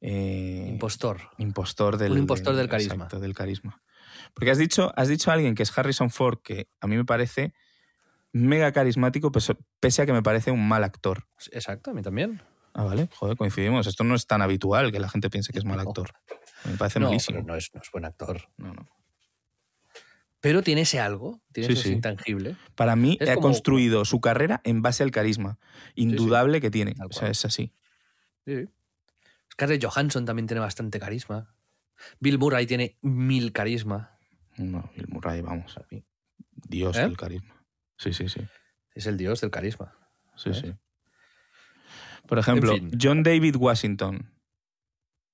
eh, 0.00 0.66
Impostor. 0.70 1.20
impostor 1.38 1.96
del, 1.96 2.12
Un 2.12 2.18
impostor 2.18 2.54
del 2.54 2.68
carisma. 2.68 2.94
exacto, 2.94 3.20
del 3.20 3.34
carisma. 3.34 3.82
Porque 4.34 4.50
has 4.50 4.58
dicho, 4.58 4.92
has 4.96 5.08
dicho 5.08 5.30
a 5.30 5.34
alguien 5.34 5.54
que 5.54 5.62
es 5.62 5.76
Harrison 5.76 6.10
Ford, 6.10 6.38
que 6.42 6.68
a 6.80 6.86
mí 6.86 6.96
me 6.96 7.04
parece 7.04 7.52
mega 8.32 8.72
carismático, 8.72 9.32
pese, 9.32 10.02
a 10.02 10.06
que 10.06 10.12
me 10.12 10.22
parece 10.22 10.50
un 10.50 10.66
mal 10.68 10.84
actor. 10.84 11.26
Exacto, 11.52 11.90
a 11.90 11.94
mí 11.94 12.02
también. 12.02 12.42
Ah, 12.74 12.84
vale, 12.84 13.08
joder, 13.16 13.36
coincidimos. 13.36 13.86
Esto 13.88 14.04
no 14.04 14.14
es 14.14 14.26
tan 14.26 14.42
habitual 14.42 14.92
que 14.92 15.00
la 15.00 15.08
gente 15.08 15.28
piense 15.30 15.52
que 15.52 15.58
es 15.58 15.64
mal 15.64 15.80
actor. 15.80 16.12
Me 16.64 16.76
parece 16.76 17.00
No, 17.00 17.06
malísimo. 17.08 17.42
no 17.42 17.56
es, 17.56 17.70
no 17.74 17.80
es 17.82 17.90
buen 17.90 18.04
actor. 18.04 18.42
No, 18.56 18.72
no. 18.72 18.86
Pero 20.40 20.62
tiene 20.62 20.82
ese 20.82 21.00
algo, 21.00 21.42
tiene 21.52 21.66
Sí, 21.68 21.72
ese 21.74 21.82
sí. 21.88 21.92
intangible. 21.92 22.56
Para 22.74 22.96
mí 22.96 23.18
Es 23.20 23.28
ha 23.28 23.34
como- 23.34 23.48
construido 23.48 24.04
su 24.06 24.20
carrera 24.20 24.60
en 24.64 24.80
base 24.80 25.02
al 25.02 25.10
carisma. 25.10 25.58
Indudable 25.96 26.60
que 26.60 26.70
tiene. 26.70 26.94
O 27.08 27.12
sea, 27.12 27.28
es 27.28 27.44
así. 27.44 27.72
Sí, 28.46 28.56
sí. 28.62 28.68
Scarlett 29.52 29.84
Johansson 29.84 30.24
también 30.24 30.46
tiene 30.46 30.60
bastante 30.60 30.98
carisma. 30.98 31.52
Bill 32.20 32.38
Murray 32.38 32.66
tiene 32.66 32.98
mil 33.02 33.52
carisma. 33.52 34.18
No, 34.56 34.90
Bill 34.96 35.08
Murray, 35.08 35.40
vamos. 35.42 35.76
Dios 36.54 36.96
¿Eh? 36.96 37.02
del 37.02 37.16
carisma. 37.16 37.64
Sí, 37.96 38.12
sí, 38.12 38.28
sí. 38.28 38.40
Es 38.94 39.06
el 39.06 39.16
dios 39.16 39.40
del 39.40 39.50
carisma. 39.50 39.94
sí, 40.36 40.50
¿Eh? 40.50 40.54
sí. 40.54 40.74
Por 42.26 42.38
ejemplo, 42.38 42.74
fin. 42.74 42.90
John 43.00 43.22
David 43.22 43.56
Washington, 43.56 44.30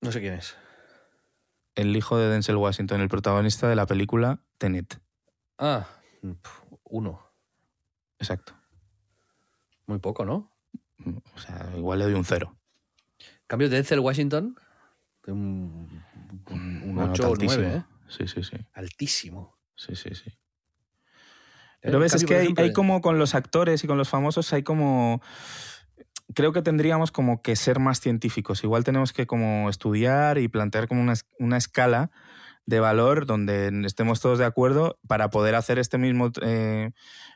No 0.01 0.11
sé 0.11 0.19
quién 0.19 0.33
es. 0.33 0.55
el 1.75 1.95
hijo 1.95 2.17
de 2.17 2.27
Denzel 2.29 2.55
Washington, 2.55 3.01
el 3.01 3.09
protagonista 3.09 3.67
de 3.69 3.75
la 3.75 3.85
película 3.85 4.39
Tenet. 4.57 4.99
Ah, 5.59 5.87
uno. 6.83 7.21
Exacto. 8.19 8.53
Muy 9.85 9.99
poco, 9.99 10.25
¿no? 10.25 10.51
O 11.35 11.39
sea, 11.39 11.71
igual 11.77 11.99
le 11.99 12.05
doy 12.05 12.13
un 12.15 12.25
cero. 12.25 12.57
En 13.19 13.47
cambio, 13.47 13.69
Denzel 13.69 13.99
Washington, 13.99 14.57
de 15.23 15.31
un, 15.31 16.03
un, 16.49 16.81
un 16.83 16.89
Una 16.91 17.11
8 17.11 17.23
nota 17.23 17.27
o 17.27 17.33
altísima. 17.33 17.63
9, 17.63 17.77
¿eh? 17.77 17.83
Sí, 18.07 18.27
sí, 18.27 18.43
sí. 18.43 18.57
Altísimo. 18.73 19.57
Sí, 19.75 19.95
sí, 19.95 20.09
sí. 20.15 20.31
Pero 21.81 21.99
ves, 21.99 22.15
es 22.15 22.25
que 22.25 22.35
hay, 22.35 22.53
hay 22.57 22.73
como 22.73 23.01
con 23.01 23.19
los 23.19 23.35
actores 23.35 23.83
y 23.83 23.87
con 23.87 23.97
los 23.97 24.09
famosos, 24.09 24.51
hay 24.53 24.63
como... 24.63 25.21
Creo 26.33 26.51
que 26.51 26.61
tendríamos 26.61 27.11
como 27.11 27.41
que 27.41 27.55
ser 27.55 27.79
más 27.79 28.01
científicos. 28.01 28.63
Igual 28.63 28.83
tenemos 28.83 29.13
que 29.13 29.27
como 29.27 29.69
estudiar 29.69 30.37
y 30.37 30.49
plantear 30.49 30.87
como 30.87 31.01
una, 31.01 31.13
una 31.39 31.57
escala 31.57 32.11
de 32.65 32.81
valor 32.81 33.25
donde 33.25 33.71
estemos 33.85 34.19
todos 34.19 34.37
de 34.37 34.45
acuerdo 34.45 34.99
para 35.07 35.29
poder 35.29 35.55
hacer 35.55 35.79
este 35.79 35.97
mismo, 35.97 36.31
eh, 36.41 36.91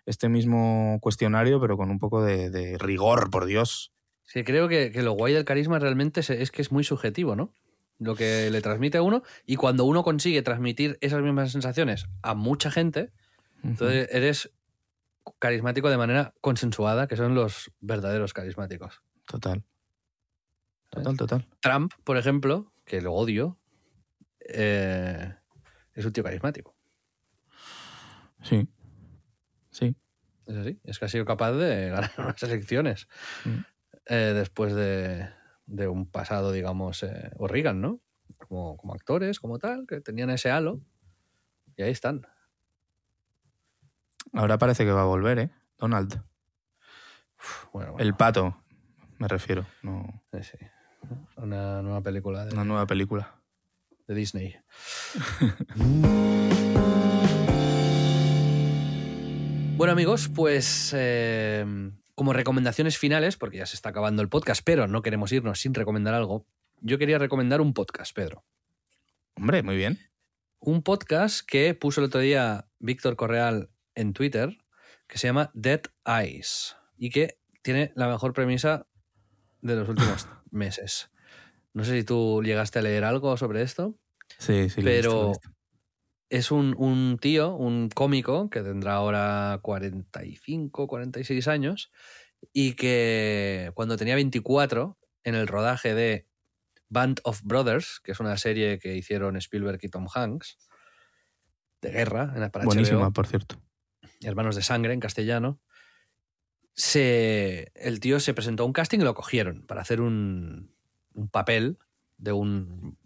este 0.06 0.28
mismo 0.28 1.00
cuestionario, 1.02 1.62
pero 1.62 1.78
con 1.78 1.90
un 1.90 2.00
poco 2.00 2.22
de, 2.22 2.50
de 2.50 2.78
rigor, 2.78 3.30
por 3.32 3.46
Dios. 3.46 3.94
Sí, 4.26 4.44
creo 4.44 4.68
que, 4.68 4.92
que 4.92 5.04
lo 5.04 5.14
guay 5.14 5.34
del 5.34 5.46
carisma 5.46 5.80
realmente 5.80 6.20
es, 6.20 6.30
es 6.30 6.52
que 6.52 6.62
es 6.62 6.72
muy 6.74 6.84
subjetivo, 6.84 7.38
¿no? 7.38 7.54
Lo 8.02 8.16
que 8.16 8.50
le 8.50 8.62
transmite 8.62 8.98
a 8.98 9.04
uno 9.04 9.22
y 9.46 9.58
cuando 9.58 9.86
uno 9.86 10.04
consigue 10.04 10.42
transmitir 10.42 10.98
esas 11.02 11.22
mismas 11.22 11.52
sensaciones 11.52 12.08
a 12.24 12.34
mucha 12.34 12.72
gente, 12.72 13.12
entonces 13.64 14.10
eres 14.12 14.52
carismático 15.38 15.88
de 15.88 15.98
manera 15.98 16.34
consensuada, 16.42 17.08
que 17.08 17.16
son 17.16 17.36
los 17.36 17.72
verdaderos 17.80 18.34
carismáticos. 18.34 19.04
Total. 19.28 19.64
Total, 20.90 21.16
total. 21.16 21.48
Trump, 21.60 21.94
por 22.04 22.18
ejemplo, 22.18 22.74
que 22.86 23.02
lo 23.02 23.14
odio, 23.14 23.60
eh, 24.40 25.36
es 25.94 26.04
un 26.04 26.12
tío 26.12 26.24
carismático. 26.24 26.76
Sí. 28.42 28.68
Sí. 29.70 29.96
Es 30.48 30.56
así. 30.58 30.80
Es 30.84 30.98
que 30.98 31.06
ha 31.06 31.10
sido 31.10 31.24
capaz 31.26 31.52
de 31.54 31.90
ganar 31.90 32.12
unas 32.18 32.42
elecciones 32.44 33.08
Mm. 33.46 33.60
eh, 34.08 34.34
después 34.36 34.74
de, 34.74 35.30
de 35.72 35.88
un 35.88 36.06
pasado, 36.06 36.52
digamos, 36.52 37.04
eh, 37.04 37.32
o 37.38 37.48
Reagan, 37.48 37.82
¿no? 37.82 38.02
Como, 38.38 38.78
como 38.78 38.94
actores, 38.94 39.40
como 39.40 39.58
tal, 39.60 39.86
que 39.88 40.02
tenían 40.02 40.30
ese 40.30 40.52
halo. 40.52 40.82
Y 41.78 41.84
ahí 41.84 41.92
están. 41.92 42.28
Ahora 44.34 44.58
parece 44.58 44.86
que 44.86 44.92
va 44.92 45.02
a 45.02 45.06
volver, 45.06 45.40
¿eh? 45.40 45.50
Donald. 45.78 46.22
Uf, 47.38 47.66
bueno, 47.74 47.96
El 47.98 48.14
pato, 48.14 48.56
me 49.18 49.28
refiero. 49.28 49.66
No, 49.82 50.22
sí, 50.34 50.44
sí. 50.44 50.58
Una 51.38 51.82
nueva 51.82 52.02
película 52.02 52.46
de, 52.46 52.54
una 52.54 52.64
nueva 52.64 52.86
película. 52.86 53.36
de 54.08 54.14
Disney. 54.14 54.56
Bueno 59.82 59.94
amigos, 59.94 60.30
pues 60.30 60.94
eh, 60.96 61.66
como 62.16 62.34
recomendaciones 62.34 62.98
finales, 62.98 63.38
porque 63.38 63.58
ya 63.58 63.66
se 63.66 63.76
está 63.76 63.90
acabando 63.90 64.22
el 64.22 64.30
podcast, 64.30 64.62
pero 64.64 64.88
no 64.88 65.02
queremos 65.02 65.32
irnos 65.32 65.60
sin 65.60 65.74
recomendar 65.74 66.14
algo, 66.14 66.46
yo 66.82 66.98
quería 66.98 67.20
recomendar 67.20 67.62
un 67.62 67.74
podcast, 67.74 68.16
Pedro. 68.16 68.44
Hombre, 69.36 69.64
muy 69.64 69.76
bien. 69.76 70.00
Un 70.60 70.84
podcast 70.84 71.46
que 71.46 71.74
puso 71.74 72.02
el 72.02 72.08
otro 72.08 72.20
día 72.20 72.68
Víctor 72.80 73.16
Correal 73.16 73.70
en 73.96 74.14
Twitter, 74.14 74.58
que 75.08 75.18
se 75.18 75.28
llama 75.28 75.52
Dead 75.54 75.82
Eyes, 76.06 76.76
y 76.98 77.10
que 77.10 77.38
tiene 77.62 77.92
la 77.96 78.08
mejor 78.08 78.34
premisa 78.34 78.88
de 79.62 79.76
los 79.76 79.90
últimos 79.90 80.28
meses. 80.52 81.12
No 81.74 81.84
sé 81.84 81.98
si 81.98 82.04
tú 82.04 82.42
llegaste 82.44 82.80
a 82.80 82.82
leer 82.82 83.04
algo 83.04 83.38
sobre 83.38 83.62
esto. 83.62 83.96
Sí, 84.38 84.70
sí. 84.70 84.82
lo 84.82 84.90
he 84.90 84.98
visto, 84.98 85.10
lo 85.10 85.20
he 85.22 85.24
Pero 85.24 85.28
visto. 85.30 85.50
Es 86.32 86.50
un, 86.50 86.76
un 86.78 87.18
tío, 87.20 87.54
un 87.56 87.90
cómico, 87.90 88.50
que 88.50 88.62
tendrá 88.62 88.94
ahora 88.94 89.60
45, 89.62 90.88
46 90.88 91.48
años, 91.50 91.92
y 92.54 92.74
que 92.74 93.72
cuando 93.74 93.98
tenía 93.98 94.16
24, 94.16 94.98
en 95.26 95.36
el 95.36 95.48
rodaje 95.48 95.94
de 95.94 96.28
Band 96.88 97.20
of 97.26 97.42
Brothers, 97.44 98.00
que 98.02 98.14
es 98.14 98.22
una 98.22 98.38
serie 98.38 98.80
que 98.80 98.96
hicieron 98.96 99.36
Spielberg 99.36 99.80
y 99.82 99.90
Tom 99.90 100.08
Hanks, 100.14 100.58
de 101.82 101.92
guerra, 101.92 102.34
en 102.34 102.50
para 102.50 102.64
Buenísima, 102.64 103.08
HBO, 103.08 103.14
por 103.14 103.28
cierto. 103.28 103.62
Hermanos 104.22 104.56
de 104.56 104.62
Sangre 104.62 104.94
en 104.94 105.02
castellano, 105.02 105.60
se, 106.74 107.74
el 107.76 108.00
tío 108.00 108.22
se 108.22 108.34
presentó 108.34 108.64
a 108.64 108.68
un 108.68 108.74
casting 108.74 109.00
y 109.00 109.04
lo 109.04 109.16
cogieron 109.16 109.66
para 109.68 109.82
hacer 109.82 110.00
un, 110.00 110.74
un 111.14 111.28
papel 111.28 111.78
de 112.22 112.32
un 112.32 112.98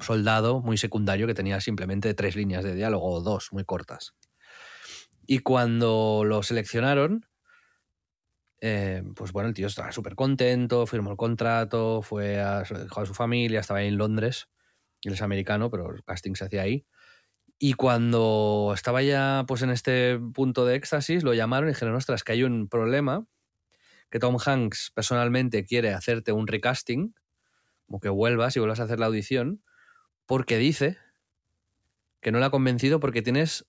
soldado 0.00 0.60
muy 0.62 0.78
secundario 0.78 1.26
que 1.26 1.34
tenía 1.34 1.60
simplemente 1.60 2.14
tres 2.14 2.34
líneas 2.34 2.64
de 2.64 2.74
diálogo 2.74 3.06
o 3.06 3.20
dos 3.20 3.52
muy 3.52 3.64
cortas. 3.64 4.14
Y 5.26 5.40
cuando 5.40 6.24
lo 6.24 6.42
seleccionaron, 6.42 7.26
eh, 8.60 9.02
pues 9.14 9.32
bueno, 9.32 9.48
el 9.48 9.54
tío 9.54 9.66
estaba 9.66 9.92
súper 9.92 10.14
contento, 10.14 10.86
firmó 10.86 11.10
el 11.10 11.16
contrato, 11.16 12.00
fue 12.02 12.40
a, 12.40 12.62
dejó 12.62 13.02
a 13.02 13.06
su 13.06 13.14
familia, 13.14 13.60
estaba 13.60 13.80
ahí 13.80 13.88
en 13.88 13.98
Londres, 13.98 14.48
él 15.02 15.12
es 15.12 15.22
americano, 15.22 15.70
pero 15.70 15.94
el 15.94 16.02
casting 16.02 16.34
se 16.34 16.46
hacía 16.46 16.62
ahí. 16.62 16.86
Y 17.58 17.74
cuando 17.74 18.72
estaba 18.74 19.02
ya 19.02 19.44
pues 19.46 19.62
en 19.62 19.70
este 19.70 20.18
punto 20.34 20.64
de 20.64 20.76
éxtasis, 20.76 21.22
lo 21.24 21.34
llamaron 21.34 21.68
y 21.68 21.72
dijeron, 21.72 21.94
ostras, 21.94 22.24
que 22.24 22.32
hay 22.32 22.42
un 22.42 22.68
problema, 22.68 23.26
que 24.10 24.18
Tom 24.18 24.36
Hanks 24.44 24.92
personalmente 24.94 25.64
quiere 25.64 25.92
hacerte 25.92 26.32
un 26.32 26.46
recasting, 26.46 27.14
como 27.86 28.00
que 28.00 28.08
vuelvas 28.08 28.56
y 28.56 28.60
vuelvas 28.60 28.80
a 28.80 28.84
hacer 28.84 28.98
la 29.00 29.06
audición, 29.06 29.62
porque 30.26 30.58
dice 30.58 30.98
que 32.20 32.30
no 32.32 32.38
le 32.38 32.44
ha 32.46 32.50
convencido 32.50 33.00
porque 33.00 33.22
tienes 33.22 33.66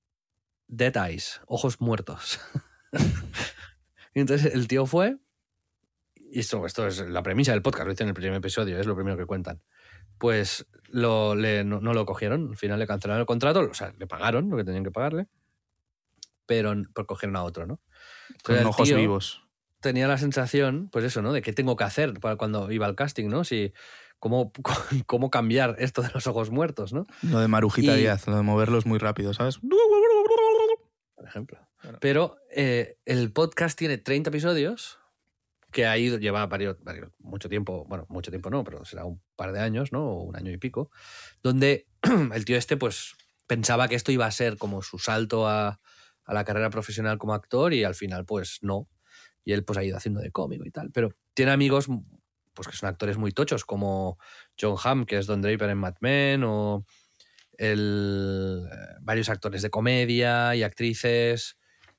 dead 0.67 0.95
eyes, 1.07 1.41
ojos 1.47 1.81
muertos. 1.81 2.39
y 4.13 4.19
entonces 4.19 4.53
el 4.53 4.67
tío 4.67 4.85
fue, 4.85 5.17
y 6.15 6.39
esto, 6.39 6.65
esto 6.65 6.87
es 6.87 6.99
la 6.99 7.23
premisa 7.23 7.51
del 7.51 7.61
podcast, 7.61 7.85
lo 7.87 7.93
hice 7.93 8.03
en 8.03 8.09
el 8.09 8.15
primer 8.15 8.35
episodio, 8.35 8.79
es 8.79 8.85
lo 8.87 8.95
primero 8.95 9.17
que 9.17 9.25
cuentan. 9.25 9.61
Pues 10.19 10.67
lo, 10.87 11.35
le- 11.35 11.63
no, 11.63 11.81
no 11.81 11.93
lo 11.93 12.05
cogieron, 12.05 12.49
al 12.51 12.57
final 12.57 12.79
le 12.79 12.87
cancelaron 12.87 13.19
el 13.21 13.25
contrato, 13.25 13.61
o 13.69 13.73
sea, 13.73 13.93
le 13.97 14.07
pagaron 14.07 14.49
lo 14.49 14.57
que 14.57 14.63
tenían 14.63 14.83
que 14.83 14.91
pagarle, 14.91 15.27
pero 16.45 16.71
n- 16.71 16.85
pues 16.93 17.07
cogieron 17.07 17.35
a 17.35 17.43
otro, 17.43 17.65
¿no? 17.65 17.77
Con 18.43 18.55
Entonces, 18.55 18.61
el 18.61 18.67
ojos 18.67 18.93
vivos. 18.93 19.39
Tenía 19.79 20.07
la 20.07 20.17
sensación, 20.17 20.89
pues 20.91 21.03
eso, 21.03 21.21
¿no? 21.21 21.33
De 21.33 21.41
qué 21.41 21.51
tengo 21.51 21.75
que 21.75 21.83
hacer 21.83 22.13
para 22.19 22.37
cuando 22.37 22.71
iba 22.71 22.85
al 22.85 22.95
casting, 22.95 23.27
¿no? 23.27 23.43
Si, 23.43 23.73
cómo, 24.53 24.53
cómo 25.05 25.29
cambiar 25.29 25.75
esto 25.79 26.01
de 26.01 26.09
los 26.13 26.27
ojos 26.27 26.49
muertos, 26.49 26.93
¿no? 26.93 27.05
Lo 27.23 27.39
de 27.39 27.47
Marujita 27.49 27.95
Y- 27.97 28.01
Díaz, 28.01 28.25
lo 28.27 28.37
de 28.37 28.41
moverlos 28.43 28.85
muy 28.85 28.97
rápido, 28.99 29.33
¿sabes? 29.33 29.59
por 31.15 31.27
ejemplo. 31.27 31.59
Pero 31.99 32.37
eh, 32.51 32.97
el 33.05 33.31
podcast 33.33 33.77
tiene 33.77 33.97
30 33.97 34.29
episodios, 34.29 34.99
que 35.71 35.85
ha 35.85 35.97
ido, 35.97 36.17
lleva 36.19 36.45
varios, 36.47 36.77
varios- 36.83 37.11
mucho 37.19 37.49
tiempo, 37.49 37.85
bueno, 37.87 38.05
mucho 38.09 38.31
tiempo 38.31 38.49
no, 38.49 38.63
pero 38.63 38.85
será 38.85 39.05
un 39.05 39.21
par 39.35 39.51
de 39.51 39.59
años, 39.59 39.91
¿no? 39.91 40.05
O 40.05 40.23
un 40.23 40.35
año 40.35 40.51
y 40.51 40.57
pico, 40.57 40.89
donde 41.41 41.87
el 42.33 42.45
tío 42.45 42.57
este, 42.57 42.77
pues, 42.77 43.15
pensaba 43.47 43.87
que 43.87 43.95
esto 43.95 44.11
iba 44.11 44.25
a 44.25 44.31
ser 44.31 44.57
como 44.57 44.81
su 44.81 44.99
salto 44.99 45.47
a, 45.47 45.81
a 46.25 46.33
la 46.33 46.45
carrera 46.45 46.69
profesional 46.69 47.17
como 47.17 47.33
actor 47.33 47.73
y 47.73 47.83
al 47.83 47.95
final, 47.95 48.25
pues, 48.25 48.59
no. 48.61 48.87
y 49.43 49.51
él 49.53 49.65
pues 49.65 49.77
ha 49.77 49.83
ido 49.83 49.97
haciendo 49.97 50.21
de 50.21 50.31
cómico 50.31 50.65
y 50.65 50.71
tal. 50.71 50.91
Pero 50.91 51.09
tiene 51.33 51.51
amigos 51.51 51.87
pues 52.53 52.67
que 52.67 52.75
son 52.75 52.89
actores 52.89 53.17
muy 53.17 53.31
tochos, 53.31 53.65
como 53.65 54.17
John 54.59 54.77
Hamm, 54.81 55.05
que 55.05 55.17
es 55.17 55.25
Don 55.25 55.41
Draper 55.41 55.69
en 55.69 55.77
Mad 55.77 55.95
Men, 56.01 56.43
o 56.43 56.85
el, 57.57 58.67
eh, 58.71 58.95
varios 59.01 59.29
actores 59.29 59.61
de 59.61 59.69
comedia 59.69 60.55
y 60.55 60.63
actrices, 60.63 61.57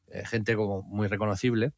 eh, 0.09 0.25
gente 0.27 0.57
como 0.57 0.83
muy 0.83 1.09
reconocible. 1.09 1.73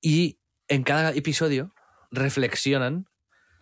Y 0.00 0.38
en 0.68 0.82
cada 0.82 1.10
episodio 1.12 1.74
reflexionan 2.10 3.06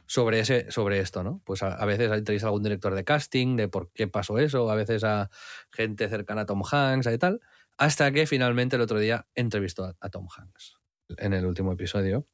sobre, 0.06 0.40
ese, 0.40 0.70
sobre 0.70 0.98
esto, 0.98 1.22
¿no? 1.22 1.40
Pues 1.44 1.62
a, 1.62 1.74
a 1.74 1.86
veces 1.86 2.10
entrevistan 2.10 2.48
a 2.48 2.48
algún 2.48 2.62
director 2.62 2.94
de 2.94 3.04
casting, 3.04 3.56
de 3.56 3.68
por 3.68 3.92
qué 3.92 4.08
pasó 4.08 4.38
eso, 4.38 4.70
a 4.70 4.74
veces 4.74 5.04
a 5.04 5.30
gente 5.70 6.08
cercana 6.08 6.42
a 6.42 6.46
Tom 6.46 6.62
Hanks 6.68 7.06
y 7.06 7.18
tal, 7.18 7.40
hasta 7.78 8.10
que 8.10 8.26
finalmente 8.26 8.76
el 8.76 8.82
otro 8.82 8.98
día 8.98 9.26
entrevistó 9.34 9.84
a, 9.84 9.96
a 10.00 10.10
Tom 10.10 10.26
Hanks 10.36 10.78
en 11.16 11.32
el 11.32 11.46
último 11.46 11.72
episodio, 11.72 12.26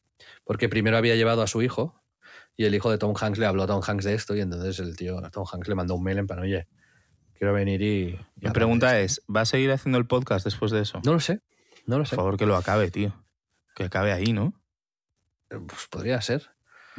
porque 0.44 0.68
primero 0.68 0.97
había 0.97 1.14
llevado 1.16 1.43
a 1.43 1.47
su 1.47 1.62
hijo 1.62 2.01
y 2.56 2.64
el 2.64 2.74
hijo 2.74 2.90
de 2.90 2.98
Tom 2.98 3.14
Hanks 3.20 3.38
le 3.38 3.47
habló 3.47 3.64
a 3.64 3.66
Tom 3.66 3.82
Hanks 3.86 4.05
de 4.05 4.14
esto 4.14 4.34
y 4.34 4.40
entonces 4.40 4.78
el 4.80 4.97
tío 4.97 5.20
Tom 5.30 5.44
Hanks 5.51 5.68
le 5.68 5.74
mandó 5.74 5.94
un 5.94 6.02
mail 6.02 6.18
en 6.18 6.26
plan, 6.26 6.38
oye, 6.40 6.66
quiero 7.34 7.52
venir 7.52 7.82
y... 7.82 8.09
y 8.40 8.47
Mi 8.47 8.51
pregunta 8.51 8.98
esto". 8.98 9.20
es, 9.22 9.34
¿va 9.34 9.43
a 9.43 9.44
seguir 9.44 9.70
haciendo 9.72 9.98
el 9.98 10.06
podcast 10.06 10.44
después 10.44 10.70
de 10.72 10.80
eso? 10.80 11.01
No 11.05 11.12
lo 11.12 11.20
sé, 11.20 11.43
no 11.86 11.97
lo 11.98 12.05
Por 12.05 12.09
sé. 12.09 12.16
favor, 12.16 12.36
que 12.36 12.47
lo 12.47 12.56
acabe, 12.56 12.90
tío. 12.90 13.14
Que 13.74 13.84
acabe 13.84 14.12
ahí, 14.12 14.32
¿no? 14.32 14.55
Pues 15.48 15.86
podría 15.90 16.20
ser. 16.22 16.51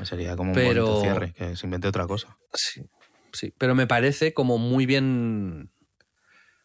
Sería 0.03 0.35
como 0.35 0.51
un 0.51 0.55
Pero- 0.55 0.85
bonito 0.85 1.01
cierre, 1.01 1.33
que 1.33 1.55
se 1.55 1.65
invente 1.65 1.87
otra 1.87 2.05
cosa. 2.05 2.37
Sí, 2.53 2.83
sí. 3.33 3.51
Pero 3.57 3.73
me 3.73 3.87
parece 3.87 4.33
como 4.35 4.59
muy 4.59 4.85
bien. 4.85 5.71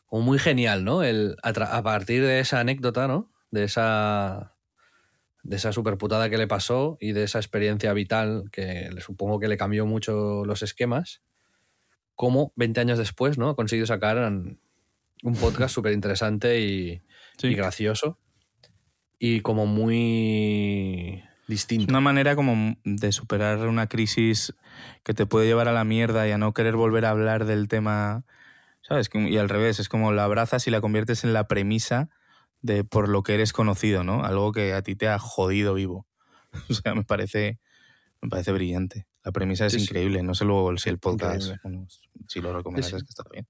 Como 0.04 0.20
muy 0.22 0.38
genial, 0.38 0.84
¿no? 0.84 1.02
El, 1.02 1.36
a 1.42 1.82
partir 1.82 2.22
de 2.22 2.40
esa 2.40 2.60
anécdota, 2.60 3.08
¿no? 3.08 3.32
De 3.50 3.64
esa. 3.64 4.51
De 5.42 5.56
esa 5.56 5.72
superputada 5.72 6.30
que 6.30 6.38
le 6.38 6.46
pasó 6.46 6.96
y 7.00 7.12
de 7.12 7.24
esa 7.24 7.38
experiencia 7.38 7.92
vital 7.92 8.44
que 8.52 8.90
le 8.92 9.00
supongo 9.00 9.40
que 9.40 9.48
le 9.48 9.56
cambió 9.56 9.86
mucho 9.86 10.44
los 10.44 10.62
esquemas. 10.62 11.20
Como 12.14 12.52
20 12.56 12.80
años 12.80 12.98
después, 12.98 13.38
¿no? 13.38 13.48
Ha 13.48 13.56
conseguido 13.56 13.86
sacar 13.86 14.18
un 14.18 15.34
podcast 15.40 15.74
súper 15.74 15.92
interesante 15.92 16.60
y, 16.60 17.02
Sí. 17.38 17.48
y 17.48 17.54
gracioso. 17.54 18.18
Y 19.18 19.40
como 19.40 19.66
muy 19.66 21.22
Es 21.42 21.48
distinto. 21.48 21.90
una 21.90 22.00
manera 22.00 22.36
como 22.36 22.76
de 22.84 23.12
superar 23.12 23.66
una 23.66 23.88
crisis 23.88 24.54
que 25.02 25.14
te 25.14 25.26
puede 25.26 25.46
llevar 25.46 25.68
a 25.68 25.72
la 25.72 25.84
mierda 25.84 26.26
y 26.28 26.30
a 26.32 26.38
no 26.38 26.52
querer 26.54 26.76
volver 26.76 27.04
a 27.04 27.10
hablar 27.10 27.44
del 27.46 27.68
tema, 27.68 28.24
¿sabes? 28.82 29.10
Y 29.12 29.36
al 29.38 29.48
revés, 29.48 29.80
es 29.80 29.88
como 29.88 30.12
la 30.12 30.24
abrazas 30.24 30.66
y 30.66 30.70
la 30.70 30.80
conviertes 30.80 31.24
en 31.24 31.32
la 31.32 31.48
premisa 31.48 32.10
de 32.62 32.84
por 32.84 33.08
lo 33.08 33.22
que 33.22 33.34
eres 33.34 33.52
conocido, 33.52 34.04
¿no? 34.04 34.24
Algo 34.24 34.52
que 34.52 34.72
a 34.72 34.82
ti 34.82 34.96
te 34.96 35.08
ha 35.08 35.18
jodido 35.18 35.74
vivo. 35.74 36.06
O 36.70 36.74
sea, 36.74 36.94
me 36.94 37.02
parece, 37.04 37.58
me 38.20 38.28
parece 38.28 38.52
brillante. 38.52 39.06
La 39.24 39.32
premisa 39.32 39.66
es 39.66 39.72
Sí, 39.72 39.78
sí. 39.78 39.84
increíble. 39.84 40.22
No 40.22 40.34
sé 40.34 40.44
luego 40.44 40.76
si 40.76 40.90
el 40.90 40.98
podcast, 40.98 41.52
bueno, 41.62 41.86
si 42.28 42.40
lo 42.40 42.52
recomiendas, 42.54 42.90
sí. 42.90 42.96
es 42.96 43.02
que 43.04 43.08
está 43.10 43.24
bien. 43.30 43.46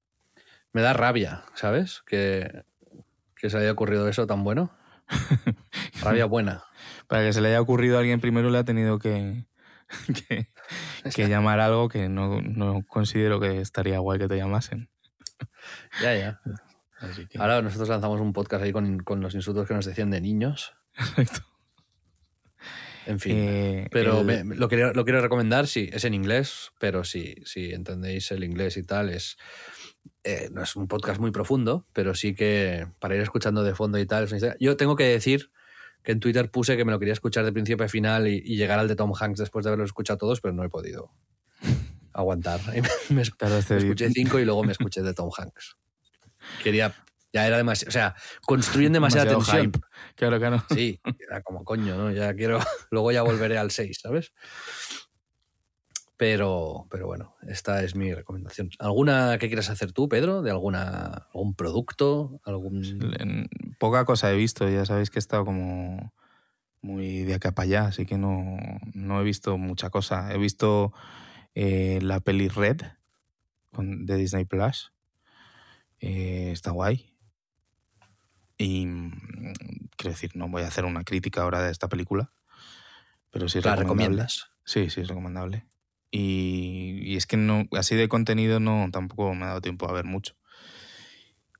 Me 0.72 0.82
da 0.82 0.92
rabia, 0.92 1.44
¿sabes? 1.54 2.02
Que, 2.06 2.62
que 3.36 3.50
se 3.50 3.58
haya 3.58 3.72
ocurrido 3.72 4.08
eso 4.08 4.26
tan 4.26 4.44
bueno. 4.44 4.70
Rabia 6.02 6.26
buena. 6.26 6.64
Para 7.08 7.22
que 7.24 7.32
se 7.32 7.40
le 7.40 7.48
haya 7.48 7.60
ocurrido 7.60 7.96
a 7.96 8.00
alguien 8.00 8.20
primero 8.20 8.50
le 8.50 8.58
ha 8.58 8.64
tenido 8.64 8.98
que, 8.98 9.46
que, 10.28 10.48
que 11.14 11.28
llamar 11.28 11.60
algo 11.60 11.88
que 11.88 12.08
no, 12.08 12.40
no 12.40 12.82
considero 12.86 13.40
que 13.40 13.60
estaría 13.60 13.98
guay 13.98 14.18
que 14.20 14.28
te 14.28 14.36
llamasen. 14.36 14.88
Ya, 16.00 16.14
ya. 16.14 16.40
Así 17.02 17.26
que- 17.26 17.38
Ahora 17.38 17.60
nosotros 17.62 17.88
lanzamos 17.88 18.20
un 18.20 18.32
podcast 18.32 18.64
ahí 18.64 18.72
con, 18.72 18.98
con 19.00 19.20
los 19.20 19.34
insultos 19.34 19.66
que 19.68 19.74
nos 19.74 19.84
decían 19.84 20.10
de 20.10 20.20
niños. 20.20 20.72
Perfecto. 20.96 21.40
En 23.06 23.18
fin. 23.18 23.34
Eh, 23.36 23.88
pero 23.90 24.20
el- 24.20 24.26
me- 24.26 24.44
me- 24.44 24.56
lo, 24.56 24.68
quiero, 24.68 24.92
lo 24.92 25.04
quiero 25.04 25.20
recomendar, 25.20 25.66
sí, 25.66 25.90
es 25.92 26.04
en 26.04 26.14
inglés, 26.14 26.70
pero 26.78 27.02
si, 27.02 27.34
si 27.44 27.72
entendéis 27.72 28.30
el 28.30 28.44
inglés 28.44 28.76
y 28.76 28.84
tal, 28.84 29.10
es, 29.10 29.36
eh, 30.22 30.48
no 30.52 30.62
es 30.62 30.76
un 30.76 30.86
podcast 30.86 31.20
muy 31.20 31.32
profundo, 31.32 31.84
pero 31.92 32.14
sí 32.14 32.34
que 32.34 32.86
para 33.00 33.16
ir 33.16 33.20
escuchando 33.22 33.64
de 33.64 33.74
fondo 33.74 33.98
y 33.98 34.06
tal. 34.06 34.28
Yo 34.60 34.76
tengo 34.76 34.94
que 34.94 35.04
decir 35.04 35.50
que 36.04 36.12
en 36.12 36.20
Twitter 36.20 36.48
puse 36.50 36.76
que 36.76 36.84
me 36.84 36.92
lo 36.92 37.00
quería 37.00 37.12
escuchar 37.14 37.44
de 37.44 37.52
principio 37.52 37.84
a 37.84 37.88
final 37.88 38.28
y, 38.28 38.36
y 38.44 38.56
llegar 38.56 38.78
al 38.78 38.86
de 38.86 38.94
Tom 38.94 39.12
Hanks 39.18 39.40
después 39.40 39.64
de 39.64 39.70
haberlo 39.70 39.84
escuchado 39.84 40.18
todos, 40.18 40.40
pero 40.40 40.54
no 40.54 40.62
he 40.62 40.68
podido 40.68 41.10
aguantar. 42.12 42.60
Me- 43.10 43.22
escuché 43.22 44.10
cinco 44.10 44.38
y 44.38 44.44
luego 44.44 44.62
me 44.62 44.72
escuché 44.72 45.02
de 45.02 45.12
Tom 45.14 45.30
Hanks. 45.36 45.76
Quería, 46.62 46.94
ya 47.32 47.46
era 47.46 47.56
demasiado, 47.56 47.88
o 47.88 47.92
sea, 47.92 48.14
construyen 48.42 48.92
demasiada 48.92 49.24
demasiado 49.30 49.62
tensión. 49.62 49.72
hype. 49.72 50.14
Claro, 50.16 50.38
claro. 50.38 50.64
Sí, 50.70 51.00
era 51.18 51.42
como 51.42 51.64
coño, 51.64 51.96
¿no? 51.96 52.10
Ya 52.10 52.34
quiero, 52.34 52.58
luego 52.90 53.10
ya 53.12 53.22
volveré 53.22 53.58
al 53.58 53.70
6, 53.70 53.98
¿sabes? 54.02 54.32
Pero, 56.16 56.86
pero 56.90 57.06
bueno, 57.06 57.34
esta 57.48 57.82
es 57.82 57.96
mi 57.96 58.14
recomendación. 58.14 58.70
¿Alguna 58.78 59.38
que 59.38 59.48
quieras 59.48 59.70
hacer 59.70 59.92
tú, 59.92 60.08
Pedro? 60.08 60.42
¿De 60.42 60.50
alguna, 60.50 61.26
algún 61.34 61.54
producto? 61.54 62.40
¿Algún... 62.44 63.48
Poca 63.80 64.04
cosa 64.04 64.30
he 64.32 64.36
visto, 64.36 64.68
ya 64.68 64.84
sabéis 64.84 65.10
que 65.10 65.18
he 65.18 65.20
estado 65.20 65.44
como 65.44 66.12
muy 66.80 67.22
de 67.24 67.34
acá 67.34 67.52
para 67.52 67.64
allá, 67.64 67.84
así 67.86 68.06
que 68.06 68.18
no, 68.18 68.56
no 68.94 69.20
he 69.20 69.24
visto 69.24 69.58
mucha 69.58 69.90
cosa. 69.90 70.32
He 70.32 70.38
visto 70.38 70.92
eh, 71.54 71.98
la 72.02 72.20
peli 72.20 72.46
Red 72.48 72.82
con- 73.72 74.06
de 74.06 74.16
Disney 74.16 74.44
Plus. 74.44 74.91
Eh, 76.02 76.50
está 76.52 76.70
guay. 76.72 77.16
Y 78.58 78.86
mm, 78.86 79.12
quiero 79.96 80.10
decir, 80.12 80.32
no 80.36 80.48
voy 80.48 80.62
a 80.62 80.68
hacer 80.68 80.84
una 80.84 81.04
crítica 81.04 81.42
ahora 81.42 81.62
de 81.62 81.70
esta 81.70 81.88
película, 81.88 82.32
pero 83.30 83.48
sí 83.48 83.58
es 83.58 83.64
¿La 83.64 83.76
recomendable. 83.76 84.16
recomiendas? 84.16 84.50
Sí, 84.64 84.90
sí, 84.90 85.00
es 85.00 85.08
recomendable. 85.08 85.66
Y, 86.10 87.00
y 87.02 87.16
es 87.16 87.26
que 87.26 87.36
no, 87.36 87.64
así 87.72 87.96
de 87.96 88.08
contenido 88.08 88.60
no, 88.60 88.88
tampoco 88.92 89.34
me 89.34 89.44
ha 89.44 89.48
dado 89.48 89.60
tiempo 89.62 89.88
a 89.88 89.92
ver 89.92 90.04
mucho. 90.04 90.34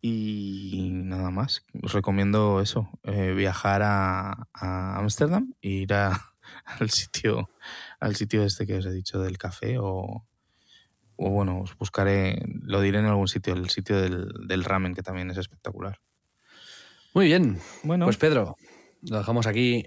Y 0.01 0.90
nada 0.93 1.31
más. 1.31 1.64
Os 1.82 1.93
recomiendo 1.93 2.60
eso, 2.60 2.89
eh, 3.05 3.32
viajar 3.35 3.82
a 3.85 4.48
a 4.52 4.98
Ámsterdam 4.98 5.55
e 5.62 5.69
ir 5.86 5.94
a- 5.94 6.19
al 6.64 6.90
sitio, 6.90 7.51
al 8.01 8.16
sitio 8.16 8.43
este 8.44 8.66
que 8.66 8.77
os 8.78 8.86
he 8.86 8.93
dicho 8.93 9.20
del 9.20 9.39
café 9.39 9.78
o, 9.78 10.27
o 11.24 11.31
bueno, 11.31 11.61
os 11.61 11.77
buscaré, 11.77 12.43
lo 12.62 12.81
diré 12.81 12.99
en 12.99 13.07
algún 13.07 13.28
sitio, 13.28 13.55
el 13.55 13.70
sitio 13.70 14.01
del, 14.01 14.28
del 14.47 14.65
ramen 14.65 14.94
que 14.94 15.03
también 15.03 15.31
es 15.31 15.39
espectacular. 15.39 16.01
Muy 17.15 17.27
bien. 17.27 17.59
Bueno, 17.82 18.07
Pues 18.07 18.16
Pedro, 18.16 18.57
lo 19.03 19.19
dejamos 19.19 19.47
aquí 19.47 19.86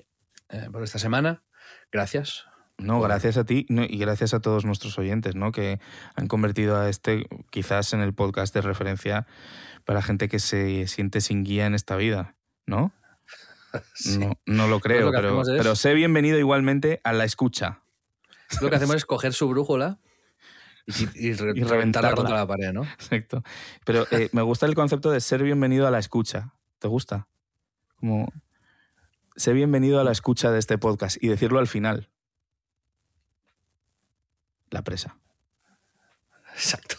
eh, 0.49 0.67
por 0.71 0.83
esta 0.83 0.99
semana. 0.99 1.43
Gracias. 1.91 2.45
No, 2.77 2.99
gracias 2.99 3.37
a 3.37 3.45
ti 3.45 3.65
no, 3.69 3.83
y 3.83 3.97
gracias 3.97 4.33
a 4.33 4.41
todos 4.41 4.65
nuestros 4.65 4.99
oyentes, 4.99 5.33
¿no? 5.35 5.51
Que 5.53 5.79
han 6.15 6.27
convertido 6.27 6.75
a 6.77 6.89
este 6.89 7.25
quizás 7.49 7.93
en 7.93 8.01
el 8.01 8.13
podcast 8.13 8.53
de 8.53 8.61
referencia 8.61 9.27
para 9.85 10.01
gente 10.01 10.27
que 10.27 10.39
se 10.39 10.85
siente 10.87 11.21
sin 11.21 11.43
guía 11.45 11.67
en 11.67 11.73
esta 11.73 11.95
vida, 11.95 12.35
¿no? 12.65 12.91
Sí. 13.93 14.19
No, 14.19 14.33
no 14.45 14.67
lo 14.67 14.79
creo, 14.79 15.05
lo 15.07 15.11
que 15.11 15.17
pero, 15.17 15.41
es- 15.41 15.49
pero 15.49 15.75
sé 15.75 15.93
bienvenido 15.93 16.37
igualmente 16.37 17.01
a 17.03 17.11
la 17.13 17.23
escucha. 17.25 17.81
Lo 18.61 18.69
que 18.69 18.75
hacemos 18.75 18.95
es 18.97 19.05
coger 19.05 19.33
su 19.33 19.47
brújula 19.49 19.99
y, 20.87 21.27
y 21.29 21.33
re- 21.33 21.53
Y 21.55 21.63
reventarla 21.63 22.13
contra 22.13 22.35
la 22.35 22.47
pared, 22.47 22.73
¿no? 22.73 22.83
Exacto. 22.83 23.43
Pero 23.85 24.05
eh, 24.11 24.29
me 24.33 24.41
gusta 24.41 24.65
el 24.65 24.75
concepto 24.75 25.11
de 25.11 25.21
ser 25.21 25.43
bienvenido 25.43 25.87
a 25.87 25.91
la 25.91 25.99
escucha. 25.99 26.53
¿Te 26.79 26.87
gusta? 26.87 27.27
Como 27.95 28.31
sé 29.35 29.53
bienvenido 29.53 29.99
a 29.99 30.03
la 30.03 30.11
escucha 30.11 30.51
de 30.51 30.59
este 30.59 30.77
podcast 30.77 31.21
y 31.21 31.27
decirlo 31.27 31.59
al 31.59 31.67
final. 31.67 32.09
La 34.69 34.83
presa. 34.83 35.17
Exacto. 36.53 36.95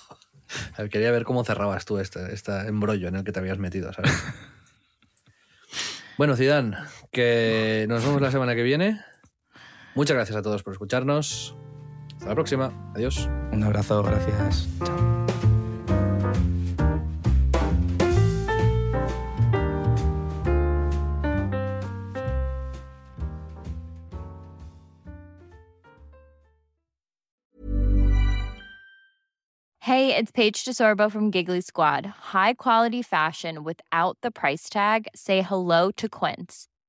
A 0.77 0.83
ver, 0.83 0.91
quería 0.91 1.11
ver 1.11 1.25
cómo 1.25 1.45
cerrabas 1.45 1.85
tú 1.85 1.99
este, 1.99 2.33
este 2.33 2.53
embrollo 2.69 3.09
en 3.09 3.17
el 3.17 3.25
que 3.25 3.33
te 3.33 3.41
habías 3.41 3.59
metido, 3.59 3.93
¿sabes? 3.93 4.13
bueno, 6.19 6.37
Zidane, 6.37 6.77
que 7.13 7.87
nos 7.89 8.05
vemos 8.05 8.21
la 8.23 8.31
semana 8.31 8.55
que 8.55 8.63
viene. 8.63 9.01
Muchas 9.95 10.15
gracias 10.15 10.37
a 10.37 10.43
todos 10.43 10.63
por 10.63 10.73
escucharnos. 10.75 11.57
Hasta 12.27 12.35
la 12.35 12.35
próxima. 12.35 12.73
Adiós. 12.93 13.29
Un 13.53 13.63
abrazo, 13.63 14.03
gracias. 14.03 14.67
Hey, 29.79 30.17
it's 30.17 30.33
Paige 30.33 30.65
DeSorbo 30.65 31.09
from 31.09 31.31
Giggly 31.31 31.61
Squad. 31.61 32.07
High 32.07 32.55
quality 32.55 33.03
fashion 33.03 33.63
without 33.63 34.19
the 34.23 34.33
price 34.33 34.69
tag. 34.69 35.07
Say 35.15 35.43
hello 35.43 35.93
to 35.93 36.09
Quince. 36.09 36.67